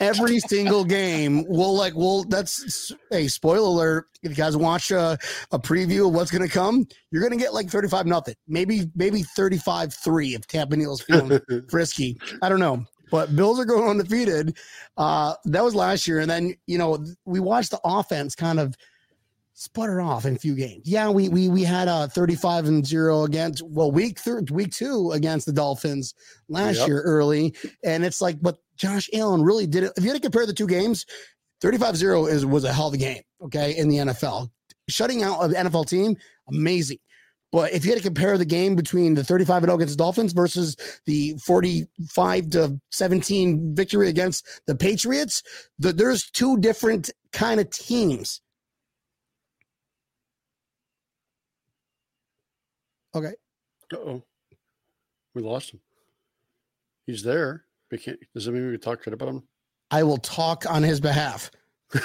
every 0.01 0.39
single 0.47 0.83
game. 0.83 1.45
We'll 1.47 1.75
like, 1.75 1.95
well, 1.95 2.23
that's 2.23 2.91
a 3.11 3.27
spoiler 3.27 3.67
alert. 3.67 4.07
If 4.23 4.31
you 4.31 4.35
guys 4.35 4.57
watch 4.57 4.91
a, 4.91 5.17
a 5.51 5.59
preview 5.59 6.07
of 6.07 6.13
what's 6.13 6.31
going 6.31 6.47
to 6.47 6.53
come, 6.53 6.87
you're 7.11 7.21
going 7.21 7.37
to 7.37 7.43
get 7.43 7.53
like 7.53 7.69
35 7.69 8.05
nothing, 8.05 8.35
maybe, 8.47 8.89
maybe 8.95 9.23
35 9.23 9.93
three 9.93 10.35
if 10.35 10.47
Tampa 10.47 10.75
Neal's 10.75 11.01
feeling 11.01 11.39
frisky. 11.69 12.17
I 12.41 12.49
don't 12.49 12.59
know. 12.59 12.85
But 13.09 13.35
Bills 13.35 13.59
are 13.59 13.65
going 13.65 13.89
undefeated. 13.89 14.57
Uh, 14.97 15.33
that 15.45 15.63
was 15.63 15.73
last 15.73 16.07
year. 16.07 16.19
And 16.19 16.29
then, 16.29 16.55
you 16.65 16.77
know, 16.77 17.05
we 17.23 17.39
watched 17.39 17.71
the 17.71 17.79
offense 17.85 18.35
kind 18.35 18.59
of 18.59 18.75
sputter 19.59 19.99
off 19.99 20.25
in 20.25 20.35
a 20.35 20.39
few 20.39 20.55
games. 20.55 20.83
Yeah, 20.85 21.09
we 21.09 21.29
we 21.29 21.49
we 21.49 21.63
had 21.63 21.87
a 21.87 22.07
35 22.09 22.65
and 22.65 22.85
0 22.85 23.23
against 23.23 23.63
well 23.63 23.91
week 23.91 24.19
third 24.19 24.51
week 24.51 24.71
2 24.71 25.13
against 25.13 25.47
the 25.47 25.51
Dolphins 25.51 26.13
last 26.47 26.77
Yep. 26.77 26.87
year 26.87 27.01
early 27.01 27.55
and 27.83 28.05
it's 28.05 28.21
like 28.21 28.39
but 28.39 28.57
Josh 28.77 29.09
Allen 29.13 29.41
really 29.41 29.65
did 29.65 29.83
it. 29.83 29.93
If 29.97 30.03
you 30.03 30.11
had 30.11 30.15
to 30.15 30.21
compare 30.21 30.45
the 30.45 30.53
two 30.53 30.67
games, 30.67 31.07
35-0 31.63 32.29
is 32.31 32.45
was 32.45 32.63
a 32.65 32.71
hell 32.71 32.89
of 32.89 32.93
a 32.93 32.97
game, 32.97 33.23
okay, 33.45 33.75
in 33.75 33.89
the 33.89 33.97
NFL. 33.97 34.51
Shutting 34.89 35.23
out 35.23 35.43
an 35.43 35.53
NFL 35.53 35.87
team, 35.87 36.15
amazing. 36.47 36.99
But 37.51 37.73
if 37.73 37.83
you 37.83 37.91
had 37.91 37.97
to 37.97 38.03
compare 38.03 38.37
the 38.37 38.45
game 38.45 38.75
between 38.75 39.15
the 39.15 39.23
35 39.23 39.63
and 39.63 39.69
0 39.69 39.75
against 39.77 39.97
the 39.97 40.03
Dolphins 40.03 40.33
versus 40.33 40.77
the 41.07 41.35
45 41.43 42.49
to 42.51 42.79
17 42.91 43.73
victory 43.75 44.09
against 44.09 44.45
the 44.67 44.75
Patriots, 44.75 45.41
the, 45.79 45.93
there's 45.93 46.29
two 46.29 46.57
different 46.59 47.09
kind 47.31 47.59
of 47.59 47.71
teams. 47.71 48.41
Okay. 53.17 53.33
oh. 53.95 54.21
We 55.33 55.41
lost 55.43 55.71
him. 55.71 55.79
He's 57.05 57.23
there. 57.23 57.63
We 57.91 57.97
can't 57.97 58.19
does 58.33 58.45
that 58.45 58.51
mean 58.51 58.65
we 58.65 58.71
can 58.73 58.81
talk 58.81 59.03
shit 59.03 59.13
about 59.13 59.29
him? 59.29 59.43
I 59.91 60.03
will 60.03 60.17
talk 60.17 60.65
on 60.69 60.83
his 60.83 60.99
behalf. 60.99 61.51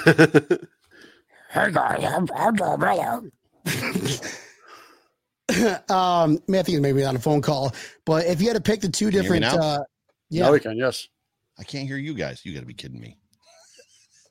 Hey 1.53 1.71
guys, 1.71 2.03
I'm, 2.03 2.27
I'm 2.35 2.57
Joe 2.57 2.75
Burrow. 2.77 3.29
um, 5.95 6.39
Matthew 6.47 6.81
maybe 6.81 7.05
on 7.05 7.15
a 7.15 7.19
phone 7.19 7.43
call, 7.43 7.75
but 8.05 8.25
if 8.25 8.41
you 8.41 8.47
had 8.47 8.55
to 8.55 8.61
pick 8.61 8.81
the 8.81 8.89
two 8.89 9.11
Can 9.11 9.17
you 9.17 9.21
hear 9.21 9.31
me 9.33 9.39
different, 9.41 9.61
now? 9.61 9.67
uh, 9.67 9.83
yeah. 10.31 10.45
yeah, 10.45 10.51
we 10.51 10.59
can, 10.59 10.75
yes. 10.77 11.07
I 11.59 11.63
can't 11.63 11.87
hear 11.87 11.97
you 11.97 12.15
guys. 12.15 12.41
You 12.43 12.55
got 12.55 12.61
to 12.61 12.65
be 12.65 12.73
kidding 12.73 12.99
me. 12.99 13.19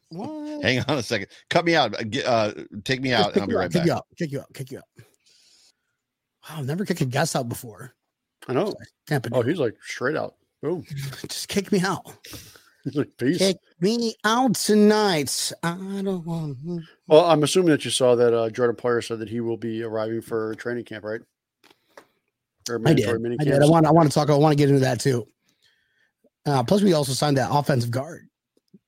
What? 0.09 0.65
Hang 0.65 0.81
on 0.89 0.99
a 0.99 1.03
second. 1.05 1.29
Cut 1.49 1.65
me 1.65 1.77
out. 1.77 1.95
Uh, 1.95 2.03
get- 2.03 2.27
Uh, 2.27 2.55
take 2.83 3.01
me 3.01 3.13
out, 3.13 3.35
and 3.35 3.43
I'll 3.43 3.47
be 3.47 3.53
you 3.53 3.59
right 3.59 3.67
out, 3.67 3.71
kick 3.73 3.81
back. 3.83 3.87
you 3.87 3.93
out, 3.93 4.07
kick 4.19 4.33
you 4.33 4.41
out, 4.41 4.53
kick 4.53 4.73
you 4.73 4.79
out. 4.79 4.85
Wow, 6.49 6.57
I've 6.59 6.67
never 6.67 6.85
kicked 6.85 7.01
a 7.01 7.05
guest 7.07 7.37
out 7.37 7.49
before. 7.49 7.95
I 8.49 8.53
know. 8.55 8.75
Tampa, 9.07 9.29
Oh, 9.33 9.43
he's 9.43 9.59
like 9.59 9.77
straight 9.83 10.17
out. 10.17 10.35
Boom. 10.63 10.85
just 11.29 11.49
kick 11.49 11.71
me 11.73 11.81
out. 11.81 12.05
He's 12.85 12.97
like 12.97 13.17
peace. 13.17 13.39
Kick 13.39 13.59
me 13.81 14.15
out 14.25 14.55
tonight. 14.57 15.53
I 15.63 15.77
don't 16.05 16.25
want. 16.27 16.59
Well, 17.07 17.25
I'm 17.25 17.43
assuming 17.45 17.71
that 17.71 17.85
you 17.85 17.91
saw 17.93 18.17
that 18.17 18.35
uh, 18.35 18.51
Jordan 18.51 18.75
Poyer 18.77 19.05
said 19.07 19.21
that 19.21 19.29
he 19.29 19.41
will 19.41 19.57
be 19.57 19.83
arriving 19.85 20.21
for 20.21 20.55
training 20.57 20.85
camp, 20.85 21.05
right? 21.05 21.21
Or 22.69 22.81
I 22.87 22.95
did. 22.95 23.09
I 23.09 23.45
did. 23.45 23.63
I 23.63 23.67
want. 23.67 23.87
I 23.87 23.91
want 23.93 24.09
to 24.11 24.15
talk. 24.15 24.31
I 24.31 24.35
want 24.37 24.53
to 24.53 24.57
get 24.57 24.69
into 24.69 24.81
that 24.81 25.01
too. 25.01 25.27
Uh, 26.45 26.63
plus, 26.65 26.83
we 26.83 26.93
also 26.93 27.13
signed 27.13 27.37
that 27.37 27.51
offensive 27.53 27.91
guard 27.93 28.29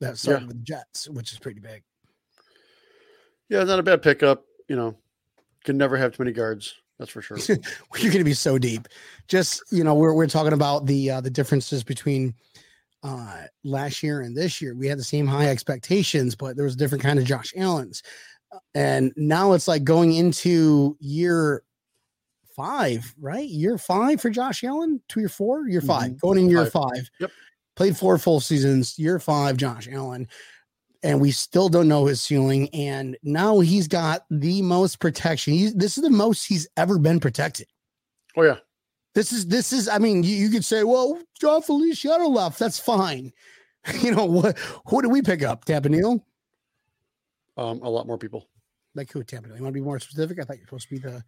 that 0.01 0.19
started 0.19 0.43
Yeah. 0.43 0.47
with 0.49 0.57
the 0.59 0.63
Jets, 0.65 1.09
which 1.09 1.33
is 1.33 1.39
pretty 1.39 1.61
big. 1.61 1.83
Yeah, 3.49 3.63
not 3.65 3.79
a 3.79 3.83
bad 3.85 4.03
pickup. 4.03 4.45
You 4.69 4.75
know, 4.77 4.97
can 5.65 5.77
never 5.77 5.97
have 5.97 6.13
too 6.17 6.23
many 6.25 6.33
guards. 6.33 6.75
That's 6.99 7.11
for 7.11 7.23
sure. 7.23 7.39
You're 7.49 7.59
going 8.13 8.19
to 8.19 8.25
be 8.25 8.35
so 8.35 8.59
deep. 8.59 8.87
Just 9.29 9.63
you 9.73 9.83
know, 9.85 9.95
we're 9.95 10.15
we're 10.15 10.27
talking 10.29 10.53
about 10.53 10.87
the 10.87 11.11
uh, 11.11 11.21
the 11.21 11.31
differences 11.31 11.83
between 11.83 12.35
uh, 13.03 13.43
last 13.65 14.03
year 14.03 14.21
and 14.21 14.37
this 14.37 14.63
year. 14.63 14.75
We 14.75 14.87
had 14.87 14.99
the 14.99 15.05
same 15.05 15.27
high 15.27 15.49
expectations, 15.49 16.35
but 16.37 16.57
there 16.57 16.65
was 16.65 16.75
a 16.75 16.79
different 16.79 17.03
kind 17.03 17.19
of 17.19 17.25
Josh 17.25 17.53
Allen's, 17.57 18.03
and 18.75 19.13
now 19.17 19.53
it's 19.55 19.67
like 19.69 19.85
going 19.85 20.13
into 20.15 20.97
year 21.01 21.65
five, 22.57 23.13
right? 23.21 23.49
Year 23.49 23.77
five 23.79 24.21
for 24.21 24.31
Josh 24.31 24.63
Allen, 24.63 25.01
two 25.09 25.21
year 25.21 25.29
four, 25.29 25.69
year 25.69 25.81
5 25.81 26.13
Mhm. 26.13 26.21
going 26.21 26.39
in 26.39 26.49
year 26.49 26.65
Five. 26.67 26.73
five. 26.95 27.11
Yep. 27.19 27.31
Played 27.75 27.97
four 27.97 28.17
full 28.19 28.39
seasons. 28.41 28.97
Year 28.97 29.19
five, 29.19 29.57
Josh 29.57 29.89
Allen. 29.91 30.29
And 31.05 31.21
we 31.21 31.31
still 31.31 31.69
don't 31.69 31.87
know 31.87 32.07
his 32.07 32.21
ceiling. 32.23 32.69
And 32.73 33.17
now 33.23 33.61
he's 33.61 33.87
got 33.87 34.25
the 34.31 34.63
most 34.63 34.99
protection. 34.99 35.53
He's, 35.53 35.75
this 35.75 35.97
is 35.97 36.03
the 36.03 36.11
most 36.11 36.45
he's 36.45 36.67
ever 36.77 36.99
been 36.99 37.21
protected. 37.21 37.67
oh 38.37 38.43
yeah, 38.43 38.57
This 39.15 39.31
is 39.31 39.47
this 39.47 39.73
is. 39.73 39.87
I 39.87 39.99
mean, 39.99 40.23
you, 40.25 40.35
you 40.35 40.49
could 40.51 40.65
say, 40.65 40.83
well, 40.83 41.21
Jon 41.41 41.63
Feliciano 41.63 42.27
left. 42.27 42.59
That's 42.59 42.79
fine. 42.79 43.33
You 44.01 44.13
know 44.15 44.25
what? 44.25 44.59
Who 44.87 45.03
did 45.03 45.13
we 45.13 45.21
pick 45.21 45.43
up? 45.43 45.67
Tampa 45.67 45.91
Neal? 45.91 46.25
um, 47.59 47.83
a 47.83 47.89
lot 47.91 48.07
more 48.07 48.17
people 48.17 48.49
Like 48.95 49.13
who? 49.13 49.23
Tampa 49.23 49.49
Neal? 49.49 49.59
You 49.59 49.63
want 49.63 49.75
to 49.75 49.79
be 49.79 49.85
more 49.85 50.01
specific? 50.01 50.39
I 50.39 50.45
thought 50.45 50.57
you're 50.57 50.65
supposed 50.65 50.89
to 50.89 50.95
be 50.95 51.01
the. 51.01 51.23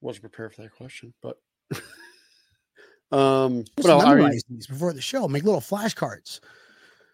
wasn't 0.00 0.22
prepared 0.22 0.54
for 0.54 0.62
that 0.62 0.72
question, 0.72 1.12
but 1.20 1.36
um, 3.12 3.64
but 3.76 3.90
I 3.90 4.30
these 4.48 4.66
before 4.66 4.94
the 4.94 5.02
show. 5.02 5.28
Make 5.28 5.44
little 5.44 5.60
flashcards. 5.60 6.40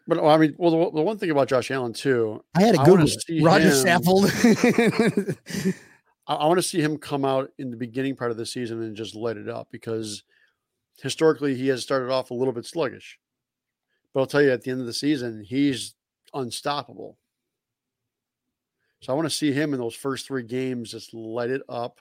But 0.07 0.23
I 0.23 0.37
mean, 0.37 0.55
well, 0.59 0.71
the, 0.71 0.97
the 0.97 1.03
one 1.03 1.19
thing 1.19 1.31
about 1.31 1.49
Josh 1.49 1.71
Allen 1.71 1.95
too, 1.95 2.45
I 2.55 2.63
had 2.63 2.75
a 2.75 2.85
good. 2.85 3.11
Rodger 3.43 3.69
him- 3.69 3.73
Saffold. 3.73 5.37
I, 6.27 6.35
I 6.35 6.47
want 6.47 6.59
to 6.59 6.63
see 6.63 6.81
him 6.81 6.99
come 6.99 7.25
out 7.25 7.51
in 7.59 7.71
the 7.71 7.77
beginning 7.77 8.17
part 8.17 8.31
of 8.31 8.37
the 8.37 8.47
season 8.47 8.83
and 8.83 8.97
just 8.97 9.15
light 9.15 9.37
it 9.37 9.49
up 9.49 9.69
because 9.71 10.23
historically 11.01 11.55
he 11.55 11.69
has 11.69 11.83
started 11.83 12.11
off 12.11 12.31
a 12.31 12.35
little 12.35 12.53
bit 12.53 12.67
sluggish. 12.67 13.19
But 14.13 14.21
I'll 14.21 14.27
tell 14.27 14.43
you, 14.43 14.53
at 14.53 14.63
the 14.63 14.71
end 14.71 14.81
of 14.81 14.87
the 14.87 14.93
season, 14.93 15.43
he's 15.43 15.95
unstoppable. 16.33 17.19
So 19.01 19.13
I 19.13 19.17
want 19.17 19.27
to 19.27 19.35
see 19.35 19.53
him 19.53 19.75
in 19.75 19.81
those 19.81 19.95
first 19.95 20.27
three 20.27 20.45
games 20.45 20.91
just 20.91 21.13
light 21.13 21.51
it 21.51 21.63
up. 21.69 22.01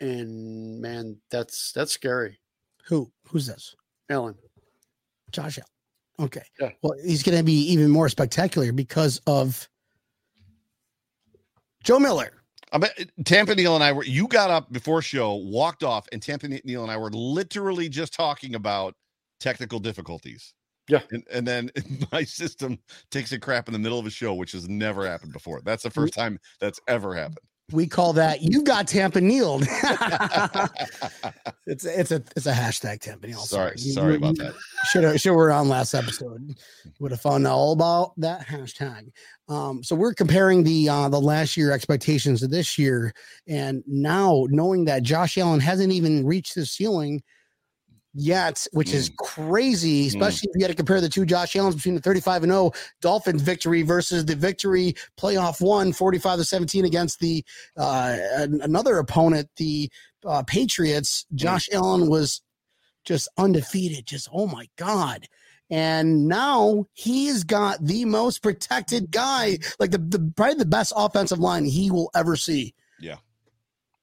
And 0.00 0.80
man, 0.80 1.18
that's 1.30 1.72
that's 1.72 1.92
scary. 1.92 2.40
Who? 2.86 3.10
Who's 3.28 3.46
this? 3.46 3.74
Allen. 4.10 4.34
Josh 5.30 5.58
Allen. 5.58 5.68
Okay. 6.20 6.42
Yeah. 6.60 6.70
Well, 6.82 6.94
he's 7.04 7.22
going 7.22 7.38
to 7.38 7.44
be 7.44 7.72
even 7.72 7.90
more 7.90 8.08
spectacular 8.08 8.72
because 8.72 9.20
of 9.26 9.68
Joe 11.82 11.98
Miller. 11.98 12.32
I 12.72 12.78
bet 12.78 13.08
Tampa 13.24 13.54
Neal 13.54 13.74
and 13.74 13.84
I 13.84 13.92
were. 13.92 14.04
You 14.04 14.26
got 14.26 14.50
up 14.50 14.72
before 14.72 15.00
show, 15.02 15.34
walked 15.34 15.84
off, 15.84 16.08
and 16.12 16.20
Tampa 16.20 16.48
Neal 16.48 16.82
and 16.82 16.90
I 16.90 16.96
were 16.96 17.10
literally 17.10 17.88
just 17.88 18.12
talking 18.14 18.54
about 18.54 18.94
technical 19.38 19.78
difficulties. 19.78 20.54
Yeah. 20.88 21.00
And, 21.10 21.24
and 21.32 21.46
then 21.46 21.70
my 22.12 22.24
system 22.24 22.78
takes 23.10 23.32
a 23.32 23.38
crap 23.38 23.68
in 23.68 23.72
the 23.72 23.78
middle 23.78 23.98
of 23.98 24.06
a 24.06 24.10
show, 24.10 24.34
which 24.34 24.52
has 24.52 24.68
never 24.68 25.06
happened 25.06 25.32
before. 25.32 25.60
That's 25.64 25.82
the 25.82 25.88
mm-hmm. 25.88 26.00
first 26.00 26.14
time 26.14 26.38
that's 26.60 26.80
ever 26.88 27.14
happened. 27.14 27.38
We 27.72 27.86
call 27.86 28.12
that 28.14 28.42
you 28.42 28.62
got 28.62 28.86
Tampa 28.86 29.20
Nealed. 29.22 29.62
it's 31.66 31.86
it's 31.86 32.10
a 32.10 32.22
it's 32.36 32.44
a 32.46 32.52
hashtag 32.52 33.00
Tampa 33.00 33.26
Neal. 33.26 33.38
sorry, 33.38 33.78
sorry 33.78 34.16
about 34.16 34.36
that. 34.36 34.54
Should 34.90 35.04
have 35.04 35.18
should 35.18 35.34
we're 35.34 35.50
on 35.50 35.70
last 35.70 35.94
episode. 35.94 36.56
Would 37.00 37.12
have 37.12 37.22
found 37.22 37.46
out 37.46 37.54
all 37.54 37.72
about 37.72 38.12
that 38.18 38.46
hashtag. 38.46 39.10
Um, 39.48 39.82
so 39.82 39.96
we're 39.96 40.12
comparing 40.12 40.62
the 40.62 40.90
uh 40.90 41.08
the 41.08 41.20
last 41.20 41.56
year 41.56 41.72
expectations 41.72 42.40
to 42.40 42.48
this 42.48 42.76
year, 42.78 43.14
and 43.48 43.82
now 43.86 44.46
knowing 44.50 44.84
that 44.84 45.02
Josh 45.02 45.38
Allen 45.38 45.60
hasn't 45.60 45.92
even 45.92 46.26
reached 46.26 46.54
his 46.54 46.70
ceiling 46.70 47.22
yet, 48.14 48.66
which 48.72 48.94
is 48.94 49.10
crazy, 49.18 50.06
especially 50.06 50.48
if 50.50 50.56
you 50.56 50.64
had 50.64 50.70
to 50.70 50.76
compare 50.76 51.00
the 51.00 51.08
two 51.08 51.26
Josh 51.26 51.56
Allens 51.56 51.74
between 51.74 51.96
the 51.96 52.00
35 52.00 52.44
and 52.44 52.52
0 52.52 52.72
Dolphins 53.00 53.42
victory 53.42 53.82
versus 53.82 54.24
the 54.24 54.36
victory 54.36 54.94
playoff 55.18 55.60
one 55.60 55.92
45 55.92 56.38
to 56.38 56.44
17 56.44 56.84
against 56.84 57.18
the 57.20 57.44
uh, 57.76 58.16
an- 58.34 58.60
another 58.62 58.98
opponent, 58.98 59.50
the 59.56 59.90
uh, 60.24 60.42
Patriots. 60.44 61.26
Josh 61.34 61.68
Allen 61.72 62.08
was 62.08 62.40
just 63.04 63.28
undefeated, 63.36 64.06
just 64.06 64.28
oh 64.32 64.46
my 64.46 64.68
god. 64.76 65.26
And 65.70 66.28
now 66.28 66.84
he's 66.92 67.42
got 67.42 67.84
the 67.84 68.04
most 68.04 68.42
protected 68.42 69.10
guy, 69.10 69.58
like 69.80 69.90
the, 69.90 69.98
the 69.98 70.32
probably 70.36 70.54
the 70.56 70.66
best 70.66 70.92
offensive 70.94 71.38
line 71.38 71.64
he 71.64 71.90
will 71.90 72.10
ever 72.14 72.36
see. 72.36 72.74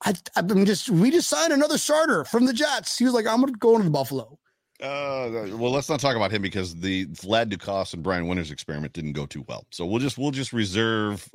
I, 0.04 0.14
I'm 0.36 0.66
just 0.66 0.90
we 0.90 1.12
just 1.12 1.30
signed 1.30 1.54
another 1.54 1.78
starter 1.78 2.26
from 2.26 2.46
the 2.46 2.54
Jets. 2.54 2.98
He 2.98 3.06
was 3.06 3.14
like, 3.14 3.28
I'm 3.28 3.40
gonna 3.40 3.54
go 3.54 3.74
into 3.74 3.86
the 3.86 3.92
Buffalo. 3.92 4.40
Uh, 4.82 5.48
well, 5.58 5.72
let's 5.72 5.90
not 5.90 6.00
talk 6.00 6.16
about 6.16 6.32
him 6.32 6.42
because 6.42 6.74
the 6.74 7.06
Vlad 7.08 7.54
Ducasse 7.54 7.94
and 7.94 8.02
Brian 8.02 8.28
Winters 8.28 8.50
experiment 8.50 8.94
didn't 8.94 9.14
go 9.14 9.28
too 9.28 9.46
well. 9.48 9.68
So 9.70 9.86
we'll 9.86 10.00
just 10.00 10.18
we'll 10.18 10.32
just 10.32 10.54
reserve 10.54 11.30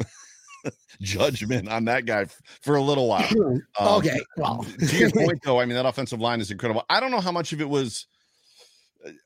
judgment 1.00 1.68
on 1.68 1.84
that 1.84 2.06
guy 2.06 2.22
f- 2.22 2.40
for 2.62 2.74
a 2.74 2.82
little 2.82 3.08
while. 3.08 3.28
Um, 3.78 3.88
okay, 3.98 4.18
well, 4.36 4.64
to 4.80 4.96
your 4.96 5.10
point, 5.10 5.40
though, 5.44 5.60
I 5.60 5.64
mean 5.64 5.76
that 5.76 5.86
offensive 5.86 6.20
line 6.20 6.40
is 6.40 6.50
incredible. 6.50 6.84
I 6.90 6.98
don't 6.98 7.10
know 7.10 7.20
how 7.20 7.32
much 7.32 7.52
of 7.52 7.60
it 7.60 7.68
was. 7.68 8.06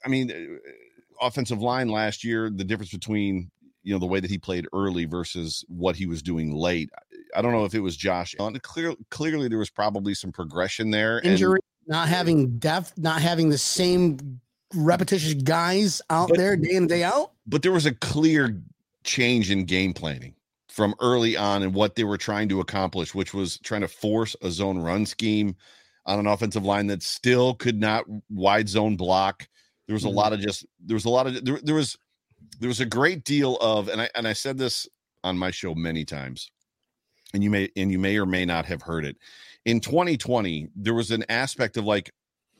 I 0.04 0.08
mean, 0.08 0.30
uh, 0.30 1.24
offensive 1.26 1.62
line 1.62 1.88
last 1.88 2.24
year, 2.24 2.50
the 2.54 2.64
difference 2.64 2.90
between 2.90 3.50
you 3.82 3.94
know 3.94 3.98
the 3.98 4.06
way 4.06 4.20
that 4.20 4.30
he 4.30 4.36
played 4.38 4.66
early 4.74 5.06
versus 5.06 5.64
what 5.68 5.96
he 5.96 6.06
was 6.06 6.22
doing 6.22 6.52
late. 6.52 6.90
I 7.36 7.42
don't 7.42 7.52
know 7.52 7.64
if 7.64 7.74
it 7.74 7.80
was 7.80 7.96
Josh. 7.96 8.34
Clear, 8.62 8.94
clearly, 9.10 9.48
there 9.48 9.58
was 9.58 9.70
probably 9.70 10.14
some 10.14 10.32
progression 10.32 10.90
there. 10.90 11.18
and- 11.18 11.26
injury, 11.28 11.60
not 11.86 12.08
having 12.08 12.58
depth, 12.58 12.92
not 12.96 13.20
having 13.22 13.48
the 13.48 13.58
same 13.58 14.40
repetitious 14.74 15.34
guys 15.34 16.00
out 16.10 16.28
But- 16.28 16.38
there 16.38 16.56
day 16.56 16.74
in 16.74 16.86
day 16.86 17.02
out. 17.02 17.32
but 17.46 17.62
there 17.62 17.72
was 17.72 17.86
a 17.86 17.94
clear 17.94 18.62
change 19.02 19.50
in 19.50 19.64
game 19.64 19.92
planning 19.92 20.34
from 20.68 20.94
early 21.00 21.36
on 21.36 21.62
and 21.62 21.74
what 21.74 21.96
they 21.96 22.04
were 22.04 22.18
trying 22.18 22.48
to 22.50 22.60
accomplish, 22.60 23.14
which 23.14 23.34
was 23.34 23.58
trying 23.58 23.80
to 23.80 23.88
force 23.88 24.36
a 24.42 24.50
zone 24.50 24.78
run 24.78 25.04
scheme 25.06 25.56
on 26.06 26.18
an 26.20 26.26
offensive 26.26 26.64
line 26.64 26.86
that 26.86 27.02
still 27.02 27.54
could 27.54 27.80
not 27.80 28.04
wide 28.28 28.68
zone 28.68 28.96
block. 28.96 29.48
There 29.88 29.94
was 29.94 30.04
a 30.04 30.08
Mhm. 30.08 30.14
lot 30.14 30.32
of 30.32 30.40
just 30.40 30.64
there 30.78 30.94
was 30.94 31.04
a 31.04 31.10
lot 31.10 31.26
of 31.26 31.44
there, 31.44 31.58
there 31.62 31.74
was 31.74 31.96
there 32.60 32.68
was 32.68 32.80
a 32.80 32.86
great 32.86 33.24
deal 33.24 33.56
of 33.56 33.88
and 33.88 34.00
I 34.00 34.08
and 34.14 34.28
I 34.28 34.32
said 34.32 34.56
this 34.58 34.86
on 35.24 35.36
my 35.36 35.50
show 35.50 35.74
many 35.74 36.04
times. 36.04 36.50
And 37.34 37.42
you 37.44 37.50
may 37.50 37.68
and 37.76 37.90
you 37.90 37.98
may 37.98 38.18
or 38.18 38.26
may 38.26 38.44
not 38.44 38.66
have 38.66 38.82
heard 38.82 39.04
it. 39.04 39.16
In 39.64 39.80
2020, 39.80 40.68
there 40.74 40.94
was 40.94 41.10
an 41.10 41.24
aspect 41.28 41.76
of 41.76 41.84
like 41.84 42.10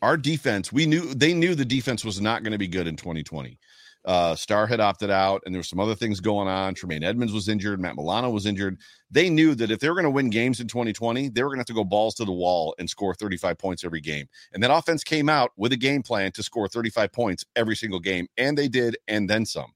our 0.02 0.16
defense, 0.16 0.72
we 0.72 0.86
knew 0.86 1.12
they 1.14 1.34
knew 1.34 1.54
the 1.54 1.64
defense 1.64 2.04
was 2.04 2.20
not 2.20 2.42
going 2.42 2.52
to 2.52 2.58
be 2.58 2.68
good 2.68 2.86
in 2.86 2.96
2020 2.96 3.58
uh 4.04 4.34
Star 4.34 4.66
had 4.66 4.80
opted 4.80 5.10
out 5.10 5.42
and 5.44 5.54
there 5.54 5.58
were 5.58 5.64
some 5.64 5.80
other 5.80 5.94
things 5.94 6.20
going 6.20 6.48
on. 6.48 6.74
Tremaine 6.74 7.04
Edmunds 7.04 7.32
was 7.32 7.48
injured, 7.48 7.80
Matt 7.80 7.96
Milano 7.96 8.30
was 8.30 8.46
injured. 8.46 8.78
They 9.10 9.28
knew 9.28 9.54
that 9.56 9.70
if 9.70 9.80
they 9.80 9.88
were 9.88 9.94
going 9.94 10.04
to 10.04 10.10
win 10.10 10.30
games 10.30 10.60
in 10.60 10.68
2020, 10.68 11.28
they 11.28 11.42
were 11.42 11.50
going 11.50 11.58
to 11.58 11.60
have 11.60 11.66
to 11.66 11.74
go 11.74 11.84
balls 11.84 12.14
to 12.14 12.24
the 12.24 12.32
wall 12.32 12.74
and 12.78 12.88
score 12.88 13.14
35 13.14 13.58
points 13.58 13.84
every 13.84 14.00
game. 14.00 14.26
And 14.52 14.62
that 14.62 14.72
offense 14.72 15.04
came 15.04 15.28
out 15.28 15.50
with 15.56 15.72
a 15.72 15.76
game 15.76 16.02
plan 16.02 16.32
to 16.32 16.42
score 16.42 16.68
35 16.68 17.12
points 17.12 17.44
every 17.56 17.76
single 17.76 18.00
game 18.00 18.26
and 18.38 18.56
they 18.56 18.68
did 18.68 18.96
and 19.08 19.28
then 19.28 19.44
some. 19.44 19.72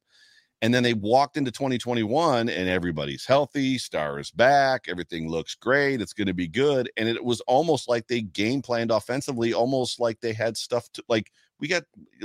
And 0.65 0.73
then 0.73 0.83
they 0.83 0.95
walked 0.95 1.37
into 1.37 1.51
2021 1.51 2.49
and 2.49 2.69
everybody's 2.69 3.27
healthy, 3.27 3.77
Star 3.77 4.19
is 4.19 4.31
back, 4.31 4.87
everything 4.89 5.29
looks 5.29 5.55
great, 5.55 6.01
it's 6.01 6.15
going 6.15 6.27
to 6.27 6.35
be 6.35 6.49
good 6.49 6.91
and 6.97 7.09
it 7.09 7.23
was 7.23 7.41
almost 7.43 7.89
like 7.89 8.07
they 8.09 8.23
game 8.23 8.63
planned 8.63 8.91
offensively 8.91 9.53
almost 9.53 10.01
like 10.01 10.21
they 10.21 10.33
had 10.33 10.57
stuff 10.57 10.91
to 10.93 11.05
like 11.09 11.31
we 11.61 11.69
got 11.69 11.85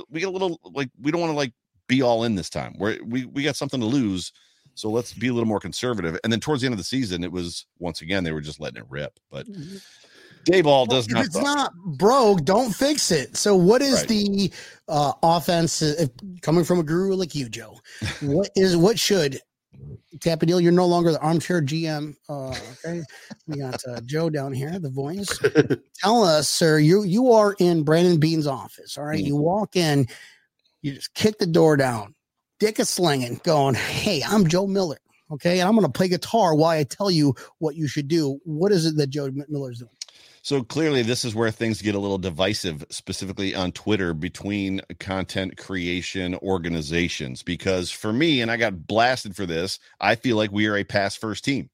we 0.10 0.22
got 0.22 0.30
a 0.30 0.32
little 0.32 0.60
like 0.64 0.90
we 1.02 1.12
don't 1.12 1.22
want 1.22 1.32
to 1.32 1.38
like 1.38 1.54
be 1.90 2.02
all 2.02 2.24
in 2.24 2.36
this 2.36 2.50
time. 2.50 2.76
Where 2.78 2.98
we 3.04 3.26
we 3.26 3.44
got 3.44 3.58
something 3.58 3.82
to 3.82 3.86
lose, 3.86 4.32
so 4.76 4.90
let's 4.90 5.14
be 5.14 5.28
a 5.28 5.34
little 5.34 5.48
more 5.48 5.60
conservative. 5.60 6.18
And 6.24 6.32
then 6.32 6.40
towards 6.40 6.62
the 6.62 6.68
end 6.68 6.74
of 6.74 6.78
the 6.78 6.86
season, 6.86 7.26
it 7.26 7.32
was 7.32 7.66
once 7.80 8.02
again 8.02 8.24
they 8.24 8.32
were 8.32 8.40
just 8.40 8.62
letting 8.62 8.82
it 8.82 8.90
rip. 8.90 9.20
But 9.30 9.48
mm-hmm. 9.48 9.78
Dayball 10.46 10.88
does 10.88 11.06
if 11.08 11.12
not. 11.14 11.26
it's 11.26 11.38
not 11.38 11.74
broke, 11.98 12.44
don't 12.46 12.74
fix 12.74 13.12
it. 13.12 13.36
So, 13.38 13.56
what 13.56 13.82
is 13.82 14.00
Right. 14.00 14.08
the 14.08 14.52
uh, 14.88 15.14
offense 15.22 15.82
uh, 15.82 15.96
if, 16.00 16.10
coming 16.42 16.64
from 16.64 16.80
a 16.80 16.84
guru 16.84 17.14
like 17.16 17.36
you, 17.36 17.50
Joe? 17.50 17.80
what 18.22 18.50
is 18.56 18.76
what 18.78 18.98
should 19.00 19.40
Tampa 20.22 20.46
Neal? 20.46 20.60
You're 20.60 20.72
no 20.72 20.86
longer 20.88 21.12
the 21.12 21.20
armchair 21.20 21.62
GM. 21.62 22.16
Uh, 22.28 22.56
okay, 22.86 23.04
we 23.48 23.58
got 23.60 23.80
uh, 23.88 24.02
Joe 24.06 24.30
down 24.30 24.52
here, 24.54 24.80
the 24.80 24.90
voice. 24.90 25.38
Tell 26.02 26.24
us, 26.24 26.48
sir. 26.50 26.80
You 26.80 27.04
you 27.04 27.32
are 27.32 27.56
in 27.60 27.84
Brandon 27.84 28.20
Beane's 28.20 28.48
office. 28.48 28.98
All 28.98 29.06
right, 29.06 29.22
Mhm. 29.24 29.28
you 29.28 29.36
walk 29.36 29.76
in, 29.76 30.08
you 30.82 30.94
just 30.94 31.14
kick 31.14 31.38
the 31.38 31.46
door 31.48 31.78
down, 31.78 32.16
dick 32.60 32.80
is 32.80 32.90
slinging, 32.90 33.40
going, 33.44 33.76
"Hey, 33.76 34.24
I'm 34.24 34.48
Joe 34.48 34.66
Miller." 34.68 34.98
Okay, 35.32 35.60
and 35.60 35.70
I'm 35.70 35.76
going 35.76 35.86
to 35.86 35.92
play 35.92 36.08
guitar 36.08 36.56
while 36.56 36.72
I 36.72 36.84
tell 36.84 37.12
you 37.12 37.36
what 37.60 37.76
you 37.76 37.88
should 37.88 38.08
do. 38.08 38.40
What 38.46 38.72
is 38.72 38.88
it 38.88 38.96
that 38.98 39.12
Joe 39.12 39.30
Miller's 39.48 39.78
doing? 39.78 39.92
So 40.50 40.64
clearly, 40.64 41.04
this 41.04 41.26
is 41.26 41.36
where 41.36 41.52
things 41.52 41.80
get 41.80 41.94
a 41.94 42.00
little 42.00 42.18
divisive, 42.18 42.84
specifically 42.90 43.54
on 43.54 43.72
Twitter 43.72 44.16
between 44.16 44.82
content 45.00 45.58
creation 45.58 46.34
organizations. 46.38 47.44
Because 47.44 47.92
for 47.92 48.12
me, 48.12 48.42
and 48.42 48.50
I 48.50 48.58
got 48.58 48.88
blasted 48.88 49.36
for 49.36 49.46
this, 49.46 49.78
I 50.02 50.16
feel 50.16 50.38
like 50.38 50.52
we 50.52 50.66
are 50.66 50.78
a 50.78 50.84
pass 50.84 51.16
first 51.16 51.46
team. 51.46 51.70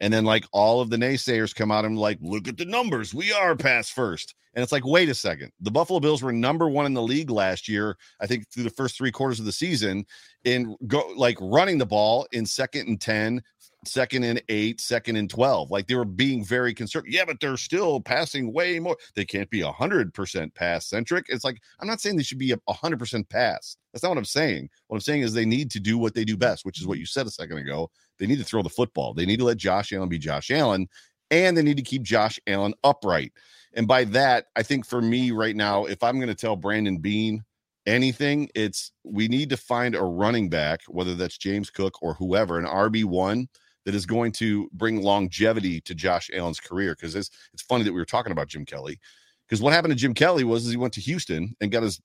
And 0.00 0.12
then, 0.12 0.26
like, 0.26 0.44
all 0.52 0.82
of 0.82 0.90
the 0.90 0.98
naysayers 0.98 1.54
come 1.54 1.72
out 1.72 1.86
and, 1.86 1.96
like, 1.96 2.18
look 2.20 2.46
at 2.46 2.58
the 2.58 2.66
numbers. 2.66 3.14
We 3.14 3.32
are 3.32 3.56
pass 3.56 3.88
first. 3.88 4.34
And 4.52 4.62
it's 4.62 4.72
like, 4.72 4.84
wait 4.84 5.08
a 5.08 5.14
second. 5.14 5.52
The 5.60 5.70
Buffalo 5.70 5.98
Bills 5.98 6.22
were 6.22 6.30
number 6.30 6.68
one 6.68 6.84
in 6.84 6.92
the 6.92 7.00
league 7.00 7.30
last 7.30 7.70
year, 7.70 7.96
I 8.20 8.26
think, 8.26 8.50
through 8.50 8.64
the 8.64 8.70
first 8.70 8.98
three 8.98 9.12
quarters 9.12 9.40
of 9.40 9.46
the 9.46 9.52
season 9.52 10.04
in 10.44 10.76
go 10.86 11.10
like 11.16 11.38
running 11.40 11.78
the 11.78 11.86
ball 11.86 12.26
in 12.32 12.44
second 12.44 12.86
and 12.86 13.00
10, 13.00 13.42
second 13.86 14.24
and 14.24 14.42
eight, 14.48 14.80
second 14.80 15.16
and 15.16 15.28
12. 15.28 15.70
Like 15.70 15.86
they 15.86 15.94
were 15.94 16.04
being 16.04 16.44
very 16.44 16.74
conservative. 16.74 17.14
Yeah, 17.14 17.24
but 17.24 17.40
they're 17.40 17.56
still 17.56 18.00
passing 18.00 18.52
way 18.52 18.78
more. 18.78 18.96
They 19.14 19.24
can't 19.24 19.50
be 19.50 19.60
100% 19.60 20.54
pass 20.54 20.86
centric. 20.86 21.26
It's 21.28 21.44
like, 21.44 21.60
I'm 21.80 21.88
not 21.88 22.00
saying 22.00 22.16
they 22.16 22.22
should 22.22 22.38
be 22.38 22.52
a 22.52 22.56
100% 22.68 23.28
pass. 23.28 23.76
That's 23.92 24.02
not 24.02 24.10
what 24.10 24.18
I'm 24.18 24.24
saying. 24.24 24.68
What 24.88 24.96
I'm 24.96 25.00
saying 25.00 25.22
is 25.22 25.32
they 25.32 25.44
need 25.44 25.70
to 25.72 25.80
do 25.80 25.98
what 25.98 26.14
they 26.14 26.24
do 26.24 26.36
best, 26.36 26.64
which 26.64 26.80
is 26.80 26.86
what 26.86 26.98
you 26.98 27.06
said 27.06 27.26
a 27.26 27.30
second 27.30 27.58
ago. 27.58 27.90
They 28.18 28.26
need 28.26 28.38
to 28.38 28.44
throw 28.44 28.62
the 28.62 28.68
football. 28.68 29.14
They 29.14 29.26
need 29.26 29.38
to 29.38 29.44
let 29.44 29.56
Josh 29.56 29.92
Allen 29.92 30.08
be 30.08 30.18
Josh 30.18 30.50
Allen, 30.50 30.88
and 31.30 31.56
they 31.56 31.62
need 31.62 31.76
to 31.76 31.82
keep 31.82 32.02
Josh 32.02 32.38
Allen 32.46 32.74
upright. 32.84 33.32
And 33.74 33.88
by 33.88 34.04
that, 34.04 34.46
I 34.56 34.62
think 34.62 34.86
for 34.86 35.00
me 35.00 35.30
right 35.32 35.56
now, 35.56 35.84
if 35.86 36.02
I'm 36.02 36.16
going 36.16 36.28
to 36.28 36.34
tell 36.34 36.56
Brandon 36.56 36.98
Beane 36.98 37.42
anything, 37.86 38.48
it's 38.54 38.92
we 39.02 39.28
need 39.28 39.50
to 39.50 39.56
find 39.56 39.94
a 39.94 40.02
running 40.02 40.48
back, 40.48 40.82
whether 40.88 41.14
that's 41.14 41.38
James 41.38 41.70
Cook 41.70 42.02
or 42.02 42.14
whoever, 42.14 42.58
an 42.58 42.66
RB1 42.66 43.46
that 43.84 43.94
is 43.94 44.06
going 44.06 44.32
to 44.32 44.68
bring 44.72 45.02
longevity 45.02 45.80
to 45.82 45.94
Josh 45.94 46.30
Allen's 46.32 46.60
career. 46.60 46.94
Because 46.94 47.14
it's 47.14 47.30
it's 47.52 47.62
funny 47.62 47.84
that 47.84 47.92
we 47.92 48.00
were 48.00 48.04
talking 48.04 48.32
about 48.32 48.48
Jim 48.48 48.64
Kelly. 48.64 48.98
Because 49.48 49.60
what 49.60 49.72
happened 49.72 49.92
to 49.92 49.98
Jim 49.98 50.14
Kelly 50.14 50.44
was 50.44 50.64
is 50.64 50.70
he 50.70 50.76
went 50.76 50.94
to 50.94 51.00
Houston 51.00 51.54
and 51.60 51.70
got 51.70 51.82
his 51.82 52.00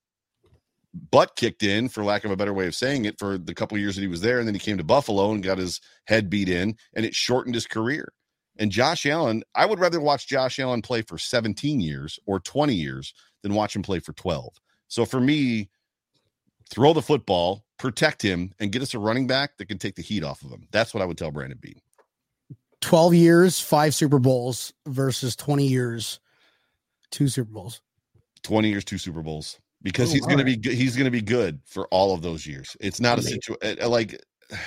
butt 1.11 1.35
kicked 1.35 1.63
in, 1.63 1.87
for 1.87 2.03
lack 2.03 2.25
of 2.25 2.31
a 2.31 2.35
better 2.35 2.53
way 2.53 2.67
of 2.67 2.75
saying 2.75 3.05
it, 3.05 3.19
for 3.19 3.37
the 3.37 3.53
couple 3.53 3.77
years 3.77 3.95
that 3.95 4.01
he 4.01 4.07
was 4.07 4.21
there, 4.21 4.39
and 4.39 4.47
then 4.47 4.55
he 4.55 4.59
came 4.59 4.77
to 4.77 4.83
Buffalo 4.83 5.31
and 5.31 5.43
got 5.43 5.57
his 5.57 5.79
head 6.07 6.29
beat 6.29 6.49
in, 6.49 6.75
and 6.95 7.05
it 7.05 7.15
shortened 7.15 7.55
his 7.55 7.67
career. 7.67 8.11
And 8.57 8.71
Josh 8.71 9.05
Allen, 9.05 9.43
I 9.55 9.65
would 9.65 9.79
rather 9.79 10.01
watch 10.01 10.27
Josh 10.27 10.59
Allen 10.59 10.81
play 10.81 11.01
for 11.01 11.17
17 11.17 11.79
years 11.79 12.19
or 12.25 12.39
20 12.39 12.73
years 12.73 13.13
than 13.41 13.53
watch 13.53 13.75
him 13.75 13.83
play 13.83 13.99
for 13.99 14.13
12. 14.13 14.53
So 14.89 15.05
for 15.05 15.21
me, 15.21 15.69
throw 16.69 16.93
the 16.93 17.01
football, 17.01 17.63
protect 17.77 18.21
him, 18.21 18.53
and 18.59 18.71
get 18.71 18.81
us 18.81 18.93
a 18.93 18.99
running 18.99 19.27
back 19.27 19.57
that 19.57 19.65
can 19.67 19.77
take 19.77 19.95
the 19.95 20.01
heat 20.01 20.23
off 20.23 20.43
of 20.43 20.51
him. 20.51 20.67
That's 20.71 20.93
what 20.93 21.01
I 21.01 21.05
would 21.05 21.17
tell 21.17 21.31
Brandon 21.31 21.57
Beane. 21.61 21.81
12 22.81 23.13
years, 23.13 23.59
five 23.59 23.93
Super 23.93 24.19
Bowls 24.19 24.73
versus 24.87 25.35
20 25.35 25.65
years, 25.67 26.19
two 27.11 27.27
Super 27.27 27.51
Bowls. 27.51 27.81
20 28.43 28.69
years, 28.69 28.85
two 28.85 28.97
Super 28.97 29.21
Bowls. 29.21 29.59
Because 29.81 30.09
Oh, 30.09 30.13
he's 30.13 30.25
gonna 30.25 30.43
right. 30.43 30.61
be 30.61 30.75
he's 30.75 30.97
gonna 30.97 31.09
be 31.09 31.21
good 31.21 31.61
for 31.65 31.87
all 31.87 32.13
of 32.13 32.21
those 32.21 32.45
years. 32.45 32.75
It's 32.81 32.99
not 32.99 33.17
a 33.17 33.21
situation 33.21 33.55
eh, 33.61 33.75
eh, 33.79 33.85
like 33.85 34.21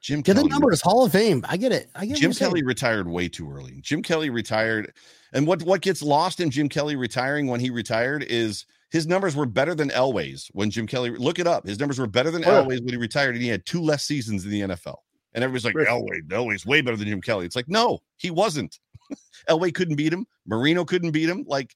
Jim 0.00 0.20
Get 0.22 0.36
the 0.36 0.44
numbers, 0.44 0.80
Hall 0.80 1.04
of 1.04 1.10
Fame. 1.12 1.44
I 1.48 1.56
get 1.56 1.72
it. 1.72 1.90
I 1.96 2.06
get 2.06 2.16
Jim 2.16 2.28
you're 2.28 2.32
saying. 2.32 2.50
Kelly 2.50 2.62
retired 2.62 3.08
way 3.08 3.28
too 3.28 3.50
early. 3.50 3.80
Jim 3.80 4.02
Kelly 4.02 4.30
retired, 4.30 4.94
and 5.32 5.48
what 5.48 5.62
what 5.64 5.80
gets 5.82 6.00
lost 6.00 6.38
in 6.38 6.48
Jim 6.50 6.68
Kelly 6.68 6.94
retiring 6.94 7.48
when 7.48 7.58
he 7.58 7.70
retired 7.70 8.22
is 8.28 8.66
his 8.90 9.06
numbers 9.06 9.36
were 9.36 9.46
better 9.46 9.74
than 9.74 9.90
Elway's 9.90 10.48
when 10.52 10.70
Jim 10.70 10.86
Kelly. 10.86 11.10
Look 11.10 11.38
it 11.38 11.46
up. 11.46 11.66
His 11.66 11.78
numbers 11.78 11.98
were 11.98 12.06
better 12.06 12.30
than 12.30 12.44
Oh. 12.44 12.64
Elway's 12.64 12.80
when 12.80 12.90
he 12.90 12.96
retired, 12.96 13.34
and 13.34 13.42
he 13.42 13.48
had 13.48 13.64
two 13.66 13.80
less 13.80 14.04
seasons 14.04 14.44
in 14.44 14.50
the 14.50 14.60
NFL. 14.62 14.96
And 15.32 15.44
everybody's 15.44 15.64
like, 15.64 15.74
Right. 15.76 15.86
Elway, 15.86 16.22
Elway's 16.28 16.66
way 16.66 16.80
better 16.80 16.96
than 16.96 17.06
Jim 17.06 17.20
Kelly. 17.20 17.46
It's 17.46 17.54
like, 17.56 17.68
no, 17.68 18.00
he 18.16 18.30
wasn't. 18.30 18.78
Elway 19.48 19.72
couldn't 19.72 19.96
beat 19.96 20.12
him. 20.12 20.26
Marino 20.46 20.84
couldn't 20.84 21.12
beat 21.12 21.28
him. 21.28 21.44
Like, 21.46 21.72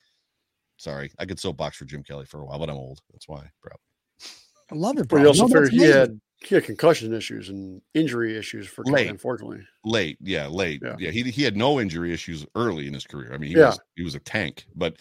sorry, 0.77 1.13
I 1.19 1.25
could 1.25 1.39
soapbox 1.39 1.77
for 1.77 1.85
Jim 1.85 2.03
Kelly 2.03 2.25
for 2.27 2.41
a 2.41 2.45
while, 2.45 2.59
but 2.59 2.69
I'm 2.69 2.77
old. 2.77 3.01
That's 3.13 3.29
why, 3.29 3.49
bro. 3.63 3.73
I 4.73 4.75
love 4.75 4.97
it, 4.99 5.03
But 5.03 5.09
bro. 5.09 5.21
you 5.23 5.29
also 5.29 5.47
No, 5.47 5.49
that's 5.61 5.71
figured 5.71 5.73
he 5.83 5.87
had 5.91 6.21
he 6.43 6.55
had 6.57 6.65
concussion 6.65 7.15
issues 7.15 7.49
and 7.49 7.81
injury 7.95 8.37
issues 8.37 8.67
for 8.67 8.83
Kelly, 8.85 9.03
Late. 9.05 9.11
unfortunately. 9.11 9.61
late 9.85 10.19
yeah 10.21 10.47
late 10.47 10.83
Yeah. 10.85 10.97
yeah, 10.99 11.11
he, 11.11 11.23
he 11.23 11.43
had 11.43 11.57
no 11.57 11.81
injury 11.81 12.13
issues 12.13 12.45
early 12.55 12.87
in 12.87 12.93
his 12.93 13.07
career 13.07 13.33
i 13.33 13.39
mean 13.39 13.51
he 13.51 13.57
Yeah. 13.57 13.69
was 13.69 13.81
he 13.97 14.03
was 14.03 14.15
a 14.15 14.19
tank 14.19 14.67
but 14.75 14.97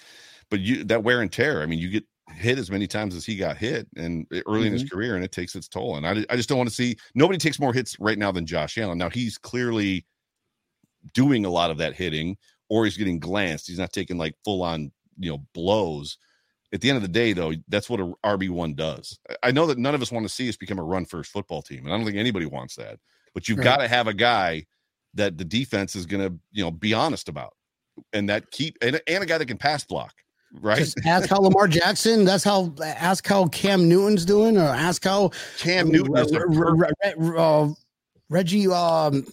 but 0.54 0.60
you 0.60 0.84
that 0.84 1.04
wear 1.04 1.22
and 1.22 1.32
tear 1.32 1.64
i 1.64 1.66
mean 1.66 1.80
you 1.80 1.90
get 1.90 2.04
hit 2.36 2.60
as 2.60 2.70
many 2.70 2.86
times 2.86 3.16
as 3.16 3.26
he 3.26 3.36
got 3.36 3.58
hit 3.58 3.88
and 3.98 4.28
early 4.46 4.68
in 4.68 4.74
his 4.74 4.84
Mm-hmm. 4.84 4.96
career 4.96 5.16
and 5.16 5.26
it 5.26 5.32
takes 5.32 5.56
its 5.56 5.68
toll 5.68 5.96
and 5.98 6.06
I, 6.06 6.24
I 6.30 6.36
just 6.36 6.48
don't 6.48 6.60
want 6.60 6.70
to 6.70 6.76
see 6.76 6.96
nobody 7.16 7.40
takes 7.40 7.60
more 7.60 7.74
hits 7.74 8.00
right 8.00 8.20
now 8.20 8.32
than 8.32 8.46
josh 8.46 8.78
allen 8.78 9.00
now 9.00 9.10
he's 9.10 9.40
clearly 9.40 10.06
doing 11.14 11.44
a 11.44 11.50
lot 11.50 11.72
of 11.72 11.78
that 11.80 11.96
hitting 11.96 12.38
or 12.70 12.86
he's 12.86 12.98
getting 12.98 13.20
glanced 13.20 13.68
he's 13.68 13.80
not 13.80 13.92
taking 13.92 14.20
like 14.20 14.36
full 14.46 14.62
on 14.62 14.92
you 15.18 15.32
know 15.32 15.40
blows 15.56 16.20
at 16.72 16.82
the 16.82 16.90
end 16.90 16.98
of 16.98 17.02
the 17.02 17.08
day 17.08 17.34
though 17.34 17.54
that's 17.68 17.90
what 17.90 18.00
a 18.00 18.14
rb1 18.24 18.76
does 18.76 19.18
I- 19.30 19.48
i 19.48 19.52
know 19.52 19.66
that 19.66 19.80
none 19.80 19.96
of 19.96 20.02
us 20.04 20.12
want 20.12 20.24
to 20.26 20.30
see 20.34 20.48
us 20.50 20.56
become 20.56 20.78
a 20.80 20.84
run 20.84 21.06
first 21.06 21.32
football 21.32 21.64
team 21.64 21.86
and 21.86 21.94
i 21.94 21.98
don't 21.98 22.06
think 22.06 22.18
anybody 22.18 22.46
wants 22.46 22.76
that 22.76 23.00
but 23.34 23.50
you've 23.50 23.58
Right. 23.58 23.64
got 23.66 23.78
to 23.78 23.88
have 23.88 24.08
a 24.08 24.14
guy 24.14 24.66
that 25.16 25.40
the 25.40 25.46
defense 25.46 25.96
is 25.96 26.06
going 26.06 26.28
to 26.30 26.40
you 26.52 26.64
know 26.64 26.70
be 26.72 26.94
honest 26.94 27.28
about 27.28 27.54
and 28.14 28.30
that 28.30 28.52
keep 28.52 28.78
and, 28.84 29.02
and 29.08 29.24
a 29.24 29.28
guy 29.28 29.38
that 29.40 29.48
can 29.48 29.58
pass 29.58 29.84
block 29.84 30.14
right 30.62 30.78
Just 30.78 31.00
ask 31.06 31.30
how 31.30 31.40
Lamar 31.40 31.68
Jackson. 31.68 32.26
That's 32.26 32.44
how. 32.44 32.74
Ask 32.84 33.28
how 33.28 33.48
Cam 33.48 33.88
Newton's 33.90 34.26
doing, 34.26 34.58
or 34.58 34.62
ask 34.62 35.04
how 35.04 35.30
cam 35.58 35.90
newton 35.90 36.14
the 36.14 36.46
Re- 36.48 36.92
Re- 37.18 37.36
uh, 37.38 37.70
Reggie, 38.30 38.68
um, 38.68 39.26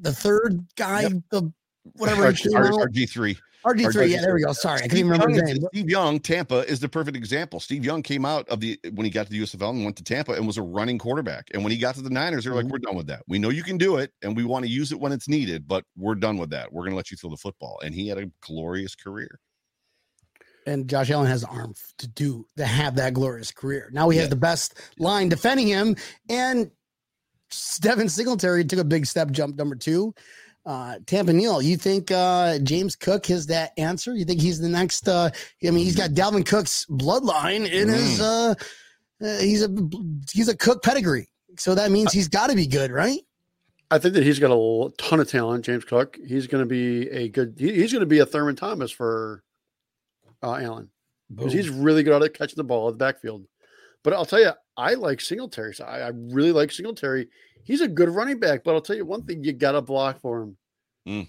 the 0.00 0.12
third 0.12 0.64
guy, 0.76 1.08
the 1.30 1.52
whatever 1.96 2.26
out. 2.26 2.34
rg3 2.34 3.36
RG 3.64 3.92
three. 3.92 4.12
Yeah, 4.12 4.20
there 4.20 4.34
we 4.34 4.42
go. 4.42 4.52
Sorry, 4.52 4.80
I 4.80 4.82
couldn't 4.82 4.98
even 4.98 5.12
remember 5.12 5.32
his 5.32 5.42
name. 5.42 5.68
Steve 5.72 5.88
Young, 5.88 6.20
Tampa 6.20 6.68
is 6.70 6.80
the 6.80 6.88
perfect 6.88 7.16
example. 7.16 7.60
Steve 7.60 7.82
Young 7.82 8.02
came 8.02 8.26
out 8.26 8.46
of 8.50 8.60
the 8.60 8.78
when 8.92 9.04
he 9.06 9.10
got 9.10 9.24
to 9.26 9.32
the 9.32 9.40
USFL 9.40 9.70
and 9.70 9.84
went 9.84 9.96
to 9.96 10.04
Tampa 10.04 10.32
and 10.32 10.46
was 10.46 10.58
a 10.58 10.62
running 10.62 10.98
quarterback. 10.98 11.48
And 11.54 11.62
when 11.62 11.72
he 11.72 11.78
got 11.78 11.94
to 11.94 12.02
the 12.02 12.10
Niners, 12.10 12.44
they're 12.44 12.54
like, 12.54 12.66
Mhm. 12.66 12.72
"We're 12.72 12.78
done 12.78 12.94
with 12.94 13.06
that. 13.06 13.22
We 13.26 13.38
know 13.38 13.48
you 13.48 13.62
can 13.62 13.78
do 13.78 13.96
it, 13.96 14.12
and 14.22 14.36
we 14.36 14.44
want 14.44 14.66
to 14.66 14.70
use 14.70 14.92
it 14.92 15.00
when 15.00 15.12
it's 15.12 15.28
needed, 15.28 15.66
but 15.66 15.84
we're 15.96 16.14
done 16.14 16.36
with 16.36 16.50
that. 16.50 16.70
We're 16.72 16.82
going 16.82 16.92
to 16.92 16.96
let 16.96 17.10
you 17.10 17.16
throw 17.16 17.30
the 17.30 17.38
football." 17.38 17.80
And 17.82 17.94
he 17.94 18.06
had 18.08 18.18
a 18.18 18.26
glorious 18.42 18.94
career. 18.94 19.40
And 20.66 20.88
Josh 20.88 21.10
Allen 21.10 21.26
has 21.26 21.42
the 21.42 21.48
arm 21.48 21.74
to 21.98 22.06
do 22.08 22.46
to 22.56 22.64
have 22.66 22.96
that 22.96 23.14
glorious 23.14 23.50
career. 23.52 23.90
Now 23.92 24.08
he 24.08 24.16
Yeah. 24.16 24.22
has 24.22 24.30
the 24.30 24.36
best 24.36 24.74
line 24.98 25.28
defending 25.28 25.66
him, 25.68 25.96
and 26.28 26.70
Devin 27.80 28.08
Singletary 28.08 28.64
took 28.64 28.78
a 28.80 28.84
big 28.84 29.06
step 29.06 29.30
jump 29.30 29.56
number 29.56 29.76
two. 29.76 30.14
Uh, 30.66 30.96
Tampa 31.06 31.32
Neal, 31.32 31.60
you 31.60 31.76
think 31.76 32.10
uh, 32.10 32.58
James 32.60 32.96
Cook 32.96 33.28
is 33.28 33.46
that 33.48 33.72
answer? 33.76 34.14
You 34.14 34.24
think 34.24 34.40
he's 34.40 34.58
the 34.58 34.68
next? 34.68 35.06
Uh, 35.06 35.30
I 35.62 35.70
mean, 35.70 35.84
he's 35.84 35.96
got 35.96 36.10
Dalvin 36.10 36.46
Cook's 36.46 36.86
bloodline 36.86 37.70
in 37.70 37.88
his. 37.88 38.20
Uh, 38.20 38.54
uh, 39.22 39.38
he's 39.38 39.62
a 39.62 39.68
he's 40.32 40.48
a 40.48 40.56
Cook 40.56 40.82
pedigree, 40.82 41.28
so 41.58 41.74
that 41.74 41.90
means 41.90 42.12
he's 42.12 42.28
got 42.28 42.48
to 42.48 42.56
be 42.56 42.66
good, 42.66 42.90
right? 42.90 43.20
I 43.90 43.98
think 43.98 44.14
that 44.14 44.24
he's 44.24 44.38
got 44.38 44.50
a 44.50 44.90
ton 44.96 45.20
of 45.20 45.28
talent, 45.28 45.66
James 45.66 45.84
Cook. 45.84 46.16
He's 46.26 46.46
going 46.46 46.62
to 46.62 46.66
be 46.66 47.08
a 47.10 47.28
good. 47.28 47.56
He, 47.58 47.74
he's 47.74 47.92
going 47.92 48.00
to 48.00 48.06
be 48.06 48.18
a 48.20 48.26
Thurman 48.26 48.56
Thomas 48.56 48.90
for 48.90 49.44
uh, 50.44 50.56
Allen 50.56 50.90
because 51.34 51.52
he's 51.52 51.70
really 51.70 52.02
good 52.02 52.22
at 52.22 52.34
catching 52.34 52.56
the 52.56 52.64
ball 52.64 52.88
at 52.88 52.92
the 52.94 52.98
backfield. 52.98 53.46
But 54.02 54.12
I'll 54.12 54.26
tell 54.26 54.40
you, 54.40 54.52
I 54.76 54.94
like 54.94 55.20
Singletary. 55.20 55.74
So 55.74 55.84
I, 55.84 56.00
I 56.00 56.10
really 56.14 56.52
like 56.52 56.70
Singletary. 56.70 57.28
He's 57.64 57.80
a 57.80 57.88
good 57.88 58.10
running 58.10 58.38
back, 58.38 58.62
but 58.64 58.74
I'll 58.74 58.82
tell 58.82 58.96
you 58.96 59.06
one 59.06 59.22
thing: 59.24 59.42
you 59.42 59.52
got 59.52 59.72
to 59.72 59.80
block 59.80 60.20
for 60.20 60.42
him. 61.06 61.28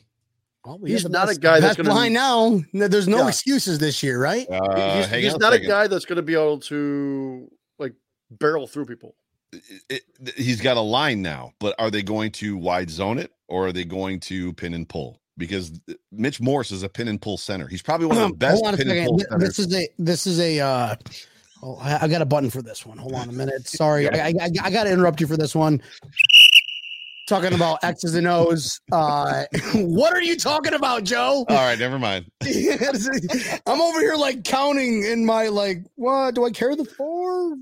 Well, 0.65 0.79
he's 0.83 1.03
have 1.03 1.11
the 1.11 1.17
not 1.17 1.29
a 1.29 1.35
guy 1.39 1.59
that's 1.59 1.77
best 1.77 1.87
gonna- 1.87 2.09
now. 2.09 2.59
There's 2.73 3.07
no 3.07 3.19
Yeah. 3.19 3.27
excuses 3.27 3.77
this 3.79 4.01
year, 4.01 4.19
right? 4.19 4.47
Uh, 4.49 4.97
he's 4.97 5.11
he's 5.23 5.37
not 5.37 5.53
a 5.53 5.57
second. 5.57 5.67
guy 5.69 5.87
that's 5.87 6.05
going 6.05 6.17
to 6.17 6.23
be 6.23 6.33
able 6.33 6.59
to 6.61 7.49
like 7.79 7.93
barrel 8.31 8.67
through 8.67 8.85
people. 8.85 9.15
It- 9.53 10.03
it- 10.19 10.33
he's 10.35 10.59
got 10.59 10.75
a 10.75 10.81
line 10.81 11.21
now, 11.21 11.53
but 11.59 11.75
are 11.79 11.91
they 11.91 12.01
going 12.03 12.31
to 12.33 12.57
wide 12.57 12.89
zone 12.89 13.19
it 13.19 13.31
or 13.47 13.67
are 13.67 13.71
they 13.71 13.85
going 13.85 14.19
to 14.21 14.53
pin 14.53 14.73
and 14.73 14.89
pull? 14.89 15.21
Because 15.37 15.79
Mitch 16.11 16.39
Morse 16.39 16.71
is 16.71 16.83
a 16.83 16.89
pin 16.89 17.07
and 17.07 17.21
pull 17.21 17.37
center. 17.37 17.67
He's 17.67 17.81
probably 17.81 18.07
one 18.07 18.17
of 18.17 18.29
the 18.29 18.35
best 18.37 18.55
Hold 18.55 18.67
on 18.67 18.73
a 18.73 18.77
pin 18.77 18.89
and 18.89 19.07
pull 19.07 19.19
centers. 19.19 19.39
This 19.39 19.59
is 19.59 19.75
a 19.75 19.87
this 19.99 20.27
is 20.27 20.39
a. 20.39 20.59
Uh, 20.59 20.95
oh, 21.63 21.77
I, 21.77 22.03
I 22.03 22.07
got 22.07 22.21
a 22.21 22.25
button 22.25 22.49
for 22.49 22.61
this 22.61 22.85
one. 22.85 22.97
Hold 22.97 23.15
on 23.15 23.29
a 23.29 23.33
minute. 23.33 23.67
Sorry, 23.67 24.09
I, 24.09 24.27
I, 24.27 24.49
I 24.63 24.69
got 24.69 24.85
to 24.85 24.91
interrupt 24.91 25.19
you 25.19 25.27
for 25.27 25.37
this 25.37 25.55
one. 25.55 25.81
Talking 27.27 27.53
about 27.53 27.83
X's 27.83 28.13
and 28.13 28.27
O's. 28.27 28.79
Uh, 28.91 29.45
what 29.73 30.13
are 30.13 30.21
you 30.21 30.37
talking 30.37 30.75
about, 30.75 31.03
Joe? 31.03 31.43
All 31.49 31.55
right, 31.55 31.77
never 31.77 31.97
mind. 31.97 32.31
I'm 32.43 33.81
over 33.81 33.99
here 33.99 34.15
like 34.15 34.43
counting 34.43 35.03
in 35.03 35.25
my 35.25 35.47
like. 35.47 35.79
What 35.95 36.35
do 36.35 36.45
I 36.45 36.51
carry 36.51 36.75
the 36.75 36.85
four? 36.85 37.55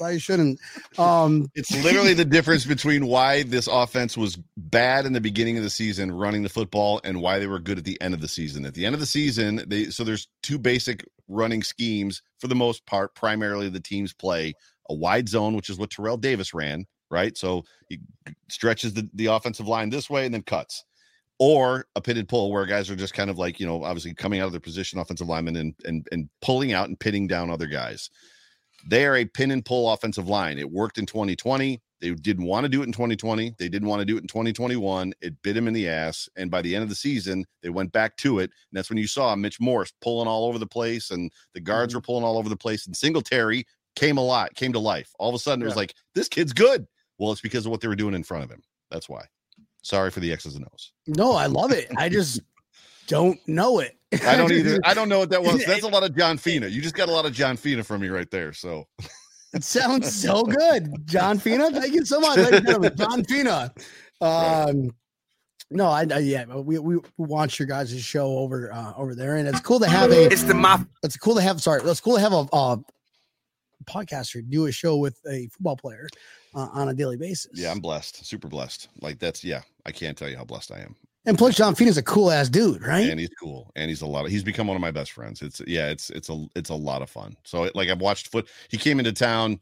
I 0.00 0.18
shouldn't. 0.18 0.60
Um, 0.98 1.50
It's 1.54 1.70
literally 1.82 2.14
the 2.14 2.24
difference 2.24 2.64
between 2.64 3.06
why 3.06 3.42
this 3.42 3.66
offense 3.66 4.16
was 4.16 4.38
bad 4.56 5.06
in 5.06 5.12
the 5.12 5.20
beginning 5.20 5.56
of 5.56 5.62
the 5.62 5.70
season 5.70 6.12
running 6.12 6.42
the 6.42 6.48
football 6.48 7.00
and 7.04 7.20
why 7.20 7.38
they 7.38 7.46
were 7.46 7.58
good 7.58 7.78
at 7.78 7.84
the 7.84 8.00
end 8.00 8.14
of 8.14 8.20
the 8.20 8.28
season. 8.28 8.66
At 8.66 8.74
the 8.74 8.86
end 8.86 8.94
of 8.94 9.00
the 9.00 9.06
season, 9.06 9.62
they 9.66 9.86
so 9.86 10.04
there's 10.04 10.28
two 10.42 10.58
basic 10.58 11.04
running 11.28 11.62
schemes 11.62 12.22
for 12.38 12.48
the 12.48 12.54
most 12.54 12.86
part. 12.86 13.14
Primarily, 13.14 13.68
the 13.68 13.80
teams 13.80 14.12
play 14.12 14.54
a 14.88 14.94
wide 14.94 15.28
zone, 15.28 15.54
which 15.56 15.70
is 15.70 15.78
what 15.78 15.90
Terrell 15.90 16.16
Davis 16.16 16.54
ran, 16.54 16.86
right? 17.10 17.36
So 17.36 17.64
he 17.88 18.00
stretches 18.48 18.94
the, 18.94 19.08
the 19.14 19.26
offensive 19.26 19.66
line 19.66 19.90
this 19.90 20.08
way 20.08 20.24
and 20.24 20.34
then 20.34 20.42
cuts. 20.42 20.84
Or 21.38 21.86
a 21.94 22.00
pitted 22.00 22.28
pull 22.28 22.50
where 22.50 22.64
guys 22.64 22.90
are 22.90 22.96
just 22.96 23.12
kind 23.12 23.28
of 23.28 23.36
like, 23.36 23.60
you 23.60 23.66
know, 23.66 23.84
obviously 23.84 24.14
coming 24.14 24.40
out 24.40 24.46
of 24.46 24.52
their 24.52 24.60
position, 24.60 24.98
offensive 24.98 25.28
linemen, 25.28 25.56
and 25.56 25.74
and 25.84 26.08
and 26.10 26.30
pulling 26.40 26.72
out 26.72 26.88
and 26.88 26.98
pitting 26.98 27.26
down 27.26 27.50
other 27.50 27.66
guys. 27.66 28.08
They 28.88 29.04
are 29.06 29.16
a 29.16 29.24
pin 29.24 29.50
and 29.50 29.64
pull 29.64 29.90
offensive 29.90 30.28
line. 30.28 30.58
It 30.58 30.70
worked 30.70 30.98
in 30.98 31.06
2020. 31.06 31.80
They 32.00 32.10
didn't 32.12 32.44
want 32.44 32.64
to 32.64 32.68
do 32.68 32.82
it 32.82 32.86
in 32.86 32.92
2020. 32.92 33.54
They 33.58 33.68
didn't 33.68 33.88
want 33.88 34.00
to 34.00 34.04
do 34.04 34.16
it 34.16 34.20
in 34.20 34.28
2021. 34.28 35.12
It 35.20 35.42
bit 35.42 35.56
him 35.56 35.66
in 35.66 35.74
the 35.74 35.88
ass. 35.88 36.28
And 36.36 36.50
by 36.50 36.62
the 36.62 36.74
end 36.74 36.82
of 36.82 36.88
the 36.88 36.94
season, 36.94 37.44
they 37.62 37.70
went 37.70 37.90
back 37.90 38.16
to 38.18 38.38
it. 38.38 38.44
And 38.44 38.76
that's 38.76 38.90
when 38.90 38.98
you 38.98 39.06
saw 39.06 39.34
Mitch 39.34 39.60
Morse 39.60 39.92
pulling 40.02 40.28
all 40.28 40.44
over 40.44 40.58
the 40.58 40.66
place 40.66 41.10
and 41.10 41.30
the 41.54 41.60
guards 41.60 41.92
mm-hmm. 41.92 41.98
were 41.98 42.02
pulling 42.02 42.24
all 42.24 42.38
over 42.38 42.48
the 42.48 42.56
place. 42.56 42.86
And 42.86 42.96
Singletary 42.96 43.66
came 43.96 44.18
a 44.18 44.24
lot, 44.24 44.54
came 44.54 44.72
to 44.74 44.78
life. 44.78 45.10
All 45.18 45.30
of 45.30 45.34
a 45.34 45.38
sudden, 45.38 45.62
it 45.62 45.64
was 45.64 45.74
Yeah. 45.74 45.78
like, 45.80 45.94
this 46.14 46.28
kid's 46.28 46.52
good. 46.52 46.86
Well, 47.18 47.32
it's 47.32 47.40
because 47.40 47.64
of 47.64 47.70
what 47.72 47.80
they 47.80 47.88
were 47.88 47.96
doing 47.96 48.14
in 48.14 48.22
front 48.22 48.44
of 48.44 48.50
him. 48.50 48.62
That's 48.90 49.08
why. 49.08 49.24
Sorry 49.82 50.10
for 50.10 50.20
the 50.20 50.32
X's 50.32 50.54
and 50.54 50.66
O's. 50.72 50.92
no, 51.06 51.32
I 51.32 51.46
love 51.46 51.72
it. 51.72 51.90
I 51.96 52.08
just 52.08 52.40
don't 53.06 53.38
know 53.48 53.78
it. 53.78 53.95
I 54.12 54.36
don't 54.36 54.52
either. 54.52 54.78
I 54.84 54.94
don't 54.94 55.08
know 55.08 55.18
what 55.18 55.30
that 55.30 55.42
was. 55.42 55.64
That's 55.64 55.82
a 55.82 55.88
lot 55.88 56.04
of 56.04 56.16
John 56.16 56.38
Fina. 56.38 56.68
You 56.68 56.80
just 56.80 56.94
got 56.94 57.08
a 57.08 57.12
lot 57.12 57.26
of 57.26 57.32
John 57.32 57.56
Fina 57.56 57.82
from 57.82 58.00
me 58.00 58.08
right 58.08 58.30
there. 58.30 58.52
So 58.52 58.86
It 59.52 59.64
sounds 59.64 60.14
so 60.14 60.42
good, 60.42 61.06
John 61.06 61.38
Fina. 61.38 61.70
Thank 61.70 61.94
you 61.94 62.04
so 62.04 62.20
much, 62.20 62.36
ladies 62.36 62.58
and 62.58 62.66
gentlemen. 62.66 62.96
John 62.96 63.24
Fina. 63.24 63.72
Um, 64.20 64.90
no, 65.70 65.86
I, 65.86 66.06
I 66.12 66.18
yeah, 66.18 66.44
we, 66.44 66.78
we 66.78 66.98
watch 67.16 67.58
your 67.58 67.66
guys' 67.66 67.98
show 68.04 68.38
over 68.38 68.72
uh, 68.72 68.92
over 68.96 69.14
there, 69.14 69.36
and 69.36 69.48
it's 69.48 69.60
cool 69.60 69.80
to 69.80 69.88
have 69.88 70.12
a. 70.12 70.26
It's 70.26 70.42
the 70.44 70.54
mafia. 70.54 70.86
It's 71.02 71.16
cool 71.16 71.34
to 71.34 71.40
have. 71.40 71.60
Sorry, 71.60 71.80
it's 71.82 72.00
cool 72.00 72.16
to 72.16 72.20
have 72.20 72.32
a, 72.32 72.46
a 72.52 72.78
podcaster 73.84 74.48
do 74.48 74.66
a 74.66 74.72
show 74.72 74.96
with 74.96 75.18
a 75.28 75.48
football 75.48 75.76
player 75.76 76.08
uh, 76.54 76.68
on 76.72 76.88
a 76.90 76.94
daily 76.94 77.16
basis. 77.16 77.52
yeah, 77.54 77.70
I'm 77.70 77.80
blessed. 77.80 78.24
Super 78.26 78.48
blessed. 78.48 78.88
Like 79.00 79.18
that's 79.18 79.42
yeah. 79.42 79.62
I 79.86 79.92
can't 79.92 80.16
tell 80.18 80.28
you 80.28 80.36
how 80.36 80.44
blessed 80.44 80.72
I 80.72 80.80
am. 80.80 80.96
And 81.26 81.36
plus 81.36 81.56
John 81.56 81.74
Fina's 81.74 81.98
a 81.98 82.02
cool 82.02 82.30
ass 82.30 82.48
dude, 82.48 82.82
right? 82.82 83.08
and 83.08 83.20
he's 83.20 83.30
cool 83.40 83.70
and 83.76 83.88
he's 83.88 84.02
a 84.02 84.06
lot 84.06 84.24
of 84.24 84.30
he's 84.30 84.44
become 84.44 84.66
one 84.66 84.76
of 84.76 84.80
my 84.80 84.90
best 84.90 85.12
friends. 85.12 85.42
It's 85.42 85.60
yeah 85.66 85.88
it's 85.88 86.10
it's 86.10 86.30
a 86.30 86.46
it's 86.54 86.70
a 86.70 86.74
lot 86.74 87.02
of 87.02 87.10
fun. 87.10 87.36
So 87.44 87.64
it, 87.64 87.74
like 87.74 87.88
i've 87.88 88.00
watched 88.00 88.28
foot 88.28 88.48
he 88.68 88.78
came 88.78 88.98
into 88.98 89.12
town 89.12 89.60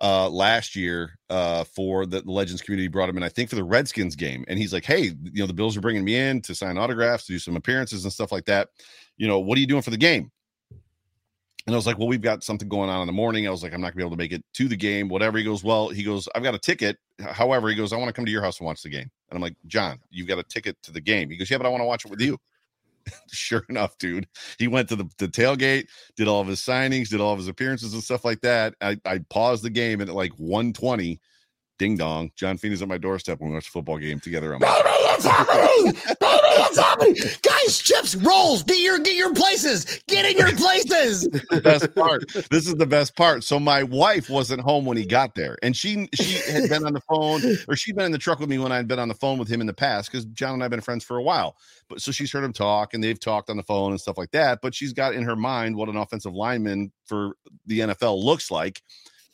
uh 0.00 0.30
last 0.30 0.74
year 0.76 1.18
uh 1.28 1.64
for 1.64 2.06
the, 2.06 2.22
the 2.22 2.30
legends 2.30 2.62
community 2.62 2.88
brought 2.88 3.10
him 3.10 3.18
in 3.18 3.22
i 3.22 3.28
think 3.28 3.50
for 3.50 3.56
the 3.56 3.64
redskins 3.64 4.16
game. 4.16 4.44
And 4.48 4.58
he's 4.58 4.72
like 4.72 4.84
hey 4.84 5.12
you 5.22 5.40
know 5.40 5.46
the 5.46 5.52
bills 5.52 5.76
are 5.76 5.82
bringing 5.82 6.04
me 6.04 6.16
in 6.16 6.40
to 6.42 6.54
sign 6.54 6.78
autographs 6.78 7.26
to 7.26 7.32
do 7.32 7.38
some 7.38 7.56
appearances 7.56 8.04
and 8.04 8.12
stuff 8.12 8.32
like 8.32 8.46
that. 8.46 8.68
You 9.16 9.26
know 9.26 9.40
what 9.40 9.58
are 9.58 9.60
you 9.60 9.66
doing 9.66 9.82
for 9.82 9.90
the 9.90 9.98
game 9.98 10.30
And 11.70 11.76
I 11.76 11.78
was 11.78 11.86
like, 11.86 11.98
well, 11.98 12.08
we've 12.08 12.20
got 12.20 12.42
something 12.42 12.68
going 12.68 12.90
on 12.90 13.00
in 13.00 13.06
the 13.06 13.12
morning. 13.12 13.46
I 13.46 13.50
was 13.50 13.62
like, 13.62 13.72
I'm 13.72 13.80
not 13.80 13.92
gonna 13.92 13.98
be 13.98 14.02
able 14.02 14.10
to 14.10 14.16
make 14.16 14.32
it 14.32 14.42
to 14.54 14.66
the 14.66 14.76
game, 14.76 15.08
whatever. 15.08 15.38
He 15.38 15.44
goes, 15.44 15.62
well, 15.62 15.88
he 15.88 16.02
goes, 16.02 16.28
I've 16.34 16.42
got 16.42 16.52
a 16.52 16.58
ticket. 16.58 16.98
However, 17.20 17.68
he 17.68 17.76
goes, 17.76 17.92
I 17.92 17.96
want 17.96 18.08
to 18.08 18.12
come 18.12 18.24
to 18.24 18.30
your 18.32 18.42
house 18.42 18.58
and 18.58 18.66
watch 18.66 18.82
the 18.82 18.88
game. 18.88 19.08
And 19.30 19.36
I'm 19.36 19.40
like, 19.40 19.54
John, 19.68 20.00
you've 20.10 20.26
got 20.26 20.40
a 20.40 20.42
ticket 20.42 20.76
to 20.82 20.90
the 20.90 21.00
game. 21.00 21.30
He 21.30 21.36
goes, 21.36 21.48
yeah, 21.48 21.58
but 21.58 21.66
I 21.66 21.68
want 21.68 21.82
to 21.82 21.86
watch 21.86 22.04
it 22.04 22.10
with 22.10 22.20
you. 22.20 22.38
sure 23.30 23.64
enough, 23.68 23.96
dude, 23.98 24.26
he 24.58 24.66
went 24.66 24.88
to 24.88 24.96
the, 24.96 25.08
the 25.18 25.28
tailgate, 25.28 25.86
did 26.16 26.26
all 26.26 26.40
of 26.40 26.48
his 26.48 26.58
signings, 26.58 27.10
did 27.10 27.20
all 27.20 27.34
of 27.34 27.38
his 27.38 27.46
appearances 27.46 27.94
and 27.94 28.02
stuff 28.02 28.24
like 28.24 28.40
that. 28.40 28.74
I, 28.80 28.96
I 29.04 29.18
paused 29.30 29.62
the 29.62 29.70
game 29.70 30.00
at 30.00 30.08
like 30.08 30.32
120, 30.38 31.20
ding 31.80 31.96
dong, 31.96 32.30
John 32.36 32.58
Fina's 32.58 32.82
at 32.82 32.88
my 32.88 32.98
doorstep 32.98 33.40
when 33.40 33.48
we 33.50 33.54
watch 33.54 33.68
a 33.68 33.70
football 33.70 33.96
game 33.96 34.20
together. 34.20 34.52
I'm 34.52 34.60
like, 34.60 34.84
it's 34.84 35.24
happening! 35.24 35.92
Baby, 35.94 36.14
it's 36.20 36.78
happening! 36.78 37.14
Guys, 37.42 37.78
chips, 37.78 38.14
rolls, 38.16 38.62
get 38.62 38.80
your 38.80 38.98
get 38.98 39.16
your 39.16 39.32
places. 39.32 40.02
Get 40.06 40.26
in 40.26 40.36
your 40.36 40.54
places. 40.56 41.22
the 41.50 41.62
best 41.62 41.94
part. 41.94 42.30
This 42.50 42.68
is 42.68 42.74
the 42.74 42.86
best 42.86 43.16
part. 43.16 43.44
So 43.44 43.58
my 43.58 43.82
wife 43.82 44.28
wasn't 44.28 44.60
home 44.60 44.84
when 44.84 44.98
he 44.98 45.06
got 45.06 45.34
there, 45.34 45.56
and 45.62 45.74
she 45.74 46.06
she 46.14 46.52
had 46.52 46.68
been 46.68 46.84
on 46.84 46.92
the 46.92 47.00
phone, 47.00 47.40
or 47.66 47.76
she'd 47.76 47.96
been 47.96 48.04
in 48.04 48.12
the 48.12 48.18
truck 48.18 48.40
with 48.40 48.50
me 48.50 48.58
when 48.58 48.72
I'd 48.72 48.86
been 48.86 48.98
on 48.98 49.08
the 49.08 49.14
phone 49.14 49.38
with 49.38 49.48
him 49.48 49.62
in 49.62 49.66
the 49.66 49.72
past, 49.72 50.12
because 50.12 50.26
John 50.26 50.52
and 50.54 50.62
I've 50.62 50.70
been 50.70 50.82
friends 50.82 51.02
for 51.02 51.16
a 51.16 51.22
while. 51.22 51.56
But 51.88 52.02
so 52.02 52.12
she's 52.12 52.30
heard 52.30 52.44
him 52.44 52.52
talk, 52.52 52.92
and 52.92 53.02
they've 53.02 53.18
talked 53.18 53.48
on 53.48 53.56
the 53.56 53.62
phone 53.62 53.92
and 53.92 54.00
stuff 54.00 54.18
like 54.18 54.32
that. 54.32 54.58
But 54.60 54.74
she's 54.74 54.92
got 54.92 55.14
in 55.14 55.22
her 55.22 55.36
mind 55.36 55.76
what 55.76 55.88
an 55.88 55.96
offensive 55.96 56.34
lineman 56.34 56.92
for 57.06 57.36
the 57.64 57.80
NFL 57.80 58.22
looks 58.22 58.50
like. 58.50 58.82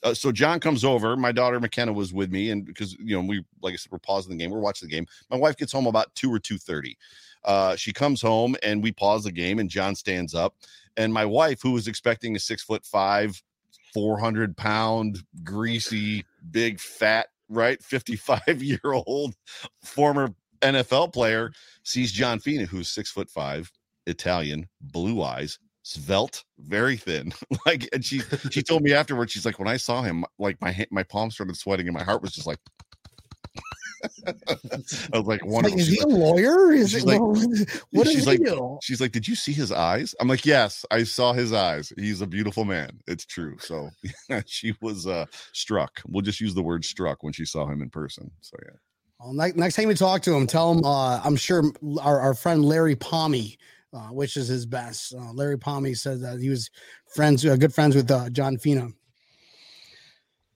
Uh, 0.03 0.15
so 0.15 0.31
John 0.31 0.61
comes 0.61 0.85
over. 0.85 1.17
My 1.17 1.33
daughter 1.33 1.59
McKenna 1.59 1.93
was 1.93 2.13
with 2.13 2.31
me, 2.31 2.51
and 2.51 2.65
because 2.65 2.95
you 2.95 3.17
know 3.17 3.27
we, 3.27 3.45
like 3.63 3.73
I 3.73 3.77
said, 3.77 3.91
we're 3.91 3.99
pausing 3.99 4.31
the 4.31 4.37
game. 4.37 4.51
We're 4.51 4.61
watching 4.61 4.89
the 4.89 4.95
game. 4.95 5.07
My 5.31 5.37
wife 5.37 5.57
gets 5.57 5.73
home 5.73 5.87
about 5.87 6.15
two 6.15 6.33
or 6.33 6.39
two 6.39 6.59
thirty. 6.59 6.97
Uh, 7.45 7.77
she 7.77 7.93
comes 7.93 8.21
home, 8.21 8.57
and 8.63 8.83
we 8.83 8.93
pause 8.93 9.25
the 9.25 9.33
game, 9.33 9.59
and 9.59 9.71
John 9.71 9.95
stands 9.95 10.35
up. 10.35 10.55
And 10.97 11.13
my 11.13 11.25
wife, 11.25 11.63
who 11.63 11.73
was 11.73 11.89
expecting 11.89 12.37
a 12.37 12.39
six 12.39 12.63
foot 12.63 12.85
five, 12.85 13.41
four 13.95 14.19
hundred 14.19 14.57
pound, 14.57 15.23
greasy, 15.45 16.25
big, 16.51 16.79
fat, 16.79 17.29
right, 17.49 17.83
fifty 17.83 18.17
five 18.17 18.43
year 18.63 18.81
old 18.85 19.35
former 19.83 20.35
NFL 20.61 21.13
player, 21.13 21.53
sees 21.83 22.13
John 22.13 22.39
Fina, 22.39 22.67
who's 22.67 22.89
six 22.89 23.11
foot 23.11 23.31
five, 23.31 23.71
Italian, 24.07 24.69
blue 24.81 25.23
eyes, 25.23 25.59
svelte, 25.87 26.43
very 26.59 26.97
thin. 26.97 27.33
like, 27.67 27.89
and 27.93 28.05
she 28.05 28.21
she 28.51 28.61
told 28.63 28.83
me 28.83 28.93
afterwards, 28.93 29.31
she's 29.33 29.47
like, 29.47 29.59
when 29.61 29.69
I 29.69 29.77
saw 29.77 30.03
him, 30.03 30.25
like 30.39 30.61
my 30.61 30.87
my 30.91 31.05
palms 31.05 31.35
started 31.35 31.57
sweating 31.57 31.87
and 31.87 31.95
my 31.97 32.03
heart 32.03 32.23
was 32.23 32.33
just 32.33 32.47
like. 32.47 32.59
I 34.27 35.19
was 35.19 35.27
like, 35.27 35.43
Like, 35.43 35.47
wonderful. 35.47 35.79
is 35.79 35.87
She's 35.87 35.95
he 35.97 36.01
a 36.03 36.07
lawyer? 36.07 36.73
Is 36.73 36.95
it, 36.95 37.05
like- 37.05 37.21
what 37.93 38.07
she's 38.07 38.25
he 38.29 38.37
like-? 38.39 38.79
She's 38.83 39.01
like, 39.01 39.13
Did 39.13 39.27
you 39.27 39.35
see 39.35 39.53
his 39.53 39.73
eyes? 39.73 40.15
I'm 40.21 40.29
like, 40.29 40.45
Yes, 40.45 40.85
I 40.91 41.03
saw 41.05 41.33
his 41.33 41.53
eyes. 41.53 41.93
He's 41.97 42.21
a 42.21 42.27
beautiful 42.27 42.65
man. 42.65 42.91
It's 43.07 43.25
true. 43.25 43.57
So 43.59 43.89
she 44.47 44.75
was 44.83 45.07
uh 45.07 45.27
struck. 45.53 46.01
We'll 46.07 46.23
just 46.23 46.41
use 46.41 46.55
the 46.55 46.63
word 46.63 46.85
struck 46.85 47.23
when 47.23 47.33
she 47.33 47.45
saw 47.45 47.67
him 47.67 47.81
in 47.83 47.91
person. 47.91 48.31
So 48.41 48.57
yeah. 48.65 48.77
Well, 49.21 49.33
next, 49.33 49.57
next 49.57 49.77
time 49.77 49.89
you 49.89 49.95
talk 49.95 50.21
to 50.23 50.35
him, 50.35 50.47
tell 50.47 50.73
him 50.73 50.85
uh, 50.85 51.21
I'm 51.25 51.37
sure 51.37 51.65
our, 52.03 52.21
our 52.21 52.35
friend 52.35 52.65
Larry 52.65 52.97
Palmy, 52.97 53.57
uh, 53.97 54.13
which 54.13 54.37
is 54.37 54.49
his 54.49 54.67
best. 54.67 55.15
Uh, 55.15 55.33
Larry 55.33 55.59
Palmy 55.59 55.95
said 55.95 56.21
that 56.21 56.41
he 56.41 56.51
was 56.51 56.71
friends, 57.15 57.45
uh, 57.45 57.57
good 57.57 57.75
friends 57.75 57.97
with 57.97 58.11
uh, 58.11 58.31
John 58.31 58.59
Fina. 58.59 58.89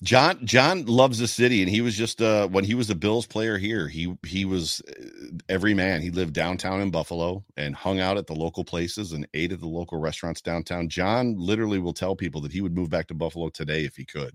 John 0.02 0.46
John 0.46 0.86
loves 0.86 1.18
the 1.18 1.28
city, 1.28 1.60
and 1.60 1.70
he 1.70 1.82
was 1.82 1.94
just 1.94 2.22
uh 2.22 2.48
when 2.48 2.64
he 2.64 2.74
was 2.74 2.88
a 2.88 2.94
Bills 2.94 3.26
player 3.26 3.58
here. 3.58 3.86
He 3.86 4.16
he 4.26 4.46
was 4.46 4.80
uh, 4.88 5.36
every 5.50 5.74
man. 5.74 6.00
He 6.00 6.10
lived 6.10 6.32
downtown 6.32 6.80
in 6.80 6.90
Buffalo 6.90 7.44
and 7.58 7.74
hung 7.74 8.00
out 8.00 8.16
at 8.16 8.26
the 8.26 8.34
local 8.34 8.64
places 8.64 9.12
and 9.12 9.28
ate 9.34 9.52
at 9.52 9.60
the 9.60 9.68
local 9.68 10.00
restaurants 10.00 10.40
downtown. 10.40 10.88
John 10.88 11.34
literally 11.38 11.78
will 11.78 11.92
tell 11.92 12.16
people 12.16 12.40
that 12.42 12.52
he 12.52 12.62
would 12.62 12.74
move 12.74 12.88
back 12.88 13.08
to 13.08 13.14
Buffalo 13.14 13.50
today 13.50 13.84
if 13.84 13.96
he 13.96 14.06
could. 14.06 14.34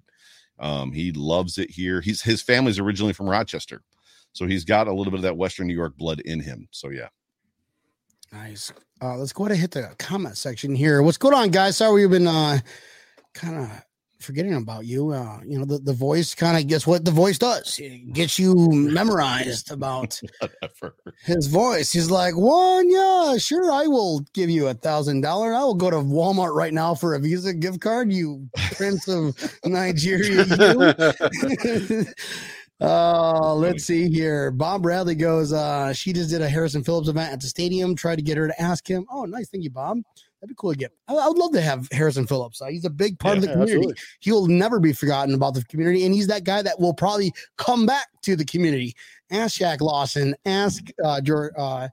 Um, 0.60 0.92
he 0.92 1.12
loves 1.12 1.58
it 1.58 1.72
here. 1.72 2.00
He's 2.00 2.22
his 2.22 2.44
family's 2.44 2.78
originally 2.78 3.14
from 3.14 3.28
Rochester, 3.28 3.82
so 4.34 4.46
he's 4.46 4.66
got 4.66 4.88
a 4.88 4.94
little 4.94 5.12
bit 5.12 5.18
of 5.18 5.24
that 5.24 5.38
Western 5.38 5.66
New 5.66 5.74
York 5.74 5.98
blood 5.98 6.20
in 6.20 6.42
him. 6.42 6.68
So 6.70 6.90
yeah. 6.90 7.08
Nice. 8.32 8.72
Uh, 9.02 9.18
let's 9.18 9.34
go 9.34 9.44
ahead 9.46 9.52
and 9.54 9.62
hit 9.62 9.72
the 9.72 9.94
comment 9.98 10.38
section 10.38 10.76
here. 10.76 11.02
What's 11.02 11.18
going 11.18 11.34
on, 11.34 11.50
guys? 11.50 11.78
Sorry 11.78 12.02
we've 12.02 12.10
been 12.10 12.28
uh, 12.28 12.60
kind 13.34 13.58
of 13.58 13.86
forgetting 14.20 14.56
about 14.56 14.86
you. 14.86 15.12
Uh, 15.12 15.40
you 15.46 15.60
know, 15.60 15.66
the, 15.66 15.78
the 15.78 15.94
voice 15.94 16.34
kind 16.34 16.58
of 16.58 16.68
guess 16.68 16.88
what 16.88 17.06
the 17.06 17.12
voice 17.12 17.38
does. 17.38 17.80
It 17.80 18.14
gets 18.14 18.40
you 18.40 18.56
memorized 18.72 19.72
about 19.72 20.20
his 21.24 21.48
voice. 21.48 21.92
He's 21.92 22.10
like, 22.10 22.36
one, 22.36 22.90
yeah, 22.90 23.38
sure, 23.38 23.72
I 23.72 23.88
will 23.88 24.22
give 24.34 24.50
you 24.50 24.68
a 24.68 24.74
thousand 24.74 25.22
dollar. 25.22 25.54
I 25.54 25.64
will 25.64 25.76
go 25.76 25.90
to 25.90 25.98
Walmart 25.98 26.56
right 26.56 26.74
now 26.74 26.96
for 26.96 27.14
a 27.14 27.20
Visa 27.20 27.54
gift 27.54 27.82
card. 27.82 28.12
You 28.12 28.50
prince 28.74 29.08
of 29.08 29.36
Nigeria. 29.66 30.46
Uh, 32.82 33.56
let's 33.56 33.86
see 33.86 34.10
here. 34.10 34.52
Bob 34.52 34.84
Bradley 34.84 35.16
goes. 35.16 35.54
Uh, 35.54 35.94
she 35.94 36.12
just 36.12 36.30
did 36.30 36.42
a 36.42 36.50
Harrison 36.50 36.84
Phillips 36.84 37.08
event 37.08 37.32
at 37.32 37.40
the 37.40 37.48
stadium. 37.48 37.96
Tried 37.96 38.18
to 38.18 38.22
get 38.22 38.38
her 38.38 38.48
to 38.48 38.62
ask 38.62 38.88
him. 38.88 39.06
Oh, 39.10 39.26
nice, 39.26 39.50
thank 39.50 39.64
you, 39.64 39.70
Bob. 39.70 40.02
That'd 40.42 40.50
be 40.50 40.56
cool 40.58 40.74
to 40.74 40.78
get. 40.78 40.92
I, 41.08 41.16
I 41.16 41.28
would 41.28 41.38
love 41.38 41.54
to 41.54 41.62
have 41.62 41.88
Harrison 41.92 42.28
Phillips. 42.28 42.62
Uh, 42.62 42.66
he's 42.66 42.86
a 42.86 42.90
big 42.90 43.18
part 43.18 43.38
of 43.38 43.42
the 43.42 43.48
community 43.48 43.78
absolutely. 43.78 44.02
he 44.20 44.32
will 44.32 44.48
never 44.48 44.80
be 44.80 44.92
forgotten 44.92 45.34
about 45.34 45.54
the 45.54 45.64
community, 45.66 46.06
and 46.06 46.14
he's 46.14 46.28
that 46.28 46.44
guy 46.44 46.62
that 46.62 46.80
will 46.80 46.94
probably 46.94 47.34
come 47.58 47.86
back 47.86 48.08
to 48.24 48.36
the 48.36 48.46
community. 48.46 48.94
Ask 49.32 49.60
Shaq 49.60 49.80
Lawson, 49.80 50.36
ask 50.46 50.84
uh, 51.04 51.22
Jor- 51.22 51.54
uh 51.58 51.88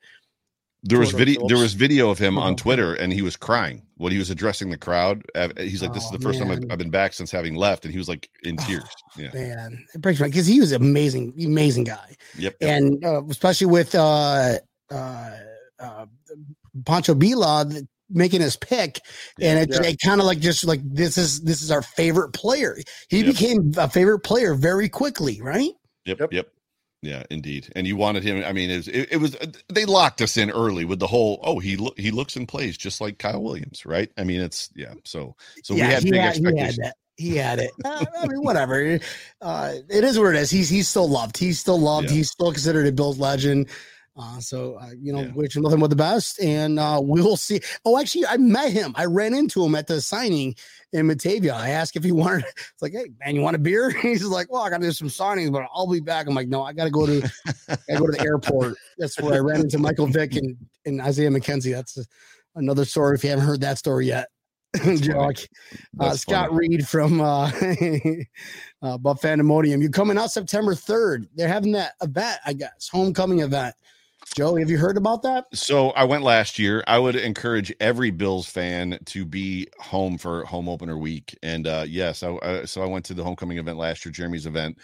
There 0.85 0.99
was 0.99 1.11
Jordan 1.11 1.27
video. 1.27 1.47
There 1.49 1.59
was 1.59 1.75
video 1.75 2.11
of 2.11 2.19
him 2.19 2.37
on 2.39 2.55
Oh. 2.55 2.57
Twitter, 2.57 2.95
and 2.95 3.13
he 3.13 3.23
was 3.23 3.37
crying 3.37 3.83
when 3.99 4.11
he 4.11 4.19
was 4.19 4.31
addressing 4.31 4.71
the 4.71 4.77
crowd. 4.79 5.23
Uh, 5.35 5.49
He's 5.57 5.81
like, 5.81 5.93
"This 5.95 6.03
is 6.03 6.11
Oh, 6.13 6.17
the 6.17 6.23
first 6.23 6.41
time 6.41 6.51
I've. 6.51 6.65
I've 6.71 6.79
been 6.79 6.91
back 6.91 7.13
since 7.13 7.31
having 7.31 7.55
left," 7.55 7.85
and 7.85 7.93
he 7.93 7.99
was 7.99 8.09
like 8.09 8.29
in 8.43 8.57
Oh, 8.61 8.65
tears. 8.67 8.83
Yeah. 9.17 9.31
man. 9.33 9.85
It 9.95 10.01
breaks 10.01 10.19
my 10.19 10.27
because 10.27 10.47
he 10.49 10.59
was 10.59 10.73
an 10.73 10.83
amazing, 10.83 11.35
amazing 11.39 11.85
guy, 11.85 12.17
Yep. 12.37 12.57
yep. 12.61 12.71
and 12.71 13.05
uh, 13.05 13.23
especially 13.27 13.69
with 13.69 13.95
uh, 13.95 14.59
uh, 14.91 15.31
uh, 15.79 16.07
Pancho 16.85 17.15
Villa 17.15 17.65
th- 17.71 17.85
making 18.11 18.41
his 18.41 18.57
pick, 18.57 18.99
and 19.41 19.61
it, 19.61 19.71
Yeah. 19.73 19.89
it 19.89 19.99
kind 20.05 20.21
of 20.21 20.27
like 20.27 20.41
just 20.41 20.65
like 20.65 20.81
this 20.85 21.17
is 21.17 21.43
this 21.43 21.63
is 21.63 21.71
our 21.71 21.83
favorite 21.83 22.33
player. 22.33 22.77
He 23.09 23.19
Yep. 23.19 23.27
became 23.27 23.73
a 23.77 23.89
favorite 23.89 24.21
player 24.21 24.55
very 24.55 24.89
quickly, 24.89 25.41
right? 25.41 25.71
Yep, 26.07 26.19
Yep. 26.21 26.33
yep. 26.33 26.52
Yeah, 27.03 27.25
indeed. 27.31 27.71
And 27.75 27.85
you 27.85 27.97
wanted 27.97 28.23
him. 28.23 28.45
I 28.45 28.53
mean, 28.53 28.71
it 28.71 28.77
was, 28.77 28.89
it, 28.89 29.09
it 29.13 29.17
was 29.17 29.37
they 29.69 29.85
locked 29.85 30.23
us 30.23 30.37
in 30.37 30.51
early 30.51 30.85
with 30.85 31.01
the 31.01 31.09
whole. 31.09 31.41
Oh, 31.43 31.59
he 31.59 31.77
lo- 31.77 31.95
he 31.97 32.13
looks 32.13 32.37
and 32.37 32.47
plays 32.47 32.77
just 32.77 33.01
like 33.01 33.19
Kyle 33.19 33.43
Williams, 33.43 33.85
right? 33.85 34.11
I 34.17 34.23
mean, 34.23 34.41
it's 34.41 34.71
yeah. 34.77 34.95
So 35.05 35.35
so 35.65 35.75
we 35.75 35.81
had 35.81 36.05
he 36.05 36.13
big 36.13 36.21
had, 36.21 36.37
he 36.37 36.45
had 36.45 36.55
expectations. 36.55 36.77
that. 36.77 36.97
He 37.17 37.37
had 37.37 37.59
it. 37.59 37.73
Uh, 37.85 38.05
I 38.21 38.27
mean, 38.29 38.43
whatever. 38.43 39.01
Uh, 39.41 39.75
it 39.91 40.05
is 40.05 40.17
what 40.19 40.35
it 40.35 40.37
is. 40.37 40.51
He's 40.51 40.69
he's 40.69 40.89
still 40.89 41.09
loved. 41.09 41.37
He's 41.37 41.59
still 41.59 41.79
loved. 41.79 42.09
Yeah. 42.09 42.19
He's 42.19 42.31
still 42.31 42.53
considered 42.53 42.87
a 42.87 42.93
Bills 42.93 43.19
legend. 43.19 43.69
Uh, 44.15 44.39
so 44.41 44.75
uh, 44.75 44.91
you 45.01 45.11
know, 45.13 45.23
Yeah. 45.23 45.33
wish 45.33 45.57
him 45.57 45.63
nothing 45.63 45.81
but 45.81 45.89
the 45.89 45.97
best, 45.97 46.39
and 46.41 46.79
uh, 46.79 47.01
we'll 47.03 47.37
see. 47.39 47.61
Oh, 47.87 47.99
actually, 47.99 48.27
I 48.27 48.37
met 48.37 48.71
him. 48.71 48.93
I 48.95 49.07
ran 49.07 49.33
into 49.33 49.65
him 49.65 49.75
at 49.75 49.87
the 49.87 50.03
signing 50.03 50.55
in 50.93 51.09
Batavia. 51.09 51.55
I 51.55 51.71
asked 51.71 51.97
if 51.97 52.05
he 52.05 52.13
wanted. 52.13 52.45
It's 52.45 52.83
like, 52.83 52.93
hey 52.93 53.07
man, 53.25 53.35
you 53.35 53.41
want 53.41 53.57
a 53.57 53.59
beer? 53.59 53.89
He's 54.03 54.23
like, 54.25 54.53
well, 54.53 54.63
I 54.63 54.69
got 54.71 54.83
to 54.83 54.87
do 54.87 54.93
some 54.93 55.09
signings, 55.09 55.51
but 55.51 55.65
I'll 55.75 55.91
be 55.91 56.01
back. 56.01 56.27
I'm 56.27 56.35
like, 56.35 56.49
no, 56.49 56.63
I 56.63 56.75
got 56.75 56.85
to 56.85 56.91
go 56.91 57.07
to, 57.07 57.23
I 57.71 57.97
go 57.97 58.07
to 58.07 58.13
the 58.13 58.23
airport. 58.23 58.75
That's 58.99 59.19
where 59.19 59.33
I 59.35 59.39
ran 59.39 59.61
into 59.61 59.79
Michael 59.79 60.07
Vick 60.07 60.37
and 60.37 60.57
and 60.85 61.01
Isaiah 61.01 61.31
McKenzie. 61.31 61.73
That's 61.73 61.99
another 62.55 62.85
story. 62.85 63.15
If 63.15 63.25
you 63.25 63.31
haven't 63.31 63.47
heard 63.47 63.63
that 63.63 63.79
story 63.79 64.09
yet, 64.09 64.29
Jock. 64.97 65.37
Uh, 65.99 66.15
Scott 66.17 66.51
funny. 66.51 66.69
Reed 66.69 66.87
from 66.87 67.21
uh, 67.23 67.51
uh, 68.83 68.99
Buff 68.99 69.23
Pandemonium. 69.23 69.81
You're 69.81 69.91
coming 69.91 70.19
out 70.19 70.31
September 70.31 70.75
3rd. 70.75 71.29
They're 71.35 71.49
having 71.49 71.73
that 71.73 71.93
event, 72.03 72.39
I 72.45 72.53
guess, 72.53 72.89
homecoming 72.93 73.41
event. 73.41 73.75
Joe, 74.35 74.57
have 74.57 74.71
you 74.71 74.79
heard 74.79 74.97
about 74.97 75.23
that? 75.23 75.47
So 75.53 75.91
I 75.91 76.05
went 76.05 76.23
last 76.23 76.59
year. 76.59 76.83
I 76.87 76.99
would 76.99 77.17
encourage 77.17 77.73
every 77.81 78.11
Bills 78.11 78.49
fan 78.49 78.99
to 79.07 79.25
be 79.25 79.69
home 79.79 80.17
for 80.17 80.45
home 80.45 80.69
opener 80.69 80.97
week. 80.97 81.37
And 81.43 81.67
uh, 81.67 81.85
yes, 81.87 82.23
I, 82.23 82.39
I, 82.43 82.65
so 82.65 82.83
I 82.83 82.87
went 82.87 83.05
to 83.07 83.15
the 83.15 83.25
homecoming 83.25 83.59
event 83.59 83.79
last 83.79 84.05
year, 84.05 84.13
Jeremy's 84.13 84.47
event. 84.47 84.79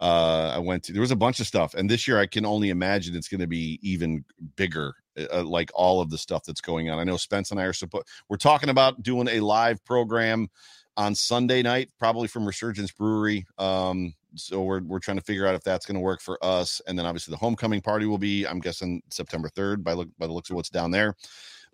Uh, 0.00 0.52
I 0.54 0.58
went 0.58 0.84
to 0.84 0.92
there 0.92 1.00
was 1.00 1.12
a 1.12 1.16
bunch 1.16 1.38
of 1.38 1.46
stuff, 1.46 1.74
and 1.74 1.88
this 1.88 2.08
year 2.08 2.18
I 2.18 2.26
can 2.26 2.44
only 2.44 2.70
imagine 2.70 3.14
it's 3.14 3.28
going 3.28 3.40
to 3.40 3.46
be 3.46 3.78
even 3.82 4.24
bigger. 4.56 4.94
Uh, 5.30 5.42
like 5.42 5.70
all 5.74 6.00
of 6.00 6.08
the 6.08 6.16
stuff 6.16 6.42
that's 6.42 6.62
going 6.62 6.88
on. 6.88 6.98
I 6.98 7.04
know 7.04 7.18
Spence 7.18 7.50
and 7.50 7.60
I 7.60 7.64
are 7.64 7.74
supposed. 7.74 8.06
We're 8.30 8.38
talking 8.38 8.70
about 8.70 9.02
doing 9.02 9.28
a 9.28 9.40
live 9.40 9.84
program 9.84 10.48
on 10.96 11.14
Sunday 11.14 11.62
night, 11.62 11.90
probably 11.98 12.28
from 12.28 12.46
Resurgence 12.46 12.92
Brewery. 12.92 13.44
Um, 13.58 14.14
so 14.34 14.62
we're 14.62 14.80
we're 14.82 14.98
trying 14.98 15.18
to 15.18 15.22
figure 15.24 15.46
out 15.46 15.54
if 15.54 15.62
that's 15.62 15.86
going 15.86 15.94
to 15.96 16.00
work 16.00 16.20
for 16.20 16.38
us. 16.44 16.80
And 16.86 16.98
then 16.98 17.06
obviously 17.06 17.32
the 17.32 17.38
homecoming 17.38 17.80
party 17.80 18.06
will 18.06 18.18
be, 18.18 18.46
I'm 18.46 18.60
guessing 18.60 19.02
September 19.10 19.48
3rd 19.48 19.82
by 19.84 19.92
look 19.92 20.08
by 20.18 20.26
the 20.26 20.32
looks 20.32 20.50
of 20.50 20.56
what's 20.56 20.70
down 20.70 20.90
there. 20.90 21.14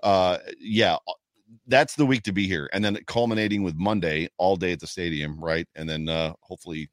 Uh, 0.02 0.38
yeah, 0.60 0.96
that's 1.66 1.94
the 1.94 2.06
week 2.06 2.22
to 2.24 2.32
be 2.32 2.46
here, 2.46 2.68
and 2.72 2.84
then 2.84 2.98
culminating 3.06 3.62
with 3.62 3.74
Monday 3.76 4.28
all 4.38 4.56
day 4.56 4.72
at 4.72 4.80
the 4.80 4.86
stadium, 4.86 5.38
right? 5.42 5.66
And 5.74 5.88
then 5.88 6.08
uh, 6.08 6.32
hopefully 6.40 6.90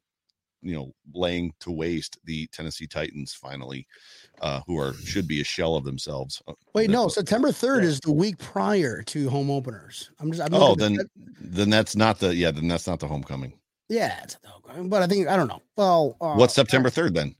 you 0.62 0.74
know 0.74 0.92
laying 1.14 1.52
to 1.60 1.70
waste 1.70 2.18
the 2.24 2.46
Tennessee 2.52 2.86
Titans 2.86 3.34
finally, 3.34 3.86
uh, 4.40 4.60
who 4.66 4.78
are 4.78 4.94
should 4.94 5.28
be 5.28 5.40
a 5.40 5.44
shell 5.44 5.76
of 5.76 5.84
themselves. 5.84 6.42
Uh, 6.48 6.54
Wait, 6.74 6.90
no, 6.90 7.08
September 7.08 7.48
3rd 7.48 7.82
Yeah. 7.82 7.88
is 7.88 8.00
the 8.00 8.12
week 8.12 8.38
prior 8.38 9.02
to 9.02 9.28
home 9.28 9.50
openers. 9.50 10.10
I'm 10.18 10.30
just, 10.32 10.42
I'm 10.42 10.54
Oh, 10.54 10.74
then 10.74 10.94
the- 10.94 11.08
then 11.40 11.70
that's 11.70 11.94
not 11.94 12.18
the 12.18 12.34
yeah 12.34 12.50
then 12.50 12.66
that's 12.68 12.86
not 12.86 12.98
the 12.98 13.06
homecoming. 13.06 13.52
Yeah, 13.88 14.20
it's, 14.24 14.36
but 14.84 15.02
I 15.02 15.06
think, 15.06 15.28
I 15.28 15.36
don't 15.36 15.48
know. 15.48 15.62
Well, 15.76 16.16
uh, 16.20 16.34
What's 16.34 16.54
September 16.54 16.90
third 16.90 17.14
then? 17.14 17.34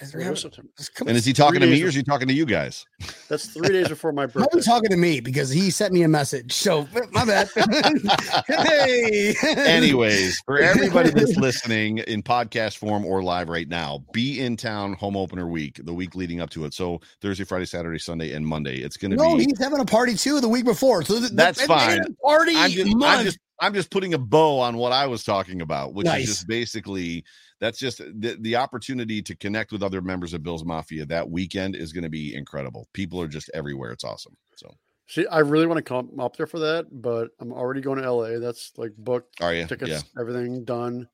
guys, 0.00 0.12
It 0.14 0.18
we're 0.18 0.30
was 0.30 0.42
having- 0.42 0.52
September. 0.76 1.08
And 1.10 1.16
is 1.16 1.24
he 1.24 1.32
talking 1.32 1.60
to 1.60 1.66
me 1.66 1.82
or 1.82 1.86
is 1.86 1.94
he 1.94 2.02
talking 2.02 2.26
to 2.26 2.34
you 2.34 2.44
guys? 2.44 2.84
That's 3.28 3.46
three 3.46 3.68
days 3.68 3.88
before 3.88 4.12
my 4.12 4.22
Might 4.26 4.32
birthday. 4.34 4.58
be 4.58 4.62
talking 4.62 4.90
to 4.90 4.96
me 4.96 5.20
because 5.20 5.50
he 5.50 5.70
sent 5.70 5.92
me 5.94 6.02
a 6.02 6.08
message. 6.08 6.52
So 6.52 6.88
my 7.12 7.24
bad. 7.24 7.48
hey. 8.48 9.34
Anyways, 9.56 10.40
for 10.44 10.58
everybody 10.58 11.10
that's 11.10 11.36
listening 11.36 11.98
in 11.98 12.22
podcast 12.22 12.78
form 12.78 13.04
or 13.04 13.22
live 13.22 13.48
right 13.48 13.68
now, 13.68 14.04
be 14.12 14.40
in 14.40 14.56
town 14.56 14.94
home 14.94 15.16
opener 15.16 15.46
week, 15.46 15.80
the 15.84 15.94
week 15.94 16.14
leading 16.14 16.40
up 16.40 16.50
to 16.50 16.64
it. 16.64 16.74
So 16.74 17.00
Thursday, 17.20 17.44
Friday, 17.44 17.66
Saturday, 17.66 17.98
Sunday, 17.98 18.32
and 18.32 18.46
Monday. 18.46 18.78
It's 18.78 18.96
going 18.96 19.12
to 19.12 19.16
no, 19.16 19.36
be. 19.36 19.44
No, 19.44 19.50
he's 19.50 19.58
having 19.60 19.80
a 19.80 19.84
party 19.84 20.14
too 20.16 20.40
the 20.40 20.48
week 20.48 20.64
before. 20.64 21.02
So 21.04 21.14
th- 21.14 21.28
th- 21.28 21.36
That's 21.36 21.58
it's 21.60 21.66
fine. 21.68 22.00
Party 22.24 22.56
I'm 22.56 22.70
just, 22.70 22.96
month. 22.96 23.04
I'm 23.20 23.24
just, 23.24 23.38
I'm 23.62 23.72
just 23.72 23.90
putting 23.90 24.12
a 24.14 24.18
bow 24.18 24.58
on 24.58 24.76
what 24.76 24.92
I 24.92 25.06
was 25.06 25.24
talking 25.24 25.62
about, 25.62 25.94
which 25.94 26.04
Nice. 26.06 26.24
is 26.24 26.28
just 26.28 26.46
basically 26.48 27.24
that's 27.60 27.78
just 27.78 27.98
the, 27.98 28.36
the 28.40 28.56
opportunity 28.56 29.22
to 29.22 29.36
connect 29.36 29.70
with 29.72 29.82
other 29.82 30.02
members 30.02 30.34
of 30.34 30.42
Bill's 30.42 30.64
Mafia. 30.64 31.06
That 31.06 31.30
weekend 31.30 31.76
is 31.76 31.92
going 31.92 32.02
to 32.04 32.10
be 32.10 32.34
incredible. 32.34 32.88
People 32.92 33.20
are 33.22 33.28
just 33.28 33.50
everywhere. 33.54 33.92
It's 33.92 34.02
awesome. 34.04 34.36
So, 34.56 34.68
See, 35.08 35.26
I 35.28 35.38
really 35.40 35.66
want 35.66 35.78
to 35.78 35.82
come 35.82 36.10
up 36.18 36.36
there 36.36 36.46
for 36.46 36.58
that, 36.58 36.86
but 36.90 37.28
I'm 37.40 37.52
already 37.52 37.80
going 37.80 38.02
to 38.02 38.12
LA. 38.12 38.38
That's 38.40 38.72
like 38.76 38.92
booked, 38.98 39.40
are 39.40 39.54
you? 39.54 39.66
tickets, 39.66 39.90
Yeah. 39.90 40.00
everything 40.20 40.64
done. 40.64 41.06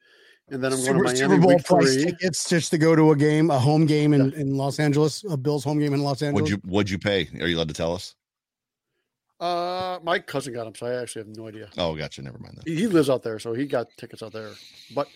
And 0.51 0.65
then 0.65 0.73
I'm 0.73 0.79
Super, 0.79 1.01
going 1.03 1.11
to 1.11 1.17
Super 1.17 1.29
Miami 1.29 1.43
Bowl 1.43 1.55
week 1.57 1.65
price 1.67 1.95
three. 1.95 2.05
tickets 2.07 2.49
just 2.49 2.71
to 2.71 2.79
go 2.79 2.97
to 2.97 3.11
a 3.11 3.17
game, 3.17 3.51
a 3.51 3.59
home 3.59 3.85
game 3.85 4.15
in, 4.15 4.33
in 4.33 4.57
Los 4.57 4.79
Angeles, 4.81 5.23
a 5.29 5.37
Bills 5.37 5.63
home 5.65 5.79
game 5.79 5.93
in 5.93 6.01
Los 6.03 6.23
Angeles. 6.23 6.41
What'd 6.51 6.65
you 6.65 6.71
What'd 6.71 6.89
you 6.91 6.99
pay? 6.99 7.29
Are 7.41 7.47
you 7.47 7.57
allowed 7.59 7.69
to 7.69 7.75
tell 7.75 7.93
us? 7.95 8.15
Uh, 9.41 9.99
my 10.03 10.18
cousin 10.18 10.53
got 10.53 10.64
them, 10.64 10.74
so 10.74 10.86
I 10.86 11.01
actually 11.01 11.20
have 11.22 11.36
no 11.36 11.47
idea. 11.47 11.68
Oh, 11.78 11.95
gotcha. 11.95 12.22
Never 12.22 12.39
mind. 12.39 12.57
Then. 12.57 12.74
He, 12.74 12.80
he 12.82 12.86
lives 12.89 13.09
out 13.09 13.22
there, 13.22 13.39
so 13.39 13.53
he 13.55 13.66
got 13.66 13.86
tickets 13.97 14.22
out 14.22 14.32
there. 14.32 14.51
But 14.95 15.07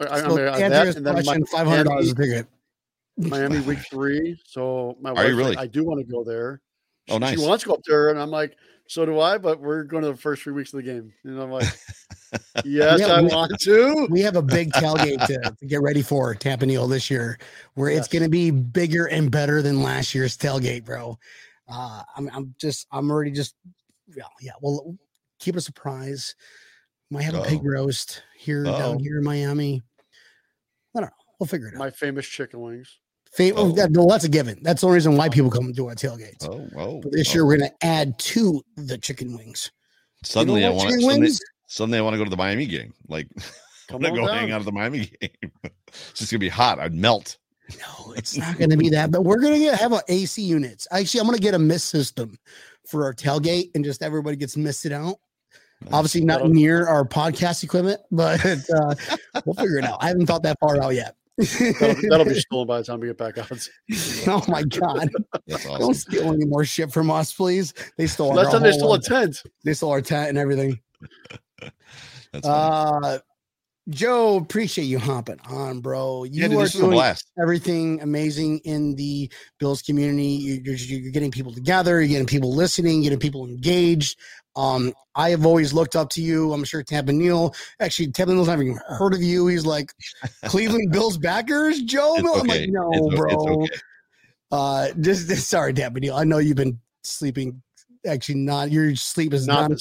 I, 0.00 0.04
I 0.16 0.20
so 0.20 0.28
mean, 0.28 0.36
to 0.36 0.52
uh, 0.52 0.68
that, 0.68 0.96
and 0.96 1.06
then 1.06 1.14
question, 1.14 1.46
five 1.46 1.66
hundred 1.66 1.84
dollars 1.84 2.12
a 2.12 2.14
ticket. 2.14 2.46
Miami 3.16 3.60
week 3.66 3.80
three. 3.90 4.40
So 4.46 4.96
my 5.00 5.10
Are 5.10 5.14
wife, 5.14 5.28
you 5.28 5.36
really? 5.36 5.56
I 5.56 5.66
do 5.66 5.84
want 5.84 5.98
to 6.00 6.06
go 6.06 6.22
there. 6.22 6.60
Oh, 7.08 7.14
She- 7.14 7.18
nice. 7.18 7.40
She 7.40 7.46
wants 7.46 7.64
to 7.64 7.68
go 7.68 7.74
up 7.74 7.82
there, 7.86 8.10
and 8.10 8.18
I'm 8.20 8.30
like, 8.30 8.56
so 8.86 9.04
do 9.04 9.18
I. 9.18 9.38
But 9.38 9.60
we're 9.60 9.82
going 9.82 10.04
to 10.04 10.10
the 10.12 10.16
first 10.16 10.42
three 10.42 10.52
weeks 10.52 10.72
of 10.72 10.78
the 10.78 10.84
game, 10.84 11.12
and 11.24 11.40
I'm 11.40 11.50
like, 11.50 11.64
yes, 12.64 13.00
Yeah, 13.00 13.06
I 13.06 13.20
we- 13.20 13.28
want 13.28 13.58
to. 13.60 14.06
We 14.10 14.20
have 14.20 14.36
a 14.36 14.42
big 14.42 14.70
tailgate 14.72 15.26
to, 15.26 15.56
to 15.60 15.66
get 15.66 15.82
ready 15.82 16.02
for 16.02 16.34
Tampa 16.36 16.66
Neal 16.66 16.86
this 16.86 17.10
year, 17.10 17.38
where 17.74 17.90
it's 17.90 18.08
going 18.08 18.22
to 18.22 18.28
be 18.28 18.50
bigger 18.52 19.06
and 19.06 19.30
better 19.30 19.60
than 19.60 19.82
last 19.82 20.14
year's 20.14 20.36
tailgate, 20.36 20.84
bro. 20.84 21.18
Uh, 21.68 22.02
I'm, 22.16 22.28
I'm 22.32 22.54
just, 22.60 22.86
I'm 22.92 23.10
already 23.10 23.30
just, 23.30 23.54
yeah, 24.14 24.24
yeah. 24.40 24.52
Well, 24.60 24.94
keep 25.38 25.54
it 25.54 25.58
a 25.58 25.62
surprise. 25.62 26.34
Might 27.10 27.22
have 27.22 27.34
a 27.34 27.42
pig 27.42 27.60
roast 27.64 28.22
here 28.36 28.66
Uh-oh. 28.66 28.78
down 28.78 28.98
here 28.98 29.18
in 29.18 29.24
Miami. 29.24 29.82
I 30.96 31.00
don't 31.00 31.08
know. 31.08 31.14
We'll 31.38 31.46
figure 31.46 31.68
it 31.68 31.74
out. 31.74 31.78
My 31.78 31.90
famous 31.90 32.26
chicken 32.26 32.60
wings. 32.60 32.98
Fa- 33.32 33.52
oh, 33.54 33.68
Oh. 33.68 33.72
that, 33.72 33.90
well, 33.92 34.06
that's 34.08 34.24
a 34.24 34.28
given. 34.28 34.58
That's 34.62 34.80
the 34.80 34.86
only 34.86 34.96
reason 34.96 35.16
why 35.16 35.28
people 35.28 35.50
come 35.50 35.72
to 35.72 35.88
our 35.88 35.94
tailgates. 35.94 36.46
Oh, 36.48 36.68
oh. 36.76 37.00
But 37.00 37.12
this 37.12 37.30
oh. 37.30 37.34
year, 37.34 37.46
we're 37.46 37.56
going 37.58 37.70
to 37.70 37.86
add 37.86 38.18
to 38.20 38.62
the 38.76 38.96
chicken 38.98 39.36
wings. 39.36 39.70
Suddenly, 40.22 40.60
You 40.62 40.66
I 40.66 40.70
know 40.70 40.74
what, 40.76 40.84
want 40.86 40.90
chicken 40.90 41.00
to. 41.14 41.20
wings? 41.20 41.40
Suddenly, 41.68 41.98
I 41.98 42.02
want 42.02 42.14
to 42.14 42.18
go 42.18 42.24
to 42.24 42.30
the 42.30 42.36
Miami 42.36 42.66
game. 42.66 42.92
Like, 43.08 43.28
I'm 43.36 43.42
Come 43.88 44.02
gonna 44.02 44.14
go 44.20 44.26
down. 44.26 44.36
hang 44.38 44.50
out 44.52 44.60
at 44.60 44.64
the 44.64 44.72
Miami 44.72 44.98
game. 45.20 45.30
it's 45.88 46.12
just 46.14 46.30
gonna 46.30 46.38
be 46.38 46.48
hot. 46.48 46.78
I'd 46.78 46.94
melt. 46.94 47.36
No, 47.78 48.12
it's 48.12 48.36
not 48.36 48.58
going 48.58 48.70
to 48.70 48.76
be 48.76 48.90
that. 48.90 49.10
But 49.10 49.22
we're 49.22 49.40
going 49.40 49.60
to 49.60 49.76
have 49.76 49.92
a 49.92 50.02
AC 50.08 50.42
units. 50.42 50.86
Actually, 50.90 51.20
I'm 51.20 51.26
going 51.26 51.36
to 51.36 51.42
get 51.42 51.54
a 51.54 51.58
mist 51.58 51.88
system 51.88 52.38
for 52.86 53.04
our 53.04 53.14
tailgate, 53.14 53.70
and 53.74 53.84
just 53.84 54.02
everybody 54.02 54.36
gets 54.36 54.56
misted 54.56 54.92
out. 54.92 55.16
Obviously, 55.92 56.22
not 56.22 56.48
near 56.48 56.86
our 56.86 57.04
podcast 57.04 57.62
equipment, 57.64 58.00
but 58.10 58.44
uh, 58.44 58.94
we'll 59.44 59.54
figure 59.58 59.78
it 59.78 59.84
out. 59.84 59.98
I 60.00 60.08
haven't 60.08 60.26
thought 60.26 60.42
that 60.42 60.58
far 60.60 60.80
out 60.82 60.94
yet. 60.94 61.16
That'll, 61.36 61.94
that'll 62.08 62.24
be 62.24 62.40
stolen 62.40 62.66
by 62.66 62.78
the 62.78 62.84
time 62.84 63.00
we 63.00 63.08
get 63.08 63.18
back 63.18 63.38
out. 63.38 63.68
oh 64.28 64.44
my 64.48 64.62
god! 64.62 65.10
That's 65.46 65.64
Don't 65.64 65.94
steal 65.94 66.32
any 66.32 66.44
more 66.44 66.64
shit 66.64 66.92
from 66.92 67.10
us, 67.10 67.32
please. 67.32 67.74
They 67.98 68.06
stole 68.06 68.30
our 68.30 68.36
Last 68.36 68.52
time 68.52 68.62
they 68.62 68.72
stole 68.72 68.94
a 68.94 69.00
tent. 69.00 69.42
They 69.64 69.74
stole 69.74 69.90
our 69.90 70.00
tent 70.00 70.30
and 70.30 70.38
everything. 70.38 70.80
That's 72.32 72.46
funny. 72.46 73.06
Uh, 73.06 73.18
Joe, 73.90 74.36
appreciate 74.36 74.84
you 74.84 74.98
hopping 74.98 75.38
on, 75.46 75.80
bro. 75.80 76.24
You 76.24 76.42
yeah, 76.42 76.48
dude, 76.48 76.56
are 76.56 76.60
this 76.62 76.74
is 76.74 76.80
a 76.80 76.84
doing 76.84 76.92
blast. 76.96 77.26
everything 77.40 78.00
amazing 78.00 78.60
in 78.60 78.94
the 78.94 79.30
Bills 79.58 79.82
community. 79.82 80.24
You- 80.24 80.62
You're, 80.64 80.74
you're 80.76 81.12
getting 81.12 81.30
people 81.30 81.52
together, 81.52 82.00
you're 82.00 82.08
getting 82.08 82.26
people 82.26 82.54
listening, 82.54 83.02
getting 83.02 83.18
people 83.18 83.46
engaged. 83.46 84.18
Um, 84.56 84.94
I 85.14 85.30
have 85.30 85.44
always 85.44 85.72
looked 85.74 85.96
up 85.96 86.08
to 86.10 86.22
you. 86.22 86.52
I'm 86.54 86.64
sure 86.64 86.82
Tampa 86.82 87.12
Neal, 87.12 87.54
actually, 87.80 88.10
Tampa 88.12 88.32
Neal's 88.32 88.48
never 88.48 88.62
even 88.62 88.78
heard 88.88 89.12
of 89.12 89.20
you. 89.22 89.48
He's 89.48 89.66
like 89.66 89.92
Cleveland 90.44 90.90
Bills 90.92 91.18
backers, 91.18 91.82
Joe. 91.82 92.14
It's 92.16 92.40
I'm 92.40 92.46
like, 92.46 92.68
no, 92.70 92.90
It's 92.94 93.16
bro. 93.16 93.30
okay. 93.64 93.68
Uh, 94.50 94.88
just, 95.00 95.28
just- 95.28 95.48
sorry, 95.50 95.74
Tampa 95.74 96.00
Neal. 96.00 96.14
I 96.16 96.24
know 96.24 96.38
you've 96.38 96.56
been 96.56 96.78
sleeping. 97.02 97.60
Actually, 98.06 98.36
not 98.36 98.70
your 98.70 98.94
sleep 98.96 99.32
is 99.34 99.46
Not 99.46 99.70
not 99.70 99.80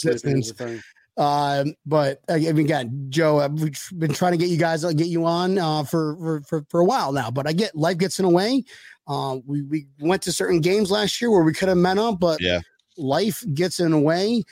the 1.18 1.26
sleeping 1.26 1.58
is 1.60 1.66
existent. 1.66 1.68
the 1.68 1.68
thing. 1.68 1.68
Um, 1.70 1.74
but 1.86 2.22
uh, 2.30 2.34
I 2.34 2.54
mean, 2.54 2.66
again, 2.66 3.06
Joe, 3.10 3.48
we've 3.48 3.80
been 3.98 4.14
trying 4.14 4.32
to 4.34 4.38
get 4.38 4.50
you 4.50 4.58
guys, 4.58 4.84
uh, 4.84 4.92
get 4.94 5.08
you 5.08 5.26
on 5.26 5.58
uh, 5.58 5.84
for, 5.84 6.16
for 6.18 6.42
for 6.42 6.66
for 6.70 6.80
a 6.80 6.86
while 6.86 7.12
now. 7.12 7.32
But 7.32 7.48
I 7.48 7.54
get 7.54 7.76
life 7.76 7.98
gets 7.98 8.20
in 8.20 8.26
the 8.26 8.32
way. 8.32 8.64
Uh, 9.08 9.40
we 9.46 9.62
we 9.64 9.88
went 10.00 10.22
to 10.24 10.32
certain 10.32 10.62
games 10.62 10.92
last 10.92 11.22
year 11.22 11.30
where 11.32 11.44
we 11.44 11.54
could 11.54 11.70
have 11.70 11.78
met 11.78 11.98
up, 11.98 12.20
but 12.20 12.40
Yeah. 12.42 12.62
life 12.98 13.44
gets 13.54 13.80
in 13.80 13.92
the 13.92 14.00
way. 14.00 14.44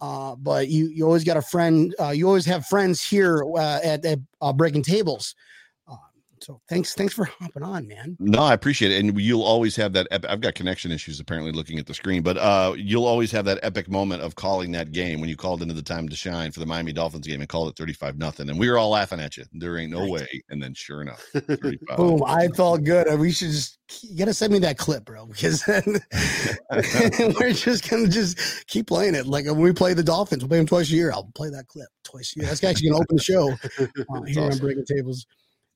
Uh, 0.00 0.34
but 0.36 0.68
you 0.68 0.86
you 0.88 1.04
always 1.04 1.24
got 1.24 1.36
a 1.36 1.42
friend. 1.42 1.94
Uh, 2.00 2.10
you 2.10 2.26
always 2.26 2.46
have 2.46 2.66
friends 2.66 3.02
here 3.02 3.44
uh, 3.56 3.80
at, 3.84 4.04
at 4.04 4.18
uh, 4.40 4.52
breaking 4.52 4.82
tables. 4.82 5.34
Uh, 6.40 6.44
so 6.44 6.60
thanks 6.68 6.94
thanks 6.94 7.14
for 7.14 7.24
hopping 7.24 7.62
on, 7.62 7.86
man. 7.86 8.16
No, 8.18 8.40
I 8.42 8.54
appreciate 8.54 8.92
it, 8.92 9.00
and 9.04 9.20
you'll 9.20 9.42
always 9.42 9.76
have 9.76 9.92
that. 9.92 10.06
Ep- 10.10 10.24
I've 10.28 10.40
got 10.40 10.54
connection 10.54 10.90
issues 10.90 11.20
apparently 11.20 11.52
looking 11.52 11.78
at 11.78 11.86
the 11.86 11.94
screen, 11.94 12.22
but 12.22 12.36
uh, 12.38 12.74
you'll 12.76 13.06
always 13.06 13.30
have 13.32 13.44
that 13.46 13.58
epic 13.62 13.88
moment 13.90 14.22
of 14.22 14.34
calling 14.34 14.72
that 14.72 14.92
game 14.92 15.20
when 15.20 15.28
you 15.28 15.36
called 15.36 15.62
into 15.62 15.74
the 15.74 15.82
time 15.82 16.08
to 16.08 16.16
shine 16.16 16.50
for 16.52 16.60
the 16.60 16.66
Miami 16.66 16.92
Dolphins 16.92 17.26
game 17.26 17.40
and 17.40 17.48
called 17.48 17.68
it 17.68 17.76
thirty-five 17.76 18.16
nothing, 18.18 18.48
and 18.48 18.58
we 18.58 18.70
were 18.70 18.78
all 18.78 18.90
laughing 18.90 19.20
at 19.20 19.36
you. 19.36 19.44
There 19.52 19.78
ain't 19.78 19.90
no 19.92 20.00
Right. 20.00 20.10
way, 20.10 20.42
and 20.48 20.62
then 20.62 20.74
sure 20.74 21.02
enough, 21.02 21.22
35. 21.34 21.96
Boom! 21.96 22.22
I 22.26 22.48
felt 22.48 22.84
good. 22.84 23.08
Uh, 23.12 23.16
We 23.16 23.32
should 23.32 23.50
just 23.50 23.78
you 24.02 24.16
gotta 24.16 24.34
send 24.34 24.52
me 24.52 24.58
that 24.60 24.78
clip, 24.78 25.04
bro, 25.04 25.26
because 25.26 25.62
then 25.64 25.82
we're 27.40 27.52
just 27.52 27.88
gonna 27.90 28.08
just 28.08 28.66
keep 28.66 28.86
playing 28.86 29.14
it. 29.14 29.26
Like 29.26 29.46
when 29.46 29.58
we 29.58 29.72
play 29.72 29.94
the 29.94 30.02
Dolphins, 30.02 30.42
we 30.42 30.48
play 30.48 30.58
them 30.58 30.66
twice 30.66 30.90
a 30.90 30.94
year. 30.94 31.12
I'll 31.12 31.30
play 31.34 31.50
that 31.50 31.66
clip 31.68 31.88
twice 32.04 32.34
a 32.36 32.40
year. 32.40 32.48
That's 32.48 32.62
actually 32.64 32.88
gonna 32.90 33.02
open 33.02 33.16
the 33.16 33.22
show 33.22 33.50
uh, 33.78 34.22
here 34.22 34.40
on 34.42 34.48
awesome. 34.48 34.58
Breaking 34.60 34.84
Tables. 34.84 35.26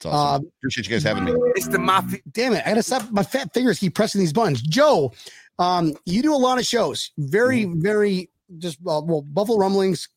Awesome. 0.04 0.44
Um, 0.44 0.50
appreciate 0.58 0.86
you 0.86 0.92
guys 0.94 1.02
having 1.02 1.24
me. 1.24 1.32
It's 1.56 1.68
the 1.68 1.78
mafia. 1.78 2.20
Damn 2.32 2.52
it! 2.54 2.62
I 2.64 2.70
gotta 2.70 2.82
stop. 2.82 3.10
My 3.10 3.22
fat 3.22 3.52
fingers 3.54 3.78
keep 3.78 3.94
pressing 3.94 4.20
these 4.20 4.32
buttons. 4.32 4.60
Joe, 4.62 5.12
um, 5.58 5.94
you 6.06 6.22
do 6.22 6.34
a 6.34 6.36
lot 6.36 6.58
of 6.58 6.66
shows. 6.66 7.10
Very, 7.18 7.64
very 7.64 8.30
just 8.58 8.78
uh, 8.86 9.00
well, 9.04 9.22
Buffalo 9.22 9.58
Rumblings, 9.58 10.08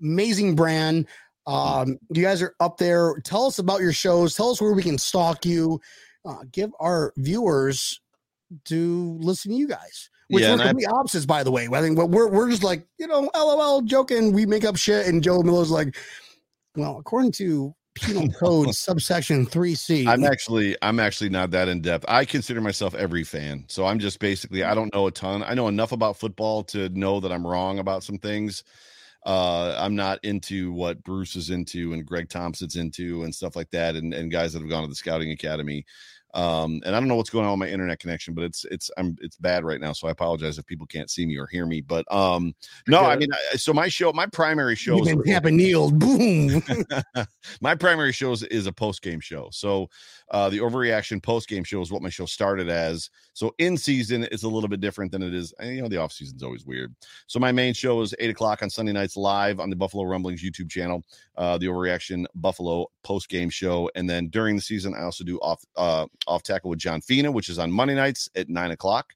amazing 0.00 0.54
brand. 0.54 1.06
Um, 1.46 1.98
you 2.14 2.22
guys 2.22 2.40
are 2.42 2.54
up 2.60 2.78
there. 2.78 3.16
Tell 3.24 3.46
us 3.46 3.58
about 3.58 3.80
your 3.80 3.92
shows. 3.92 4.34
Tell 4.34 4.50
us 4.50 4.60
where 4.60 4.72
we 4.72 4.82
can 4.82 4.98
stalk 4.98 5.44
you. 5.44 5.80
Uh, 6.24 6.38
give 6.52 6.70
our 6.78 7.12
viewers 7.16 8.00
to 8.66 9.16
listen 9.20 9.50
to 9.50 9.56
you 9.56 9.66
guys. 9.66 10.08
Which 10.28 10.44
Yeah, 10.44 10.54
we're 10.56 10.88
I- 10.88 10.92
opposites, 10.92 11.26
by 11.26 11.42
the 11.42 11.50
way. 11.50 11.68
I 11.72 11.80
think 11.80 11.98
we're 11.98 12.28
we're 12.28 12.48
just 12.48 12.62
like 12.62 12.86
you 12.98 13.06
know, 13.06 13.28
lol, 13.34 13.82
joking. 13.82 14.32
We 14.32 14.46
make 14.46 14.64
up 14.64 14.76
shit, 14.76 15.06
and 15.06 15.22
Joe 15.22 15.42
Miller's 15.42 15.70
like, 15.70 15.96
well, 16.76 16.98
according 16.98 17.32
to 17.32 17.74
penal 17.94 18.28
code 18.40 18.74
subsection 18.74 19.46
three 19.46 19.74
C. 19.74 20.06
I'm 20.06 20.24
actually 20.24 20.76
I'm 20.82 21.00
actually 21.00 21.30
not 21.30 21.50
that 21.52 21.68
in 21.68 21.80
depth. 21.80 22.04
I 22.08 22.24
consider 22.24 22.60
myself 22.60 22.94
every 22.94 23.24
fan. 23.24 23.64
So 23.68 23.86
I'm 23.86 23.98
just 23.98 24.18
basically 24.18 24.64
I 24.64 24.74
don't 24.74 24.92
know 24.94 25.06
a 25.06 25.10
ton. 25.10 25.42
I 25.42 25.54
know 25.54 25.68
enough 25.68 25.92
about 25.92 26.18
football 26.18 26.64
to 26.64 26.88
know 26.90 27.20
that 27.20 27.32
I'm 27.32 27.46
wrong 27.46 27.78
about 27.78 28.02
some 28.02 28.18
things. 28.18 28.64
Uh 29.24 29.76
I'm 29.78 29.94
not 29.94 30.18
into 30.24 30.72
what 30.72 31.02
Bruce 31.04 31.36
is 31.36 31.50
into 31.50 31.92
and 31.92 32.06
Greg 32.06 32.28
Thompson's 32.28 32.76
into 32.76 33.22
and 33.22 33.34
stuff 33.34 33.56
like 33.56 33.70
that 33.70 33.94
and, 33.94 34.12
and 34.12 34.32
guys 34.32 34.52
that 34.52 34.60
have 34.60 34.70
gone 34.70 34.82
to 34.82 34.88
the 34.88 34.94
scouting 34.94 35.30
academy. 35.30 35.84
Um, 36.34 36.80
and 36.84 36.96
I 36.96 37.00
don't 37.00 37.08
know 37.08 37.16
what's 37.16 37.30
going 37.30 37.44
on 37.44 37.58
with 37.58 37.68
my 37.68 37.72
internet 37.72 37.98
connection, 37.98 38.34
but 38.34 38.44
it's 38.44 38.64
it's 38.70 38.90
I'm 38.96 39.16
it's 39.20 39.36
bad 39.36 39.64
right 39.64 39.80
now. 39.80 39.92
So 39.92 40.08
I 40.08 40.12
apologize 40.12 40.58
if 40.58 40.66
people 40.66 40.86
can't 40.86 41.10
see 41.10 41.26
me 41.26 41.36
or 41.38 41.46
hear 41.46 41.66
me. 41.66 41.80
But 41.80 42.10
um, 42.12 42.54
no, 42.88 43.00
I 43.04 43.16
mean, 43.16 43.28
I, 43.32 43.56
so 43.56 43.72
my 43.72 43.88
show, 43.88 44.12
my 44.12 44.26
primary 44.26 44.76
show 44.76 44.96
You've 44.96 45.08
is 45.08 45.14
been 45.14 45.24
Tampa 45.24 45.50
Neal. 45.50 45.90
Boom. 45.92 46.62
my 47.60 47.74
primary 47.74 48.12
show 48.12 48.32
is, 48.32 48.42
is 48.44 48.66
a 48.66 48.72
post 48.72 49.02
game 49.02 49.20
show. 49.20 49.48
So 49.52 49.90
uh, 50.32 50.48
the 50.48 50.58
overreaction 50.58 51.22
post 51.22 51.48
game 51.48 51.62
show 51.62 51.80
is 51.82 51.92
what 51.92 52.02
my 52.02 52.08
show 52.08 52.24
started 52.24 52.68
as. 52.68 53.10
So 53.34 53.54
in 53.58 53.76
season, 53.76 54.26
it's 54.32 54.42
a 54.42 54.48
little 54.48 54.68
bit 54.68 54.80
different 54.80 55.12
than 55.12 55.22
it 55.22 55.34
is. 55.34 55.52
You 55.62 55.82
know, 55.82 55.88
the 55.88 55.98
off 55.98 56.12
season 56.12 56.36
is 56.36 56.42
always 56.42 56.64
weird. 56.64 56.94
So 57.26 57.38
my 57.38 57.52
main 57.52 57.74
show 57.74 58.00
is 58.00 58.14
eight 58.18 58.30
o'clock 58.30 58.62
on 58.62 58.70
Sunday 58.70 58.92
nights 58.92 59.16
live 59.16 59.60
on 59.60 59.68
the 59.68 59.76
Buffalo 59.76 60.04
Rumblings 60.04 60.42
YouTube 60.42 60.70
channel. 60.70 61.04
Uh, 61.36 61.58
the 61.58 61.66
overreaction 61.66 62.24
Buffalo 62.34 62.86
post 63.02 63.28
game 63.28 63.50
show, 63.50 63.90
and 63.94 64.08
then 64.08 64.28
during 64.28 64.56
the 64.56 64.62
season, 64.62 64.94
I 64.94 65.02
also 65.02 65.22
do 65.22 65.38
off 65.38 65.62
uh, 65.76 66.06
off 66.26 66.42
tackle 66.42 66.70
with 66.70 66.78
John 66.78 67.02
Fina, 67.02 67.30
which 67.30 67.50
is 67.50 67.58
on 67.58 67.70
Monday 67.70 67.94
nights 67.94 68.30
at 68.34 68.48
nine 68.48 68.70
o'clock. 68.70 69.14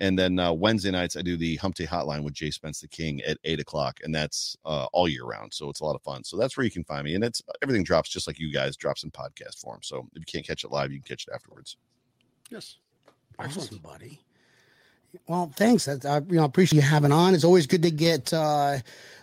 And 0.00 0.18
then 0.18 0.38
uh, 0.38 0.52
Wednesday 0.52 0.90
nights, 0.90 1.16
I 1.16 1.22
do 1.22 1.36
the 1.36 1.56
Hump 1.56 1.74
Day 1.74 1.86
Hotline 1.86 2.22
with 2.22 2.34
Jay 2.34 2.50
Spence 2.50 2.80
the 2.80 2.88
King 2.88 3.20
at 3.22 3.38
eight 3.44 3.58
o'clock, 3.60 3.98
and 4.04 4.14
that's 4.14 4.56
uh, 4.64 4.86
all 4.92 5.08
year 5.08 5.24
round. 5.24 5.52
So 5.52 5.68
it's 5.70 5.80
a 5.80 5.84
lot 5.84 5.96
of 5.96 6.02
fun. 6.02 6.22
So 6.22 6.36
that's 6.36 6.56
where 6.56 6.64
you 6.64 6.70
can 6.70 6.84
find 6.84 7.04
me, 7.04 7.14
and 7.14 7.24
it's 7.24 7.42
everything 7.62 7.82
drops 7.82 8.08
just 8.08 8.26
like 8.26 8.38
you 8.38 8.52
guys 8.52 8.76
drops 8.76 9.02
in 9.02 9.10
podcast 9.10 9.60
form. 9.60 9.80
So 9.82 10.08
if 10.14 10.20
you 10.20 10.24
can't 10.26 10.46
catch 10.46 10.64
it 10.64 10.70
live, 10.70 10.92
you 10.92 10.98
can 10.98 11.08
catch 11.08 11.26
it 11.26 11.34
afterwards. 11.34 11.76
Yes. 12.50 12.76
Awesome, 13.38 13.78
buddy. 13.78 14.20
Well, 15.26 15.52
thanks. 15.56 15.88
I, 15.88 15.96
I 16.08 16.18
you 16.18 16.36
know 16.36 16.44
appreciate 16.44 16.82
you 16.82 16.88
having 16.88 17.12
on. 17.12 17.34
It's 17.34 17.44
always 17.44 17.66
good 17.66 17.82
to 17.82 17.90
get 17.90 18.32
uh, 18.32 18.78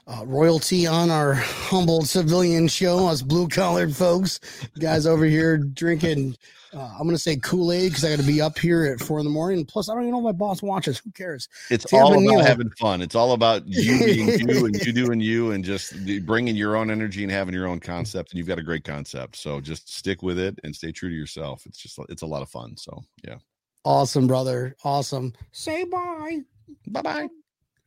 uh, 0.07 0.23
royalty 0.25 0.87
on 0.87 1.09
our 1.09 1.33
humble 1.33 2.01
civilian 2.03 2.67
show, 2.67 3.07
us 3.07 3.21
blue 3.21 3.47
collared 3.47 3.95
folks. 3.95 4.39
You 4.75 4.81
guys 4.81 5.05
over 5.05 5.25
here 5.25 5.57
drinking. 5.57 6.37
Uh, 6.73 6.93
I'm 6.99 7.07
gonna 7.07 7.17
say 7.17 7.37
Kool 7.37 7.71
Aid 7.71 7.91
because 7.91 8.03
I 8.03 8.09
got 8.09 8.19
to 8.19 8.27
be 8.27 8.41
up 8.41 8.59
here 8.59 8.85
at 8.85 8.99
four 8.99 9.19
in 9.19 9.25
the 9.25 9.31
morning. 9.31 9.63
Plus, 9.63 9.87
I 9.87 9.93
don't 9.93 10.03
even 10.03 10.11
know 10.11 10.19
if 10.19 10.23
my 10.25 10.31
boss 10.33 10.61
watches. 10.61 10.99
Who 10.99 11.11
cares? 11.11 11.47
It's 11.71 11.85
Tampa 11.85 12.05
all 12.05 12.11
about 12.13 12.21
Neal. 12.21 12.43
having 12.43 12.69
fun. 12.71 13.01
It's 13.01 13.15
all 13.15 13.31
about 13.31 13.65
you 13.65 13.97
being 14.05 14.27
you 14.27 14.65
and 14.65 14.75
you 14.85 14.91
doing 14.91 15.21
you 15.21 15.51
and 15.51 15.63
just 15.63 15.93
bringing 16.25 16.55
your 16.55 16.75
own 16.75 16.91
energy 16.91 17.23
and 17.23 17.31
having 17.31 17.53
your 17.53 17.67
own 17.67 17.79
concept. 17.79 18.31
And 18.31 18.37
you've 18.37 18.47
got 18.47 18.59
a 18.59 18.63
great 18.63 18.83
concept. 18.83 19.37
So 19.37 19.61
just 19.61 19.95
stick 19.95 20.21
with 20.21 20.37
it 20.37 20.59
and 20.65 20.75
stay 20.75 20.91
true 20.91 21.09
to 21.09 21.15
yourself. 21.15 21.65
It's 21.65 21.77
just 21.77 21.97
it's 22.09 22.23
a 22.23 22.27
lot 22.27 22.41
of 22.41 22.49
fun. 22.49 22.75
So 22.75 23.03
yeah. 23.25 23.37
Awesome, 23.85 24.25
brother. 24.25 24.75
Awesome. 24.83 25.33
Say 25.51 25.83
bye. 25.83 26.39
Bye 26.87 27.01
bye. 27.01 27.29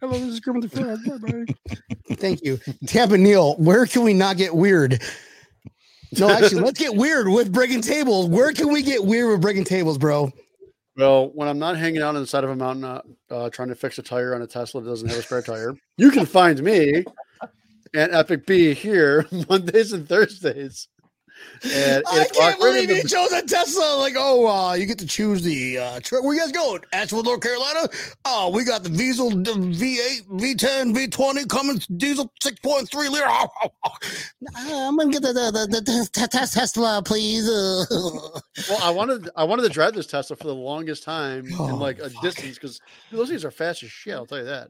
Hello, 0.01 0.13
this 0.13 0.29
is 0.29 0.41
Kermit 0.41 0.71
the 0.71 0.81
Frog. 0.81 1.05
Bye 1.05 1.45
bye. 1.45 2.15
Thank 2.15 2.45
you, 2.45 2.59
Tampa 2.87 3.19
Neal. 3.19 3.57
Where 3.57 3.85
can 3.85 4.03
we 4.03 4.15
not 4.15 4.37
get 4.37 4.55
weird? 4.55 5.03
No, 6.17 6.31
actually, 6.31 6.63
let's 6.63 6.79
get 6.79 6.95
weird 6.95 7.29
with 7.29 7.53
breaking 7.53 7.83
tables. 7.83 8.29
Where 8.29 8.53
can 8.53 8.73
we 8.73 8.83
get 8.83 9.05
weird 9.05 9.31
with 9.31 9.43
breaking 9.43 9.65
tables, 9.65 9.99
bro? 9.99 10.31
Well, 10.97 11.31
when 11.35 11.49
I'm 11.49 11.59
not 11.59 11.77
hanging 11.77 12.01
out 12.01 12.15
on 12.15 12.23
the 12.23 12.27
side 12.27 12.45
of 12.45 12.51
a 12.51 12.57
mountain 12.57 12.85
uh, 12.85 13.03
uh, 13.31 13.51
trying 13.51 13.69
to 13.69 13.75
fix 13.75 13.99
a 13.99 14.03
tire 14.03 14.35
on 14.35 14.43
a 14.43 14.47
Tesla 14.47 14.81
that 14.81 14.89
doesn't 14.89 15.09
have 15.09 15.19
a 15.19 15.23
spare 15.23 15.43
tire, 15.43 15.75
you 15.97 16.11
can 16.11 16.27
find 16.27 16.63
me 16.63 17.05
and 17.93 18.15
Epic 18.15 18.47
B 18.47 18.73
here 18.75 19.27
Mondays 19.49 19.93
and 19.93 20.09
Thursdays. 20.09 20.89
At 21.65 22.05
I 22.07 22.25
can't 22.27 22.59
believe 22.61 22.89
the- 22.89 22.97
you 22.97 23.03
chose 23.03 23.33
a 23.33 23.43
Tesla. 23.43 23.97
Like, 23.99 24.15
oh, 24.17 24.47
uh, 24.47 24.75
you 24.75 24.87
get 24.87 24.99
to 25.01 25.07
choose 25.07 25.43
the 25.43 25.79
uh, 25.79 26.01
truck. 26.01 26.23
Where 26.23 26.33
you 26.35 26.41
guys 26.41 26.53
going? 26.53 26.83
Asheville, 26.93 27.25
North 27.25 27.41
Carolina. 27.41 27.89
Oh, 28.25 28.51
we 28.51 28.63
got 28.65 28.85
the 28.85 28.89
Diesel 28.91 29.31
the 29.31 29.53
V8, 29.53 30.27
V10, 30.29 30.95
V20 30.95 31.49
Cummins 31.49 31.87
diesel 31.89 32.33
6.3 32.45 33.11
liter. 33.11 33.27
I'm 34.57 34.97
gonna 34.97 35.11
get 35.11 35.23
the 35.23 35.33
the, 35.33 35.51
the, 35.69 35.81
the, 35.81 36.09
the 36.21 36.29
Tesla, 36.29 37.03
please. 37.05 37.49
Uh, 37.49 37.85
Well, 38.69 38.81
I 38.83 38.91
wanted 38.91 39.29
I 39.37 39.45
wanted 39.45 39.63
to 39.63 39.69
drive 39.69 39.95
this 39.95 40.07
Tesla 40.07 40.37
for 40.37 40.45
the 40.49 40.55
longest 40.55 41.05
time 41.05 41.47
Oh, 41.59 41.69
in 41.69 41.79
like 41.79 41.99
a 42.01 42.11
fuck. 42.11 42.23
distance 42.23 42.55
because 42.55 42.81
those 43.13 43.29
things 43.29 43.45
are 43.45 43.51
fast 43.51 43.83
as 43.83 43.91
shit. 43.91 44.15
I'll 44.15 44.27
tell 44.27 44.39
you 44.39 44.45
that. 44.45 44.69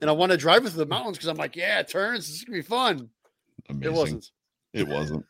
And 0.00 0.08
I 0.10 0.12
want 0.12 0.32
to 0.32 0.38
drive 0.38 0.64
it 0.66 0.70
through 0.70 0.78
the 0.84 0.86
mountains 0.86 1.16
because 1.16 1.28
I'm 1.28 1.36
like, 1.36 1.54
yeah, 1.56 1.82
turns. 1.82 2.26
This 2.26 2.36
is 2.36 2.44
gonna 2.44 2.58
be 2.58 2.62
fun. 2.62 3.10
Amazing. 3.68 3.84
It 3.92 3.96
wasn't. 3.96 4.30
It 4.72 4.88
wasn't. 4.88 5.24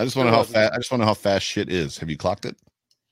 I 0.00 0.04
just 0.04 0.16
want 0.16 0.28
to 0.28 0.30
know 0.30 0.38
how 0.38 0.44
fast. 0.44 0.72
I 0.72 0.76
just 0.78 0.90
want 0.90 1.00
to 1.00 1.04
know 1.04 1.08
how 1.10 1.14
fast 1.14 1.44
shit 1.44 1.70
is. 1.70 1.98
Have 1.98 2.08
you 2.08 2.16
clocked 2.16 2.46
it? 2.46 2.56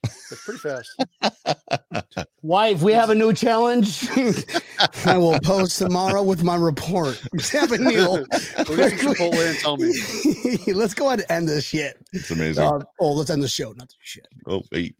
It's 0.05 0.43
pretty 0.43 0.59
fast. 0.59 2.26
Wife, 2.43 2.80
we 2.80 2.95
have 2.95 3.11
a 3.11 3.14
new 3.14 3.34
challenge. 3.34 4.09
I 5.05 5.18
will 5.18 5.39
post 5.41 5.78
tomorrow 5.78 6.22
with 6.22 6.43
my 6.43 6.57
report. 6.57 7.22
Tampa 7.41 7.76
Neal. 7.76 8.12
We'll 8.12 8.24
Chipotle 8.24 9.51
and 9.51 9.59
tell 9.59 9.76
me. 9.76 10.72
Let's 10.72 10.95
go 10.95 11.09
ahead 11.09 11.26
and 11.28 11.30
end 11.30 11.49
this 11.51 11.66
shit. 11.66 11.99
It's 12.14 12.30
amazing. 12.30 12.64
Uh, 12.64 12.80
oh, 13.01 13.12
let's 13.12 13.28
end 13.28 13.43
the 13.43 13.49
show, 13.49 13.72
not 13.72 13.89
the 13.89 13.95
shit. 14.01 14.26
oh, 14.47 14.62
eight. 14.72 14.97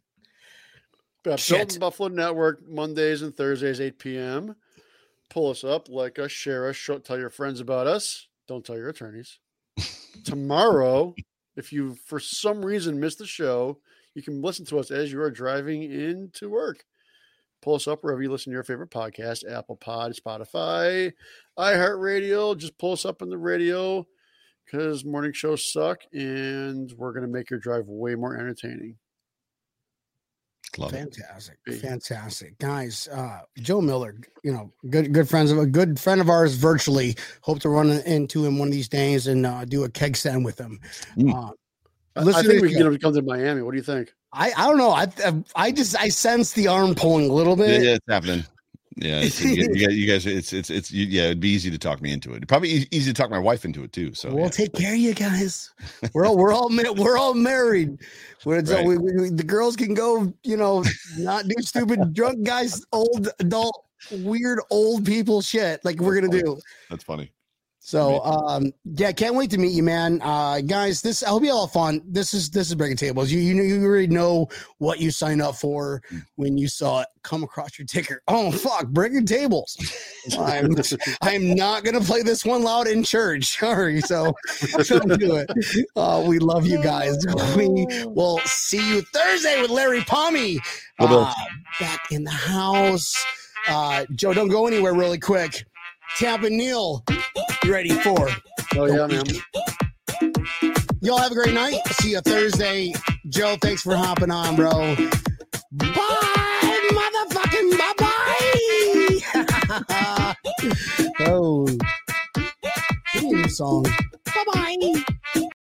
Uh, 1.26 1.36
Shit. 1.36 1.78
Buffalo 1.80 2.09
Network 2.09 2.68
Mondays 2.68 3.22
and 3.22 3.34
Thursdays, 3.34 3.80
8 3.80 3.99
p.m. 3.99 4.57
Pull 5.30 5.51
us 5.51 5.64
up, 5.64 5.89
like 5.89 6.18
us, 6.18 6.30
share 6.32 6.68
us, 6.68 6.76
show, 6.76 6.99
tell 6.99 7.18
your 7.18 7.30
friends 7.30 7.61
about 7.61 7.86
us. 7.86 8.28
Don't 8.47 8.64
tell 8.64 8.76
your 8.76 8.91
attorneys. 8.91 9.39
Tomorrow, 10.24 11.14
if 11.59 11.73
you 11.73 11.97
for 12.07 12.21
some 12.21 12.65
reason 12.65 13.01
missed 13.01 13.19
the 13.19 13.27
show, 13.27 13.79
you 14.15 14.23
can 14.23 14.41
listen 14.41 14.65
to 14.67 14.79
us 14.79 14.91
as 14.91 15.13
you 15.13 15.21
are 15.21 15.31
driving 15.31 15.83
into 15.83 16.49
work. 16.49 16.85
Pull 17.61 17.75
us 17.75 17.89
up 17.89 18.03
wherever 18.03 18.23
you 18.23 18.31
listen 18.31 18.53
to 18.53 18.55
your 18.55 18.63
favorite 18.63 18.91
podcast 18.91 19.51
Apple 19.51 19.77
Pod, 19.77 20.15
Spotify, 20.15 21.13
iHeartRadio. 21.59 22.57
Just 22.57 22.79
pull 22.79 22.93
us 22.93 23.05
up 23.05 23.21
on 23.21 23.29
the 23.29 23.37
radio 23.37 24.07
because 24.65 25.05
morning 25.05 25.33
shows 25.33 25.73
suck 25.73 26.03
and 26.13 26.93
we're 26.97 27.13
going 27.13 27.27
to 27.27 27.33
make 27.33 27.51
your 27.51 27.59
drive 27.59 27.89
way 27.89 28.15
more 28.15 28.37
entertaining. 28.37 28.97
Love. 30.77 30.93
Fantastic, 30.93 31.59
Big. 31.65 31.81
fantastic, 31.81 32.59
guys. 32.59 33.09
Uh, 33.11 33.41
Joe 33.59 33.81
Miller, 33.81 34.17
you 34.45 34.53
know, 34.53 34.73
good 34.91 35.13
good 35.13 35.29
friends 35.29 35.51
of 35.51 35.59
a 35.59 35.67
good 35.67 35.99
friend 35.99 36.21
of 36.21 36.29
ours. 36.29 36.55
Virtually, 36.55 37.17
hope 37.41 37.59
to 37.61 37.69
run 37.69 37.91
into 37.91 38.45
him 38.45 38.59
one 38.59 38.69
of 38.69 38.73
these 38.73 38.89
days 38.89 39.27
and 39.27 39.45
uh, 39.47 39.65
do 39.65 39.85
a 39.85 39.89
keg 39.89 40.17
stand 40.17 40.45
with 40.45 40.59
him. 40.59 40.79
Mm. 41.17 41.35
Uh, 41.35 41.53
Listen 42.23 42.47
I 42.47 42.49
think 42.49 42.63
we 42.63 42.69
can 42.69 42.79
get 42.79 42.87
him 42.87 42.93
to 42.93 42.99
come 42.99 43.15
to 43.15 43.23
Miami. 43.23 43.63
What 43.63 43.73
do 43.73 43.77
you 43.77 43.83
think? 43.83 44.13
I 44.33 44.53
I 44.57 44.69
don't 44.69 44.79
know. 44.79 44.91
I 44.91 45.09
I 45.57 45.73
just 45.73 45.97
I 45.99 46.09
sense 46.11 46.53
the 46.53 46.69
arm 46.69 46.95
pulling 46.95 47.31
a 47.31 47.33
little 47.33 47.57
bit. 47.57 47.83
yeah, 47.83 47.95
it's 47.95 48.07
happening. 48.09 48.45
Yeah, 49.01 49.21
it's, 49.21 49.41
you, 49.41 49.51
you 49.73 49.87
guys, 49.87 49.97
you 49.97 50.07
guys, 50.07 50.27
it's 50.27 50.53
it's 50.53 50.71
it's 50.71 50.91
you, 50.91 51.07
yeah. 51.07 51.25
It'd 51.27 51.41
be 51.41 51.49
easy 51.51 51.71
to 51.71 51.79
talk 51.79 52.03
me 52.03 52.13
into 52.13 52.33
it. 52.35 52.47
Probably 52.49 52.71
e- 52.71 52.89
easy 52.91 53.13
to 53.13 53.15
talk 53.23 53.31
my 53.31 53.39
wife 53.39 53.65
into 53.65 53.85
it 53.85 53.93
too. 53.93 54.13
So 54.15 54.29
we'll 54.31 54.45
yeah. 54.45 54.49
take 54.51 54.73
care 54.75 54.93
of 54.95 54.99
you 54.99 55.15
guys. 55.15 55.71
We're 56.15 56.27
all 56.27 56.37
we're 56.37 56.53
all 56.53 56.69
we're 56.97 57.17
all 57.17 57.35
married. 57.35 57.99
We're, 58.45 58.61
Right. 58.63 58.85
we, 58.87 58.99
we, 58.99 59.13
we- 59.13 59.31
the 59.31 59.45
girls 59.45 59.77
can 59.77 59.95
go, 59.95 60.33
you 60.43 60.57
know, 60.57 60.85
not 61.17 61.45
do 61.47 61.55
stupid 61.63 62.13
drunk 62.15 62.43
guys, 62.45 62.85
old 62.93 63.29
adult, 63.41 63.85
weird 64.11 64.61
old 64.71 65.05
people 65.07 65.43
shit 65.43 65.85
like 65.85 66.01
we're 66.01 66.21
gonna 66.21 66.29
do. 66.43 66.59
that's 66.91 67.05
funny. 67.05 67.31
So 67.89 68.22
um 68.22 68.70
yeah, 68.84 69.12
can't 69.12 69.34
wait 69.34 69.49
to 69.53 69.57
meet 69.57 69.72
you, 69.72 69.82
man. 69.82 70.20
Uh 70.20 70.61
guys, 70.61 71.01
this 71.01 71.22
I 71.22 71.30
hope 71.30 71.43
you 71.43 71.51
all 71.51 71.64
have 71.64 71.72
fun. 71.72 72.03
This 72.05 72.34
is 72.34 72.51
this 72.51 72.68
is 72.68 72.74
breaking 72.74 72.99
tables. 72.99 73.32
You 73.32 73.41
you 73.41 73.55
know 73.55 73.62
you 73.62 73.82
already 73.82 74.09
know 74.09 74.49
what 74.76 75.01
you 75.01 75.11
signed 75.11 75.41
up 75.41 75.55
for 75.57 76.03
when 76.36 76.59
you 76.59 76.68
saw 76.68 77.01
it 77.01 77.07
come 77.22 77.43
across 77.43 77.78
your 77.78 77.86
ticker. 77.86 78.20
Oh 78.28 78.53
fuck, 78.53 78.89
breaking 78.89 79.24
tables. 79.24 79.74
I'm 80.39 80.76
I'm 81.22 81.55
not 81.55 81.82
gonna 81.82 82.03
play 82.03 82.20
this 82.20 82.45
one 82.45 82.62
loud 82.62 82.89
in 82.89 83.03
church. 83.03 83.45
Sorry, 83.59 84.03
so 84.03 84.34
don't 84.86 85.18
do 85.18 85.36
it. 85.36 85.51
Uh, 85.97 86.22
we 86.26 86.39
love 86.41 86.66
you 86.66 86.82
guys. 86.82 87.16
We 87.57 87.86
will 88.05 88.39
see 88.41 88.86
you 88.86 89.01
Thursday 89.01 89.62
with 89.62 89.70
Larry 89.70 90.03
Palmy 90.03 90.61
What 90.99 91.11
uh, 91.11 91.32
back 91.80 92.12
in 92.12 92.24
the 92.24 92.30
house. 92.30 93.14
Uh, 93.66 94.05
Joe, 94.14 94.34
don't 94.34 94.49
go 94.49 94.66
anywhere 94.66 94.93
really 94.93 95.18
quick. 95.18 95.64
Tampa 96.17 96.49
Neal, 96.51 97.05
you 97.65 97.73
ready 97.73 97.91
for? 97.91 98.29
Oh 98.77 98.87
yeah, 98.87 99.07
man. 99.07 99.25
Y'all 101.01 101.19
have 101.19 101.33
a 101.33 101.35
great 101.35 101.55
night. 101.55 101.81
See 101.93 102.11
you 102.13 102.21
Thursday. 102.21 102.93
Joe, 103.29 103.57
thanks 103.61 103.83
for 103.83 103.95
hopping 103.95 104.31
on, 104.31 104.57
bro. 104.57 104.71
Bye, 105.73 106.89
motherfucking 106.93 107.79
bye 107.79 107.93
bye. 107.99 109.21
oh, 111.27 111.69
theme 113.15 113.49
song. 113.49 113.83
Bye 113.83 114.45
bye. 114.53 114.77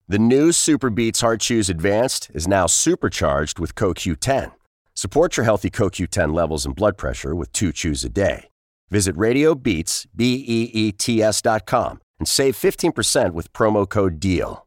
The 0.07 0.19
new 0.19 0.49
SuperBeets 0.49 1.21
Heart 1.21 1.41
Chews 1.41 1.69
Advanced 1.69 2.31
is 2.33 2.47
now 2.47 2.65
supercharged 2.65 3.59
with 3.59 3.75
CoQ10. 3.75 4.53
Support 4.95 5.37
your 5.37 5.43
healthy 5.43 5.69
CoQ10 5.69 6.33
levels 6.33 6.65
and 6.65 6.75
blood 6.75 6.97
pressure 6.97 7.35
with 7.35 7.51
two 7.51 7.71
chews 7.71 8.03
a 8.03 8.09
day. 8.09 8.48
Visit 8.89 9.15
RadioBeats, 9.15 10.05
B-E-E-T-S 10.15 11.41
dot 11.41 11.65
com 11.65 11.99
and 12.19 12.27
save 12.27 12.55
15% 12.55 13.31
with 13.31 13.51
promo 13.53 13.89
code 13.89 14.19
DEAL. 14.19 14.65